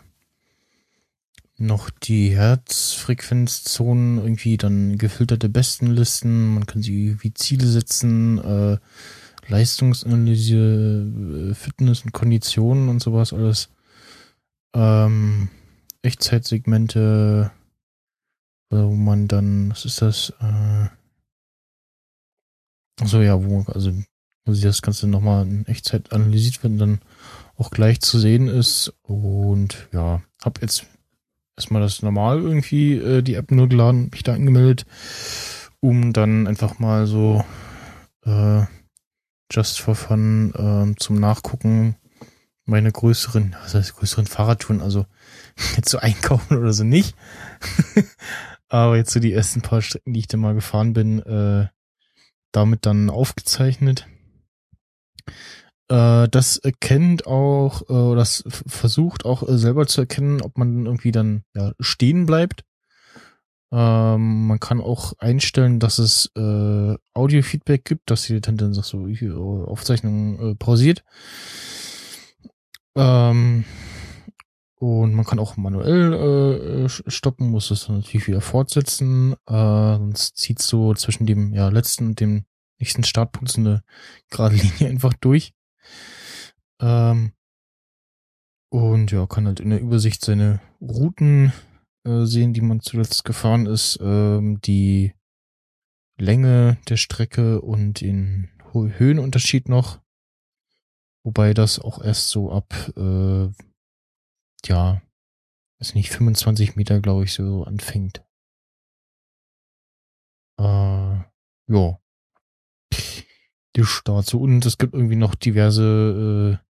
noch 1.57 1.89
die 1.89 2.35
Herzfrequenzzonen, 2.35 4.19
irgendwie 4.19 4.55
dann 4.55 4.97
gefilterte 4.97 5.49
Bestenlisten, 5.49 6.53
man 6.53 6.65
kann 6.65 6.81
sie 6.81 7.17
wie 7.21 7.33
Ziele 7.33 7.67
setzen, 7.67 8.39
äh, 8.39 8.77
Leistungsanalyse, 9.47 11.51
äh, 11.51 11.53
Fitness 11.53 12.05
und 12.05 12.13
Konditionen 12.13 12.87
und 12.87 13.01
sowas 13.01 13.33
alles. 13.33 13.69
Ähm, 14.73 15.49
Echtzeitsegmente, 16.03 17.51
wo 18.69 18.95
man 18.95 19.27
dann, 19.27 19.71
was 19.71 19.83
ist 19.83 20.01
das? 20.01 20.31
Äh, 20.39 20.87
also 23.01 23.21
ja, 23.21 23.43
wo, 23.43 23.63
also, 23.67 23.91
sich 24.47 24.63
das 24.63 24.81
Ganze 24.81 25.07
nochmal 25.07 25.45
in 25.45 25.65
Echtzeit 25.65 26.11
analysiert 26.11 26.63
wird 26.63 26.73
und 26.73 26.79
dann 26.79 27.01
auch 27.57 27.71
gleich 27.71 28.01
zu 28.01 28.19
sehen 28.19 28.47
ist. 28.47 28.93
Und 29.03 29.87
ja, 29.91 30.21
hab 30.43 30.61
jetzt 30.61 30.85
erstmal 31.57 31.81
das 31.81 32.01
normal 32.01 32.39
irgendwie 32.39 32.95
äh, 32.95 33.21
die 33.21 33.35
App 33.35 33.51
nur 33.51 33.69
geladen, 33.69 34.09
mich 34.11 34.23
da 34.23 34.33
angemeldet, 34.33 34.85
um 35.79 36.13
dann 36.13 36.47
einfach 36.47 36.79
mal 36.79 37.05
so 37.07 37.45
äh, 38.25 38.63
just 39.51 39.79
for 39.79 39.95
fun 39.95 40.53
äh, 40.55 40.99
zum 40.99 41.19
Nachgucken 41.19 41.95
meine 42.65 42.91
größeren, 42.91 43.55
was 43.61 43.75
heißt 43.75 43.95
größeren 43.97 44.27
Fahrradtouren, 44.27 44.81
also 44.81 45.05
jetzt 45.75 45.89
so 45.89 45.99
einkaufen 45.99 46.57
oder 46.57 46.73
so 46.73 46.83
nicht. 46.83 47.15
Aber 48.69 48.95
jetzt 48.95 49.11
so 49.11 49.19
die 49.19 49.33
ersten 49.33 49.61
paar 49.61 49.81
Strecken, 49.81 50.13
die 50.13 50.21
ich 50.21 50.27
da 50.27 50.37
mal 50.37 50.53
gefahren 50.53 50.93
bin, 50.93 51.19
äh, 51.19 51.67
damit 52.51 52.85
dann 52.85 53.09
aufgezeichnet. 53.09 54.07
Äh, 55.89 56.27
das 56.29 56.57
erkennt 56.57 57.27
auch, 57.27 57.81
äh, 57.89 58.15
das 58.15 58.43
versucht 58.47 59.25
auch 59.25 59.47
äh, 59.47 59.57
selber 59.57 59.87
zu 59.87 60.01
erkennen, 60.01 60.41
ob 60.41 60.57
man 60.57 60.85
irgendwie 60.85 61.11
dann 61.11 61.43
ja, 61.53 61.73
stehen 61.79 62.25
bleibt. 62.25 62.63
Ähm, 63.73 64.47
man 64.47 64.59
kann 64.59 64.81
auch 64.81 65.13
einstellen, 65.19 65.79
dass 65.79 65.97
es 65.97 66.31
äh, 66.35 66.95
Audio-Feedback 67.13 67.85
gibt, 67.85 68.09
dass 68.09 68.23
die 68.23 68.39
dann 68.41 68.73
sagt 68.73 68.87
so, 68.87 69.07
hier, 69.07 69.37
Aufzeichnung 69.37 70.51
äh, 70.51 70.55
pausiert. 70.55 71.03
Ähm, 72.95 73.63
und 74.81 75.13
man 75.13 75.25
kann 75.25 75.37
auch 75.37 75.57
manuell 75.57 76.13
äh, 76.87 76.89
stoppen, 76.89 77.51
muss 77.51 77.69
es 77.69 77.85
dann 77.85 77.97
natürlich 77.97 78.25
wieder 78.25 78.41
fortsetzen. 78.41 79.33
Äh, 79.45 79.53
sonst 79.53 80.37
zieht 80.37 80.59
so 80.59 80.95
zwischen 80.95 81.27
dem 81.27 81.53
ja, 81.53 81.69
letzten 81.69 82.07
und 82.07 82.19
dem 82.19 82.45
nächsten 82.79 83.03
Startpunkt 83.03 83.51
so 83.51 83.61
eine 83.61 83.83
gerade 84.31 84.55
Linie 84.55 84.89
einfach 84.89 85.13
durch. 85.13 85.53
Ähm, 86.81 87.33
und 88.71 89.11
ja, 89.11 89.27
kann 89.27 89.45
halt 89.45 89.59
in 89.59 89.69
der 89.69 89.81
Übersicht 89.81 90.25
seine 90.25 90.61
Routen 90.81 91.53
äh, 92.03 92.25
sehen, 92.25 92.53
die 92.53 92.61
man 92.61 92.79
zuletzt 92.79 93.23
gefahren 93.23 93.67
ist, 93.67 93.99
ähm, 94.01 94.61
die 94.61 95.13
Länge 96.17 96.79
der 96.89 96.97
Strecke 96.97 97.61
und 97.61 98.01
den 98.01 98.49
Höhenunterschied 98.73 99.69
noch. 99.69 99.99
Wobei 101.23 101.53
das 101.53 101.77
auch 101.77 102.03
erst 102.03 102.29
so 102.29 102.51
ab, 102.51 102.73
äh, 102.97 103.49
ja, 104.67 105.01
ist 105.79 105.95
nicht 105.95 106.11
25 106.11 106.75
Meter, 106.75 106.99
glaube 106.99 107.23
ich, 107.23 107.33
so 107.33 107.63
anfängt. 107.63 108.23
Äh, 110.59 110.63
ja. 111.67 111.99
Die 113.75 113.85
Start 113.85 114.25
so. 114.25 114.39
Und 114.39 114.65
es 114.65 114.77
gibt 114.77 114.93
irgendwie 114.93 115.15
noch 115.15 115.33
diverse 115.33 116.59
äh, 116.61 116.65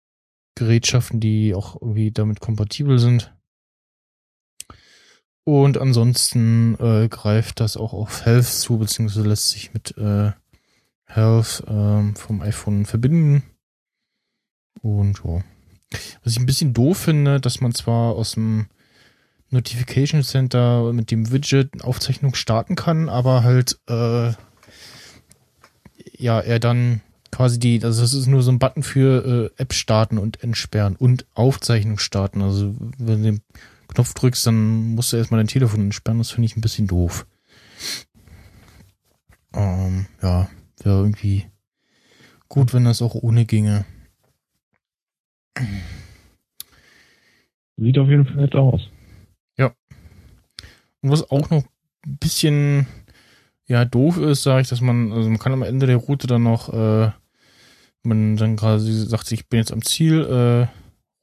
Gerätschaften, 0.55 1.19
die 1.21 1.55
auch 1.55 1.81
irgendwie 1.81 2.13
damit 2.13 2.41
kompatibel 2.41 2.99
sind. 2.99 3.35
Und 5.45 5.79
ansonsten 5.79 6.75
äh, 6.79 7.09
greift 7.09 7.61
das 7.61 7.77
auch 7.77 7.93
auf 7.95 8.25
Health 8.25 8.47
zu, 8.47 8.79
beziehungsweise 8.79 9.27
lässt 9.27 9.49
sich 9.49 9.73
mit 9.73 9.97
äh, 9.97 10.33
Health 11.07 11.65
äh, 11.67 12.15
vom 12.15 12.43
iPhone 12.43 12.85
verbinden. 12.85 13.43
Und 14.83 15.23
ja. 15.25 15.43
Was 16.23 16.33
ich 16.33 16.39
ein 16.39 16.47
bisschen 16.47 16.75
doof 16.75 16.99
finde, 16.99 17.41
dass 17.41 17.61
man 17.61 17.75
zwar 17.75 18.15
aus 18.15 18.33
dem 18.33 18.67
Notification 19.51 20.23
Center 20.23 20.93
mit 20.93 21.11
dem 21.11 21.33
Widget 21.33 21.83
Aufzeichnung 21.83 22.35
starten 22.35 22.77
kann, 22.77 23.09
aber 23.09 23.43
halt 23.43 23.79
äh, 23.89 24.33
ja, 26.17 26.41
er 26.41 26.61
dann 26.61 27.01
quasi 27.33 27.59
die, 27.59 27.83
also 27.83 28.03
das 28.03 28.13
ist 28.13 28.27
nur 28.27 28.43
so 28.43 28.53
ein 28.53 28.59
Button 28.59 28.83
für 28.83 29.51
äh, 29.57 29.63
App 29.63 29.73
starten 29.73 30.19
und 30.19 30.43
entsperren 30.43 30.97
und 30.97 31.27
Aufzeichnung 31.35 31.99
starten. 31.99 32.43
Also 32.43 32.75
wenn 32.99 33.23
du 33.23 33.33
den 33.33 33.41
Knopf 33.89 34.15
drückst, 34.15 34.47
dann 34.47 34.95
musst 34.95 35.13
du 35.13 35.17
erstmal 35.17 35.41
dein 35.41 35.49
Telefon 35.49 35.81
entsperren. 35.81 36.19
Das 36.19 36.31
finde 36.31 36.47
ich 36.47 36.57
ein 36.57 36.61
bisschen 36.61 36.87
doof. 36.87 37.27
Ähm, 39.55 40.07
ja, 40.23 40.49
wäre 40.83 40.99
irgendwie 40.99 41.47
gut, 42.49 42.73
wenn 42.73 42.85
das 42.85 43.03
auch 43.03 43.15
ohne 43.15 43.47
ginge. 43.47 43.85
Sieht 47.77 47.99
auf 47.99 48.09
jeden 48.09 48.27
Fall 48.27 48.37
nett 48.37 48.55
aus. 48.55 48.83
Ja. 49.57 49.73
Und 51.03 51.11
was 51.11 51.31
auch 51.31 51.49
noch 51.51 51.65
ein 52.07 52.17
bisschen 52.19 52.87
ja 53.67 53.85
doof 53.85 54.19
ist, 54.19 54.43
sage 54.43 54.63
ich, 54.63 54.69
dass 54.69 54.81
man, 54.81 55.13
also 55.13 55.29
man 55.29 55.39
kann 55.39 55.53
am 55.53 55.63
Ende 55.63 55.87
der 55.87 55.97
Route 55.97 56.27
dann 56.27 56.43
noch, 56.43 56.73
äh, 56.73 57.11
man 58.03 58.37
dann 58.37 58.57
quasi 58.57 58.93
sagt, 58.93 59.31
ich 59.33 59.49
bin 59.49 59.59
jetzt 59.59 59.73
am 59.73 59.83
Ziel, 59.83 60.23
äh, 60.23 60.67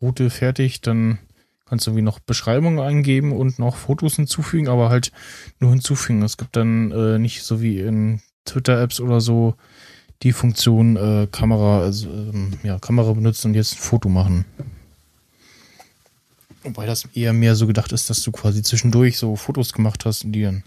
Route 0.03 0.29
fertig, 0.29 0.81
dann 0.81 1.19
kannst 1.65 1.85
du 1.85 1.91
irgendwie 1.91 2.03
noch 2.03 2.19
Beschreibungen 2.19 2.79
eingeben 2.79 3.33
und 3.33 3.59
noch 3.59 3.75
Fotos 3.75 4.15
hinzufügen, 4.15 4.69
aber 4.69 4.89
halt 4.89 5.11
nur 5.59 5.71
hinzufügen. 5.71 6.21
Es 6.21 6.37
gibt 6.37 6.55
dann 6.55 6.91
äh, 6.91 7.19
nicht 7.19 7.43
so 7.43 7.61
wie 7.61 7.79
in 7.79 8.21
Twitter-Apps 8.45 8.99
oder 9.01 9.19
so 9.19 9.55
die 10.23 10.31
Funktion 10.31 10.95
äh, 10.95 11.27
Kamera, 11.31 11.81
also 11.81 12.09
ähm, 12.09 12.53
ja, 12.63 12.79
Kamera 12.79 13.13
benutzen 13.13 13.49
und 13.49 13.55
jetzt 13.55 13.73
ein 13.73 13.79
Foto 13.79 14.09
machen. 14.09 14.45
Wobei 16.63 16.85
das 16.85 17.05
eher 17.13 17.33
mehr 17.33 17.55
so 17.55 17.67
gedacht 17.67 17.91
ist, 17.91 18.09
dass 18.09 18.23
du 18.23 18.31
quasi 18.31 18.61
zwischendurch 18.61 19.17
so 19.17 19.35
Fotos 19.35 19.73
gemacht 19.73 20.05
hast 20.05 20.25
und 20.25 20.33
die 20.33 20.41
dann 20.41 20.63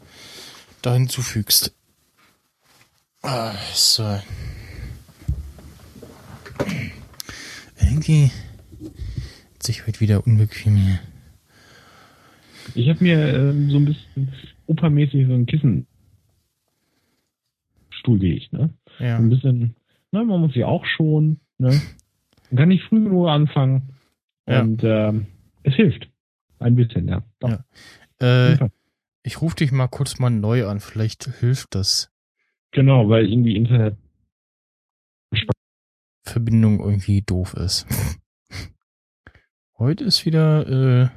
da 0.83 0.95
hinzufügst. 0.95 1.75
Ah, 3.23 3.55
so. 3.75 4.19
Irgendwie 7.81 8.31
hat 9.55 9.63
sich 9.63 9.87
heute 9.87 10.01
wieder 10.01 10.27
unbequem 10.27 10.77
hier. 10.77 11.01
Ich 12.75 12.89
habe 12.89 13.03
mir 13.03 13.35
ähm, 13.35 13.71
so 13.71 13.77
ein 13.77 13.85
bisschen 13.85 14.33
opermäßig 14.67 15.27
so 15.27 15.35
ein 15.35 15.47
Kissen 15.47 15.87
Stuhl 17.91 18.19
gelegt, 18.19 18.53
ne? 18.53 18.71
Ja. 19.01 19.17
Ein 19.17 19.31
bisschen, 19.31 19.77
ne, 20.13 20.25
man 20.25 20.41
muss 20.41 20.55
ja 20.55 20.67
auch 20.67 20.85
schon, 20.85 21.41
ne? 21.59 21.81
Man 22.51 22.59
kann 22.59 22.69
nicht 22.69 22.85
früh 22.85 23.03
genug 23.03 23.29
anfangen. 23.29 23.95
Ja. 24.47 24.63
Und 24.63 24.83
ähm, 24.85 25.27
es 25.63 25.75
hilft. 25.75 26.09
Ein 26.59 26.77
bisschen, 26.77 27.09
ja. 27.09 27.23
Ja. 27.43 27.65
Äh, 28.21 28.69
ich 29.23 29.41
rufe 29.41 29.57
dich 29.57 29.73
mal 29.73 29.89
kurz 29.89 30.19
mal 30.19 30.31
neu 30.31 30.67
an, 30.67 30.81
vielleicht 30.81 31.25
hilft 31.41 31.75
das. 31.75 32.13
Genau, 32.73 33.09
weil 33.09 33.31
irgendwie 33.31 33.57
Internet. 33.57 33.97
Verbindung 36.23 36.81
irgendwie 36.81 37.23
doof 37.23 37.55
ist. 37.55 37.87
Heute 39.79 40.05
ist 40.05 40.27
wieder 40.27 40.67
äh, 40.69 41.09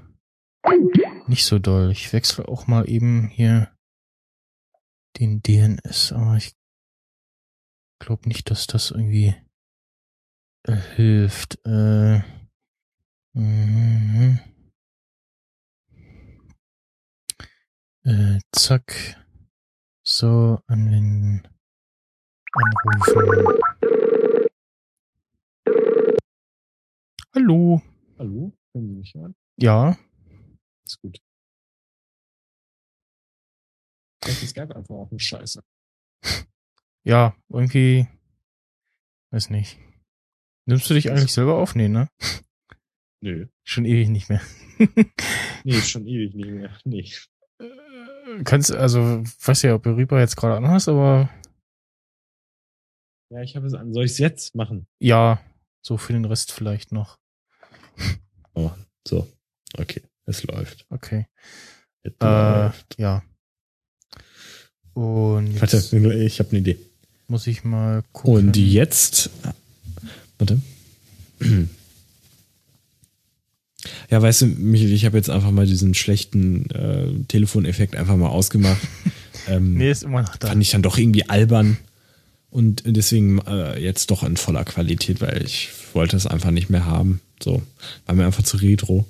nicht 1.28 1.46
so 1.46 1.60
doll. 1.60 1.92
Ich 1.92 2.14
wechsle 2.14 2.48
auch 2.48 2.68
mal 2.68 2.90
eben 2.90 3.28
hier 3.28 3.70
den 5.20 5.42
DNS, 5.44 6.14
aber 6.14 6.38
ich 6.38 6.54
glaube 8.04 8.28
nicht, 8.28 8.52
dass 8.52 8.68
das 8.68 8.92
irgendwie 8.92 9.34
äh, 10.64 10.76
hilft. 10.96 11.58
Äh, 11.66 12.22
mhm. 13.34 14.40
äh, 18.04 18.40
zack. 18.52 19.18
So, 20.06 20.62
anwenden. 20.68 21.48
Anrufen. 22.52 23.60
Hallo. 27.34 27.82
Hallo? 28.20 28.52
Können 28.74 28.90
Sie 28.90 28.96
mich 28.96 29.14
hören? 29.14 29.36
Ja. 29.58 29.98
Ist 30.86 31.00
gut. 31.02 31.20
Das 34.20 34.44
ist 34.44 34.50
Skype 34.50 34.76
einfach 34.76 34.96
auch 34.96 35.10
eine 35.10 35.20
Scheiße. 35.20 35.64
Ja, 37.04 37.36
irgendwie. 37.50 38.08
Weiß 39.32 39.50
nicht. 39.50 39.78
Nimmst 40.66 40.90
du 40.90 40.94
dich 40.94 41.10
eigentlich 41.12 41.34
selber 41.34 41.56
auf? 41.58 41.76
Nee, 41.76 41.90
ne? 41.90 42.08
Nö. 43.22 43.48
Schon 43.64 43.86
ewig 43.86 44.10
nicht 44.10 44.30
mehr. 44.30 44.42
Nee, 45.66 45.80
schon 45.82 46.06
ewig 46.08 46.34
nicht 46.36 46.50
mehr. 46.50 46.78
Nee. 46.84 47.10
Äh, 47.60 48.44
Kannst, 48.44 48.72
also, 48.74 49.24
weiß 49.46 49.62
ja, 49.62 49.76
ob 49.76 49.84
du 49.84 49.92
Reaper 49.92 50.20
jetzt 50.20 50.36
gerade 50.36 50.58
anhast, 50.58 50.90
aber 50.90 51.30
Ja, 53.30 53.42
ich 53.42 53.56
habe 53.56 53.66
es 53.68 53.74
an. 53.74 53.94
Soll 53.94 54.04
ich 54.06 54.12
es 54.12 54.18
jetzt 54.18 54.56
machen? 54.56 54.88
ja, 55.00 55.42
so 55.86 55.98
für 55.98 56.12
den 56.12 56.26
Rest 56.26 56.52
vielleicht 56.52 56.92
noch. 56.92 57.18
Oh, 58.56 58.72
so. 59.08 59.32
Okay. 59.78 60.02
Es 60.26 60.44
läuft. 60.44 60.86
Okay. 60.90 61.28
Es 62.02 62.14
Äh, 62.22 62.26
läuft. 62.26 63.00
ja. 63.00 63.24
Und 64.94 65.60
Warte, 65.62 65.78
ich 65.78 66.40
habe 66.40 66.50
eine 66.50 66.60
Idee. 66.60 66.78
Muss 67.34 67.48
ich 67.48 67.64
mal 67.64 68.04
gucken. 68.12 68.50
Und 68.50 68.58
jetzt. 68.58 69.32
Warte. 70.38 70.62
Ja, 74.12 74.22
weißt 74.22 74.44
du, 74.44 74.46
Michael, 74.46 74.94
ich 74.94 75.04
habe 75.06 75.18
jetzt 75.18 75.32
einfach 75.32 75.50
mal 75.50 75.66
diesen 75.66 75.96
schlechten 75.96 76.70
äh, 76.70 77.08
Telefoneffekt 77.28 77.96
einfach 77.96 78.18
mal 78.18 78.28
ausgemacht. 78.30 78.78
ähm, 79.48 79.74
Nee, 79.74 79.90
ist 79.90 80.04
immer 80.04 80.22
noch 80.22 80.36
da. 80.36 80.50
fand 80.50 80.62
ich 80.62 80.70
dann 80.70 80.84
doch 80.84 80.96
irgendwie 80.96 81.28
albern. 81.28 81.78
Und 82.52 82.84
deswegen 82.86 83.40
äh, 83.40 83.80
jetzt 83.80 84.12
doch 84.12 84.22
in 84.22 84.38
voller 84.38 84.64
Qualität, 84.64 85.20
weil 85.20 85.42
ich 85.44 85.70
wollte 85.94 86.16
es 86.16 86.28
einfach 86.28 86.52
nicht 86.52 86.70
mehr 86.70 86.86
haben. 86.86 87.20
So, 87.42 87.64
war 88.06 88.14
mir 88.14 88.28
einfach 88.28 88.44
zu 88.44 88.58
retro. 88.58 89.08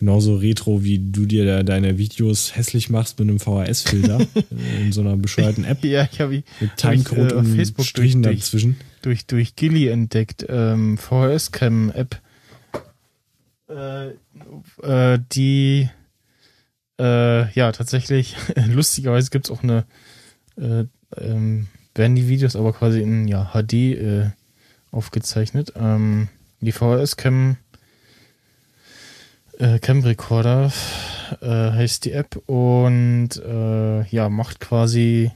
Genauso 0.00 0.36
retro, 0.36 0.82
wie 0.82 0.98
du 0.98 1.26
dir 1.26 1.44
da 1.44 1.62
deine 1.62 1.98
Videos 1.98 2.56
hässlich 2.56 2.88
machst 2.88 3.18
mit 3.18 3.28
einem 3.28 3.38
VHS-Filter 3.38 4.26
in 4.80 4.92
so 4.92 5.02
einer 5.02 5.14
bescheuerten 5.16 5.64
App 5.64 5.84
ja, 5.84 6.08
ich 6.10 6.20
habe 6.22 6.42
mit 6.60 6.82
hab 6.82 6.92
ich, 6.94 7.04
Timecode 7.04 7.32
äh, 7.32 7.34
auf 7.34 7.40
und 7.44 7.54
Facebook 7.54 7.84
Strichen 7.84 8.22
durch- 8.22 8.40
dazwischen. 8.40 8.76
durch, 9.02 9.26
durch 9.26 9.56
Gilly 9.56 9.88
entdeckt, 9.88 10.46
ähm, 10.48 10.96
VHS-Cam-App, 10.96 12.18
äh, 13.68 14.08
äh, 14.82 15.18
die, 15.32 15.88
äh, 16.98 17.52
ja, 17.52 17.70
tatsächlich, 17.72 18.36
lustigerweise 18.68 19.28
gibt's 19.30 19.50
auch 19.50 19.62
eine, 19.62 19.84
äh, 20.56 20.84
ähm, 21.18 21.66
werden 21.94 22.16
die 22.16 22.26
Videos 22.26 22.56
aber 22.56 22.72
quasi 22.72 23.02
in, 23.02 23.28
ja, 23.28 23.52
HD, 23.52 23.74
äh, 23.74 24.30
aufgezeichnet. 24.92 25.74
Ähm, 25.76 26.28
die 26.60 26.72
VHS-Cam, 26.72 27.58
äh, 29.60 29.78
Cam 29.78 30.00
Recorder, 30.00 30.72
äh, 31.40 31.46
heißt 31.46 32.04
die 32.04 32.12
App 32.12 32.36
und, 32.46 33.30
äh, 33.36 34.04
ja, 34.06 34.28
macht 34.28 34.60
quasi 34.60 35.30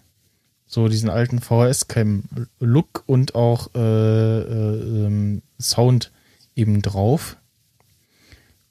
so 0.67 0.89
diesen 0.89 1.11
alten 1.11 1.41
VHS-Cam-Look 1.41 3.05
und 3.07 3.35
auch 3.35 3.69
äh, 3.75 3.79
äh, 3.79 5.07
ähm, 5.07 5.43
Sound 5.61 6.11
eben 6.57 6.83
drauf. 6.83 7.37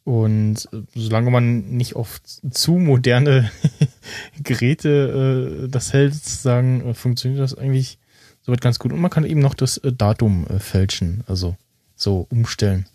Und 0.03 0.67
äh, 0.73 0.81
solange 0.95 1.31
man 1.31 1.69
nicht 1.77 1.95
auf 1.95 2.21
zu 2.23 2.73
moderne 2.73 3.49
Geräte 4.43 5.69
das 5.71 5.93
hält, 5.93 6.15
sozusagen, 6.15 6.93
funktioniert 6.93 7.41
das 7.41 7.57
eigentlich 7.57 7.99
soweit 8.41 8.59
ganz 8.59 8.79
gut. 8.79 8.91
Und 8.91 8.99
man 8.99 9.11
kann 9.11 9.23
eben 9.23 9.39
noch 9.39 9.53
das 9.53 9.79
Datum 9.83 10.45
fälschen, 10.59 11.23
also 11.27 11.55
so 11.95 12.27
umstellen. 12.29 12.85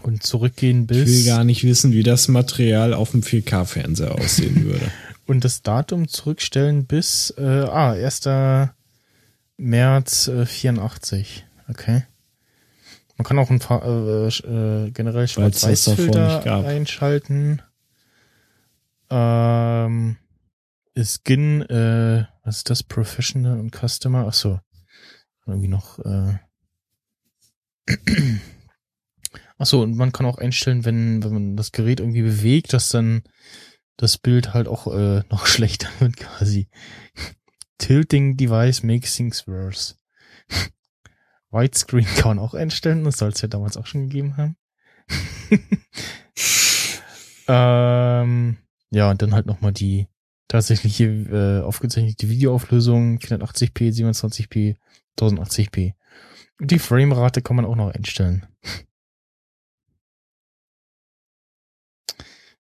Und 0.00 0.22
zurückgehen 0.22 0.86
bis. 0.86 1.08
Ich 1.08 1.18
will 1.18 1.24
gar 1.26 1.44
nicht 1.44 1.64
wissen, 1.64 1.92
wie 1.92 2.02
das 2.02 2.28
Material 2.28 2.94
auf 2.94 3.10
dem 3.10 3.22
4K-Fernseher 3.22 4.14
aussehen 4.14 4.64
würde. 4.64 4.90
Und 5.26 5.44
das 5.44 5.62
Datum 5.62 6.08
zurückstellen 6.08 6.86
bis, 6.86 7.32
äh, 7.38 7.42
ah, 7.42 7.92
1. 7.92 8.28
März 9.58 10.28
äh, 10.28 10.46
84. 10.46 11.44
Okay. 11.68 12.04
Man 13.16 13.24
kann 13.26 13.38
auch 13.38 13.50
ein 13.50 13.60
Fa- 13.60 13.82
äh, 13.84 14.26
äh, 14.28 14.90
generell 14.90 15.28
Schwarz-Weiß-Filter 15.28 16.64
einschalten. 16.66 17.62
Ähm, 19.10 20.16
Skin, 20.98 21.62
äh, 21.62 22.24
was 22.44 22.56
ist 22.58 22.70
das? 22.70 22.82
Professional 22.82 23.60
und 23.60 23.70
Customer? 23.76 24.26
Ach 24.28 24.32
so. 24.34 24.58
Irgendwie 25.46 25.68
noch, 25.68 25.98
äh, 26.00 26.38
Ach 29.58 29.66
so, 29.66 29.82
und 29.82 29.96
man 29.96 30.12
kann 30.12 30.26
auch 30.26 30.38
einstellen, 30.38 30.84
wenn, 30.84 31.22
wenn 31.22 31.32
man 31.32 31.56
das 31.56 31.72
Gerät 31.72 32.00
irgendwie 32.00 32.22
bewegt, 32.22 32.72
dass 32.72 32.88
dann 32.88 33.22
das 33.96 34.18
Bild 34.18 34.54
halt 34.54 34.68
auch 34.68 34.86
äh, 34.86 35.22
noch 35.30 35.46
schlechter 35.46 35.88
wird 36.00 36.16
quasi. 36.16 36.68
Tilting 37.78 38.36
Device 38.36 38.82
makes 38.82 39.16
things 39.16 39.46
worse. 39.46 39.96
Widescreen 41.50 42.06
kann 42.06 42.36
man 42.36 42.38
auch 42.38 42.54
einstellen, 42.54 43.04
das 43.04 43.18
soll 43.18 43.30
es 43.30 43.42
ja 43.42 43.48
damals 43.48 43.76
auch 43.76 43.86
schon 43.86 44.08
gegeben 44.08 44.36
haben. 44.36 44.56
ähm, 47.48 48.56
ja, 48.90 49.10
und 49.10 49.20
dann 49.20 49.34
halt 49.34 49.46
nochmal 49.46 49.72
die 49.72 50.08
tatsächliche 50.48 51.04
äh, 51.04 51.62
aufgezeichnete 51.62 52.28
Videoauflösung 52.28 53.18
480p, 53.18 53.90
27p, 53.90 54.76
1080p. 55.18 55.94
Und 56.60 56.70
die 56.70 56.78
Framerate 56.78 57.42
kann 57.42 57.56
man 57.56 57.64
auch 57.64 57.76
noch 57.76 57.90
einstellen. 57.90 58.46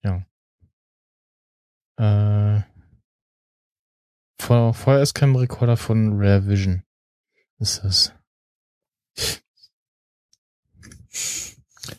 ja. 0.03 0.25
Äh, 2.01 2.63
vor, 4.41 4.73
vorher 4.73 5.03
ist 5.03 5.15
kein 5.15 5.37
Rekorder 5.37 5.77
von 5.77 6.15
Rare 6.15 6.47
Vision. 6.47 6.83
Ist 7.59 7.85
das. 7.85 8.15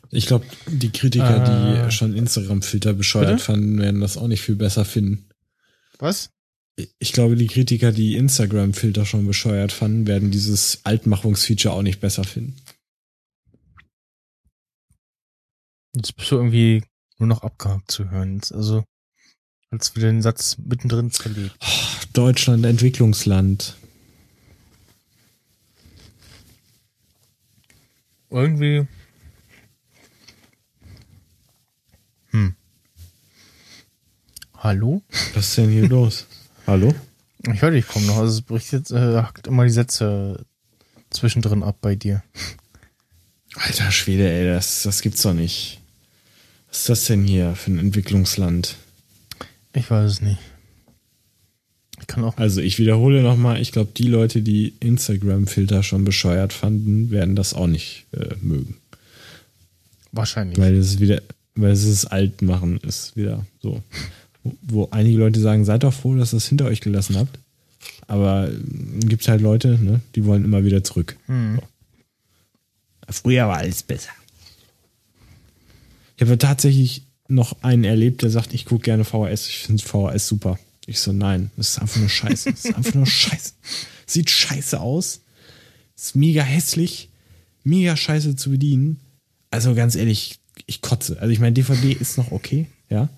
Ich 0.10 0.26
glaube, 0.26 0.46
die 0.68 0.92
Kritiker, 0.92 1.84
Äh, 1.84 1.86
die 1.86 1.92
schon 1.92 2.16
Instagram-Filter 2.16 2.94
bescheuert 2.94 3.34
bitte? 3.34 3.44
fanden, 3.44 3.80
werden 3.80 4.02
das 4.02 4.18
auch 4.18 4.28
nicht 4.28 4.42
viel 4.42 4.56
besser 4.56 4.86
finden. 4.86 5.30
Was? 6.00 6.32
Ich 6.98 7.14
glaube, 7.14 7.36
die 7.36 7.48
Kritiker, 7.48 7.92
die 7.92 8.16
Instagram-Filter 8.16 9.06
schon 9.06 9.28
bescheuert 9.28 9.72
fanden, 9.72 10.08
werden 10.08 10.32
dieses 10.32 10.84
Altmachungsfeature 10.84 11.76
auch 11.76 11.84
nicht 11.84 12.00
besser 12.00 12.24
finden. 12.24 12.56
Jetzt 15.94 16.16
bist 16.16 16.32
du 16.32 16.38
irgendwie 16.38 16.84
nur 17.20 17.28
noch 17.28 17.44
abgehakt 17.44 17.92
zu 17.92 18.10
hören. 18.10 18.36
Jetzt 18.36 18.52
Also, 18.52 18.84
als 19.72 19.96
wir 19.96 20.04
den 20.04 20.22
Satz 20.22 20.58
mittendrin 20.64 21.12
zerlegt. 21.12 21.56
Deutschland, 22.14 22.66
Entwicklungsland. 22.66 23.78
Irgendwie. 28.30 28.86
Hm. 32.32 32.56
Hallo? 34.58 35.02
Was 35.34 35.48
ist 35.48 35.58
denn 35.58 35.70
hier 35.70 35.88
los? 35.90 36.28
Hallo? 36.68 36.94
Ich 37.52 37.62
höre 37.62 37.72
dich 37.72 37.88
kaum 37.88 38.06
noch. 38.06 38.18
Also 38.18 38.40
es 38.40 38.42
bricht 38.42 38.72
jetzt, 38.74 38.92
äh, 38.92 39.18
hackt 39.22 39.48
immer 39.48 39.64
die 39.64 39.72
Sätze 39.72 40.46
zwischendrin 41.10 41.64
ab 41.64 41.78
bei 41.82 41.96
dir. 41.96 42.24
Alter 43.56 43.92
Schwede, 43.92 44.30
ey, 44.30 44.46
das, 44.46 44.84
das 44.84 45.02
gibt's 45.02 45.22
doch 45.22 45.34
nicht. 45.34 45.82
Was 46.70 46.80
ist 46.80 46.90
das 46.90 47.06
denn 47.06 47.24
hier 47.24 47.56
für 47.56 47.72
ein 47.72 47.80
Entwicklungsland? 47.80 48.76
Ich 49.74 49.90
weiß 49.90 50.12
es 50.12 50.22
nicht. 50.22 50.40
Ich 52.00 52.08
kann 52.08 52.24
auch. 52.24 52.38
Also 52.38 52.62
ich 52.62 52.80
wiederhole 52.80 53.22
nochmal, 53.22 53.62
ich 53.62 53.72
glaube, 53.72 53.92
die 53.96 54.08
Leute, 54.08 54.42
die 54.42 54.74
Instagram-Filter 54.80 55.84
schon 55.84 56.04
bescheuert 56.04 56.52
fanden, 56.52 57.12
werden 57.12 57.36
das 57.36 57.54
auch 57.54 57.68
nicht 57.68 58.06
äh, 58.12 58.36
mögen. 58.42 58.78
Wahrscheinlich. 60.12 60.58
Weil 60.58 60.76
es 60.76 61.00
wieder, 61.00 61.22
weil 61.56 61.72
es 61.72 61.86
das 61.86 62.06
Altmachen 62.06 62.78
ist 62.80 63.16
wieder 63.16 63.46
so. 63.62 63.82
Wo, 64.44 64.58
wo 64.62 64.90
einige 64.92 65.20
Leute 65.20 65.40
sagen, 65.40 65.64
seid 65.64 65.84
doch 65.84 65.94
froh, 65.94 66.16
dass 66.16 66.34
ihr 66.34 66.38
es 66.38 66.48
hinter 66.48 66.66
euch 66.66 66.82
gelassen 66.82 67.18
habt. 67.18 67.38
Aber 68.08 68.50
äh, 68.50 69.06
gibt 69.06 69.28
halt 69.28 69.42
Leute, 69.42 69.78
ne, 69.82 70.02
die 70.16 70.26
wollen 70.26 70.44
immer 70.44 70.64
wieder 70.66 70.84
zurück. 70.84 71.18
Hm. 71.28 71.60
Früher 73.10 73.48
war 73.48 73.58
alles 73.58 73.84
besser. 73.84 74.12
Ich 76.16 76.24
habe 76.24 76.38
tatsächlich 76.38 77.04
noch 77.32 77.64
einen 77.64 77.84
erlebt, 77.84 78.22
der 78.22 78.30
sagt, 78.30 78.54
ich 78.54 78.66
gucke 78.66 78.84
gerne 78.84 79.04
VHS, 79.06 79.48
ich 79.48 79.60
finde 79.60 79.84
VHS 79.84 80.28
super. 80.28 80.60
Ich 80.86 81.00
so, 81.00 81.12
nein, 81.14 81.52
das 81.58 81.70
ist 81.72 81.80
einfach 81.80 82.00
nur 82.00 82.10
scheiße. 82.10 82.52
Das 82.52 82.66
ist 82.66 82.76
einfach 82.76 82.94
nur 82.94 83.06
scheiße. 83.08 83.54
Sieht 84.06 84.30
scheiße 84.30 84.80
aus. 84.80 85.22
Ist 85.96 86.16
mega 86.16 86.42
hässlich. 86.44 87.10
Mega 87.64 87.96
scheiße 87.96 88.36
zu 88.36 88.50
bedienen. 88.50 89.00
Also 89.52 89.76
ganz 89.76 89.96
ehrlich, 89.96 90.40
ich 90.66 90.82
kotze. 90.82 91.18
Also 91.20 91.32
ich 91.32 91.40
meine, 91.40 91.54
DVD 91.54 91.92
ist 91.94 92.18
noch 92.18 92.32
okay, 92.32 92.68
ja. 92.90 93.10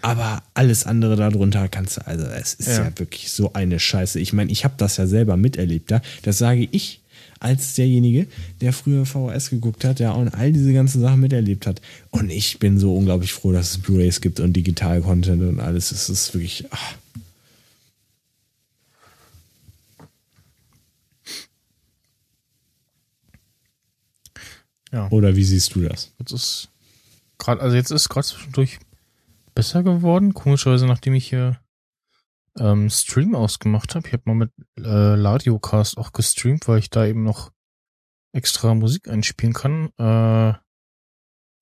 Aber 0.00 0.44
alles 0.54 0.86
andere 0.86 1.16
darunter 1.16 1.68
kannst 1.68 1.96
du, 1.96 2.06
also 2.06 2.24
es 2.26 2.54
ist 2.54 2.68
ja, 2.68 2.84
Ja. 2.84 2.98
wirklich 2.98 3.32
so 3.32 3.52
eine 3.52 3.80
Scheiße. 3.80 4.20
Ich 4.20 4.32
meine, 4.32 4.52
ich 4.52 4.64
habe 4.64 4.74
das 4.76 4.96
ja 4.96 5.08
selber 5.08 5.36
miterlebt, 5.36 5.90
ja. 5.90 6.00
Das 6.22 6.38
sage 6.38 6.68
ich 6.70 7.00
als 7.40 7.74
derjenige, 7.74 8.26
der 8.60 8.72
früher 8.72 9.06
VHS 9.06 9.50
geguckt 9.50 9.84
hat, 9.84 10.00
ja, 10.00 10.12
und 10.12 10.28
all 10.28 10.52
diese 10.52 10.72
ganzen 10.72 11.00
Sachen 11.00 11.20
miterlebt 11.20 11.66
hat. 11.66 11.80
Und 12.10 12.30
ich 12.30 12.58
bin 12.58 12.78
so 12.78 12.94
unglaublich 12.94 13.32
froh, 13.32 13.52
dass 13.52 13.72
es 13.72 13.78
Blu-rays 13.78 14.20
gibt 14.20 14.40
und 14.40 14.52
Digital-Content 14.52 15.42
und 15.42 15.60
alles. 15.60 15.92
Es 15.92 16.08
ist 16.08 16.34
wirklich, 16.34 16.66
ach. 16.70 16.94
Ja. 24.92 25.08
Oder 25.10 25.36
wie 25.36 25.44
siehst 25.44 25.74
du 25.74 25.82
das? 25.82 26.12
Jetzt 26.18 26.32
ist 26.32 26.68
gerade, 27.36 27.60
also 27.60 27.76
jetzt 27.76 27.90
ist 27.90 28.08
gerade 28.08 28.26
zwischendurch 28.26 28.78
besser 29.54 29.82
geworden. 29.82 30.34
Komischerweise, 30.34 30.86
nachdem 30.86 31.14
ich 31.14 31.28
hier 31.28 31.58
ähm, 32.58 32.90
Stream 32.90 33.34
ausgemacht 33.34 33.94
habe. 33.94 34.06
Ich 34.06 34.12
habe 34.12 34.22
mal 34.26 34.34
mit 34.34 34.52
äh, 34.78 35.14
Ladiocast 35.14 35.98
auch 35.98 36.12
gestreamt, 36.12 36.68
weil 36.68 36.78
ich 36.78 36.90
da 36.90 37.06
eben 37.06 37.24
noch 37.24 37.52
extra 38.34 38.74
Musik 38.74 39.08
einspielen 39.08 39.54
kann. 39.54 39.88
Äh, 39.98 40.58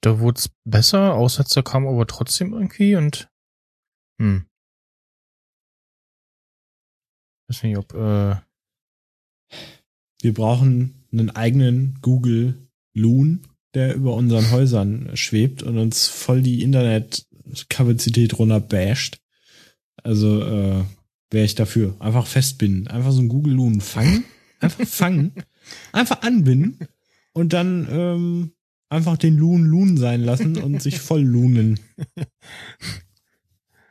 da 0.03 0.21
wurde 0.21 0.39
es 0.39 0.51
besser, 0.65 1.15
Aussetzer 1.15 1.63
kam 1.63 1.87
aber 1.87 2.07
trotzdem 2.07 2.53
irgendwie 2.53 2.97
und 2.97 3.29
hm. 4.21 4.47
Weiß 7.49 7.63
nicht, 7.63 7.79
ob 7.79 7.95
äh, 7.95 8.37
Wir 10.23 10.35
brauchen 10.35 11.07
einen 11.13 11.31
eigenen 11.31 11.99
Google 12.03 12.69
Loon, 12.95 13.47
der 13.75 13.95
über 13.95 14.15
unseren 14.15 14.51
Häusern 14.51 15.17
schwebt 15.17 15.63
und 15.63 15.79
uns 15.79 16.09
voll 16.09 16.43
die 16.43 16.63
Internetkapazität 16.63 18.39
runterbasht. 18.39 19.21
Also 20.03 20.43
äh, 20.43 20.85
wäre 21.31 21.45
ich 21.45 21.55
dafür. 21.55 21.95
Einfach 21.99 22.27
festbinden. 22.27 22.89
Einfach 22.89 23.13
so 23.13 23.21
ein 23.21 23.29
Google 23.29 23.55
Loon 23.55 23.81
fangen. 23.81 24.25
Einfach 24.61 24.87
fangen. 24.87 25.33
Einfach 25.93 26.23
anbinden. 26.23 26.79
Und 27.33 27.53
dann 27.53 27.87
ähm, 27.91 28.53
einfach 28.89 29.19
den 29.19 29.37
Loon 29.37 29.65
Loon 29.65 29.97
sein 29.97 30.23
lassen 30.23 30.57
und 30.57 30.81
sich 30.81 31.01
voll 31.01 31.23
loonen. 31.23 31.79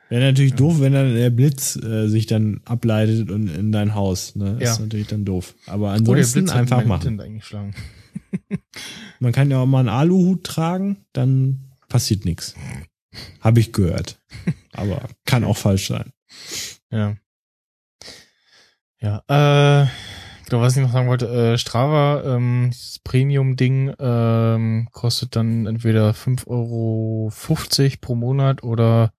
Wäre 0.08 0.22
natürlich 0.22 0.54
doof, 0.54 0.80
wenn 0.80 0.92
dann 0.92 1.14
der 1.14 1.30
Blitz 1.30 1.76
äh, 1.76 2.08
sich 2.08 2.26
dann 2.26 2.60
ableitet 2.64 3.30
und 3.30 3.48
in 3.48 3.72
dein 3.72 3.94
Haus. 3.94 4.36
Ne? 4.36 4.58
Ja. 4.60 4.72
Ist 4.72 4.80
natürlich 4.80 5.08
dann 5.08 5.24
doof. 5.24 5.54
Aber 5.66 5.86
oh, 5.86 5.90
ansonsten 5.90 6.48
einfach 6.50 6.84
machen. 6.84 7.20
Man 9.20 9.32
kann 9.32 9.50
ja 9.50 9.58
auch 9.58 9.66
mal 9.66 9.80
einen 9.80 9.88
Aluhut 9.88 10.44
tragen, 10.44 10.98
dann 11.12 11.72
passiert 11.88 12.24
nichts. 12.24 12.54
Habe 13.40 13.60
ich 13.60 13.72
gehört. 13.72 14.20
Aber 14.76 15.08
kann 15.24 15.44
auch 15.44 15.56
falsch 15.56 15.88
sein. 15.88 16.12
Ja. 16.90 17.16
Ja, 18.98 19.18
äh, 19.28 19.86
genau, 20.46 20.62
was 20.62 20.76
ich 20.76 20.82
noch 20.82 20.92
sagen 20.92 21.08
wollte, 21.08 21.28
äh, 21.28 21.58
Strava, 21.58 22.22
ähm, 22.24 22.70
dieses 22.72 22.98
Premium-Ding, 23.00 23.94
ähm, 23.98 24.88
kostet 24.92 25.36
dann 25.36 25.66
entweder 25.66 26.14
5,50 26.14 26.48
Euro 26.48 27.30
pro 28.00 28.14
Monat 28.14 28.62
oder 28.62 29.12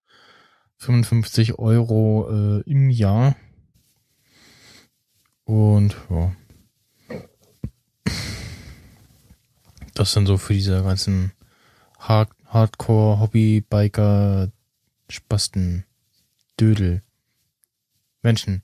55 0.78 1.58
Euro 1.58 2.28
äh, 2.30 2.70
im 2.70 2.90
Jahr. 2.90 3.36
Und 5.44 5.96
ja. 6.10 6.32
Das 9.94 10.12
sind 10.12 10.26
so 10.26 10.38
für 10.38 10.54
diese 10.54 10.82
ganzen 10.82 11.32
Hard 11.98 12.30
Hardcore-Hobby-Biker, 12.46 14.50
Spasten, 15.10 15.84
Dödel, 16.58 17.02
Menschen. 18.22 18.62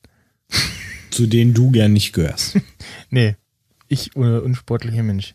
Zu 1.11 1.27
denen 1.27 1.55
du 1.55 1.71
gern 1.71 1.93
nicht 1.93 2.13
gehörst. 2.13 2.59
Nee, 3.11 3.37
ich 3.87 4.17
äh, 4.17 4.39
unsportlicher 4.39 5.05
Mensch. 5.05 5.35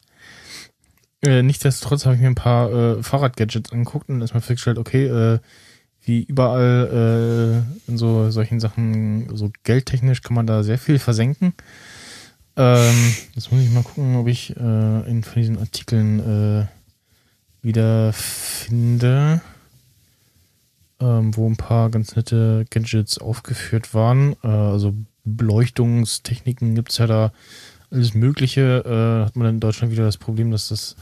Äh, 1.22 1.44
nichtsdestotrotz 1.44 2.06
habe 2.06 2.16
ich 2.16 2.22
mir 2.22 2.28
ein 2.28 2.36
paar 2.36 2.72
äh, 2.72 3.04
Fahrradgadgets 3.04 3.72
angeguckt 3.72 4.10
und 4.10 4.20
erstmal 4.20 4.42
festgestellt, 4.42 4.78
okay, 4.78 5.06
äh, 5.06 5.40
wie 6.02 6.24
überall 6.24 7.64
äh, 7.88 7.92
in 7.92 7.98
so 7.98 8.32
solchen 8.32 8.60
Sachen, 8.60 9.36
so 9.36 9.52
geldtechnisch 9.64 10.22
kann 10.22 10.36
man 10.36 10.48
da 10.48 10.64
sehr 10.64 10.78
viel 10.78 11.00
versenken. 11.00 11.54
Ähm, 12.56 13.14
jetzt 13.36 13.52
muss 13.52 13.62
ich 13.62 13.70
mal 13.70 13.84
gucken, 13.84 14.16
ob 14.16 14.28
ich 14.28 14.56
äh, 14.58 15.10
in 15.10 15.24
von 15.24 15.42
diesen 15.42 15.60
Artikeln 15.60 16.20
äh, 16.20 16.66
wieder 17.62 18.12
finde, 18.14 19.42
ähm, 21.00 21.36
wo 21.36 21.48
ein 21.48 21.58
paar 21.58 21.90
ganz 21.90 22.16
nette 22.16 22.66
Gadgets 22.70 23.18
aufgeführt 23.18 23.94
waren. 23.94 24.36
Äh, 24.44 24.48
also 24.48 24.94
Beleuchtungstechniken 25.26 26.76
gibt's 26.76 26.98
ja 26.98 27.08
da 27.08 27.32
alles 27.92 28.14
Mögliche. 28.14 28.84
Äh, 28.86 29.26
hat 29.26 29.36
man 29.36 29.48
in 29.48 29.60
Deutschland 29.60 29.92
wieder 29.92 30.04
das 30.04 30.18
Problem, 30.18 30.52
dass 30.52 30.70
das 30.70 30.96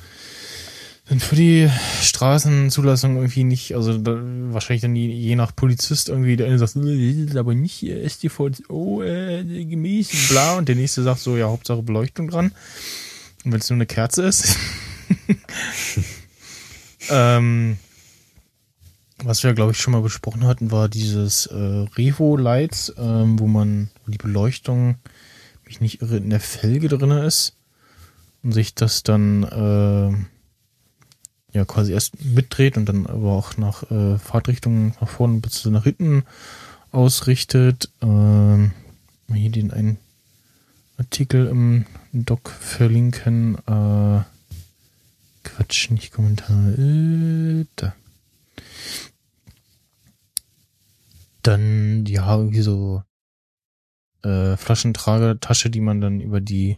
dann 1.10 1.20
für 1.22 1.36
die 1.36 1.70
Straßenzulassung 2.02 3.16
irgendwie 3.16 3.46
nicht, 3.46 3.76
also 3.76 3.98
da, 3.98 4.18
wahrscheinlich 4.52 4.82
dann 4.82 4.96
je, 4.96 5.08
je 5.08 5.36
nach 5.38 5.56
Polizist 5.56 6.10
irgendwie 6.10 6.36
der 6.36 6.48
eine 6.48 6.60
sagt, 6.60 6.76
äh, 6.76 6.80
das 7.24 7.32
ist 7.32 7.38
aber 7.38 7.56
nicht 7.56 7.86
STVO 8.08 9.04
äh, 9.04 9.66
gemäß, 9.66 10.28
bla, 10.30 10.58
und 10.58 10.68
der 10.68 10.76
nächste 10.76 11.04
sagt 11.04 11.20
so, 11.20 11.38
ja, 11.38 11.48
Hauptsache 11.48 11.82
Beleuchtung 11.82 12.30
dran. 12.30 12.52
Und 13.46 13.52
wenn 13.54 13.60
es 13.60 13.70
nur 13.70 13.78
eine 13.78 13.86
Kerze 13.86 14.24
ist. 14.24 14.58
ähm, 17.10 17.78
was 19.24 19.44
wir, 19.44 19.54
glaube 19.54 19.72
ich, 19.72 19.80
schon 19.80 19.94
mal 19.94 20.02
besprochen 20.02 20.46
hatten, 20.46 20.72
war 20.72 20.90
dieses 20.90 21.48
äh, 21.48 21.56
Revo-Lights, 21.56 22.94
ähm, 22.98 23.40
wo 23.40 23.48
man 23.48 23.90
wo 24.06 24.12
die 24.12 24.18
Beleuchtung, 24.18 24.96
wenn 25.64 25.72
ich 25.72 25.82
nicht 25.82 26.02
irre, 26.02 26.18
in 26.18 26.30
der 26.30 26.40
Felge 26.40 26.88
drinne 26.88 27.26
ist 27.26 27.56
und 28.44 28.52
sich 28.52 28.76
das 28.76 29.04
dann 29.04 29.44
äh, 29.44 30.14
ja 31.58 31.66
quasi 31.66 31.94
erst 31.94 32.24
mitdreht 32.24 32.78
und 32.78 32.88
dann 32.88 33.08
aber 33.08 33.32
auch 33.32 33.58
nach 33.58 33.90
äh, 33.90 34.18
Fahrtrichtung 34.18 34.94
nach 35.02 35.10
vorne 35.10 35.40
bis 35.40 35.66
nach 35.66 35.84
hinten 35.84 36.24
ausrichtet. 36.92 37.90
Ähm, 38.02 38.72
hier 39.34 39.52
den 39.52 39.72
einen 39.72 39.98
Artikel 40.98 41.48
im 41.48 41.86
Doc 42.14 42.50
verlinken. 42.50 43.56
Äh, 43.68 44.22
Quatsch, 45.44 45.90
nicht 45.90 46.12
Kommentar. 46.12 46.70
Äh, 46.78 47.66
da. 47.76 47.94
Dann, 51.44 52.06
ja, 52.06 52.36
irgendwie 52.36 52.62
so 52.62 53.04
äh, 54.24 54.58
Flaschentragetasche, 54.58 55.70
die 55.70 55.82
man 55.82 56.02
dann 56.02 56.20
über 56.20 56.42
die 56.42 56.78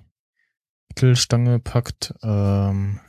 Mittelstange 0.89 1.59
packt. 1.59 2.13
Ähm, 2.21 2.99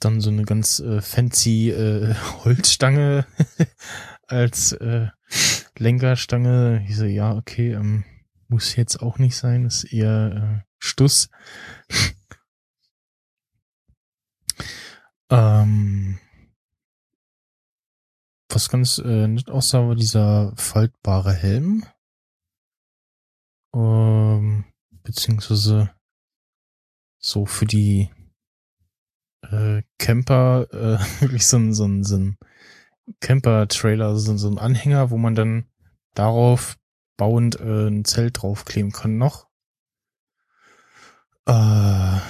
dann 0.00 0.20
so 0.20 0.30
eine 0.30 0.44
ganz 0.44 0.80
äh, 0.80 1.00
fancy 1.00 1.70
äh, 1.70 2.14
Holzstange 2.44 3.26
als 4.26 4.72
äh, 4.72 5.08
Lenkerstange. 5.78 6.84
Ich 6.88 6.96
so, 6.96 7.04
ja, 7.04 7.34
okay, 7.34 7.72
ähm, 7.72 8.04
muss 8.48 8.76
jetzt 8.76 9.00
auch 9.00 9.18
nicht 9.18 9.36
sein, 9.36 9.64
ist 9.64 9.84
eher 9.84 10.62
äh, 10.62 10.68
Stuss. 10.78 11.28
Ähm, 15.32 16.18
was 18.48 18.68
ganz 18.68 18.98
äh, 18.98 19.26
nett 19.26 19.48
aussah, 19.48 19.88
war 19.88 19.94
dieser 19.94 20.52
faltbare 20.56 21.32
Helm. 21.32 21.86
Ähm, 23.74 24.64
beziehungsweise 25.02 25.90
so 27.18 27.46
für 27.46 27.64
die 27.64 28.10
äh, 29.50 29.82
Camper, 29.98 30.66
äh, 30.70 30.98
wirklich 31.20 31.46
so 31.46 31.56
ein, 31.56 31.72
so 31.72 31.86
ein, 31.86 32.04
so 32.04 32.16
ein 32.16 32.36
Camper-Trailer, 33.20 34.08
also 34.08 34.36
so, 34.36 34.48
ein 34.48 34.58
Anhänger, 34.58 35.10
wo 35.10 35.16
man 35.16 35.34
dann 35.34 35.66
darauf 36.14 36.76
bauend 37.16 37.58
äh, 37.58 37.88
ein 37.88 38.04
Zelt 38.04 38.42
draufkleben 38.42 38.92
kann 38.92 39.16
noch. 39.16 39.48
Äh, 41.46 41.52
ja, 41.52 42.20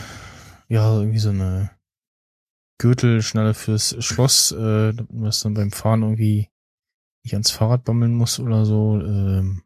irgendwie 0.69 1.19
so 1.19 1.31
eine 1.31 1.71
Gürtelschnalle 2.83 3.55
fürs 3.55 3.95
Schloss, 4.05 4.51
äh, 4.51 4.93
was 5.09 5.41
dann 5.41 5.55
beim 5.55 5.71
Fahren 5.71 6.03
irgendwie 6.03 6.49
nicht 7.23 7.35
ans 7.35 7.53
Fahrrad 7.53 7.85
bammeln 7.85 8.13
muss 8.13 8.41
oder 8.41 8.65
so. 8.65 9.01
Ähm, 9.01 9.63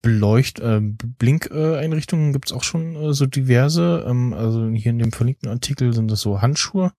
Beleucht, 0.00 0.58
äh, 0.60 0.80
Blinkeinrichtungen 0.80 2.32
gibt's 2.32 2.52
auch 2.52 2.62
schon 2.62 2.96
äh, 2.96 3.12
so 3.12 3.26
diverse. 3.26 4.06
Ähm, 4.08 4.32
also 4.32 4.70
hier 4.70 4.92
in 4.92 4.98
dem 4.98 5.12
verlinkten 5.12 5.50
Artikel 5.50 5.92
sind 5.92 6.10
das 6.10 6.22
so 6.22 6.40
Handschuhe, 6.40 6.94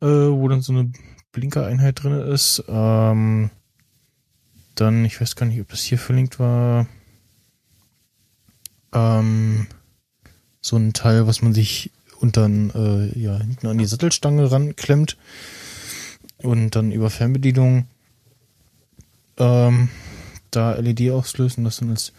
äh, 0.00 0.06
wo 0.06 0.46
dann 0.46 0.60
so 0.60 0.72
eine 0.72 0.92
Blinkereinheit 1.32 2.00
drin 2.00 2.12
ist. 2.12 2.62
Ähm, 2.68 3.50
dann, 4.76 5.04
ich 5.04 5.20
weiß 5.20 5.34
gar 5.34 5.46
nicht, 5.46 5.60
ob 5.60 5.68
das 5.68 5.80
hier 5.80 5.98
verlinkt 5.98 6.38
war. 6.38 6.86
Ähm, 8.94 9.66
so 10.62 10.76
ein 10.76 10.94
Teil, 10.94 11.26
was 11.26 11.42
man 11.42 11.52
sich 11.52 11.90
unter 12.20 12.46
äh, 12.46 13.18
ja, 13.18 13.36
hinten 13.36 13.66
an 13.66 13.78
die 13.78 13.84
Sattelstange 13.84 14.50
ranklemmt 14.50 15.16
und 16.38 16.70
dann 16.76 16.92
über 16.92 17.10
Fernbedienung 17.10 17.86
ähm, 19.38 19.88
da 20.52 20.74
LED 20.74 21.10
auslösen, 21.10 21.64
das 21.64 21.78
dann 21.78 21.90
als 21.90 22.12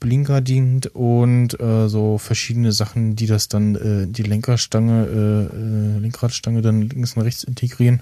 Blinker 0.00 0.40
dient 0.40 0.88
und 0.88 1.58
äh, 1.60 1.88
so 1.88 2.18
verschiedene 2.18 2.72
Sachen, 2.72 3.14
die 3.16 3.26
das 3.26 3.48
dann 3.48 3.76
äh, 3.76 4.06
die 4.06 4.24
Lenkerstange, 4.24 5.06
äh, 5.06 5.56
äh, 5.56 5.98
Lenkradstange 6.00 6.60
dann 6.60 6.82
links 6.82 7.16
und 7.16 7.22
rechts 7.22 7.44
integrieren. 7.44 8.00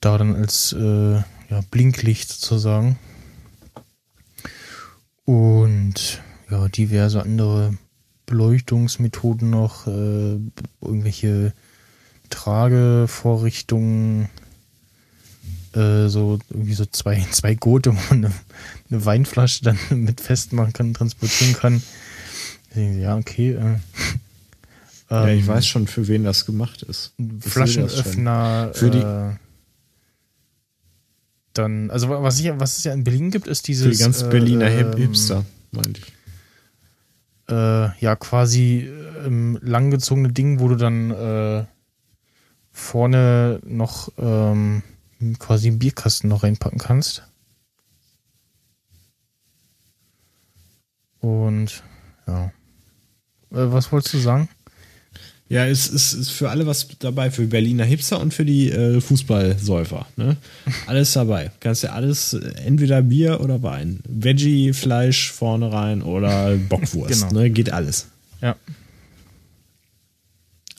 Da 0.00 0.16
dann 0.16 0.34
als 0.34 0.72
äh, 0.72 1.14
ja, 1.16 1.60
Blinklicht 1.70 2.30
sozusagen. 2.30 2.98
Und 5.24 6.22
ja, 6.50 6.68
diverse 6.68 7.22
andere 7.22 7.76
Beleuchtungsmethoden 8.32 9.50
noch, 9.50 9.86
äh, 9.86 10.38
irgendwelche 10.80 11.52
Tragevorrichtungen, 12.30 14.30
äh, 15.74 16.08
so 16.08 16.38
irgendwie 16.48 16.72
so 16.72 16.86
zwei, 16.86 17.20
zwei 17.30 17.54
Gurte, 17.54 17.90
wo 17.90 17.98
man 18.08 18.24
eine, 18.24 18.32
eine 18.90 19.04
Weinflasche 19.04 19.64
dann 19.64 19.78
mit 19.90 20.22
festmachen 20.22 20.72
kann, 20.72 20.94
transportieren 20.94 21.54
kann. 21.54 21.82
Ja, 22.74 23.18
okay. 23.18 23.50
Äh, 23.50 23.76
ja, 25.10 25.28
ich 25.28 25.42
ähm, 25.42 25.46
weiß 25.46 25.66
schon, 25.66 25.86
für 25.86 26.08
wen 26.08 26.24
das 26.24 26.46
gemacht 26.46 26.82
ist. 26.82 27.12
Flaschenöffner. 27.40 28.70
Für 28.72 28.90
die 28.90 29.00
äh, 29.00 29.32
dann, 31.52 31.90
also 31.90 32.08
was, 32.08 32.40
ich, 32.40 32.50
was 32.58 32.78
es 32.78 32.84
ja 32.84 32.94
in 32.94 33.04
Berlin 33.04 33.30
gibt, 33.30 33.46
ist 33.46 33.68
dieses. 33.68 33.84
Für 33.84 33.90
die 33.90 33.98
ganzen 33.98 34.30
Berliner 34.30 34.68
äh, 34.68 34.96
Hipster, 34.96 35.44
meinte 35.70 36.00
ich. 36.00 36.21
Äh, 37.52 37.98
ja, 37.98 38.16
quasi 38.16 38.90
ähm, 39.26 39.58
langgezogene 39.60 40.32
Ding, 40.32 40.58
wo 40.58 40.68
du 40.68 40.76
dann 40.76 41.10
äh, 41.10 41.66
vorne 42.70 43.60
noch 43.62 44.08
ähm, 44.16 44.82
quasi 45.38 45.68
einen 45.68 45.78
Bierkasten 45.78 46.30
noch 46.30 46.44
reinpacken 46.44 46.78
kannst. 46.78 47.24
Und 51.20 51.82
ja. 52.26 52.46
Äh, 52.46 52.50
was 53.50 53.92
wolltest 53.92 54.14
du 54.14 54.18
sagen? 54.18 54.48
Ja, 55.52 55.66
es 55.66 55.86
ist, 55.86 56.14
ist 56.14 56.30
für 56.30 56.48
alle 56.48 56.66
was 56.66 56.88
dabei, 56.98 57.30
für 57.30 57.46
Berliner 57.46 57.84
Hipster 57.84 58.18
und 58.18 58.32
für 58.32 58.46
die 58.46 58.70
äh, 58.70 59.02
Fußballsäufer. 59.02 60.06
Ne? 60.16 60.38
Alles 60.86 61.12
dabei. 61.12 61.50
Kannst 61.60 61.82
ja 61.82 61.92
alles, 61.92 62.32
äh, 62.32 62.54
entweder 62.64 63.02
Bier 63.02 63.38
oder 63.42 63.62
Wein. 63.62 64.00
Veggie, 64.08 64.72
Fleisch 64.72 65.30
vorne 65.30 65.70
rein 65.70 66.00
oder 66.00 66.56
Bockwurst. 66.70 67.28
genau. 67.28 67.34
ne? 67.34 67.50
Geht 67.50 67.70
alles. 67.70 68.08
Ja. 68.40 68.56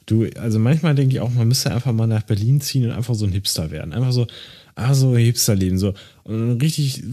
Du, 0.08 0.26
also 0.40 0.58
manchmal 0.58 0.96
denke 0.96 1.14
ich 1.14 1.22
auch, 1.22 1.30
man 1.30 1.48
müsste 1.48 1.72
einfach 1.72 1.94
mal 1.94 2.08
nach 2.08 2.24
Berlin 2.24 2.60
ziehen 2.60 2.86
und 2.86 2.92
einfach 2.94 3.14
so 3.14 3.28
ein 3.28 3.32
Hipster 3.32 3.70
werden. 3.70 3.94
Einfach 3.94 4.12
so, 4.12 4.26
ah, 4.74 4.96
so 4.96 5.16
Hipsterleben, 5.16 5.78
so. 5.78 5.94
Und 6.24 6.60
richtig 6.64 7.04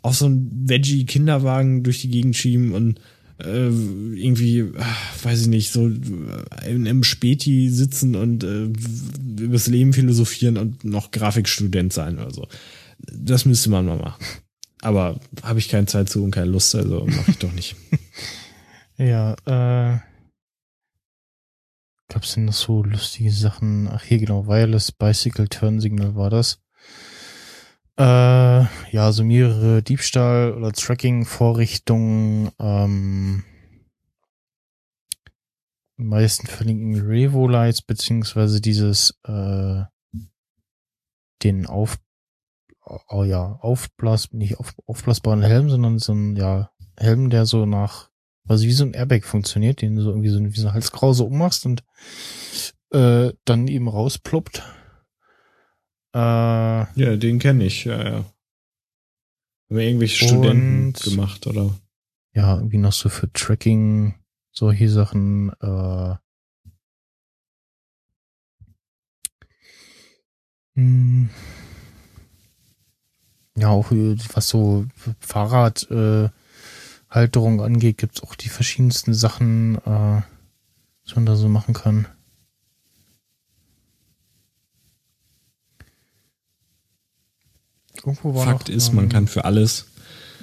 auch 0.00 0.14
so 0.14 0.30
ein 0.30 0.50
Veggie-Kinderwagen 0.64 1.82
durch 1.82 2.00
die 2.00 2.08
Gegend 2.08 2.36
schieben 2.36 2.72
und 2.72 3.00
äh, 3.38 3.68
irgendwie, 3.68 4.72
ach, 4.78 5.24
weiß 5.24 5.42
ich 5.42 5.46
nicht, 5.48 5.72
so 5.72 5.88
äh, 5.88 6.74
im 6.74 7.04
Späti 7.04 7.68
sitzen 7.70 8.14
und 8.16 8.44
äh, 8.44 8.70
übers 9.42 9.66
Leben 9.66 9.92
philosophieren 9.92 10.56
und 10.56 10.84
noch 10.84 11.10
Grafikstudent 11.10 11.92
sein 11.92 12.18
oder 12.18 12.32
so. 12.32 12.46
Das 12.98 13.44
müsste 13.44 13.70
man 13.70 13.86
mal 13.86 13.98
machen. 13.98 14.24
Aber 14.82 15.20
habe 15.42 15.58
ich 15.58 15.68
keine 15.68 15.86
Zeit 15.86 16.08
zu 16.08 16.22
und 16.22 16.30
keine 16.30 16.50
Lust, 16.50 16.74
also 16.74 17.06
mache 17.06 17.30
ich 17.30 17.38
doch 17.38 17.52
nicht. 17.52 17.76
ja, 18.96 19.34
äh 19.46 19.98
Gab 22.08 22.22
es 22.22 22.34
denn 22.34 22.44
noch 22.44 22.52
so 22.52 22.84
lustige 22.84 23.32
Sachen? 23.32 23.88
Ach 23.88 24.02
hier 24.02 24.18
genau, 24.18 24.46
Wireless 24.46 24.92
Bicycle 24.92 25.48
Turn 25.48 25.80
Signal 25.80 26.14
war 26.14 26.30
das. 26.30 26.60
Äh, 27.98 28.64
ja, 28.92 29.12
so 29.12 29.24
mehrere 29.24 29.82
Diebstahl- 29.82 30.52
oder 30.52 30.72
Tracking-Vorrichtungen. 30.72 32.50
Ähm, 32.58 33.44
die 35.98 36.04
meisten 36.04 36.46
verlinken 36.46 37.00
Revo-Lights, 37.00 37.80
beziehungsweise 37.82 38.60
dieses, 38.60 39.18
äh, 39.24 39.84
den 41.42 41.66
auf, 41.66 41.98
oh 43.08 43.24
ja, 43.24 43.58
aufblas, 43.60 44.30
nicht 44.32 44.58
auf, 44.58 44.74
aufblasbaren 44.86 45.42
Helm, 45.42 45.70
sondern 45.70 45.98
so 45.98 46.12
ein, 46.12 46.36
ja, 46.36 46.70
Helm, 46.98 47.30
der 47.30 47.46
so 47.46 47.64
nach, 47.64 48.10
also 48.46 48.66
wie 48.66 48.72
so 48.72 48.84
ein 48.84 48.92
Airbag 48.92 49.24
funktioniert, 49.24 49.80
den 49.80 49.96
du 49.96 50.02
so 50.02 50.10
irgendwie 50.10 50.28
so 50.28 50.42
wie 50.44 50.50
so 50.50 50.66
eine 50.66 50.74
Halskrause 50.74 51.24
ummachst 51.24 51.64
und 51.64 51.82
äh, 52.90 53.32
dann 53.44 53.68
eben 53.68 53.88
rausploppt. 53.88 54.62
Äh, 56.16 56.18
Ja, 56.18 57.16
den 57.16 57.38
kenne 57.38 57.64
ich, 57.66 57.84
ja, 57.84 58.02
ja. 58.02 58.24
Haben 59.68 59.78
irgendwelche 59.78 60.24
Studenten 60.24 60.92
gemacht, 60.94 61.46
oder? 61.46 61.74
ja, 62.32 62.56
irgendwie 62.56 62.78
noch 62.78 62.92
so 62.92 63.08
für 63.08 63.30
Tracking, 63.32 64.14
solche 64.52 64.88
Sachen, 64.88 65.50
äh, 65.60 66.14
hm, 70.74 71.28
ja, 73.56 73.68
auch 73.68 73.90
äh, 73.92 74.16
was 74.34 74.48
so 74.48 74.86
Fahrradhalterung 75.20 76.30
äh, 77.60 77.62
angeht, 77.62 77.98
gibt's 77.98 78.22
auch 78.22 78.34
die 78.34 78.48
verschiedensten 78.50 79.12
Sachen, 79.14 79.76
äh, 79.84 80.22
was 81.04 81.14
man 81.14 81.26
da 81.26 81.36
so 81.36 81.48
machen 81.48 81.74
kann. 81.74 82.06
Irgendwo 88.06 88.34
war 88.34 88.44
Fakt 88.46 88.68
noch, 88.68 88.74
ist, 88.74 88.88
ähm, 88.90 88.94
man 88.94 89.08
kann 89.10 89.26
für 89.28 89.44
alles, 89.44 89.86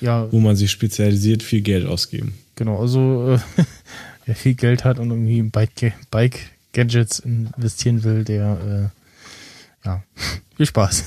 ja, 0.01 0.31
wo 0.31 0.39
man 0.39 0.55
sich 0.55 0.69
spezialisiert, 0.69 1.41
viel 1.41 1.61
Geld 1.61 1.87
ausgeben. 1.87 2.37
Genau, 2.55 2.79
also 2.79 3.33
äh, 3.33 3.63
wer 4.25 4.35
viel 4.35 4.53
Geld 4.53 4.83
hat 4.83 4.99
und 4.99 5.09
irgendwie 5.09 5.39
in 5.39 5.49
Bike- 5.49 5.93
Bike-Gadgets 6.11 7.19
investieren 7.19 8.03
will, 8.03 8.23
der 8.25 8.91
äh, 9.83 9.87
ja, 9.87 10.03
viel 10.57 10.65
Spaß, 10.65 11.05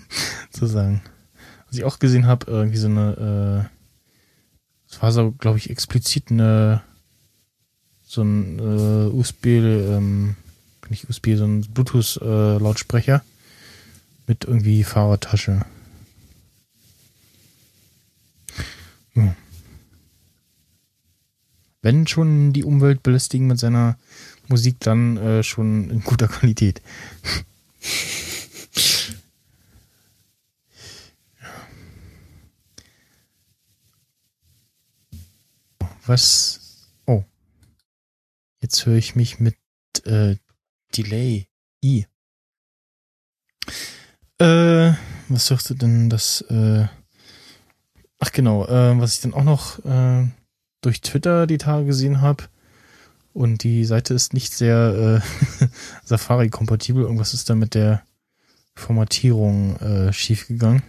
sozusagen. 0.50 1.02
Was 1.68 1.76
ich 1.76 1.84
auch 1.84 1.98
gesehen 1.98 2.26
habe, 2.26 2.50
irgendwie 2.50 2.78
so 2.78 2.88
eine, 2.88 3.68
äh, 3.68 3.68
das 4.90 5.02
war 5.02 5.12
so, 5.12 5.32
glaube 5.32 5.58
ich, 5.58 5.68
explizit 5.70 6.30
eine 6.30 6.82
so 8.10 8.22
ein 8.22 8.58
äh, 8.58 9.14
USB, 9.14 9.46
ähm, 9.46 10.34
nicht 10.88 11.10
USB, 11.10 11.36
so 11.36 11.44
ein 11.44 11.60
Bluetooth-Lautsprecher 11.60 13.22
mit 14.26 14.44
irgendwie 14.46 14.82
Fahrradtasche. 14.82 15.60
Ja 19.26 19.36
wenn 21.82 22.06
schon 22.06 22.52
die 22.52 22.64
Umwelt 22.64 23.02
belästigen 23.02 23.46
mit 23.46 23.58
seiner 23.58 23.96
Musik, 24.48 24.80
dann 24.80 25.16
äh, 25.16 25.42
schon 25.42 25.90
in 25.90 26.02
guter 26.02 26.28
Qualität. 26.28 26.82
Was? 36.06 36.88
Oh. 37.06 37.22
Jetzt 38.60 38.86
höre 38.86 38.96
ich 38.96 39.14
mich 39.14 39.40
mit 39.40 39.56
äh, 40.04 40.36
Delay. 40.96 41.48
I. 41.84 42.06
Äh, 44.38 44.92
was 45.28 45.46
sagst 45.46 45.70
du 45.70 45.74
denn, 45.74 46.08
das, 46.08 46.40
äh, 46.42 46.88
ach 48.18 48.32
genau, 48.32 48.66
äh, 48.66 48.98
was 49.00 49.14
ich 49.14 49.20
dann 49.20 49.34
auch 49.34 49.44
noch, 49.44 49.84
äh, 49.84 50.26
durch 50.80 51.00
Twitter 51.00 51.46
die 51.46 51.58
Tage 51.58 51.86
gesehen 51.86 52.20
habe. 52.20 52.44
Und 53.32 53.62
die 53.62 53.84
Seite 53.84 54.14
ist 54.14 54.34
nicht 54.34 54.52
sehr 54.52 55.22
äh, 55.60 55.66
Safari-kompatibel. 56.04 57.02
Irgendwas 57.02 57.34
ist 57.34 57.48
da 57.50 57.54
mit 57.54 57.74
der 57.74 58.02
Formatierung 58.74 59.76
äh, 59.76 60.12
schiefgegangen. 60.12 60.82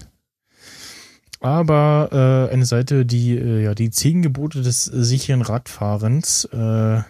Aber 1.42 2.10
äh, 2.50 2.54
eine 2.54 2.66
Seite, 2.66 3.06
die 3.06 3.38
äh, 3.38 3.64
ja 3.64 3.76
die 3.76 3.92
zehn 3.92 4.22
Gebote 4.22 4.62
des 4.62 4.84
sicheren 4.86 5.42
Radfahrens 5.42 6.46
äh, 6.46 7.02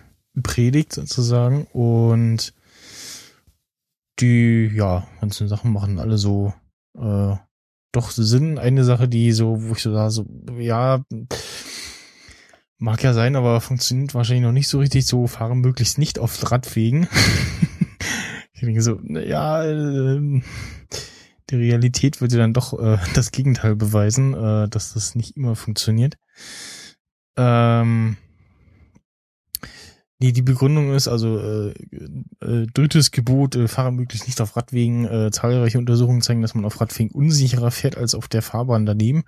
predigt 0.43 0.93
sozusagen 0.93 1.65
und 1.73 2.53
die 4.19 4.69
ja 4.73 5.07
ganzen 5.19 5.47
Sachen 5.47 5.71
machen 5.71 5.99
alle 5.99 6.17
so 6.17 6.53
äh, 6.97 7.35
doch 7.91 8.11
Sinn. 8.11 8.57
Eine 8.57 8.83
Sache, 8.83 9.07
die 9.07 9.31
so, 9.31 9.63
wo 9.63 9.73
ich 9.73 9.81
so 9.81 9.93
da 9.93 10.09
so 10.09 10.25
ja 10.57 11.03
Mag 12.81 13.03
ja 13.03 13.13
sein, 13.13 13.35
aber 13.35 13.59
funktioniert 13.59 14.13
wahrscheinlich 14.13 14.45
noch 14.45 14.53
nicht 14.53 14.69
so 14.69 14.79
richtig. 14.79 15.05
So 15.05 15.27
fahren 15.27 15.59
möglichst 15.59 15.97
nicht 15.97 16.17
auf 16.17 16.49
Radwegen. 16.49 17.09
ich 18.53 18.61
denke 18.61 18.81
so, 18.81 19.01
ja, 19.01 19.65
ähm, 19.65 20.43
die 21.49 21.55
Realität 21.57 22.21
würde 22.21 22.37
dann 22.37 22.53
doch 22.53 22.79
äh, 22.79 22.97
das 23.13 23.31
Gegenteil 23.31 23.75
beweisen, 23.75 24.33
äh, 24.33 24.69
dass 24.69 24.93
das 24.93 25.13
nicht 25.15 25.35
immer 25.35 25.57
funktioniert. 25.57 26.17
Ähm, 27.35 28.15
nee, 30.19 30.31
die 30.31 30.41
Begründung 30.41 30.93
ist 30.93 31.07
also 31.07 31.39
äh, 31.39 31.73
äh, 32.41 32.67
drittes 32.73 33.11
Gebot, 33.11 33.55
äh, 33.55 33.67
fahre 33.67 33.91
möglichst 33.91 34.27
nicht 34.27 34.39
auf 34.41 34.55
Radwegen. 34.55 35.05
Äh, 35.05 35.31
zahlreiche 35.31 35.77
Untersuchungen 35.77 36.21
zeigen, 36.21 36.41
dass 36.41 36.55
man 36.55 36.65
auf 36.65 36.79
Radwegen 36.79 37.11
unsicherer 37.11 37.71
fährt 37.71 37.97
als 37.97 38.15
auf 38.15 38.27
der 38.27 38.41
Fahrbahn 38.41 38.85
daneben. 38.85 39.23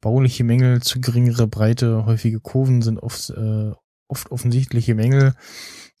Bauliche 0.00 0.44
Mängel, 0.44 0.80
zu 0.82 1.00
geringere 1.00 1.46
Breite, 1.46 2.06
häufige 2.06 2.40
Kurven 2.40 2.82
sind 2.82 2.98
oft, 2.98 3.30
äh, 3.30 3.72
oft 4.08 4.30
offensichtliche 4.30 4.94
Mängel. 4.94 5.34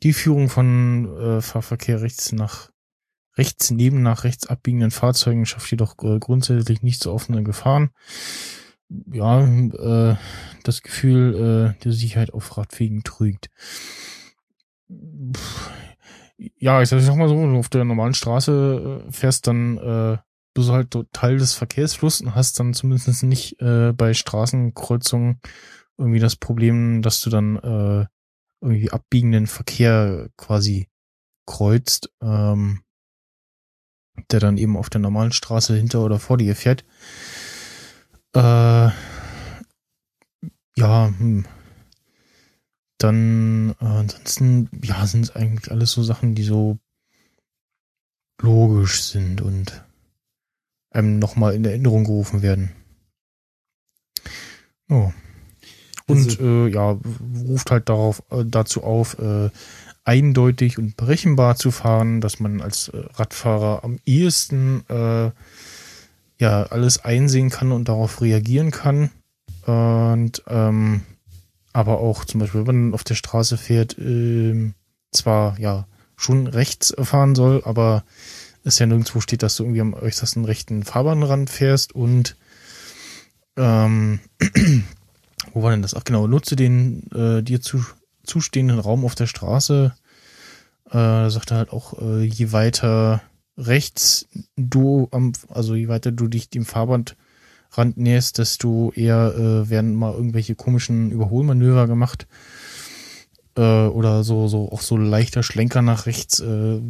Die 0.02 0.14
Führung 0.14 0.48
von 0.48 1.16
äh, 1.18 1.40
Fahrverkehr 1.42 2.00
rechts 2.00 2.32
nach 2.32 2.70
rechts 3.36 3.70
neben 3.70 4.02
nach 4.02 4.24
rechts 4.24 4.46
abbiegenden 4.46 4.90
Fahrzeugen 4.90 5.46
schafft 5.46 5.70
jedoch 5.70 5.94
äh, 6.02 6.18
grundsätzlich 6.18 6.82
nicht 6.82 7.02
so 7.02 7.12
offene 7.12 7.42
Gefahren. 7.42 7.90
Ja, 9.12 9.46
äh, 9.46 10.16
das 10.64 10.82
Gefühl 10.82 11.74
äh, 11.76 11.82
der 11.82 11.92
Sicherheit 11.92 12.32
auf 12.34 12.56
Radwegen 12.56 13.04
trügt. 13.04 13.48
Ja, 16.56 16.80
ich 16.80 16.88
sag, 16.88 17.16
mal 17.16 17.28
so, 17.28 17.36
wenn 17.36 17.52
du 17.52 17.58
auf 17.58 17.68
der 17.68 17.84
normalen 17.84 18.14
Straße 18.14 19.04
äh, 19.08 19.12
fährst, 19.12 19.46
dann 19.46 19.76
äh, 19.78 20.18
bist 20.54 20.68
du 20.68 20.72
halt 20.72 20.96
Teil 21.12 21.38
des 21.38 21.54
Verkehrsflusses 21.54 22.22
und 22.22 22.34
hast 22.34 22.58
dann 22.58 22.74
zumindest 22.74 23.22
nicht 23.22 23.60
äh, 23.60 23.92
bei 23.92 24.14
Straßenkreuzungen 24.14 25.40
irgendwie 25.98 26.18
das 26.18 26.36
Problem, 26.36 27.02
dass 27.02 27.20
du 27.20 27.30
dann 27.30 27.56
äh, 27.56 28.06
irgendwie 28.62 28.90
abbiegenden 28.90 29.46
Verkehr 29.46 30.28
quasi 30.36 30.88
kreuzt, 31.46 32.10
ähm, 32.22 32.82
der 34.30 34.40
dann 34.40 34.56
eben 34.56 34.76
auf 34.76 34.90
der 34.90 35.00
normalen 35.00 35.32
Straße 35.32 35.74
hinter 35.76 36.04
oder 36.04 36.18
vor 36.18 36.38
dir 36.38 36.56
fährt. 36.56 36.84
Äh, 38.34 38.90
ja, 40.76 41.12
hm. 41.18 41.44
Dann 43.00 43.74
äh, 43.80 43.84
ansonsten, 43.86 44.68
ja, 44.82 45.06
sind 45.06 45.24
es 45.24 45.34
eigentlich 45.34 45.70
alles 45.72 45.90
so 45.92 46.02
Sachen, 46.02 46.34
die 46.34 46.42
so 46.42 46.78
logisch 48.42 49.02
sind 49.02 49.40
und 49.40 49.82
einem 50.90 51.18
nochmal 51.18 51.54
in 51.54 51.64
Erinnerung 51.64 52.04
gerufen 52.04 52.42
werden. 52.42 52.72
Oh. 54.90 55.12
Und 56.06 56.26
Also- 56.26 56.42
äh, 56.42 56.68
ja, 56.68 56.98
ruft 57.46 57.70
halt 57.70 57.88
darauf, 57.88 58.22
äh, 58.30 58.44
dazu 58.44 58.82
auf, 58.82 59.18
äh, 59.18 59.48
eindeutig 60.04 60.76
und 60.78 60.96
berechenbar 60.96 61.56
zu 61.56 61.70
fahren, 61.70 62.20
dass 62.20 62.38
man 62.38 62.60
als 62.60 62.88
äh, 62.88 62.98
Radfahrer 63.14 63.82
am 63.82 63.98
ehesten 64.04 64.84
äh, 64.88 65.30
ja 66.38 66.62
alles 66.64 67.02
einsehen 67.04 67.48
kann 67.48 67.72
und 67.72 67.88
darauf 67.88 68.20
reagieren 68.20 68.70
kann. 68.72 69.10
Und 69.66 70.42
ähm, 70.48 71.02
aber 71.72 72.00
auch 72.00 72.24
zum 72.24 72.40
Beispiel, 72.40 72.66
wenn 72.66 72.84
man 72.84 72.94
auf 72.94 73.04
der 73.04 73.14
Straße 73.14 73.56
fährt, 73.56 73.96
ähm, 73.98 74.74
zwar 75.12 75.58
ja 75.58 75.86
schon 76.16 76.46
rechts 76.46 76.94
fahren 77.00 77.34
soll, 77.34 77.62
aber 77.64 78.04
es 78.64 78.78
ja 78.78 78.86
nirgendwo 78.86 79.20
steht, 79.20 79.42
dass 79.42 79.56
du 79.56 79.64
irgendwie 79.64 79.80
am 79.80 79.94
äußersten 79.94 80.44
rechten 80.44 80.82
Fahrbahnrand 80.82 81.48
fährst 81.48 81.94
und 81.94 82.36
ähm, 83.56 84.20
wo 85.52 85.62
war 85.62 85.70
denn 85.70 85.82
das? 85.82 85.94
Ach 85.94 86.04
genau, 86.04 86.26
nutze 86.26 86.56
den 86.56 87.10
äh, 87.12 87.42
dir 87.42 87.60
zu, 87.60 87.84
zustehenden 88.24 88.78
Raum 88.78 89.04
auf 89.04 89.14
der 89.14 89.26
Straße. 89.26 89.94
Äh, 90.90 91.30
sagt 91.30 91.52
er 91.52 91.58
halt 91.58 91.70
auch, 91.70 92.00
äh, 92.00 92.22
je 92.24 92.52
weiter 92.52 93.22
rechts 93.56 94.28
du 94.56 95.08
am, 95.12 95.32
also 95.48 95.74
je 95.74 95.88
weiter 95.88 96.12
du 96.12 96.28
dich 96.28 96.50
dem 96.50 96.64
Fahrband 96.64 97.16
Rand 97.72 97.96
näherst, 97.96 98.38
desto 98.38 98.92
eher 98.94 99.34
äh, 99.36 99.70
werden 99.70 99.94
mal 99.94 100.12
irgendwelche 100.12 100.54
komischen 100.54 101.10
Überholmanöver 101.10 101.86
gemacht. 101.86 102.26
Äh, 103.56 103.86
oder 103.86 104.24
so, 104.24 104.48
so, 104.48 104.70
auch 104.70 104.80
so 104.80 104.96
leichter 104.96 105.42
Schlenker 105.42 105.82
nach 105.82 106.06
rechts 106.06 106.40
äh, 106.40 106.80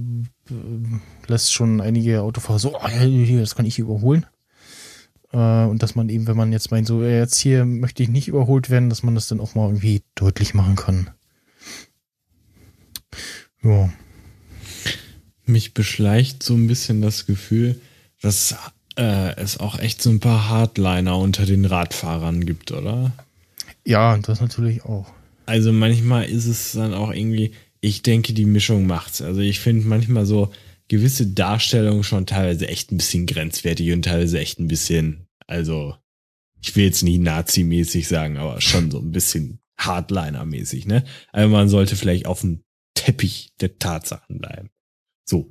lässt 1.27 1.53
schon 1.53 1.81
einige 1.81 2.23
Autofahrer 2.23 2.59
so, 2.59 2.77
oh, 2.77 3.39
das 3.39 3.55
kann 3.55 3.67
ich 3.67 3.79
überholen. 3.79 4.27
Äh, 5.33 5.65
und 5.65 5.83
dass 5.83 5.95
man 5.95 6.09
eben, 6.09 6.27
wenn 6.27 6.37
man 6.37 6.53
jetzt 6.53 6.71
meint, 6.71 6.87
so 6.87 7.03
jetzt 7.03 7.39
hier 7.39 7.65
möchte 7.65 8.03
ich 8.03 8.09
nicht 8.09 8.29
überholt 8.29 8.71
werden, 8.71 8.89
dass 8.89 9.03
man 9.03 9.15
das 9.15 9.29
dann 9.29 9.41
auch 9.41 9.55
mal 9.55 9.67
irgendwie 9.67 10.03
deutlich 10.15 10.55
machen 10.55 10.77
kann. 10.77 11.11
Ja. 13.63 13.91
Mich 15.45 15.75
beschleicht 15.75 16.43
so 16.43 16.55
ein 16.55 16.67
bisschen 16.67 17.03
das 17.03 17.27
Gefühl, 17.27 17.81
dass 18.23 18.55
äh, 19.01 19.35
es 19.37 19.59
auch 19.59 19.79
echt 19.79 20.03
so 20.03 20.11
ein 20.11 20.21
paar 20.21 20.51
Hardliner 20.51 21.17
unter 21.17 21.47
den 21.47 21.65
Radfahrern 21.65 22.45
gibt, 22.45 22.71
oder? 22.71 23.13
Ja, 23.85 24.19
das 24.19 24.43
natürlich 24.43 24.85
auch. 24.85 25.07
Also 25.47 25.73
manchmal 25.73 26.29
ist 26.29 26.47
es 26.47 26.73
dann 26.73 26.93
auch 26.93 27.11
irgendwie, 27.11 27.53
ich 27.81 28.03
denke, 28.03 28.35
die 28.35 28.45
Mischung 28.45 28.87
macht's. 28.87 29.23
Also 29.23 29.41
ich 29.41 29.59
finde 29.59 29.87
manchmal 29.87 30.27
so 30.27 30.53
gewisse 30.89 31.27
Darstellungen 31.27 32.05
schon 32.05 32.27
teilweise 32.27 32.69
echt 32.69 32.93
ein 32.93 32.99
bisschen 32.99 33.27
grenzwertig 33.27 33.91
und 33.93 34.05
teilweise 34.05 34.39
echt 34.39 34.61
ein 34.61 34.69
bisschen, 34.69 35.27
also 35.47 35.97
ich 36.61 36.77
will 36.77 36.85
jetzt 36.85 37.03
nicht 37.03 37.21
Nazi-mäßig 37.21 38.07
sagen, 38.07 38.37
aber 38.37 38.61
schon 38.61 38.91
so 38.91 38.99
ein 38.99 39.13
bisschen 39.13 39.61
Hardliner-mäßig, 39.79 40.87
ne? 40.87 41.05
Also 41.33 41.49
man 41.49 41.71
sollte 41.71 41.97
vielleicht 41.97 42.27
auf 42.27 42.43
dem 42.43 42.61
Teppich 42.95 43.55
der 43.61 43.79
Tatsachen 43.79 44.41
bleiben. 44.41 44.69
So. 45.25 45.51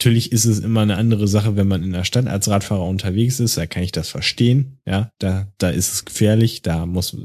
Natürlich 0.00 0.32
ist 0.32 0.44
es 0.44 0.58
immer 0.58 0.80
eine 0.80 0.96
andere 0.96 1.28
Sache, 1.28 1.56
wenn 1.56 1.68
man 1.68 1.82
in 1.82 1.92
der 1.92 2.04
Stadt 2.04 2.26
als 2.26 2.48
Radfahrer 2.48 2.84
unterwegs 2.84 3.40
ist, 3.40 3.56
da 3.56 3.66
kann 3.66 3.82
ich 3.82 3.92
das 3.92 4.08
verstehen. 4.08 4.80
Ja, 4.86 5.10
da, 5.18 5.48
da 5.58 5.70
ist 5.70 5.92
es 5.92 6.04
gefährlich, 6.04 6.62
da 6.62 6.84
muss, 6.84 7.16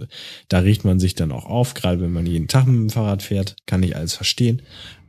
da 0.47 0.59
riecht 0.59 0.85
man 0.85 0.99
sich 0.99 1.15
dann 1.15 1.31
auch 1.31 1.45
auf, 1.45 1.73
gerade 1.73 1.99
wenn 1.99 2.13
man 2.13 2.25
jeden 2.25 2.47
Tag 2.47 2.67
mit 2.67 2.75
dem 2.75 2.89
Fahrrad 2.89 3.23
fährt, 3.23 3.55
kann 3.65 3.83
ich 3.83 3.95
alles 3.95 4.13
verstehen. 4.13 4.61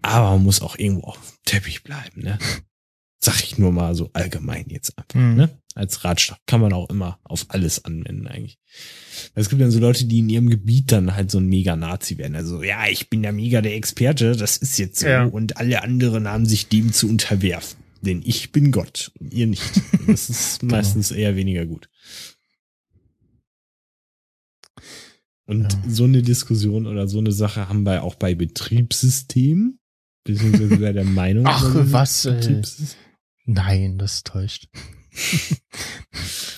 Aber 0.02 0.30
man 0.30 0.42
muss 0.42 0.62
auch 0.62 0.78
irgendwo 0.78 1.08
auf 1.08 1.16
dem 1.16 1.44
Teppich 1.44 1.84
bleiben, 1.84 2.22
ne? 2.22 2.38
Sag 3.22 3.42
ich 3.44 3.58
nur 3.58 3.70
mal 3.70 3.94
so 3.94 4.08
allgemein 4.14 4.64
jetzt 4.68 4.96
einfach, 4.96 5.14
Mhm. 5.14 5.34
ne? 5.36 5.50
Als 5.74 6.04
Radstock 6.04 6.38
kann 6.46 6.60
man 6.60 6.72
auch 6.72 6.88
immer 6.90 7.20
auf 7.22 7.44
alles 7.48 7.84
anwenden 7.84 8.26
eigentlich. 8.26 8.58
Es 9.34 9.48
gibt 9.50 9.60
dann 9.62 9.70
so 9.70 9.78
Leute, 9.78 10.04
die 10.06 10.18
in 10.18 10.28
ihrem 10.28 10.48
Gebiet 10.50 10.90
dann 10.90 11.14
halt 11.14 11.30
so 11.30 11.38
ein 11.38 11.46
Mega-Nazi 11.46 12.18
werden. 12.18 12.34
Also, 12.34 12.62
ja, 12.62 12.88
ich 12.88 13.08
bin 13.08 13.22
ja 13.22 13.30
mega 13.30 13.60
der 13.60 13.76
Experte, 13.76 14.34
das 14.34 14.56
ist 14.56 14.78
jetzt 14.78 14.98
so. 15.00 15.06
Ja. 15.06 15.24
Und 15.24 15.58
alle 15.58 15.82
anderen 15.82 16.26
haben 16.28 16.44
sich 16.46 16.68
dem 16.68 16.92
zu 16.92 17.08
unterwerfen. 17.08 17.78
Denn 18.02 18.22
ich 18.24 18.50
bin 18.50 18.72
Gott 18.72 19.12
und 19.20 19.32
ihr 19.32 19.46
nicht. 19.46 19.62
Das 20.08 20.28
ist 20.30 20.60
Genau. 20.60 20.74
meistens 20.76 21.10
eher 21.12 21.36
weniger 21.36 21.66
gut. 21.66 21.88
Und 25.46 25.72
Ja. 25.72 25.82
so 25.88 26.04
eine 26.04 26.22
Diskussion 26.22 26.86
oder 26.86 27.06
so 27.08 27.18
eine 27.18 27.32
Sache 27.32 27.68
haben 27.68 27.84
wir 27.84 28.02
auch 28.02 28.14
bei 28.14 28.34
Betriebssystemen. 28.34 29.78
Beziehungsweise 30.24 30.76
bei 30.78 30.92
der 30.92 31.04
Meinung. 31.04 31.44
Ach, 31.46 31.62
was, 31.74 32.24
Betriebssystem. 32.24 32.98
Nein, 33.52 33.98
das 33.98 34.22
täuscht. 34.22 34.68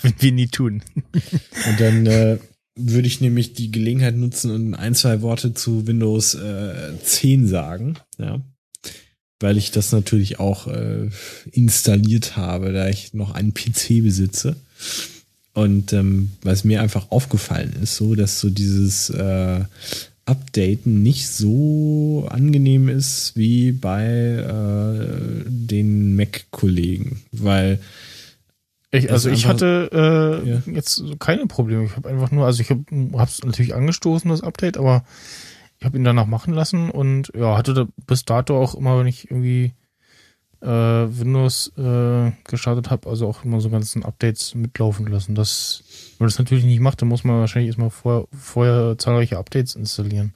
Wenn 0.03 0.13
wir 0.19 0.31
nie 0.31 0.47
tun. 0.47 0.83
Und 1.13 1.79
dann 1.79 2.05
äh, 2.05 2.37
würde 2.75 3.07
ich 3.07 3.19
nämlich 3.19 3.53
die 3.53 3.71
Gelegenheit 3.71 4.15
nutzen 4.15 4.51
und 4.51 4.75
ein, 4.75 4.93
zwei 4.93 5.21
Worte 5.23 5.55
zu 5.55 5.87
Windows 5.87 6.35
äh, 6.35 6.91
10 7.01 7.47
sagen, 7.47 7.95
ja. 8.19 8.41
Weil 9.39 9.57
ich 9.57 9.71
das 9.71 9.91
natürlich 9.91 10.39
auch 10.39 10.67
äh, 10.67 11.09
installiert 11.51 12.37
habe, 12.37 12.71
da 12.71 12.87
ich 12.87 13.13
noch 13.13 13.31
einen 13.31 13.55
PC 13.55 14.03
besitze. 14.03 14.55
Und 15.53 15.93
ähm, 15.93 16.31
was 16.43 16.63
mir 16.63 16.81
einfach 16.81 17.09
aufgefallen 17.11 17.73
ist, 17.81 17.95
so, 17.95 18.13
dass 18.13 18.39
so 18.39 18.49
dieses 18.49 19.09
äh, 19.09 19.61
Updaten 20.25 21.03
nicht 21.03 21.27
so 21.29 22.27
angenehm 22.29 22.87
ist 22.87 23.35
wie 23.35 23.71
bei 23.73 24.05
äh, 24.05 25.43
den 25.47 26.15
Mac-Kollegen. 26.15 27.21
Weil 27.31 27.79
Ich, 28.91 29.11
also 29.11 29.29
ich 29.29 29.47
hatte 29.47 29.89
äh, 30.45 30.49
Ja. 30.49 30.61
jetzt 30.73 31.03
keine 31.19 31.45
Probleme. 31.47 31.83
Ich 31.85 31.95
habe 31.95 32.09
einfach 32.09 32.31
nur, 32.31 32.45
also 32.45 32.61
ich 32.61 32.69
habe 32.69 32.83
es 33.23 33.43
natürlich 33.43 33.75
angestoßen, 33.75 34.29
das 34.29 34.41
Update, 34.41 34.77
aber 34.77 35.03
ich 35.79 35.85
habe 35.85 35.97
ihn 35.97 36.05
danach 36.05 36.27
machen 36.27 36.53
lassen 36.53 36.89
und 36.89 37.31
ja, 37.35 37.57
hatte 37.57 37.87
bis 38.07 38.23
dato 38.23 38.57
auch 38.57 38.75
immer, 38.75 38.97
wenn 38.99 39.07
ich 39.07 39.29
irgendwie 39.29 39.73
äh, 40.63 40.67
Windows 40.67 41.71
äh, 41.77 42.31
gestartet 42.45 42.89
habe, 42.89 43.09
also 43.09 43.27
auch 43.27 43.43
immer 43.43 43.59
so 43.59 43.69
ganzen 43.69 44.03
Updates 44.03 44.55
mitlaufen 44.55 45.07
lassen. 45.07 45.35
Das, 45.35 45.83
wenn 46.17 46.25
man 46.25 46.29
das 46.29 46.39
natürlich 46.39 46.63
nicht 46.63 46.79
macht, 46.79 47.01
dann 47.01 47.09
muss 47.09 47.23
man 47.23 47.39
wahrscheinlich 47.39 47.67
erstmal 47.67 47.89
vorher, 47.89 48.27
vorher 48.31 48.95
zahlreiche 48.97 49.37
Updates 49.37 49.75
installieren. 49.75 50.33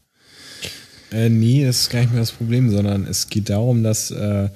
Äh, 1.12 1.30
nee, 1.30 1.66
das 1.66 1.82
ist 1.82 1.90
gar 1.90 2.02
nicht 2.02 2.12
mehr 2.12 2.20
das 2.20 2.34
Problem, 2.34 2.70
sondern 2.70 3.06
es 3.06 3.30
geht 3.30 3.49
darum, 3.49 3.84
dass 3.84 4.12
äh, 4.12 4.49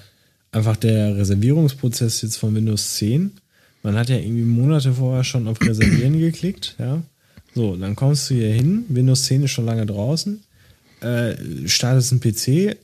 einfach 0.52 0.76
der 0.76 1.16
Reservierungsprozess 1.16 2.22
jetzt 2.22 2.38
von 2.38 2.54
Windows 2.54 2.96
10, 2.96 3.32
man 3.84 3.96
hat 3.96 4.10
ja 4.10 4.18
irgendwie 4.18 4.44
Monate 4.44 4.94
vorher 4.94 5.24
schon 5.24 5.48
auf 5.48 5.62
Reservieren 5.62 6.20
geklickt, 6.20 6.76
ja. 6.80 7.02
So, 7.54 7.76
dann 7.76 7.96
kommst 7.96 8.30
du 8.30 8.36
hier 8.36 8.54
hin, 8.54 8.86
Windows 8.88 9.24
10 9.24 9.44
ist 9.44 9.52
schon 9.52 9.66
lange 9.66 9.86
draußen, 9.86 10.42
äh, 11.02 11.36
startest 11.68 12.12
einen 12.12 12.22
PC, 12.22 12.78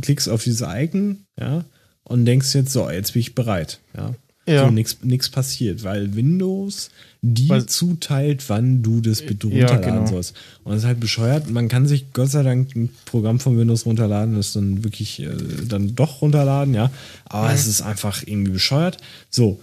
klickst 0.00 0.28
auf 0.28 0.42
diese 0.44 0.68
Icon, 0.68 1.24
ja, 1.38 1.64
und 2.08 2.24
denkst 2.24 2.54
jetzt, 2.54 2.72
so, 2.72 2.90
jetzt 2.90 3.12
bin 3.12 3.20
ich 3.20 3.34
bereit, 3.34 3.78
ja. 3.96 4.14
Ja. 4.46 4.64
So, 4.64 4.70
nichts 4.70 5.28
passiert, 5.28 5.84
weil 5.84 6.16
Windows 6.16 6.88
dir 7.20 7.50
Weil- 7.50 7.66
zuteilt, 7.66 8.48
wann 8.48 8.82
du 8.82 9.02
das 9.02 9.20
bitte 9.20 9.46
Ja, 9.48 9.66
runterladen 9.66 10.04
genau. 10.04 10.06
sollst. 10.10 10.34
Und 10.64 10.72
das 10.72 10.82
ist 10.82 10.86
halt 10.86 11.00
bescheuert. 11.00 11.50
Man 11.50 11.68
kann 11.68 11.86
sich 11.86 12.14
Gott 12.14 12.30
sei 12.30 12.42
Dank 12.42 12.74
ein 12.74 12.88
Programm 13.04 13.40
von 13.40 13.58
Windows 13.58 13.84
runterladen, 13.84 14.36
das 14.36 14.54
dann 14.54 14.84
wirklich 14.84 15.20
äh, 15.20 15.28
dann 15.68 15.94
doch 15.94 16.22
runterladen, 16.22 16.72
ja. 16.72 16.90
Aber 17.26 17.48
Mhm. 17.48 17.54
es 17.54 17.66
ist 17.66 17.82
einfach 17.82 18.22
irgendwie 18.24 18.52
bescheuert. 18.52 18.96
So. 19.28 19.60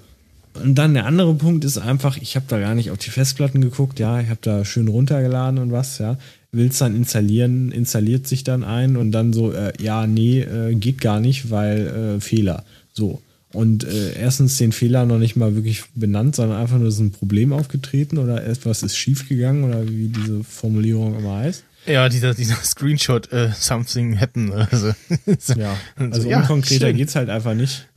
Und 0.54 0.76
dann 0.76 0.94
der 0.94 1.08
andere 1.08 1.34
Punkt 1.34 1.66
ist 1.66 1.80
einfach, 1.80 2.18
ich 2.18 2.36
habe 2.36 2.46
da 2.48 2.60
gar 2.60 2.76
nicht 2.76 2.92
auf 2.92 3.00
die 3.00 3.10
Festplatten 3.10 3.62
geguckt, 3.62 3.98
ja, 4.00 4.22
ich 4.22 4.30
habe 4.30 4.40
da 4.44 4.64
schön 4.66 4.88
runtergeladen 4.88 5.58
und 5.60 5.72
was, 5.72 5.98
ja. 5.98 6.18
Willst 6.56 6.82
dann 6.82 6.96
installieren, 6.96 7.72
installiert 7.72 8.28
sich 8.28 8.44
dann 8.44 8.64
ein 8.64 8.98
und 8.98 9.12
dann 9.12 9.34
so, 9.34 9.52
äh, 9.52 9.74
ja, 9.82 10.08
nee, 10.08 10.42
äh, 10.42 10.76
geht 10.76 11.02
gar 11.02 11.20
nicht, 11.20 11.50
weil 11.52 11.88
äh, 12.18 12.20
Fehler. 12.22 12.64
So. 12.94 13.22
Und 13.54 13.86
äh, 13.86 14.20
erstens 14.20 14.58
den 14.58 14.74
Fehler 14.74 15.06
noch 15.06 15.18
nicht 15.18 15.38
mal 15.38 15.56
wirklich 15.56 15.84
benannt, 15.96 16.36
sondern 16.36 16.60
einfach 16.60 16.78
nur 16.78 16.90
ist 16.90 17.00
ein 17.00 17.12
Problem 17.12 17.54
aufgetreten 17.54 18.18
oder 18.18 18.46
etwas 18.46 18.84
ist 18.84 18.98
schiefgegangen 18.98 19.64
oder 19.64 19.88
wie 19.88 20.10
diese 20.10 20.44
Formulierung 20.44 21.18
immer 21.18 21.38
heißt. 21.38 21.64
Ja, 21.88 22.10
dieser, 22.10 22.34
dieser 22.34 22.56
Screenshot, 22.56 23.32
äh, 23.32 23.52
something 23.58 24.20
happened. 24.20 24.54
Also, 24.54 24.94
Ja, 25.56 25.78
also 25.96 26.22
So, 26.22 26.30
ja, 26.30 26.40
unkonkreter 26.42 26.88
schön. 26.88 26.98
geht's 26.98 27.16
halt 27.16 27.30
einfach 27.30 27.54
nicht. 27.54 27.88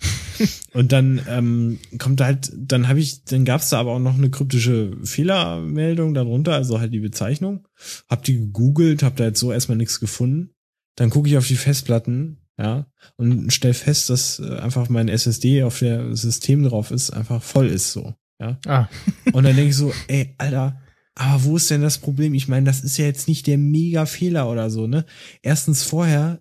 Und 0.72 0.92
dann 0.92 1.20
ähm, 1.28 1.78
kommt 1.98 2.20
halt, 2.20 2.52
dann 2.56 2.88
habe 2.88 3.00
ich, 3.00 3.24
dann 3.24 3.44
gab's 3.44 3.70
da 3.70 3.80
aber 3.80 3.92
auch 3.92 3.98
noch 3.98 4.14
eine 4.16 4.30
kryptische 4.30 4.96
Fehlermeldung 5.02 6.14
darunter, 6.14 6.54
also 6.54 6.78
halt 6.80 6.92
die 6.92 7.00
Bezeichnung. 7.00 7.66
Hab 8.08 8.22
die 8.24 8.34
gegoogelt, 8.38 9.02
hab 9.02 9.16
da 9.16 9.24
jetzt 9.24 9.40
so 9.40 9.52
erstmal 9.52 9.78
nichts 9.78 9.98
gefunden. 10.00 10.50
Dann 10.96 11.10
gucke 11.10 11.28
ich 11.28 11.36
auf 11.36 11.46
die 11.46 11.56
Festplatten, 11.56 12.38
ja, 12.60 12.86
und 13.16 13.52
stell 13.52 13.74
fest, 13.74 14.10
dass 14.10 14.40
äh, 14.40 14.58
einfach 14.58 14.88
mein 14.88 15.08
SSD 15.08 15.62
auf 15.62 15.78
der 15.78 16.14
System 16.16 16.64
drauf 16.64 16.90
ist, 16.90 17.10
einfach 17.10 17.40
voll 17.42 17.68
ist 17.68 17.92
so, 17.92 18.14
ja. 18.40 18.58
ah, 18.66 18.88
Und 19.32 19.44
dann 19.44 19.54
denke 19.54 19.70
ich 19.70 19.76
so, 19.76 19.92
ey, 20.08 20.34
Alter, 20.38 20.80
aber 21.18 21.44
wo 21.44 21.56
ist 21.56 21.70
denn 21.70 21.82
das 21.82 21.98
Problem? 21.98 22.32
Ich 22.34 22.48
meine, 22.48 22.64
das 22.66 22.80
ist 22.80 22.96
ja 22.98 23.04
jetzt 23.06 23.28
nicht 23.28 23.46
der 23.46 23.58
Mega-Fehler 23.58 24.48
oder 24.50 24.70
so, 24.70 24.86
ne? 24.86 25.04
Erstens 25.42 25.82
vorher, 25.82 26.40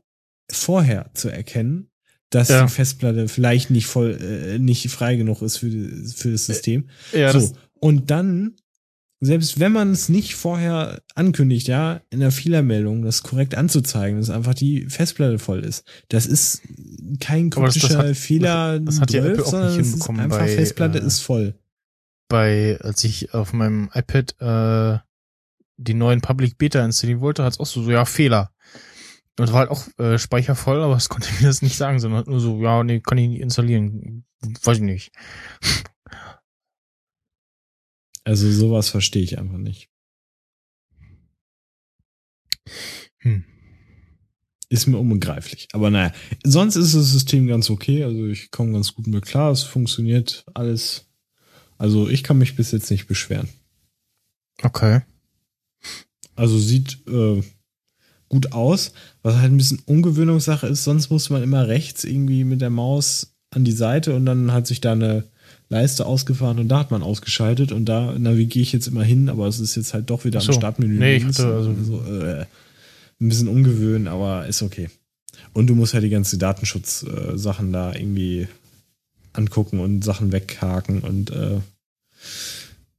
vorher 0.52 1.10
zu 1.14 1.30
erkennen, 1.30 1.90
dass 2.30 2.50
Ja. 2.50 2.64
die 2.66 2.72
Festplatte 2.72 3.28
vielleicht 3.28 3.70
nicht 3.70 3.88
voll, 3.88 4.18
äh, 4.22 4.60
nicht 4.60 4.90
frei 4.90 5.16
genug 5.16 5.42
ist 5.42 5.58
für, 5.58 5.70
für 6.16 6.32
das 6.32 6.46
System. 6.46 6.90
ja, 7.14 7.32
so. 7.32 7.40
das, 7.40 7.54
Und 7.80 8.10
dann, 8.12 8.56
selbst 9.20 9.60
wenn 9.60 9.72
man 9.72 9.92
es 9.92 10.10
nicht 10.10 10.36
vorher 10.36 11.02
ankündigt, 11.16 11.68
ja, 11.68 12.02
in 12.12 12.20
der 12.20 12.32
Fehlermeldung 12.32 13.02
das 13.04 13.24
korrekt 13.24 13.56
anzuzeigen, 13.56 14.20
dass 14.20 14.30
einfach 14.30 14.54
die 14.54 14.88
Festplatte 14.90 15.40
voll 15.40 15.64
ist. 15.64 15.84
Das 16.10 16.26
ist 16.28 16.62
kein 17.20 17.52
Aber 17.54 17.66
das- 17.68 17.76
das 17.80 17.96
hat- 17.96 18.16
Fehler, 18.16 18.80
das 18.80 19.00
hat 19.00 19.12
ja 19.12 19.22
12, 19.22 19.32
Apple 19.34 19.46
auch 19.46 19.50
sondern 19.52 19.78
nicht 19.78 19.86
hinbekommen 19.90 20.22
einfach 20.22 20.40
bei, 20.40 20.48
Festplatte 20.56 21.00
äh, 21.00 21.06
ist 21.06 21.20
voll. 21.20 21.56
Bei, 22.28 22.78
als 22.82 23.04
ich 23.04 23.34
auf 23.34 23.54
meinem 23.54 23.90
iPad 23.94 24.36
äh, 24.42 25.00
die 25.78 25.94
neuen 25.94 26.22
Public 26.22 26.58
Beta 26.58 26.84
installieren 26.84 27.22
wollte, 27.22 27.44
hat 27.44 27.54
es 27.54 27.60
auch 27.60 27.66
so, 27.66 27.84
so, 27.84 27.92
ja, 27.92 28.06
Fehler. 28.06 28.52
Und 29.40 29.52
war 29.54 29.60
halt 29.60 29.70
auch 29.70 29.88
äh, 30.00 30.18
Speicher 30.18 30.56
voll, 30.56 30.82
aber 30.82 30.96
es 30.96 31.10
konnte 31.10 31.30
mir 31.34 31.48
das 31.48 31.62
nicht 31.62 31.78
sagen, 31.78 32.00
sondern 32.00 32.26
nur 32.26 32.40
so, 32.40 32.62
ja, 32.62 32.84
nee, 32.84 33.00
kann 33.00 33.18
ich 33.18 33.30
nicht 33.30 33.42
installieren. 33.42 34.26
Weiß 34.64 34.78
ich 34.78 34.84
nicht. 34.84 35.12
Also 38.24 38.52
sowas 38.52 38.90
verstehe 38.90 39.24
ich 39.24 39.40
einfach 39.40 39.58
nicht. 39.58 39.90
Hm. 43.20 43.46
Ist 44.70 44.88
mir 44.88 44.98
unbegreiflich. 44.98 45.70
Aber 45.72 45.90
naja, 45.90 46.12
sonst 46.44 46.76
ist 46.76 46.94
das 46.94 47.10
System 47.12 47.48
ganz 47.48 47.70
okay. 47.70 48.04
Also 48.04 48.28
ich 48.28 48.52
komme 48.52 48.74
ganz 48.74 48.94
gut 48.94 49.08
mit 49.08 49.26
klar. 49.26 49.52
Es 49.52 49.64
funktioniert 49.64 50.44
alles. 50.54 51.07
Also 51.78 52.10
ich 52.10 52.24
kann 52.24 52.38
mich 52.38 52.56
bis 52.56 52.72
jetzt 52.72 52.90
nicht 52.92 53.08
beschweren. 53.08 53.50
Okay. 54.64 55.02
Also 56.36 56.58
sieht 56.58 57.00
äh, 57.08 57.42
gut 58.30 58.52
aus. 58.52 58.94
Was 59.24 59.36
halt 59.38 59.52
ein 59.52 59.58
bisschen 59.58 59.82
Ungewöhnungssache 59.86 60.68
ist, 60.68 60.84
sonst 60.84 61.10
muss 61.10 61.30
man 61.30 61.44
immer 61.44 61.68
rechts 61.68 62.04
irgendwie 62.04 62.44
mit 62.44 62.62
der 62.62 62.70
Maus 62.70 63.34
an 63.52 63.64
die 63.64 63.72
Seite 63.72 64.16
und 64.16 64.26
dann 64.26 64.52
hat 64.52 64.68
sich 64.68 64.82
da 64.82 64.92
eine 64.92 65.24
Leiste 65.70 66.06
ausgefahren 66.06 66.60
und 66.60 66.70
da 66.70 66.80
hat 66.80 66.92
man 66.92 67.04
ausgeschaltet 67.04 67.72
und 67.72 67.86
da 67.86 68.18
navigiere 68.18 68.64
ich 68.64 68.74
jetzt 68.74 68.88
immer 68.88 69.04
hin, 69.04 69.30
aber 69.30 69.48
es 69.48 69.60
ist 69.60 69.76
jetzt 69.76 69.94
halt 69.94 70.10
doch 70.10 70.26
wieder 70.26 70.42
so. 70.42 70.52
am 70.52 70.58
Startmenü. 70.58 70.98
Nee, 70.98 71.18
ich 71.18 71.26
hatte 71.26 71.46
also- 71.46 71.76
so, 71.84 72.04
äh, 72.06 72.46
ein 73.20 73.30
bisschen 73.30 73.48
ungewöhnt, 73.48 74.08
aber 74.08 74.46
ist 74.48 74.62
okay. 74.62 74.90
Und 75.54 75.68
du 75.68 75.76
musst 75.76 75.94
halt 75.94 76.04
die 76.04 76.10
ganzen 76.10 76.40
Datenschutz-Sachen 76.40 77.74
da 77.74 77.94
irgendwie 77.96 78.48
angucken 79.38 79.80
und 79.80 80.04
Sachen 80.04 80.32
weghaken 80.32 81.02
und 81.02 81.32
äh, 81.32 81.60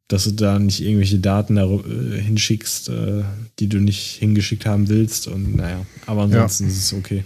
dass 0.09 0.24
du 0.24 0.31
da 0.32 0.59
nicht 0.59 0.81
irgendwelche 0.81 1.19
Daten 1.19 1.56
da 1.56 1.65
äh, 1.65 2.20
hinschickst, 2.20 2.89
äh, 2.89 3.24
die 3.59 3.69
du 3.69 3.78
nicht 3.78 4.16
hingeschickt 4.16 4.65
haben 4.65 4.89
willst 4.89 5.27
und 5.27 5.56
naja, 5.56 5.85
aber 6.06 6.23
ansonsten 6.23 6.66
ist 6.66 6.78
es 6.78 6.93
okay. 6.94 7.24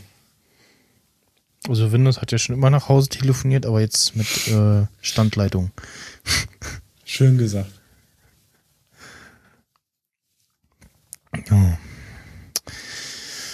Also 1.68 1.92
Windows 1.92 2.20
hat 2.20 2.32
ja 2.32 2.38
schon 2.38 2.56
immer 2.56 2.70
nach 2.70 2.88
Hause 2.88 3.08
telefoniert, 3.08 3.66
aber 3.66 3.80
jetzt 3.80 4.16
mit 4.16 4.26
äh, 4.48 4.86
Standleitung. 5.00 5.70
Schön 7.04 7.38
gesagt. 7.38 7.70
Ja. 11.48 11.78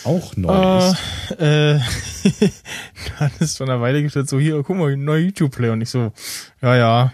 Auch 0.05 0.36
neu. 0.36 0.94
Äh, 1.39 1.74
äh, 1.74 1.80
du 2.40 3.12
hattest 3.16 3.59
von 3.59 3.68
einer 3.68 3.80
Weile 3.80 4.02
gestellt, 4.02 4.28
so 4.28 4.38
hier, 4.38 4.62
guck 4.62 4.76
mal, 4.76 4.92
ein 4.92 5.05
neuer 5.05 5.18
YouTube-Player. 5.18 5.72
Und 5.72 5.80
ich 5.80 5.90
so, 5.90 6.12
ja, 6.60 6.76
ja, 6.76 7.12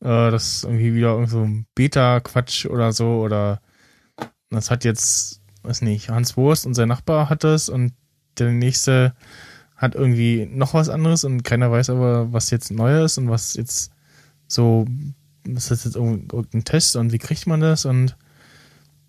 äh, 0.00 0.30
das 0.30 0.46
ist 0.58 0.64
irgendwie 0.64 0.94
wieder 0.94 1.12
irgend 1.12 1.30
so 1.30 1.42
ein 1.42 1.66
Beta-Quatsch 1.74 2.66
oder 2.66 2.92
so. 2.92 3.20
Oder 3.20 3.60
das 4.50 4.70
hat 4.70 4.84
jetzt, 4.84 5.40
weiß 5.62 5.82
nicht, 5.82 6.08
Hans 6.10 6.36
Wurst 6.36 6.66
und 6.66 6.74
sein 6.74 6.88
Nachbar 6.88 7.28
hat 7.28 7.44
das 7.44 7.68
und 7.68 7.92
der 8.38 8.52
nächste 8.52 9.14
hat 9.76 9.94
irgendwie 9.94 10.46
noch 10.46 10.74
was 10.74 10.88
anderes 10.88 11.24
und 11.24 11.42
keiner 11.42 11.70
weiß 11.70 11.90
aber, 11.90 12.32
was 12.32 12.50
jetzt 12.50 12.70
neu 12.70 13.04
ist 13.04 13.18
und 13.18 13.28
was 13.28 13.54
jetzt 13.54 13.90
so, 14.46 14.86
ist 15.44 15.70
das 15.70 15.84
jetzt 15.84 15.96
irgend- 15.96 16.32
irgendein 16.32 16.64
Test 16.64 16.96
und 16.96 17.12
wie 17.12 17.18
kriegt 17.18 17.46
man 17.46 17.60
das 17.60 17.84
und 17.84 18.16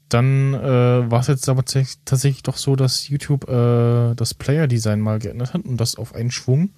dann 0.09 0.53
äh, 0.53 1.11
war 1.11 1.19
es 1.19 1.27
jetzt 1.27 1.49
aber 1.49 1.63
tatsächlich- 1.65 2.43
doch 2.43 2.57
so, 2.57 2.75
dass 2.75 3.09
YouTube 3.09 3.47
äh, 3.49 4.15
das 4.15 4.33
Player-Design 4.33 5.01
mal 5.01 5.19
geändert 5.19 5.53
hat 5.53 5.65
und 5.65 5.77
das 5.77 5.95
auf 5.95 6.15
einen 6.15 6.31
Schwung. 6.31 6.69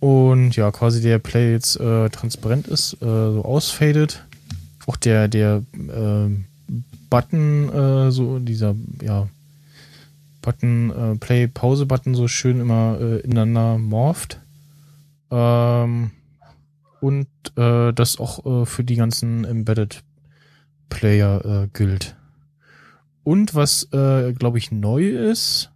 Und 0.00 0.56
ja, 0.56 0.70
quasi 0.70 1.00
der 1.00 1.18
Player 1.18 1.52
jetzt 1.52 1.80
äh, 1.80 2.08
transparent 2.10 2.66
ist, 2.66 2.94
äh, 2.94 3.06
so 3.06 3.42
ausfadet. 3.44 4.24
Auch 4.86 4.96
der, 4.96 5.28
der 5.28 5.62
äh, 5.72 6.30
Button, 7.10 7.68
äh, 7.70 8.10
so 8.10 8.38
dieser, 8.38 8.74
ja, 9.02 9.28
Button, 10.42 10.90
äh, 10.90 11.16
Play-Pause-Button 11.16 12.14
so 12.14 12.28
schön 12.28 12.60
immer 12.60 12.98
ineinander 13.22 13.78
morpht. 13.78 14.38
Ähm, 15.30 16.10
und 17.00 17.26
das 17.56 18.18
auch 18.18 18.66
für 18.66 18.84
die 18.84 18.96
ganzen 18.96 19.44
Embedded 19.44 20.02
Player 20.88 21.44
äh, 21.64 21.68
gilt. 21.72 22.16
Und 23.22 23.54
was, 23.54 23.88
äh, 23.92 24.32
glaube 24.32 24.58
ich, 24.58 24.70
neu 24.70 25.08
ist, 25.08 25.72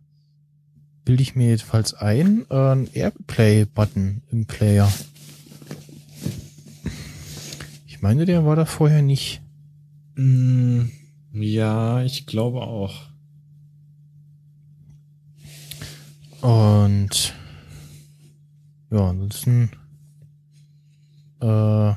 bilde 1.04 1.22
ich 1.22 1.34
mir 1.34 1.48
jedenfalls 1.48 1.94
ein, 1.94 2.44
äh, 2.50 2.72
ein 2.72 2.88
Airplay-Button 2.92 4.22
im 4.30 4.46
Player. 4.46 4.92
Ich 7.86 8.02
meine, 8.02 8.26
der 8.26 8.44
war 8.44 8.56
da 8.56 8.66
vorher 8.66 9.02
nicht. 9.02 9.40
Mm, 10.16 10.82
ja, 11.32 12.02
ich 12.02 12.26
glaube 12.26 12.60
auch. 12.60 13.08
Und 16.42 17.34
ja, 18.90 19.08
ansonsten 19.08 19.70
äh, 21.40 21.94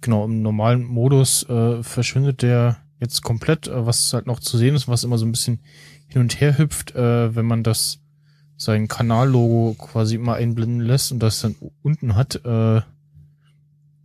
genau, 0.00 0.24
im 0.24 0.42
normalen 0.42 0.84
Modus 0.84 1.48
äh, 1.48 1.82
verschwindet 1.82 2.42
der 2.42 2.78
jetzt 3.00 3.22
komplett, 3.22 3.68
äh, 3.68 3.86
was 3.86 4.12
halt 4.12 4.26
noch 4.26 4.40
zu 4.40 4.58
sehen 4.58 4.74
ist, 4.74 4.88
was 4.88 5.04
immer 5.04 5.18
so 5.18 5.26
ein 5.26 5.32
bisschen 5.32 5.60
hin 6.08 6.22
und 6.22 6.40
her 6.40 6.58
hüpft, 6.58 6.94
äh, 6.94 7.34
wenn 7.34 7.46
man 7.46 7.62
das 7.62 8.00
sein 8.56 8.88
Kanallogo 8.88 9.74
quasi 9.78 10.16
immer 10.16 10.34
einblenden 10.34 10.80
lässt 10.80 11.12
und 11.12 11.20
das 11.20 11.40
dann 11.40 11.56
unten 11.82 12.14
hat, 12.14 12.44
äh, 12.44 12.82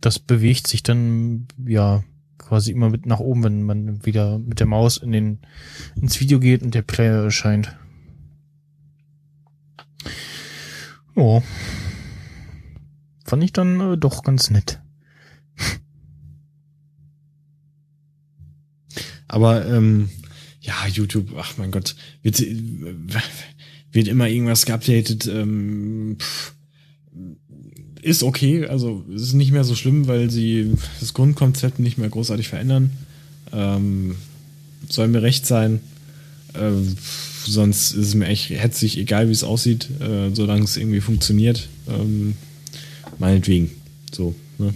das 0.00 0.18
bewegt 0.18 0.66
sich 0.66 0.82
dann 0.82 1.46
ja 1.66 2.02
quasi 2.38 2.70
immer 2.70 2.90
mit 2.90 3.06
nach 3.06 3.18
oben, 3.18 3.42
wenn 3.42 3.62
man 3.62 4.06
wieder 4.06 4.38
mit 4.38 4.60
der 4.60 4.66
Maus 4.66 4.96
in 4.96 5.12
den 5.12 5.40
ins 6.00 6.20
Video 6.20 6.38
geht 6.38 6.62
und 6.62 6.74
der 6.74 6.82
Player 6.82 7.24
erscheint. 7.24 7.76
Ja. 11.16 11.42
Fand 13.24 13.42
ich 13.42 13.52
dann 13.52 13.80
äh, 13.80 13.98
doch 13.98 14.22
ganz 14.22 14.50
nett. 14.50 14.80
Aber 19.28 19.66
ähm, 19.66 20.08
ja, 20.60 20.74
YouTube, 20.92 21.34
ach 21.38 21.56
mein 21.58 21.70
Gott, 21.70 21.94
wird, 22.22 22.42
wird 23.92 24.08
immer 24.08 24.28
irgendwas 24.28 24.66
geupdatet. 24.66 25.26
Ähm, 25.26 26.16
ist 28.02 28.22
okay, 28.22 28.66
also 28.66 29.04
es 29.14 29.22
ist 29.22 29.32
nicht 29.34 29.50
mehr 29.50 29.64
so 29.64 29.74
schlimm, 29.74 30.06
weil 30.06 30.30
sie 30.30 30.72
das 31.00 31.12
Grundkonzept 31.12 31.78
nicht 31.80 31.98
mehr 31.98 32.08
großartig 32.08 32.48
verändern. 32.48 32.92
Ähm, 33.52 34.16
soll 34.88 35.08
mir 35.08 35.22
recht 35.22 35.46
sein. 35.46 35.80
Ähm, 36.54 36.96
sonst 37.44 37.92
ist 37.92 38.08
es 38.08 38.14
mir 38.14 38.26
echt 38.26 38.50
hetzig, 38.50 38.98
egal 38.98 39.28
wie 39.28 39.32
es 39.32 39.44
aussieht, 39.44 39.88
äh, 40.00 40.30
solange 40.34 40.64
es 40.64 40.76
irgendwie 40.76 41.00
funktioniert. 41.00 41.68
Ähm, 41.88 42.34
meinetwegen. 43.18 43.70
So, 44.12 44.34
ne? 44.58 44.72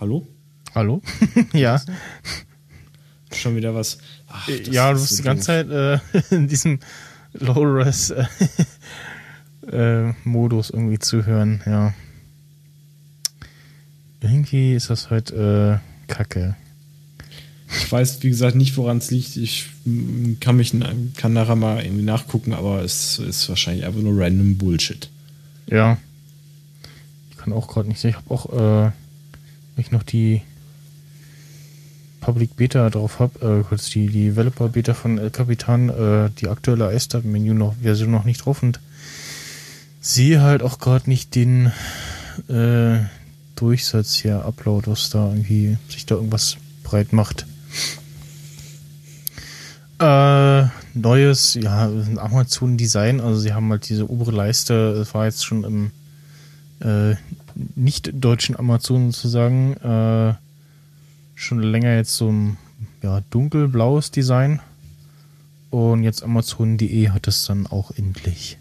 Hallo? 0.00 0.24
Hallo? 0.76 1.02
ja. 1.52 1.82
Schon 3.32 3.56
wieder 3.56 3.74
was. 3.74 3.98
Ach, 4.28 4.46
das 4.46 4.68
ja, 4.68 4.90
du 4.90 4.96
ist 4.96 5.02
bist 5.02 5.10
so 5.10 5.16
die 5.16 5.26
ganze. 5.26 5.44
Zeit 5.44 5.70
äh, 5.70 5.98
in 6.34 6.46
diesem 6.46 6.78
Low-Res 7.32 8.10
äh, 8.10 8.26
äh, 9.72 10.14
Modus 10.22 10.70
irgendwie 10.70 11.00
zu 11.00 11.26
hören, 11.26 11.62
ja. 11.66 11.94
Irgendwie 14.20 14.74
ist 14.74 14.88
das 14.88 15.10
heute 15.10 15.80
äh, 15.82 16.12
kacke. 16.12 16.54
Ich 17.68 17.90
weiß, 17.90 18.22
wie 18.22 18.30
gesagt, 18.30 18.54
nicht, 18.54 18.76
woran 18.76 18.98
es 18.98 19.10
liegt. 19.10 19.36
Ich 19.36 19.68
kann 20.38 20.56
mich 20.56 20.74
kann 21.16 21.32
nachher 21.32 21.56
mal 21.56 21.84
irgendwie 21.84 22.04
nachgucken, 22.04 22.52
aber 22.52 22.82
es 22.82 23.18
ist 23.18 23.48
wahrscheinlich 23.48 23.84
einfach 23.84 24.00
nur 24.00 24.16
random 24.16 24.58
Bullshit. 24.58 25.10
Ja. 25.66 25.98
Ich 27.30 27.36
kann 27.36 27.52
auch 27.52 27.66
gerade 27.66 27.88
nicht 27.88 28.00
sehen. 28.00 28.10
Ich 28.10 28.16
habe 28.16 28.30
auch, 28.30 28.92
ich 29.80 29.90
noch 29.90 30.02
die 30.02 30.42
Public 32.20 32.56
Beta 32.56 32.90
drauf 32.90 33.20
habe, 33.20 33.60
äh, 33.60 33.62
kurz 33.62 33.90
die, 33.90 34.06
Developer 34.08 34.68
Beta 34.68 34.94
von 34.94 35.18
El 35.18 35.30
Capitan, 35.30 35.88
äh, 35.88 36.30
die 36.38 36.48
aktuelle 36.48 36.92
iStart-Menü 36.92 37.54
noch, 37.54 37.74
Version 37.80 38.10
noch 38.10 38.24
nicht 38.24 38.44
drauf 38.44 38.62
und 38.62 38.80
sehe 40.00 40.42
halt 40.42 40.62
auch 40.62 40.78
gerade 40.78 41.08
nicht 41.08 41.34
den 41.34 41.72
äh, 42.48 42.98
Durchsatz 43.56 44.14
hier, 44.14 44.44
Upload, 44.44 44.90
was 44.90 45.10
da 45.10 45.28
irgendwie 45.28 45.78
sich 45.88 46.06
da 46.06 46.16
irgendwas 46.16 46.56
breit 46.82 47.12
macht. 47.12 47.46
Äh, 50.00 50.66
neues, 50.94 51.54
ja, 51.54 51.86
ein 51.86 52.18
Amazon-Design, 52.18 53.20
also 53.20 53.40
sie 53.40 53.52
haben 53.52 53.70
halt 53.70 53.88
diese 53.88 54.08
obere 54.08 54.30
Leiste, 54.30 54.94
das 54.94 55.12
war 55.14 55.24
jetzt 55.24 55.44
schon 55.44 55.64
im 55.64 55.90
äh, 56.80 57.16
nicht 57.74 58.10
deutschen 58.12 58.56
Amazon 58.56 59.12
sozusagen, 59.12 59.74
äh, 59.74 60.34
schon 61.34 61.62
länger 61.62 61.96
jetzt 61.96 62.16
so 62.16 62.30
ein 62.30 62.56
ja, 63.02 63.20
dunkelblaues 63.30 64.10
Design. 64.10 64.60
Und 65.70 66.02
jetzt 66.02 66.22
Amazon.de 66.22 67.10
hat 67.10 67.28
es 67.28 67.44
dann 67.44 67.66
auch 67.66 67.90
endlich. 67.90 68.58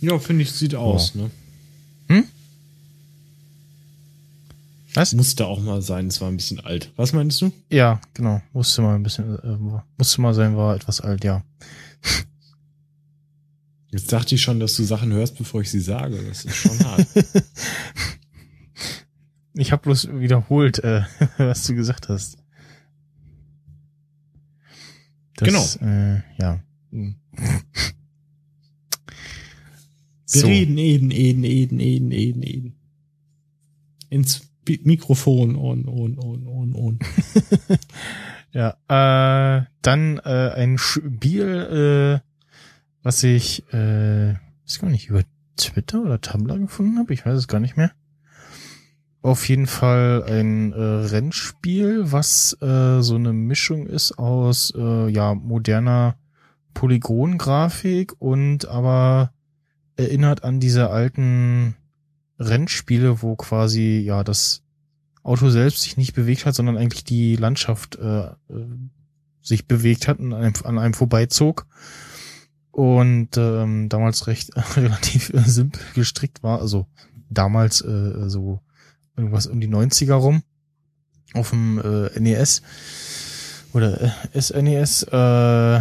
Ja, 0.00 0.18
finde 0.18 0.42
ich, 0.42 0.52
sieht 0.52 0.74
aus, 0.74 1.14
ne? 1.14 1.30
Was? 4.98 5.14
Musste 5.14 5.46
auch 5.46 5.60
mal 5.60 5.80
sein, 5.80 6.08
es 6.08 6.20
war 6.20 6.26
ein 6.26 6.36
bisschen 6.36 6.58
alt. 6.58 6.90
Was 6.96 7.12
meinst 7.12 7.40
du? 7.40 7.52
Ja, 7.70 8.00
genau. 8.14 8.42
Musste 8.52 8.82
mal 8.82 8.96
ein 8.96 9.04
bisschen, 9.04 9.38
äh, 9.38 9.80
musste 9.96 10.20
mal 10.20 10.34
sein, 10.34 10.56
war 10.56 10.74
etwas 10.74 11.00
alt, 11.00 11.22
ja. 11.22 11.42
Jetzt 13.90 14.12
dachte 14.12 14.34
ich 14.34 14.42
schon, 14.42 14.60
dass 14.60 14.76
du 14.76 14.84
Sachen 14.84 15.12
hörst, 15.12 15.36
bevor 15.38 15.62
ich 15.62 15.70
sie 15.70 15.80
sage. 15.80 16.18
Das 16.28 16.44
ist 16.44 16.56
schon 16.56 16.78
hart. 16.84 17.06
Ich 19.54 19.72
habe 19.72 19.82
bloß 19.82 20.10
wiederholt, 20.12 20.78
äh, 20.84 21.02
was 21.38 21.66
du 21.66 21.74
gesagt 21.74 22.08
hast. 22.08 22.38
Das, 25.34 25.76
Äh, 25.82 26.20
ja. 26.40 26.60
Wir 26.90 27.14
So. 30.26 30.46
reden, 30.46 30.78
Eden, 30.78 31.10
Eden, 31.10 31.42
Eden, 31.44 31.80
Eden, 31.80 32.12
Eden, 32.12 32.42
Eden. 32.42 32.74
In 34.10 34.24
z- 34.24 34.44
Mikrofon 34.84 35.56
und, 35.56 35.86
und, 35.86 36.18
und, 36.18 36.46
und, 36.46 36.74
und. 36.74 37.02
ja, 38.52 38.76
äh, 38.88 39.64
dann 39.82 40.18
äh, 40.18 40.50
ein 40.54 40.76
Spiel, 40.78 42.20
äh, 42.22 42.27
was 43.08 43.22
ich, 43.22 43.66
äh, 43.72 44.34
weiß 44.34 44.80
gar 44.80 44.90
nicht, 44.90 45.08
über 45.08 45.22
Twitter 45.56 46.02
oder 46.02 46.20
Tumblr 46.20 46.58
gefunden 46.58 46.98
habe, 46.98 47.14
ich 47.14 47.24
weiß 47.24 47.38
es 47.38 47.48
gar 47.48 47.58
nicht 47.58 47.74
mehr. 47.74 47.90
Auf 49.22 49.48
jeden 49.48 49.66
Fall 49.66 50.24
ein 50.28 50.74
äh, 50.74 50.76
Rennspiel, 50.76 52.12
was 52.12 52.58
äh, 52.60 53.00
so 53.00 53.14
eine 53.14 53.32
Mischung 53.32 53.86
ist 53.86 54.18
aus 54.18 54.74
äh, 54.76 55.08
ja 55.08 55.34
moderner 55.34 56.16
Polygongrafik 56.74 58.12
und 58.18 58.68
aber 58.68 59.32
erinnert 59.96 60.44
an 60.44 60.60
diese 60.60 60.90
alten 60.90 61.76
Rennspiele, 62.38 63.22
wo 63.22 63.36
quasi 63.36 64.02
ja 64.04 64.22
das 64.22 64.64
Auto 65.22 65.48
selbst 65.48 65.80
sich 65.80 65.96
nicht 65.96 66.12
bewegt 66.12 66.44
hat, 66.44 66.54
sondern 66.54 66.76
eigentlich 66.76 67.04
die 67.04 67.36
Landschaft 67.36 67.96
äh, 67.96 68.26
äh, 68.26 68.34
sich 69.40 69.66
bewegt 69.66 70.08
hat 70.08 70.18
und 70.18 70.34
an 70.34 70.42
einem, 70.42 70.54
an 70.64 70.78
einem 70.78 70.94
vorbeizog 70.94 71.66
und 72.78 73.36
ähm, 73.36 73.88
damals 73.88 74.28
recht 74.28 74.56
äh, 74.56 74.60
relativ 74.76 75.34
äh, 75.34 75.40
simpel 75.40 75.82
gestrickt 75.96 76.44
war, 76.44 76.60
also 76.60 76.86
damals 77.28 77.80
äh, 77.80 78.28
so 78.28 78.60
irgendwas 79.16 79.48
um 79.48 79.60
die 79.60 79.66
90er 79.66 80.14
rum 80.14 80.44
auf 81.34 81.50
dem 81.50 81.80
äh, 81.80 82.20
NES 82.20 82.62
oder 83.72 84.00
äh, 84.32 84.40
SNES 84.40 85.02
äh, 85.10 85.80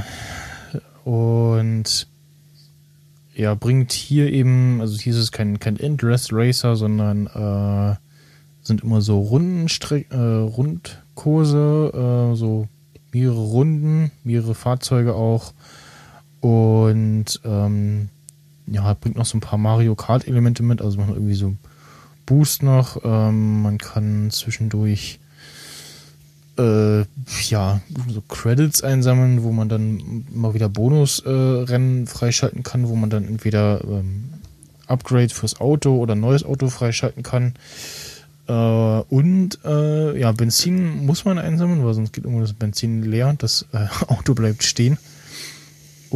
und 1.07 2.07
ja, 3.35 3.53
bringt 3.53 3.91
hier 3.91 4.33
eben, 4.33 4.81
also 4.81 4.97
hier 4.97 5.13
ist 5.13 5.19
es 5.19 5.31
kein, 5.31 5.59
kein 5.59 5.79
Endless 5.79 6.29
Racer, 6.33 6.75
sondern 6.75 7.27
äh, 7.27 7.95
sind 8.65 8.81
immer 8.81 9.01
so 9.01 9.19
Rundenstreck, 9.19 10.11
äh, 10.11 10.17
Rundkurse, 10.17 11.91
äh, 12.33 12.35
so 12.35 12.67
mehrere 13.11 13.37
Runden, 13.37 14.11
mehrere 14.23 14.55
Fahrzeuge 14.55 15.13
auch 15.13 15.53
und 16.47 17.41
ähm, 17.43 18.07
ja, 18.67 18.93
bringt 18.93 19.17
noch 19.17 19.25
so 19.25 19.37
ein 19.37 19.41
paar 19.41 19.57
Mario 19.57 19.95
Kart 19.95 20.25
Elemente 20.27 20.63
mit, 20.63 20.81
also 20.81 20.97
man 20.97 21.09
irgendwie 21.09 21.33
so 21.33 21.55
Boost 22.25 22.63
noch, 22.63 23.01
ähm, 23.03 23.63
man 23.63 23.77
kann 23.77 24.31
zwischendurch 24.31 25.19
äh, 26.57 27.01
ja, 27.49 27.81
so 28.09 28.21
Credits 28.29 28.81
einsammeln, 28.81 29.43
wo 29.43 29.51
man 29.51 29.67
dann 29.67 30.25
mal 30.31 30.53
wieder 30.53 30.69
Bonusrennen 30.69 32.03
äh, 32.03 32.07
freischalten 32.07 32.63
kann, 32.63 32.87
wo 32.87 32.95
man 32.95 33.09
dann 33.09 33.25
entweder 33.25 33.83
ähm, 33.83 34.29
Upgrade 34.87 35.29
fürs 35.29 35.59
Auto 35.59 35.97
oder 35.97 36.15
neues 36.15 36.45
Auto 36.45 36.69
freischalten 36.69 37.23
kann. 37.23 37.55
Äh, 38.47 38.53
und 38.53 39.59
äh, 39.65 40.17
ja, 40.17 40.31
Benzin 40.31 41.05
muss 41.05 41.25
man 41.25 41.39
einsammeln, 41.39 41.85
weil 41.85 41.93
sonst 41.93 42.13
geht 42.13 42.23
irgendwo 42.23 42.41
das 42.41 42.53
Benzin 42.53 43.03
leer 43.03 43.27
und 43.27 43.43
das 43.43 43.65
äh, 43.73 43.87
Auto 44.07 44.33
bleibt 44.33 44.63
stehen. 44.63 44.97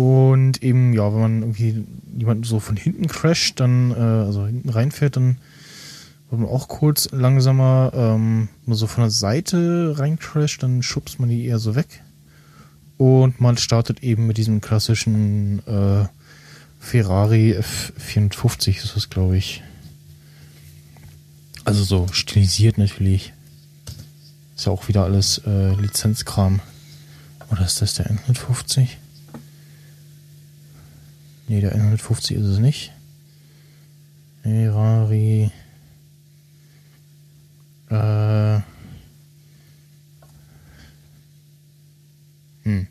Und 0.02 0.64
eben, 0.64 0.94
ja, 0.94 1.14
wenn 1.14 1.22
man 1.22 1.42
irgendwie 1.44 1.86
jemanden 2.18 2.44
so 2.44 2.60
von 2.60 2.76
hinten 2.76 3.06
crasht, 3.06 3.60
dann, 3.60 3.92
äh, 3.92 3.94
also 3.94 4.48
hinten 4.48 4.70
reinfährt, 4.70 5.16
dann 5.16 5.38
wird 6.32 6.42
man 6.42 6.50
auch 6.50 6.68
kurz 6.68 7.12
langsamer, 7.12 7.92
ähm, 7.94 8.50
nur 8.66 8.76
so 8.76 8.88
von 8.88 9.04
der 9.04 9.12
Seite 9.12 9.94
reincrasht, 10.00 10.64
dann 10.64 10.82
schubst 10.82 11.20
man 11.20 11.30
die 11.30 11.46
eher 11.46 11.60
so 11.60 11.76
weg. 11.76 12.02
Und 12.98 13.40
man 13.40 13.58
startet 13.58 14.02
eben 14.02 14.26
mit 14.26 14.38
diesem 14.38 14.60
klassischen 14.60 15.60
äh, 15.68 16.08
Ferrari 16.80 17.56
F450 17.60 18.84
ist 18.84 18.96
das, 18.96 19.12
glaube 19.12 19.38
ich. 19.38 19.62
Also 21.64 21.84
so 21.84 22.08
stilisiert 22.12 22.80
natürlich. 22.80 23.34
Ist 24.56 24.66
ja 24.66 24.72
auch 24.72 24.88
wieder 24.88 25.04
alles 25.04 25.44
äh, 25.46 25.76
Lizenzkram. 25.76 26.60
Oder 27.52 27.66
ist 27.66 27.84
das 27.84 27.94
der 27.94 28.10
N150? 28.10 28.88
Nee, 31.52 31.60
der 31.60 31.76
N150 31.76 32.36
ist 32.36 32.46
es 32.46 32.60
nicht. 32.60 32.94
Ferrari 34.42 35.52
äh. 37.90 38.62
Hm. 42.64 42.88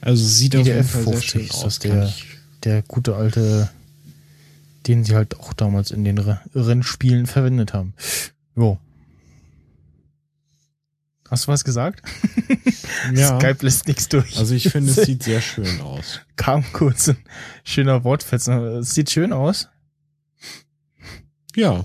Also 0.00 0.24
sieht 0.24 0.54
auf 0.54 0.64
jeden 0.64 0.84
Fall 0.84 1.02
50 1.02 1.42
ist 1.42 1.54
das 1.54 1.64
aus, 1.64 1.78
der, 1.80 2.14
der 2.62 2.82
gute 2.82 3.16
alte, 3.16 3.68
den 4.86 5.02
sie 5.02 5.16
halt 5.16 5.40
auch 5.40 5.54
damals 5.54 5.90
in 5.90 6.04
den 6.04 6.18
Rennspielen 6.54 7.26
verwendet 7.26 7.74
haben. 7.74 7.94
Jo. 8.54 8.78
Hast 11.30 11.46
du 11.46 11.52
was 11.52 11.64
gesagt? 11.64 12.02
Ja. 13.12 13.38
Skype 13.38 13.58
lässt 13.64 13.86
nichts 13.86 14.08
durch. 14.08 14.38
Also 14.38 14.54
ich 14.54 14.68
finde, 14.70 14.90
es 14.90 14.96
sieht 14.96 15.22
sehr 15.22 15.40
schön 15.42 15.80
aus. 15.80 16.20
Kam 16.36 16.64
kurz 16.72 17.08
ein 17.08 17.18
schöner 17.62 18.02
Wortfetzen. 18.04 18.54
Es 18.78 18.94
sieht 18.94 19.10
schön 19.10 19.32
aus. 19.32 19.68
Ja. 21.54 21.84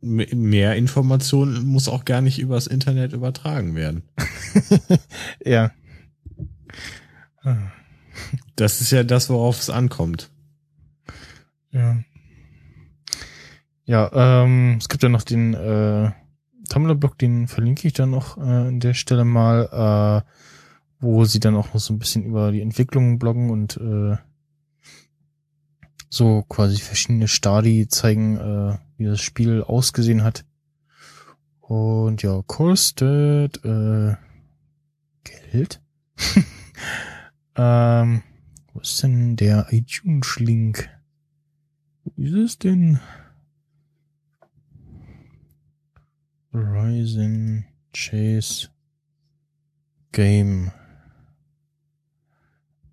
Mehr 0.00 0.76
Information 0.76 1.64
muss 1.64 1.88
auch 1.88 2.04
gar 2.04 2.20
nicht 2.20 2.38
übers 2.38 2.66
Internet 2.66 3.12
übertragen 3.12 3.74
werden. 3.74 4.02
ja. 5.44 5.72
Das 8.56 8.80
ist 8.80 8.92
ja 8.92 9.04
das, 9.04 9.30
worauf 9.30 9.58
es 9.58 9.70
ankommt. 9.70 10.30
Ja. 11.70 12.02
Ja, 13.84 14.44
ähm, 14.44 14.76
es 14.78 14.88
gibt 14.88 15.02
ja 15.02 15.08
noch 15.08 15.22
den 15.22 15.54
äh, 15.54 16.12
Tumblr-Blog, 16.68 17.18
den 17.18 17.48
verlinke 17.48 17.88
ich 17.88 17.94
dann 17.94 18.10
noch 18.10 18.38
äh, 18.38 18.40
an 18.40 18.80
der 18.80 18.94
Stelle 18.94 19.24
mal, 19.24 20.24
äh, 20.24 20.28
wo 21.00 21.24
sie 21.24 21.40
dann 21.40 21.56
auch 21.56 21.74
noch 21.74 21.80
so 21.80 21.92
ein 21.92 21.98
bisschen 21.98 22.24
über 22.24 22.52
die 22.52 22.60
Entwicklung 22.60 23.18
bloggen 23.18 23.50
und 23.50 23.76
äh, 23.76 24.16
so 26.08 26.42
quasi 26.48 26.78
verschiedene 26.78 27.26
Stadi 27.26 27.88
zeigen, 27.88 28.36
äh, 28.36 28.78
wie 28.98 29.04
das 29.04 29.20
Spiel 29.20 29.62
ausgesehen 29.62 30.22
hat. 30.22 30.44
Und 31.60 32.22
ja, 32.22 32.42
kostet 32.46 33.64
äh, 33.64 34.14
Geld. 35.24 35.80
ähm, 37.56 38.22
wo 38.72 38.80
ist 38.80 39.02
denn 39.02 39.36
der 39.36 39.68
iTunes-Link? 39.70 40.88
Wo 42.04 42.22
ist 42.22 42.34
es 42.34 42.58
denn? 42.58 43.00
Horizon 46.52 47.64
Chase 47.92 48.68
Game. 50.12 50.70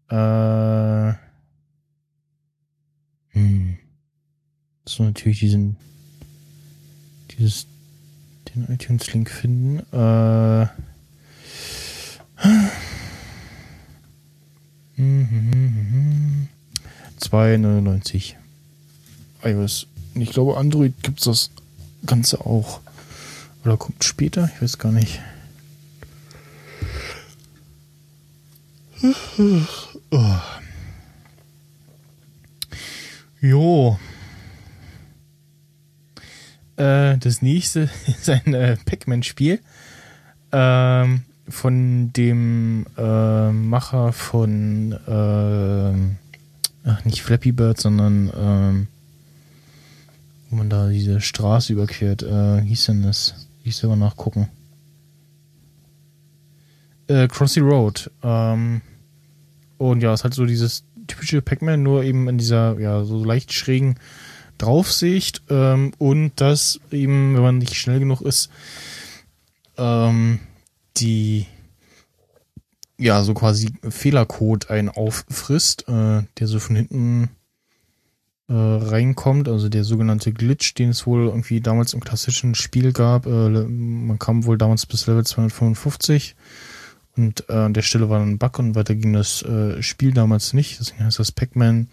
Äh, 0.10 1.14
hm. 3.30 3.78
So 4.86 5.04
natürlich 5.04 5.40
diesen, 5.40 5.78
dieses, 7.32 7.68
den 8.48 8.68
iTunes-Link 8.74 9.30
finden. 9.30 9.80
Äh. 9.92 10.68
2,99 17.20 18.34
iOS. 19.44 19.88
Und 20.16 20.22
ich 20.22 20.32
glaube, 20.32 20.58
Android 20.58 20.94
gibt's 21.04 21.26
das 21.26 21.52
Ganze 22.06 22.46
auch. 22.46 22.82
Oder 23.70 23.78
kommt 23.78 24.04
später? 24.04 24.50
Ich 24.56 24.64
weiß 24.64 24.80
gar 24.80 24.92
nicht. 24.92 25.22
Jo. 33.40 34.00
Äh, 36.78 37.20
das 37.20 37.44
nächste 37.44 37.92
ist 38.08 38.28
ein 38.32 38.56
äh, 38.56 38.76
Pac-Man-Spiel 38.86 39.60
ähm, 40.52 41.22
von 41.48 42.12
dem 42.14 42.88
äh, 42.98 43.52
Macher 43.52 44.14
von 44.14 44.94
äh, 44.94 46.90
ach, 46.90 47.06
nicht 47.06 47.22
Flappy 47.22 47.52
Bird, 47.52 47.80
sondern 47.80 48.32
ähm, 48.36 48.88
wo 50.50 50.56
man 50.56 50.72
da 50.72 50.90
diese 50.90 51.22
Straße 51.22 51.72
überquert. 51.72 52.24
Äh, 52.24 52.62
hieß 52.64 52.88
denn 52.88 53.04
das? 53.04 53.46
Ich 53.70 53.78
selber 53.78 53.96
nachgucken. 53.96 54.50
Äh, 57.06 57.28
Crossy 57.28 57.60
Road. 57.60 58.10
Ähm, 58.24 58.82
und 59.78 60.02
ja, 60.02 60.12
es 60.12 60.24
hat 60.24 60.34
so 60.34 60.48
dieses 60.48 60.86
typische 61.06 61.44
Pac-Man, 61.44 61.84
nur 61.84 62.04
eben 62.04 62.28
in 62.28 62.40
dieser 62.40 62.80
ja 62.80 63.04
so 63.04 63.24
leicht 63.24 63.54
schrägen 63.54 64.00
Draufsicht 64.58 65.44
ähm, 65.52 65.92
und 66.00 66.32
das 66.38 66.80
eben, 66.90 67.36
wenn 67.36 67.44
man 67.44 67.58
nicht 67.60 67.76
schnell 67.76 68.00
genug 68.00 68.22
ist, 68.22 68.50
ähm, 69.78 70.40
die 70.98 71.46
ja 72.98 73.22
so 73.22 73.36
quasi 73.36 73.72
Fehlercode 73.88 74.72
einen 74.72 74.90
auffrisst, 74.90 75.88
äh, 75.88 76.24
der 76.40 76.48
so 76.48 76.60
von 76.60 76.76
hinten 76.76 77.30
äh, 78.50 78.54
reinkommt, 78.54 79.48
also 79.48 79.70
der 79.70 79.84
sogenannte 79.84 80.34
Glitch, 80.34 80.74
den 80.74 80.90
es 80.90 81.06
wohl 81.06 81.28
irgendwie 81.28 81.62
damals 81.62 81.94
im 81.94 82.00
klassischen 82.00 82.56
Spiel 82.56 82.94
gab. 82.94 83.26
Äh, 83.28 83.30
man 83.30 84.18
kam 84.18 84.46
wohl 84.46 84.58
damals 84.58 84.86
bis 84.86 85.06
Level 85.06 85.26
255 85.26 86.36
und 87.16 87.48
äh, 87.50 87.54
an 87.54 87.74
der 87.74 87.84
Stelle 87.84 88.10
war 88.10 88.20
dann 88.20 88.32
ein 88.32 88.38
Bug 88.40 88.58
und 88.60 88.76
weiter 88.76 88.96
ging 88.96 89.14
das 89.14 89.44
äh, 89.44 89.82
Spiel 89.84 90.14
damals 90.14 90.54
nicht. 90.54 90.80
Deswegen 90.80 91.06
heißt 91.06 91.20
das 91.20 91.32
Pac-Man 91.32 91.90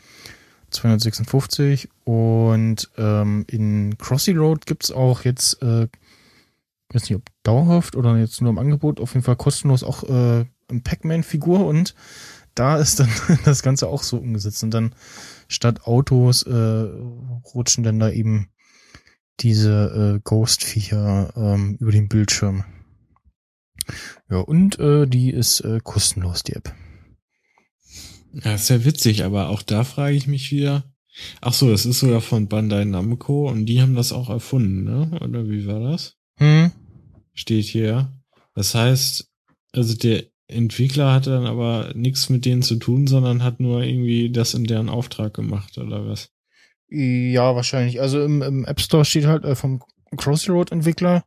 256 0.71 1.91
und 2.05 2.91
ähm, 2.97 3.45
in 3.49 3.99
Crossy 3.99 4.33
Road 4.33 4.67
gibt's 4.67 4.91
auch 4.91 5.25
jetzt, 5.25 5.63
äh, 5.63 5.85
ich 5.85 6.95
weiß 6.95 7.03
nicht, 7.03 7.17
ob 7.17 7.25
dauerhaft 7.43 7.97
oder 7.97 8.17
jetzt 8.17 8.41
nur 8.41 8.51
im 8.51 8.59
Angebot, 8.59 9.01
auf 9.01 9.13
jeden 9.15 9.25
Fall 9.25 9.37
kostenlos 9.37 9.85
auch 9.85 10.05
äh, 10.05 10.47
eine 10.69 10.81
Pac-Man-Figur 10.83 11.67
und 11.67 11.95
da 12.55 12.79
ist 12.79 12.99
dann 12.99 13.11
das 13.45 13.63
Ganze 13.63 13.89
auch 13.89 14.03
so 14.03 14.17
umgesetzt. 14.17 14.65
Und 14.65 14.73
dann 14.73 14.95
statt 15.49 15.85
Autos 15.85 16.43
äh, 16.43 16.53
rutschen 17.55 17.85
dann 17.85 17.99
da 17.99 18.11
eben 18.11 18.49
diese 19.41 20.17
äh, 20.17 20.21
Ghost-Viecher 20.25 21.33
ähm, 21.37 21.77
über 21.81 21.93
den 21.93 22.09
Bildschirm. 22.09 22.65
Ja, 24.31 24.39
und 24.39 24.79
äh, 24.79 25.07
die 25.07 25.31
ist 25.31 25.61
äh, 25.61 25.81
kostenlos, 25.83 26.43
die 26.43 26.55
App. 26.55 26.75
Ja, 28.33 28.55
ist 28.55 28.69
ja 28.69 28.85
witzig, 28.85 29.25
aber 29.25 29.49
auch 29.49 29.63
da 29.63 29.85
frage 29.85 30.17
ich 30.17 30.27
mich 30.27 30.51
wieder. 30.51 30.85
Ach 31.41 31.53
so, 31.53 31.71
das 31.71 31.87
ist 31.87 32.01
sogar 32.01 32.21
von 32.21 32.49
Bandai 32.49 32.85
Namco 32.85 33.49
und 33.49 33.67
die 33.67 33.81
haben 33.81 33.95
das 33.95 34.13
auch 34.13 34.29
erfunden, 34.29 34.85
ne? 34.85 35.19
Oder 35.23 35.49
wie 35.49 35.67
war 35.67 35.81
das? 35.81 36.17
Hm? 36.39 36.73
Steht 37.33 37.65
hier. 37.65 38.13
Das 38.55 38.75
heißt, 38.75 39.31
also 39.73 39.95
der 39.95 40.25
Entwickler 40.49 41.13
hatte 41.13 41.31
dann 41.31 41.47
aber 41.47 41.93
nichts 41.95 42.29
mit 42.29 42.45
denen 42.45 42.63
zu 42.63 42.77
tun, 42.77 43.07
sondern 43.07 43.43
hat 43.43 43.61
nur 43.61 43.83
irgendwie 43.83 44.31
das 44.31 44.55
in 44.55 44.65
deren 44.65 44.89
Auftrag 44.89 45.35
gemacht, 45.35 45.77
oder 45.79 46.07
was? 46.07 46.31
Ja, 46.89 47.57
wahrscheinlich. 47.57 48.01
Also 48.01 48.23
im, 48.23 48.43
im 48.43 48.65
App 48.65 48.81
Store 48.81 49.05
steht 49.05 49.27
halt 49.27 49.45
äh, 49.45 49.57
vom 49.57 49.83
Crossy 50.17 50.51
Road 50.53 50.71
Entwickler. 50.71 51.25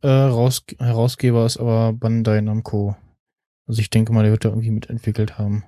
Äh, 0.00 0.08
raus, 0.08 0.64
Herausgeber 0.78 1.44
ist 1.44 1.58
aber 1.58 1.92
Bandai 1.92 2.40
Namco. 2.40 2.96
Also 3.66 3.80
ich 3.80 3.90
denke 3.90 4.12
mal, 4.12 4.22
der 4.22 4.32
wird 4.32 4.44
da 4.44 4.48
irgendwie 4.48 4.70
mitentwickelt 4.70 5.38
haben. 5.38 5.64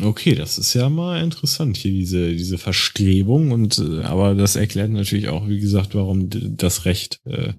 Okay, 0.00 0.34
das 0.34 0.58
ist 0.58 0.72
ja 0.74 0.88
mal 0.88 1.22
interessant 1.22 1.76
hier, 1.76 1.92
diese, 1.92 2.32
diese 2.32 2.58
Verstrebung. 2.58 3.50
Und 3.52 3.78
äh, 3.78 4.02
aber 4.02 4.34
das 4.34 4.56
erklärt 4.56 4.90
natürlich 4.90 5.28
auch, 5.28 5.48
wie 5.48 5.60
gesagt, 5.60 5.94
warum 5.94 6.28
das 6.30 6.84
Recht 6.84 7.20
äh, 7.24 7.52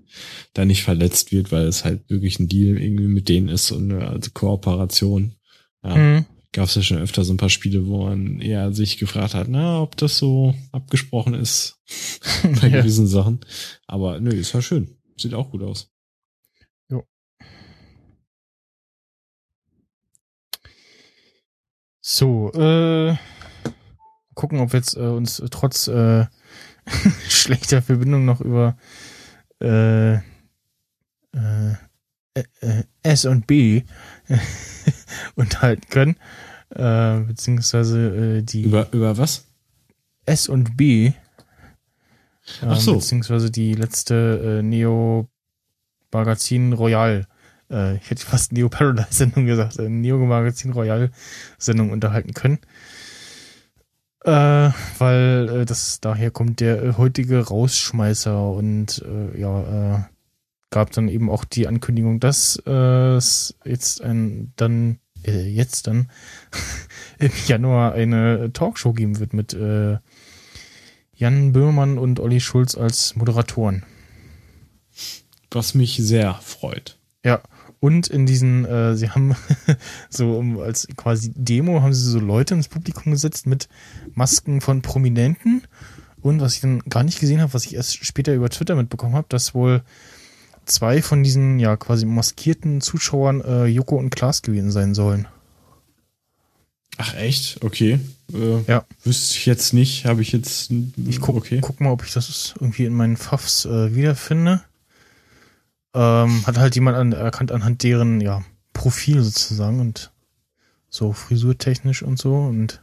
da 0.54 0.66
nicht 0.66 0.84
verletzt 0.84 1.32
wird, 1.32 1.52
weil 1.52 1.68
es 1.68 1.86
halt 1.86 2.10
wirklich 2.10 2.40
ein 2.40 2.48
Deal 2.48 2.78
irgendwie 2.78 3.08
mit 3.08 3.30
denen 3.30 3.50
ist 3.50 3.72
und 3.72 3.92
eine 3.92 4.08
also 4.08 4.32
Kooperation. 4.34 5.36
Ja. 5.84 5.96
Mhm. 5.96 6.26
Gab 6.52 6.68
es 6.68 6.76
ja 6.76 6.84
schon 6.84 7.00
öfter 7.00 7.24
so 7.24 7.34
ein 7.34 7.38
paar 7.38 7.50
Spiele, 7.50 7.88
wo 7.88 8.06
man 8.06 8.40
eher 8.40 8.74
sich 8.74 8.98
gefragt 8.98 9.34
hat, 9.34 9.48
na, 9.50 9.82
ob 9.82 9.98
das 9.98 10.18
so 10.20 10.54
abgesprochen 10.72 11.34
ist 11.34 11.80
bei 12.62 12.68
ja. 12.68 12.82
gewissen 12.82 13.08
Sachen. 13.08 13.40
Aber 13.88 14.20
nö, 14.20 14.32
ist 14.32 14.54
ja 14.54 14.62
schön. 14.62 14.96
Sieht 15.18 15.34
auch 15.34 15.50
gut 15.52 15.64
aus. 15.64 15.93
So, 22.06 22.52
äh, 22.52 23.16
gucken, 24.36 24.60
ob 24.60 24.74
wir 24.74 24.80
jetzt 24.80 24.98
äh, 24.98 25.00
uns 25.00 25.42
trotz 25.50 25.88
äh, 25.88 26.26
schlechter 27.30 27.82
Verbindung 27.82 28.26
noch 28.26 28.42
über 28.42 28.76
äh, 29.62 30.16
äh, 30.16 30.20
äh, 32.34 32.84
S 33.04 33.24
und 33.24 33.48
B 33.48 33.84
unterhalten 35.36 35.88
können. 35.90 36.18
Äh, 36.72 37.22
beziehungsweise 37.22 38.40
äh, 38.40 38.42
die. 38.42 38.64
Über, 38.64 38.92
über 38.92 39.18
was? 39.18 39.46
S 40.26 40.50
und 40.50 40.76
B. 40.76 41.14
Ach 42.64 42.82
so. 42.82 42.96
Beziehungsweise 42.96 43.50
die 43.50 43.76
letzte 43.76 44.60
äh, 44.60 44.62
Neo 44.62 45.30
Magazin 46.12 46.74
Royal 46.74 47.28
äh, 47.70 47.98
ich 47.98 48.10
hätte 48.10 48.26
fast 48.26 48.52
Neo 48.52 48.70
Paradise 48.70 49.08
Sendung 49.12 49.46
gesagt, 49.46 49.78
äh, 49.80 49.90
Neo 49.90 50.18
Magazin 50.20 50.72
Royal 50.72 51.12
Sendung 51.58 51.92
unterhalten 51.92 52.34
können. 52.34 52.60
Äh, 54.24 54.72
weil 55.00 55.50
äh, 55.50 55.66
das 55.66 56.00
daher 56.00 56.32
kommt 56.32 56.62
der 56.62 56.82
äh, 56.82 56.94
heutige 56.94 57.40
Rausschmeißer 57.40 58.52
und 58.52 59.04
äh, 59.06 59.40
ja, 59.40 59.96
äh, 59.96 60.00
gab 60.70 60.92
dann 60.92 61.10
eben 61.10 61.30
auch 61.30 61.44
die 61.44 61.68
Ankündigung, 61.68 62.20
dass 62.20 62.56
es 62.56 63.56
jetzt 63.64 64.02
ein 64.02 64.54
dann 64.56 64.98
äh, 65.24 65.48
jetzt 65.48 65.86
dann 65.86 66.10
im 67.20 67.32
Januar 67.46 67.94
eine 67.94 68.52
Talkshow 68.54 68.94
geben 68.94 69.20
wird 69.20 69.34
mit 69.34 69.54
Jan 69.54 70.00
Böhmermann 71.54 72.00
und 72.00 72.20
Olli 72.20 72.40
Schulz 72.40 72.76
als 72.76 73.16
Moderatoren. 73.16 73.84
Was 75.52 75.76
mich 75.76 75.98
sehr 75.98 76.34
freut. 76.36 76.98
Ja, 77.24 77.42
und 77.84 78.08
in 78.08 78.26
diesen, 78.26 78.64
äh, 78.64 78.96
sie 78.96 79.10
haben 79.10 79.36
so 80.10 80.40
als 80.62 80.88
quasi 80.96 81.34
Demo 81.36 81.82
haben 81.82 81.94
sie 81.94 82.10
so 82.10 82.18
Leute 82.18 82.54
ins 82.54 82.70
Publikum 82.70 83.12
gesetzt 83.12 83.46
mit 83.46 83.68
Masken 84.14 84.62
von 84.62 84.82
Prominenten. 84.82 85.64
Und 86.22 86.40
was 86.40 86.56
ich 86.56 86.62
dann 86.62 86.80
gar 86.88 87.04
nicht 87.04 87.20
gesehen 87.20 87.42
habe, 87.42 87.54
was 87.54 87.66
ich 87.66 87.76
erst 87.76 88.06
später 88.06 88.34
über 88.34 88.50
Twitter 88.50 88.78
mitbekommen 88.78 89.16
habe, 89.16 89.28
dass 89.28 89.54
wohl 89.54 89.82
zwei 90.64 91.02
von 91.02 91.24
diesen 91.24 91.60
ja 91.60 91.76
quasi 91.76 92.06
maskierten 92.06 92.80
Zuschauern 92.80 93.42
äh, 93.42 93.66
Joko 93.66 93.98
und 93.98 94.12
Klaas 94.12 94.44
gewesen 94.44 94.72
sein 94.72 94.96
sollen. 94.96 95.28
Ach 96.96 97.16
echt? 97.16 97.66
Okay. 97.66 98.00
Äh, 98.34 98.62
ja. 98.66 98.86
Wüsste 99.04 99.36
ich 99.36 99.46
jetzt 99.46 99.74
nicht, 99.74 100.06
habe 100.06 100.22
ich 100.22 100.32
jetzt. 100.32 100.72
Ich 101.06 101.20
guck, 101.20 101.36
okay. 101.36 101.60
guck 101.62 101.82
mal, 101.82 101.92
ob 101.92 102.06
ich 102.06 102.14
das 102.14 102.56
irgendwie 102.62 102.86
in 102.86 102.94
meinen 102.94 103.18
Pfaffs 103.18 103.66
äh, 103.66 103.94
wiederfinde 103.94 104.62
ähm, 105.94 106.46
hat 106.46 106.58
halt 106.58 106.76
jemand 106.76 106.98
an, 106.98 107.12
erkannt 107.12 107.52
anhand 107.52 107.84
deren 107.84 108.22
ja, 108.22 108.44
Profil 108.74 109.22
sozusagen 109.22 109.80
und 109.80 110.12
so 110.90 111.14
frisurtechnisch 111.14 112.04
und 112.04 112.20
so 112.20 112.36
und 112.36 112.82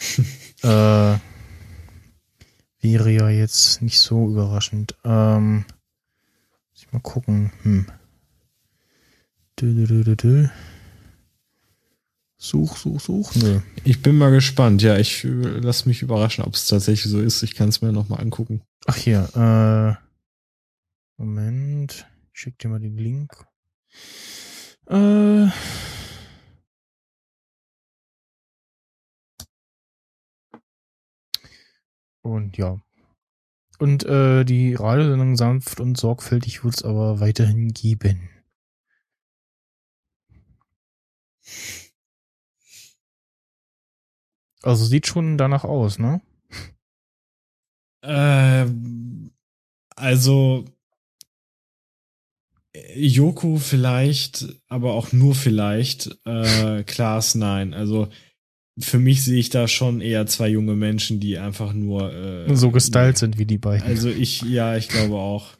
äh, 0.62 1.16
wäre 2.80 3.10
ja 3.10 3.28
jetzt 3.28 3.82
nicht 3.82 4.00
so 4.00 4.28
überraschend. 4.28 4.96
Ähm, 5.04 5.64
muss 6.72 6.82
ich 6.82 6.92
mal 6.92 7.00
gucken. 7.00 7.52
Hm. 7.62 7.86
Dö, 9.60 9.86
dö, 9.86 10.02
dö, 10.02 10.16
dö. 10.16 10.48
Such, 12.36 12.76
such, 12.76 13.00
such. 13.00 13.36
Nö. 13.36 13.60
Ich 13.84 14.02
bin 14.02 14.18
mal 14.18 14.32
gespannt. 14.32 14.82
Ja, 14.82 14.98
ich 14.98 15.24
lass 15.24 15.86
mich 15.86 16.02
überraschen, 16.02 16.42
ob 16.42 16.54
es 16.54 16.66
tatsächlich 16.66 17.10
so 17.10 17.20
ist. 17.20 17.44
Ich 17.44 17.54
kann 17.54 17.68
es 17.68 17.82
mir 17.82 17.92
nochmal 17.92 18.20
angucken. 18.20 18.62
Ach 18.86 18.96
hier, 18.96 19.28
äh, 19.36 21.22
Moment. 21.22 22.06
Schick 22.32 22.58
dir 22.58 22.68
mal 22.68 22.80
den 22.80 22.96
Link. 22.96 23.46
Äh. 24.86 25.48
Und 32.22 32.56
ja. 32.56 32.80
Und 33.78 34.04
äh, 34.04 34.44
die 34.44 34.74
Radiosendung 34.74 35.36
sanft 35.36 35.80
und 35.80 35.98
sorgfältig 35.98 36.64
wird 36.64 36.74
es 36.76 36.82
aber 36.84 37.20
weiterhin 37.20 37.68
geben. 37.72 38.30
Also 44.62 44.84
sieht 44.84 45.06
schon 45.08 45.36
danach 45.36 45.64
aus, 45.64 45.98
ne? 45.98 46.20
Ähm, 48.02 49.32
also 49.96 50.64
Joko 52.74 53.56
vielleicht, 53.56 54.46
aber 54.68 54.94
auch 54.94 55.12
nur 55.12 55.34
vielleicht. 55.34 56.18
Äh, 56.24 56.82
Klaas 56.86 57.34
nein. 57.34 57.74
Also 57.74 58.08
für 58.78 58.98
mich 58.98 59.22
sehe 59.24 59.38
ich 59.38 59.50
da 59.50 59.68
schon 59.68 60.00
eher 60.00 60.26
zwei 60.26 60.48
junge 60.48 60.74
Menschen, 60.74 61.20
die 61.20 61.38
einfach 61.38 61.74
nur 61.74 62.12
äh, 62.12 62.56
so 62.56 62.70
gestylt 62.70 63.18
sind 63.18 63.38
wie 63.38 63.44
die 63.44 63.58
beiden. 63.58 63.86
Also 63.86 64.08
ich, 64.08 64.42
ja, 64.42 64.76
ich 64.76 64.88
glaube 64.88 65.16
auch. 65.16 65.54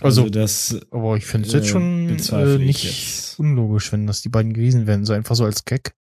Also, 0.00 0.22
also 0.22 0.30
das. 0.30 0.80
Aber 0.90 1.16
ich 1.16 1.24
finde 1.24 1.48
es 1.48 1.54
jetzt 1.54 1.66
äh, 1.66 1.70
schon 1.70 2.08
äh, 2.08 2.58
nicht 2.58 2.84
jetzt. 2.84 3.38
unlogisch, 3.38 3.92
wenn 3.92 4.06
das 4.06 4.22
die 4.22 4.28
beiden 4.28 4.52
gewesen 4.52 4.86
wären. 4.86 5.04
So 5.04 5.12
einfach 5.12 5.34
so 5.34 5.44
als 5.44 5.64
Gag. 5.64 5.94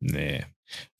nee. 0.00 0.44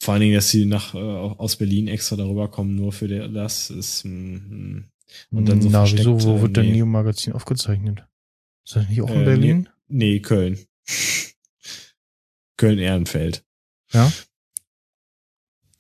Vor 0.01 0.15
allen 0.15 0.23
Dingen, 0.23 0.35
dass 0.35 0.51
sie 0.51 0.65
nach 0.65 0.95
äh, 0.95 0.99
aus 0.99 1.57
Berlin 1.57 1.89
extra 1.89 2.17
darüber 2.17 2.49
kommen, 2.49 2.75
nur 2.75 2.93
für 2.93 3.07
das 3.29 3.71
ist. 3.71 4.05
Mh, 4.05 4.11
hm, 4.11 4.51
hm. 4.51 4.85
Und 5.31 5.49
dann 5.49 5.63
so 5.63 5.69
Na, 5.69 5.91
wieso, 5.91 6.23
wo 6.23 6.41
wird 6.43 6.57
nee. 6.57 6.63
denn 6.63 6.73
Neo-Magazin 6.73 7.33
aufgezeichnet? 7.33 8.05
Ist 8.65 8.77
das 8.77 8.89
nicht 8.89 9.03
auch 9.03 9.11
in 9.11 9.23
äh, 9.23 9.25
Berlin? 9.25 9.69
Nee, 9.89 10.13
nee 10.13 10.21
Köln. 10.21 10.59
Köln-Ehrenfeld. 12.57 13.45
Ja? 13.93 14.13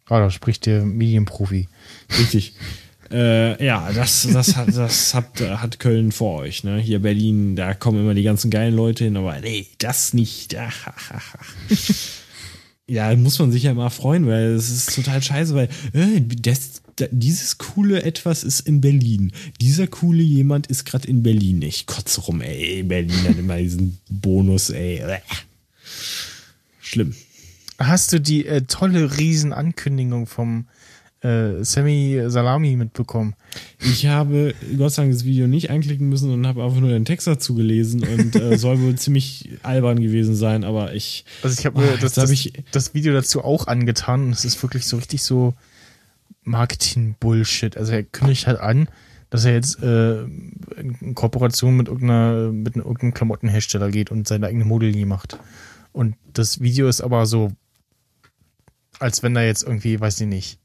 Ah, 0.07 0.21
da 0.21 0.31
spricht 0.31 0.67
der 0.67 0.85
Medienprofi. 0.85 1.69
Richtig. 2.19 2.55
äh, 3.11 3.63
ja, 3.63 3.93
das, 3.93 4.27
das, 4.33 4.57
hat, 4.57 4.75
das 4.75 5.15
hat, 5.15 5.41
hat 5.41 5.79
Köln 5.79 6.13
vor 6.13 6.41
euch. 6.41 6.65
Ne? 6.65 6.79
Hier 6.79 7.01
Berlin, 7.01 7.57
da 7.57 7.75
kommen 7.75 8.01
immer 8.01 8.15
die 8.15 8.23
ganzen 8.23 8.51
geilen 8.51 8.75
Leute 8.75 9.05
hin, 9.05 9.17
aber 9.17 9.39
nee, 9.41 9.67
das 9.79 10.15
nicht. 10.15 10.57
Ja, 12.89 13.15
muss 13.17 13.39
man 13.39 13.53
sich 13.53 13.65
ja 13.65 13.75
mal 13.75 13.91
freuen, 13.91 14.27
weil 14.27 14.55
es 14.55 14.71
ist 14.71 14.95
total 14.95 15.23
scheiße, 15.23 15.55
weil 15.55 15.69
äh, 15.93 16.23
das, 16.23 16.81
dieses 17.11 17.59
coole 17.59 18.03
Etwas 18.03 18.45
ist 18.45 18.61
in 18.61 18.81
Berlin. 18.81 19.33
Dieser 19.61 19.87
coole 19.87 20.23
jemand 20.23 20.69
ist 20.69 20.87
gerade 20.87 21.07
in 21.07 21.23
Berlin. 21.23 21.61
Ich 21.61 21.87
kotze 21.87 22.23
rum, 22.23 22.41
ey. 22.41 22.83
Berlin 22.83 23.29
hat 23.29 23.39
immer 23.39 23.59
diesen 23.59 23.99
Bonus, 24.09 24.71
ey. 24.71 25.03
Schlimm. 26.81 27.15
Hast 27.79 28.15
du 28.15 28.21
die 28.21 28.47
äh, 28.47 28.63
tolle 28.63 29.19
Riesenankündigung 29.19 30.27
vom 30.27 30.67
äh, 31.21 31.65
Sammy 31.65 32.23
Salami 32.29 32.77
mitbekommen? 32.77 33.35
Ich 33.81 34.07
habe 34.07 34.55
Gott 34.77 34.93
sei 34.93 35.03
Dank 35.03 35.13
das 35.15 35.25
Video 35.25 35.47
nicht 35.49 35.71
anklicken 35.71 36.09
müssen 36.09 36.33
und 36.33 36.47
habe 36.47 36.63
einfach 36.65 36.79
nur 36.81 36.91
den 36.91 37.05
Text 37.05 37.27
dazu 37.27 37.55
gelesen 37.55 38.05
und 38.05 38.37
äh, 38.37 38.57
soll 38.57 38.81
wohl 38.81 38.95
ziemlich 38.97 39.51
albern 39.63 40.01
gewesen 40.01 40.35
sein, 40.37 40.65
aber 40.65 40.95
ich. 40.95 41.25
Also 41.43 41.57
ich 41.59 41.67
habe 41.67 41.79
mir 41.81 41.87
Oh, 41.89 41.93
das, 41.95 42.03
jetzt 42.03 42.17
hab 42.19 42.23
das, 42.25 42.31
ich- 42.31 42.53
das 42.73 42.95
Video 42.95 43.13
dazu 43.13 43.43
auch 43.45 43.67
angetan 43.67 44.27
und 44.27 44.31
es 44.33 44.45
ist 44.45 44.63
wirklich 44.63 44.87
so 44.87 44.97
richtig 44.97 45.23
so 45.23 45.55
Marketing-Bullshit. 46.45 47.77
Also 47.77 47.93
er 47.93 48.03
kündigt 48.05 48.47
halt 48.47 48.59
an, 48.61 48.89
dass 49.31 49.45
er 49.45 49.53
jetzt 49.55 49.83
äh, 49.83 50.23
in 50.23 51.15
Kooperation 51.15 51.77
mit 51.77 51.89
irgendeiner, 51.89 52.51
mit 52.53 52.77
irgendeinem 52.77 53.13
Klamottenhersteller 53.15 53.91
geht 53.91 54.11
und 54.11 54.27
seine 54.27 54.47
eigene 54.47 54.65
Modelinie 54.65 55.07
macht. 55.07 55.39
Und 55.93 56.15
das 56.33 56.61
Video 56.61 56.89
ist 56.89 57.01
aber 57.01 57.27
so, 57.27 57.53
als 58.99 59.23
wenn 59.23 59.37
er 59.37 59.47
jetzt 59.47 59.63
irgendwie, 59.65 60.01
weiß 60.01 60.21
ich 60.21 60.27
nicht, 60.27 60.59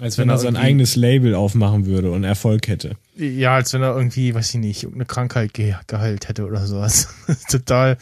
Als 0.00 0.16
wenn 0.16 0.28
wenn 0.28 0.34
er 0.34 0.38
sein 0.38 0.56
eigenes 0.56 0.96
Label 0.96 1.34
aufmachen 1.34 1.84
würde 1.86 2.10
und 2.10 2.24
Erfolg 2.24 2.68
hätte. 2.68 2.96
ja, 3.16 3.54
als 3.54 3.72
wenn 3.74 3.82
er 3.82 3.94
irgendwie, 3.94 4.34
weiß 4.34 4.54
ich 4.54 4.60
nicht, 4.60 4.82
irgendeine 4.82 5.04
Krankheit 5.06 5.52
ge 5.52 5.74
geheilt 5.86 6.28
hätte 6.28 6.46
oder 6.46 6.66
sowas. 6.66 7.08
Total 7.50 7.98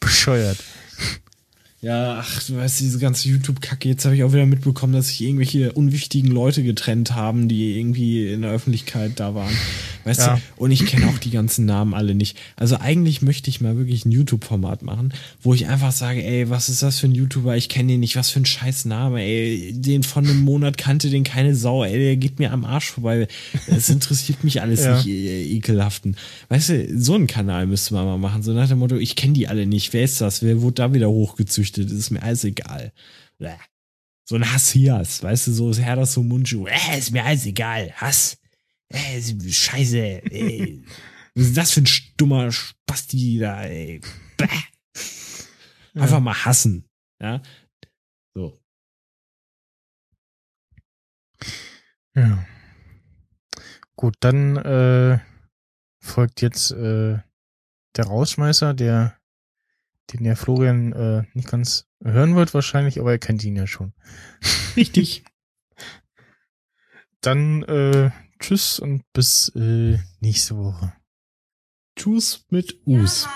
bescheuert. 0.00 0.56
Ja, 1.84 2.18
ach, 2.20 2.42
du 2.44 2.56
weißt, 2.56 2.80
diese 2.80 2.98
ganze 2.98 3.28
YouTube-Kacke. 3.28 3.88
Jetzt 3.90 4.06
habe 4.06 4.16
ich 4.16 4.24
auch 4.24 4.32
wieder 4.32 4.46
mitbekommen, 4.46 4.94
dass 4.94 5.08
sich 5.08 5.20
irgendwelche 5.20 5.72
unwichtigen 5.72 6.30
Leute 6.30 6.62
getrennt 6.62 7.14
haben, 7.14 7.46
die 7.46 7.78
irgendwie 7.78 8.26
in 8.32 8.40
der 8.40 8.52
Öffentlichkeit 8.52 9.20
da 9.20 9.34
waren. 9.34 9.52
Weißt 10.04 10.20
Ja. 10.20 10.36
du? 10.36 10.40
Und 10.62 10.70
ich 10.70 10.86
kenne 10.86 11.08
auch 11.08 11.18
die 11.18 11.30
ganzen 11.30 11.66
Namen 11.66 11.92
alle 11.92 12.14
nicht. 12.14 12.38
Also 12.56 12.78
eigentlich 12.78 13.20
möchte 13.20 13.50
ich 13.50 13.60
mal 13.60 13.76
wirklich 13.76 14.06
ein 14.06 14.12
YouTube-Format 14.12 14.82
machen, 14.82 15.12
wo 15.42 15.52
ich 15.52 15.66
einfach 15.66 15.92
sage, 15.92 16.24
ey, 16.24 16.48
was 16.48 16.70
ist 16.70 16.82
das 16.82 17.00
für 17.00 17.06
ein 17.06 17.14
YouTuber? 17.14 17.54
Ich 17.56 17.68
kenne 17.68 17.92
den 17.92 18.00
nicht. 18.00 18.16
Was 18.16 18.30
für 18.30 18.40
ein 18.40 18.46
scheiß 18.46 18.86
Name, 18.86 19.20
ey. 19.22 19.72
Den 19.74 20.02
von 20.04 20.26
einem 20.26 20.40
Monat 20.40 20.78
kannte 20.78 21.10
den 21.10 21.24
keine 21.24 21.54
Sau, 21.54 21.84
ey. 21.84 21.98
Der 21.98 22.16
geht 22.16 22.38
mir 22.38 22.52
am 22.52 22.64
Arsch 22.64 22.90
vorbei. 22.92 23.28
Es 23.66 23.90
interessiert 23.90 24.42
mich 24.42 24.62
alles 24.62 24.80
Ja. 24.84 24.96
nicht, 24.96 25.06
äh, 25.08 25.44
ekelhaften. 25.56 26.16
Weißt 26.48 26.70
du, 26.70 26.98
so 26.98 27.14
einen 27.14 27.26
Kanal 27.26 27.66
müsste 27.66 27.92
man 27.92 28.06
mal 28.06 28.16
machen. 28.18 28.42
So 28.42 28.52
nach 28.54 28.68
dem 28.68 28.78
Motto, 28.78 28.96
ich 28.96 29.16
kenne 29.16 29.34
die 29.34 29.48
alle 29.48 29.66
nicht. 29.66 29.92
Wer 29.92 30.04
ist 30.04 30.22
das? 30.22 30.42
Wer 30.42 30.62
wurde 30.62 30.74
da 30.76 30.94
wieder 30.94 31.10
hochgezüchtet? 31.10 31.73
Das 31.76 31.90
ist 31.90 32.10
mir 32.10 32.22
alles 32.22 32.44
egal. 32.44 32.92
So 34.26 34.36
ein 34.36 34.50
Hass-Hias, 34.50 35.22
weißt 35.22 35.48
du, 35.48 35.52
so 35.52 35.70
ist 35.70 35.80
Herr 35.80 35.96
das 35.96 36.14
so 36.14 36.22
Mundschuh. 36.22 36.66
Äh, 36.66 36.98
ist 36.98 37.10
mir 37.10 37.24
alles 37.24 37.44
egal. 37.46 37.92
Hass. 37.92 38.38
Äh, 38.88 39.20
scheiße. 39.20 39.98
Ey. 39.98 40.84
Was 41.34 41.46
ist 41.46 41.56
das 41.56 41.70
für 41.72 41.80
ein 41.80 41.86
stummer 41.86 42.52
Spasti 42.52 43.38
da, 43.38 43.64
ey? 43.64 44.00
Bäh. 44.36 44.46
Einfach 45.94 46.20
mal 46.20 46.44
hassen. 46.44 46.88
Ja. 47.20 47.42
So. 48.34 48.60
Ja. 52.14 52.46
Gut, 53.96 54.16
dann 54.20 54.56
äh, 54.56 55.18
folgt 56.00 56.40
jetzt 56.42 56.72
äh, 56.72 57.18
der 57.96 58.04
Rausschmeißer, 58.04 58.74
der 58.74 59.18
den 60.12 60.24
der 60.24 60.36
Florian 60.36 60.92
äh, 60.92 61.22
nicht 61.34 61.48
ganz 61.48 61.86
hören 62.02 62.36
wird 62.36 62.54
wahrscheinlich, 62.54 63.00
aber 63.00 63.12
er 63.12 63.18
kennt 63.18 63.42
ihn 63.44 63.56
ja 63.56 63.66
schon. 63.66 63.92
Richtig. 64.76 65.24
Dann 67.20 67.62
äh, 67.62 68.10
tschüss 68.38 68.78
und 68.78 69.02
bis 69.12 69.50
äh, 69.56 69.98
nächste 70.20 70.58
Woche. 70.58 70.92
Tschüss 71.96 72.44
mit 72.50 72.80
Us. 72.86 73.24
Ja. 73.24 73.30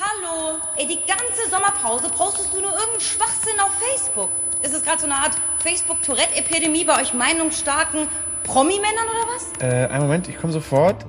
Hallo. 0.00 0.58
Ey, 0.76 0.86
die 0.86 1.00
ganze 1.06 1.50
Sommerpause 1.50 2.08
postest 2.08 2.52
du 2.54 2.60
nur 2.60 2.70
irgendeinen 2.70 3.00
Schwachsinn 3.00 3.58
auf 3.60 3.72
Facebook. 3.78 4.30
Ist 4.62 4.74
es 4.74 4.82
gerade 4.82 5.00
so 5.00 5.06
eine 5.06 5.16
Art 5.16 5.32
Facebook-Tourette-Epidemie 5.58 6.84
bei 6.84 7.00
euch 7.00 7.14
meinungsstarken 7.14 8.08
Promi-Männern 8.44 9.08
oder 9.08 9.34
was? 9.34 9.62
Äh, 9.62 9.86
einen 9.88 10.04
Moment, 10.04 10.28
ich 10.28 10.38
komme 10.38 10.52
sofort. 10.52 11.04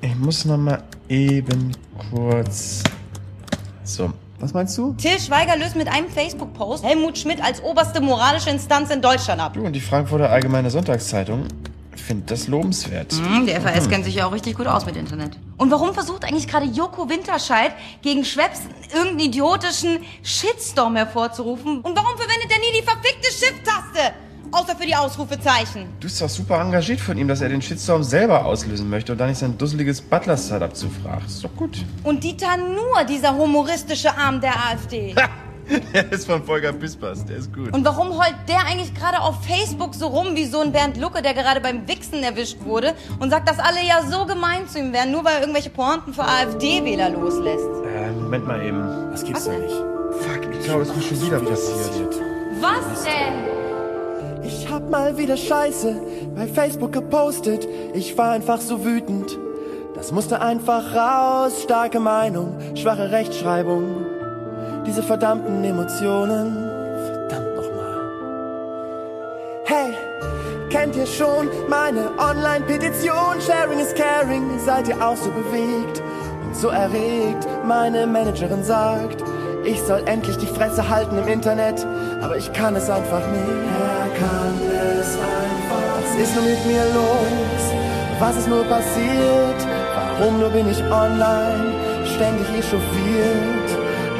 Ich 0.00 0.14
muss 0.16 0.44
noch 0.44 0.58
mal 0.58 0.82
eben 1.08 1.72
kurz. 2.10 2.82
So, 3.84 4.12
was 4.38 4.52
meinst 4.54 4.76
du? 4.78 4.94
Till 4.94 5.18
Schweiger 5.18 5.56
löst 5.56 5.76
mit 5.76 5.88
einem 5.88 6.08
Facebook-Post 6.08 6.84
Helmut 6.84 7.18
Schmidt 7.18 7.42
als 7.42 7.62
oberste 7.62 8.00
moralische 8.00 8.50
Instanz 8.50 8.90
in 8.90 9.02
Deutschland 9.02 9.40
ab. 9.40 9.54
Du 9.54 9.64
und 9.64 9.72
die 9.72 9.80
Frankfurter 9.80 10.30
Allgemeine 10.30 10.70
Sonntagszeitung 10.70 11.46
findet 11.96 12.30
das 12.30 12.48
lobenswert. 12.48 13.12
Hm, 13.12 13.46
der 13.46 13.60
FAS 13.60 13.88
kennt 13.88 14.04
sich 14.04 14.16
ja 14.16 14.26
auch 14.26 14.32
richtig 14.32 14.56
gut 14.56 14.66
aus 14.66 14.86
mit 14.86 14.96
Internet. 14.96 15.38
Und 15.58 15.70
warum 15.70 15.94
versucht 15.94 16.24
eigentlich 16.24 16.48
gerade 16.48 16.66
Joko 16.66 17.08
Winterscheid 17.08 17.72
gegen 18.02 18.24
Schweppes 18.24 18.62
irgendeinen 18.92 19.20
idiotischen 19.20 19.98
Shitstorm 20.22 20.96
hervorzurufen? 20.96 21.80
Und 21.80 21.96
warum 21.96 22.16
verwendet 22.16 22.50
er 22.50 22.58
nie 22.58 22.80
die 22.80 22.84
verfickte 22.84 23.30
Shift-Taste? 23.30 24.14
Außer 24.52 24.76
für 24.76 24.86
die 24.86 24.94
Ausrufezeichen. 24.94 25.86
Du 25.98 26.06
bist 26.06 26.20
doch 26.20 26.28
super 26.28 26.60
engagiert 26.60 27.00
von 27.00 27.16
ihm, 27.16 27.26
dass 27.26 27.40
er 27.40 27.48
den 27.48 27.62
Shitstorm 27.62 28.02
selber 28.02 28.44
auslösen 28.44 28.88
möchte 28.90 29.12
und 29.12 29.18
da 29.18 29.26
nicht 29.26 29.38
sein 29.38 29.56
dusseliges 29.56 30.00
Butler-Startup 30.02 30.74
zufragt. 30.76 31.26
Ist 31.26 31.42
doch 31.42 31.54
gut. 31.56 31.84
Und 32.04 32.22
Dieter 32.22 32.56
Nur, 32.58 33.04
dieser 33.08 33.34
humoristische 33.34 34.16
Arm 34.16 34.40
der 34.40 34.54
AfD. 34.54 35.14
Der 35.94 36.10
ist 36.12 36.26
von 36.26 36.42
Volker 36.44 36.72
Pispers, 36.72 37.24
der 37.24 37.36
ist 37.36 37.54
gut. 37.54 37.72
Und 37.72 37.84
warum 37.84 38.18
heult 38.18 38.34
der 38.48 38.66
eigentlich 38.66 38.92
gerade 38.94 39.20
auf 39.20 39.44
Facebook 39.46 39.94
so 39.94 40.08
rum 40.08 40.34
wie 40.34 40.44
so 40.44 40.60
ein 40.60 40.72
Bernd 40.72 40.96
Lucke, 40.96 41.22
der 41.22 41.34
gerade 41.34 41.60
beim 41.60 41.86
Wichsen 41.88 42.22
erwischt 42.22 42.58
wurde 42.64 42.94
und 43.20 43.30
sagt, 43.30 43.48
dass 43.48 43.58
alle 43.60 43.78
ja 43.86 44.02
so 44.10 44.26
gemein 44.26 44.68
zu 44.68 44.80
ihm 44.80 44.92
wären, 44.92 45.12
nur 45.12 45.24
weil 45.24 45.34
er 45.34 45.40
irgendwelche 45.40 45.70
Pointen 45.70 46.12
für 46.12 46.24
AfD-Wähler 46.24 47.10
loslässt? 47.10 47.64
Äh, 47.86 48.10
Moment 48.10 48.46
mal 48.46 48.60
eben. 48.62 48.82
Das 49.12 49.24
gibt's 49.24 49.44
doch 49.44 49.52
denn? 49.52 49.62
nicht. 49.62 49.72
Fuck, 49.72 50.52
ich 50.52 50.64
glaube, 50.64 50.82
es 50.82 50.88
ist 50.90 51.04
schon 51.04 51.26
wieder 51.26 51.38
passiert. 51.38 52.20
Was 52.60 53.04
denn? 53.04 53.71
Ich 54.44 54.68
hab 54.70 54.90
mal 54.90 55.16
wieder 55.16 55.36
Scheiße 55.36 55.94
bei 56.34 56.46
Facebook 56.46 56.92
gepostet. 56.92 57.68
Ich 57.94 58.18
war 58.18 58.32
einfach 58.32 58.60
so 58.60 58.84
wütend. 58.84 59.38
Das 59.94 60.10
musste 60.10 60.40
einfach 60.40 60.94
raus. 60.94 61.62
Starke 61.62 62.00
Meinung, 62.00 62.56
schwache 62.74 63.12
Rechtschreibung. 63.12 64.04
Diese 64.84 65.02
verdammten 65.02 65.62
Emotionen. 65.62 66.56
Verdammt 67.06 67.54
nochmal. 67.54 68.00
Hey, 69.64 69.92
kennt 70.70 70.96
ihr 70.96 71.06
schon 71.06 71.48
meine 71.68 72.10
Online-Petition? 72.18 73.40
Sharing 73.46 73.78
is 73.78 73.94
caring. 73.94 74.58
Seid 74.58 74.88
ihr 74.88 75.00
auch 75.00 75.16
so 75.16 75.30
bewegt 75.30 76.02
und 76.44 76.56
so 76.56 76.68
erregt? 76.68 77.46
Meine 77.64 78.08
Managerin 78.08 78.64
sagt, 78.64 79.22
ich 79.64 79.80
soll 79.82 80.02
endlich 80.06 80.36
die 80.38 80.46
Fresse 80.46 80.88
halten 80.88 81.16
im 81.16 81.28
Internet, 81.28 81.86
aber 82.20 82.36
ich 82.36 82.52
kann 82.52 82.74
es 82.74 82.90
einfach 82.90 83.24
nicht. 83.30 83.91
Kann 84.22 84.54
es 85.00 85.16
einfach. 85.16 85.84
Was 85.96 86.10
ist 86.22 86.32
nur 86.36 86.44
mit 86.44 86.64
mir 86.66 86.84
los? 86.94 87.62
Was 88.20 88.36
ist 88.36 88.48
nur 88.48 88.62
passiert? 88.64 89.60
Warum 90.18 90.38
nur 90.38 90.50
bin 90.50 90.70
ich 90.70 90.80
online? 90.84 91.72
Ständig 92.14 92.46
echauffiert. 92.60 93.70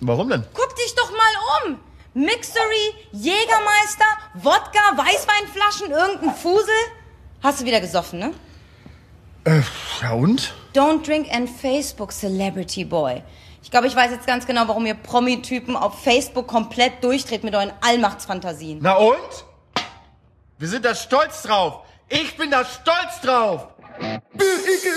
Warum 0.00 0.28
denn? 0.28 0.44
Guck 0.54 0.74
dich 0.74 0.92
doch 0.96 1.10
mal 1.10 1.34
um. 1.66 1.76
Mixery, 2.18 2.94
Jägermeister, 3.12 4.04
Wodka, 4.34 4.96
Weißweinflaschen, 4.96 5.92
irgendein 5.92 6.34
Fusel. 6.34 6.74
Hast 7.44 7.60
du 7.60 7.64
wieder 7.64 7.80
gesoffen, 7.80 8.18
ne? 8.18 8.34
Ja 10.02 10.14
und? 10.14 10.52
Don't 10.74 11.06
drink 11.06 11.32
and 11.32 11.48
Facebook, 11.48 12.12
Celebrity 12.12 12.84
Boy. 12.84 13.22
Ich 13.62 13.70
glaube, 13.70 13.86
ich 13.86 13.94
weiß 13.94 14.10
jetzt 14.10 14.26
ganz 14.26 14.46
genau, 14.46 14.66
warum 14.66 14.84
ihr 14.86 14.94
Promi-Typen 14.94 15.76
auf 15.76 16.02
Facebook 16.02 16.48
komplett 16.48 17.04
durchdreht 17.04 17.44
mit 17.44 17.54
euren 17.54 17.72
Allmachtsfantasien. 17.82 18.80
Na 18.82 18.94
und? 18.96 19.44
Wir 20.58 20.66
sind 20.66 20.84
da 20.84 20.96
stolz 20.96 21.42
drauf. 21.42 21.84
Ich 22.08 22.36
bin 22.36 22.50
da 22.50 22.64
stolz 22.64 23.20
drauf. 23.22 23.68
Ich 24.00 24.04
bin 24.04 24.92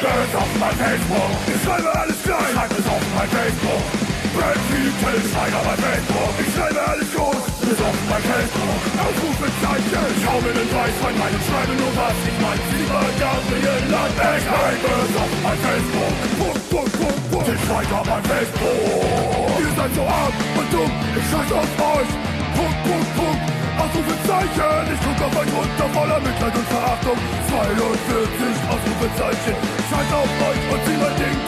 böse 0.00 0.38
auf 0.38 0.58
mein 0.60 0.76
Facebook. 0.76 1.30
Ich 1.46 1.62
schreibe 1.64 1.98
alles 1.98 2.22
klein. 2.22 2.44
Ich 2.46 2.52
schreibe 2.52 2.74
es 2.74 2.86
auf 2.86 3.02
mein 3.16 3.28
Facebook. 3.30 4.01
Brad 4.32 4.56
Pitt, 4.68 4.94
Till 5.00 5.20
Schweiger 5.28 5.62
bei 5.64 5.76
Facebook. 5.76 6.34
Ich 6.40 6.50
schreibe 6.54 6.80
alles 6.80 7.08
groß. 7.12 7.44
Auf 7.72 7.98
mein 8.08 8.22
Facebook. 8.22 8.80
Ausrufezeichen. 9.00 10.04
Ich 10.16 10.24
hau 10.28 10.38
mir 10.40 10.54
den 10.54 10.70
Weißwein 10.70 11.16
rein 11.20 11.34
und 11.34 11.44
schreibe 11.44 11.74
nur 11.76 11.92
was. 11.98 12.16
Ich 12.24 12.38
mein, 12.40 12.60
lieber 12.72 13.04
Gabriel 13.20 13.82
Land. 13.92 14.16
Ich 14.16 14.46
bin 14.80 15.12
auf 15.18 15.32
mein 15.42 15.58
Facebook. 15.66 16.14
Punkt, 16.38 16.64
Punkt, 16.70 16.92
Punkt, 17.00 17.22
Punkt. 17.32 17.58
Schweiger 17.66 18.02
bei 18.06 18.20
Facebook. 18.28 19.52
Ihr 19.60 19.72
seid 19.76 19.92
so 19.96 20.04
arm 20.04 20.34
und 20.56 20.68
dumm. 20.72 20.92
Ich 21.16 21.26
scheiß 21.32 21.50
auf 21.52 21.72
euch. 21.96 22.10
Punkt, 22.56 22.78
Punkt, 22.86 23.10
Punkt, 23.18 23.42
Ausrufezeichen. 23.82 24.84
Ich 24.94 25.00
guck 25.02 25.18
auf 25.26 25.34
ein 25.42 25.50
Runter 25.52 25.88
voller 25.92 26.20
Mitleid 26.20 26.54
und 26.54 26.68
Verachtung. 26.72 27.18
42 27.50 28.56
Ausrufezeichen. 28.68 29.54
Scheiß 29.90 30.10
auf 30.12 30.32
euch 30.48 30.62
und 30.72 30.80
zieh 30.86 30.98
mein 31.02 31.16
Ding 31.18 31.41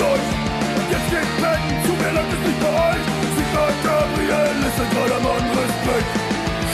geht 1.15 1.31
pennen, 1.39 1.79
zu 1.87 1.93
mir 1.95 2.13
langt 2.17 2.33
es 2.35 2.43
nicht 2.43 2.61
bei 2.65 2.73
euch. 2.75 3.05
Sigmar 3.35 3.73
Gabriel 3.87 4.59
ist 4.67 4.79
ein 4.83 4.91
toller 4.99 5.21
Mann, 5.23 5.45
Respekt. 5.55 6.11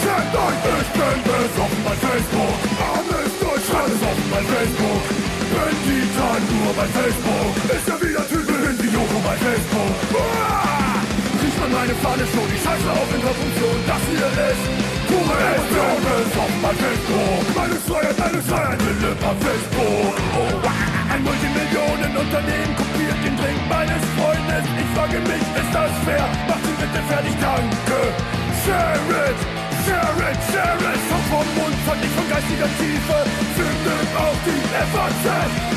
Schämt 0.00 0.34
euch, 0.46 0.60
ich 0.80 0.90
bin 0.96 1.18
besoffen 1.28 1.82
bei 1.84 1.96
Facebook. 2.00 2.56
Armes 2.80 3.32
Deutschland 3.44 3.90
ist 3.92 4.04
offen 4.08 4.28
bei 4.32 4.42
Facebook. 4.52 5.02
Bin 5.52 5.76
die 5.84 6.06
Tag 6.16 6.40
nur 6.56 6.72
bei 6.72 6.88
Facebook. 6.96 7.52
Ist 7.68 7.86
ja 7.90 7.96
wieder 8.00 8.24
Typen 8.32 8.60
in 8.70 8.76
die 8.80 8.90
Joko 8.96 9.18
bei 9.28 9.36
Facebook. 9.44 9.94
Uah! 10.16 11.04
Riecht 11.40 11.58
man 11.60 11.72
meine 11.76 11.94
Fahne 12.00 12.24
schon, 12.32 12.48
die 12.48 12.60
Scheiße 12.64 12.88
auf 12.96 13.10
in 13.12 13.20
der 13.20 13.34
Funktion. 13.40 13.76
Das 13.90 14.02
hier 14.08 14.30
ist 14.48 14.62
pure 15.08 15.36
Emotion. 15.36 15.96
Besoffen 16.00 16.60
bei 16.64 16.74
Facebook. 16.80 17.44
Meine 17.60 17.76
Freiheit, 17.84 18.20
Facebook. 19.40 20.14
Oh. 20.36 20.68
Ein 21.12 21.22
Multimillionenunternehmen 21.24 22.76
kopiert 22.76 23.24
den 23.24 23.36
Drink 23.36 23.68
meines 23.68 24.02
Freundes. 24.16 24.29
Ich 24.60 24.88
frage 24.92 25.18
mich, 25.24 25.44
ist 25.56 25.72
das 25.72 25.92
fair? 26.04 26.26
Macht 26.48 26.64
ihn 26.68 26.76
bitte 26.76 27.00
fertig, 27.08 27.34
danke. 27.40 28.00
Share 28.60 29.08
it, 29.24 29.38
share 29.88 30.20
it, 30.28 30.40
share 30.52 30.80
it. 30.84 31.00
Vom 31.08 31.22
vom 31.32 31.48
Mund, 31.56 31.76
von 31.88 31.96
nicht 31.96 32.12
von 32.12 32.26
geistiger 32.28 32.68
Tiefe. 32.76 33.18
Findet 33.56 34.10
auf 34.20 34.36
die 34.44 34.60
FAZ, 34.92 35.24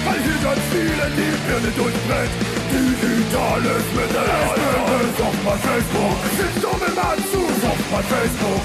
weil 0.03 0.19
hier 0.19 0.39
ganz 0.43 0.63
viele 0.67 1.05
die 1.15 1.33
Birne 1.47 1.71
durchbrennt. 1.79 2.35
Digitales 2.67 3.87
Mittelalter. 3.95 4.67
Ich 4.67 4.83
bin 4.91 4.99
besoffen 5.07 5.43
bei 5.47 5.57
Facebook. 5.63 6.17
Shitstorm 6.35 6.81
im 6.83 6.97
Anzug. 6.99 7.47
Besoffen 7.55 7.87
bei 7.87 8.03
Facebook. 8.11 8.63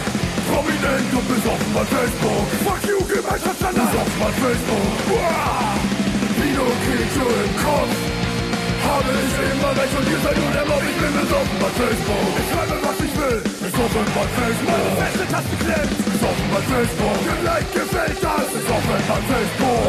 Prominent 0.51 1.11
und 1.15 1.27
besoffen 1.31 1.71
bei 1.75 1.85
Facebook. 1.95 2.47
Fuck 2.67 2.83
you, 2.91 2.99
Gemeinschaftsstandard. 3.07 3.87
Besoffen 3.87 4.19
bei 4.19 4.33
Facebook. 4.43 4.91
Uah! 5.15 5.79
Pinocchio 6.43 7.27
im 7.31 7.53
Kopf. 7.63 8.18
Habe 8.89 9.13
ich 9.13 9.35
immer 9.53 9.73
recht 9.77 9.95
und 9.99 10.09
ihr 10.09 10.21
seid 10.25 10.37
nur 10.41 10.53
der 10.57 10.65
Mob, 10.65 10.81
ich 10.81 10.97
bin 10.97 11.13
besoffen 11.13 11.59
bei 11.61 11.71
Facebook. 11.77 12.29
Ich 12.41 12.49
schreibe, 12.49 12.77
was 12.89 12.99
ich 13.05 13.15
will, 13.21 13.39
besoffen 13.69 14.07
bei 14.17 14.27
Facebook. 14.39 14.73
Meine 14.73 14.97
feste 14.97 15.25
Taste 15.29 15.57
klemmt, 15.61 15.93
besoffen 16.09 16.49
bei 16.49 16.63
Facebook. 16.73 17.19
Geliked 17.29 17.73
gefällt 17.77 18.19
das, 18.25 18.47
besoffen 18.49 19.01
bei 19.13 19.21
Facebook. 19.29 19.83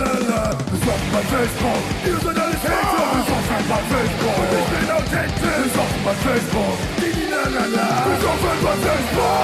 Lalala, 0.00 0.56
Besoffen 0.72 1.10
bei 1.12 1.24
Facebook. 1.36 1.82
Ihr 2.08 2.18
seid 2.24 2.38
alles 2.44 2.62
Hater, 2.64 3.06
besoffen 3.20 3.64
bei 3.68 3.82
Facebook. 3.92 4.36
Und 4.40 4.52
ich 4.56 4.68
bin 4.72 4.88
authentisch, 4.96 5.60
besoffen 5.68 6.00
bei 6.08 6.14
Facebook. 6.24 6.76
Die, 6.96 7.12
die, 7.12 7.28
la, 7.28 7.42
la, 7.52 7.64
la, 7.76 7.88
besoffen 8.08 8.56
bei 8.64 8.76
Facebook. 8.88 9.36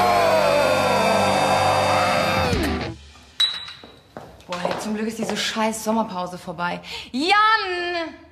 Boah, 4.48 4.60
hey, 4.64 4.72
zum 4.80 4.94
Glück 4.97 5.09
ist 5.09 5.18
diese 5.18 5.36
scheiß 5.36 5.84
Sommerpause 5.84 6.39
vorbei. 6.39 6.80
Jan! 7.12 8.31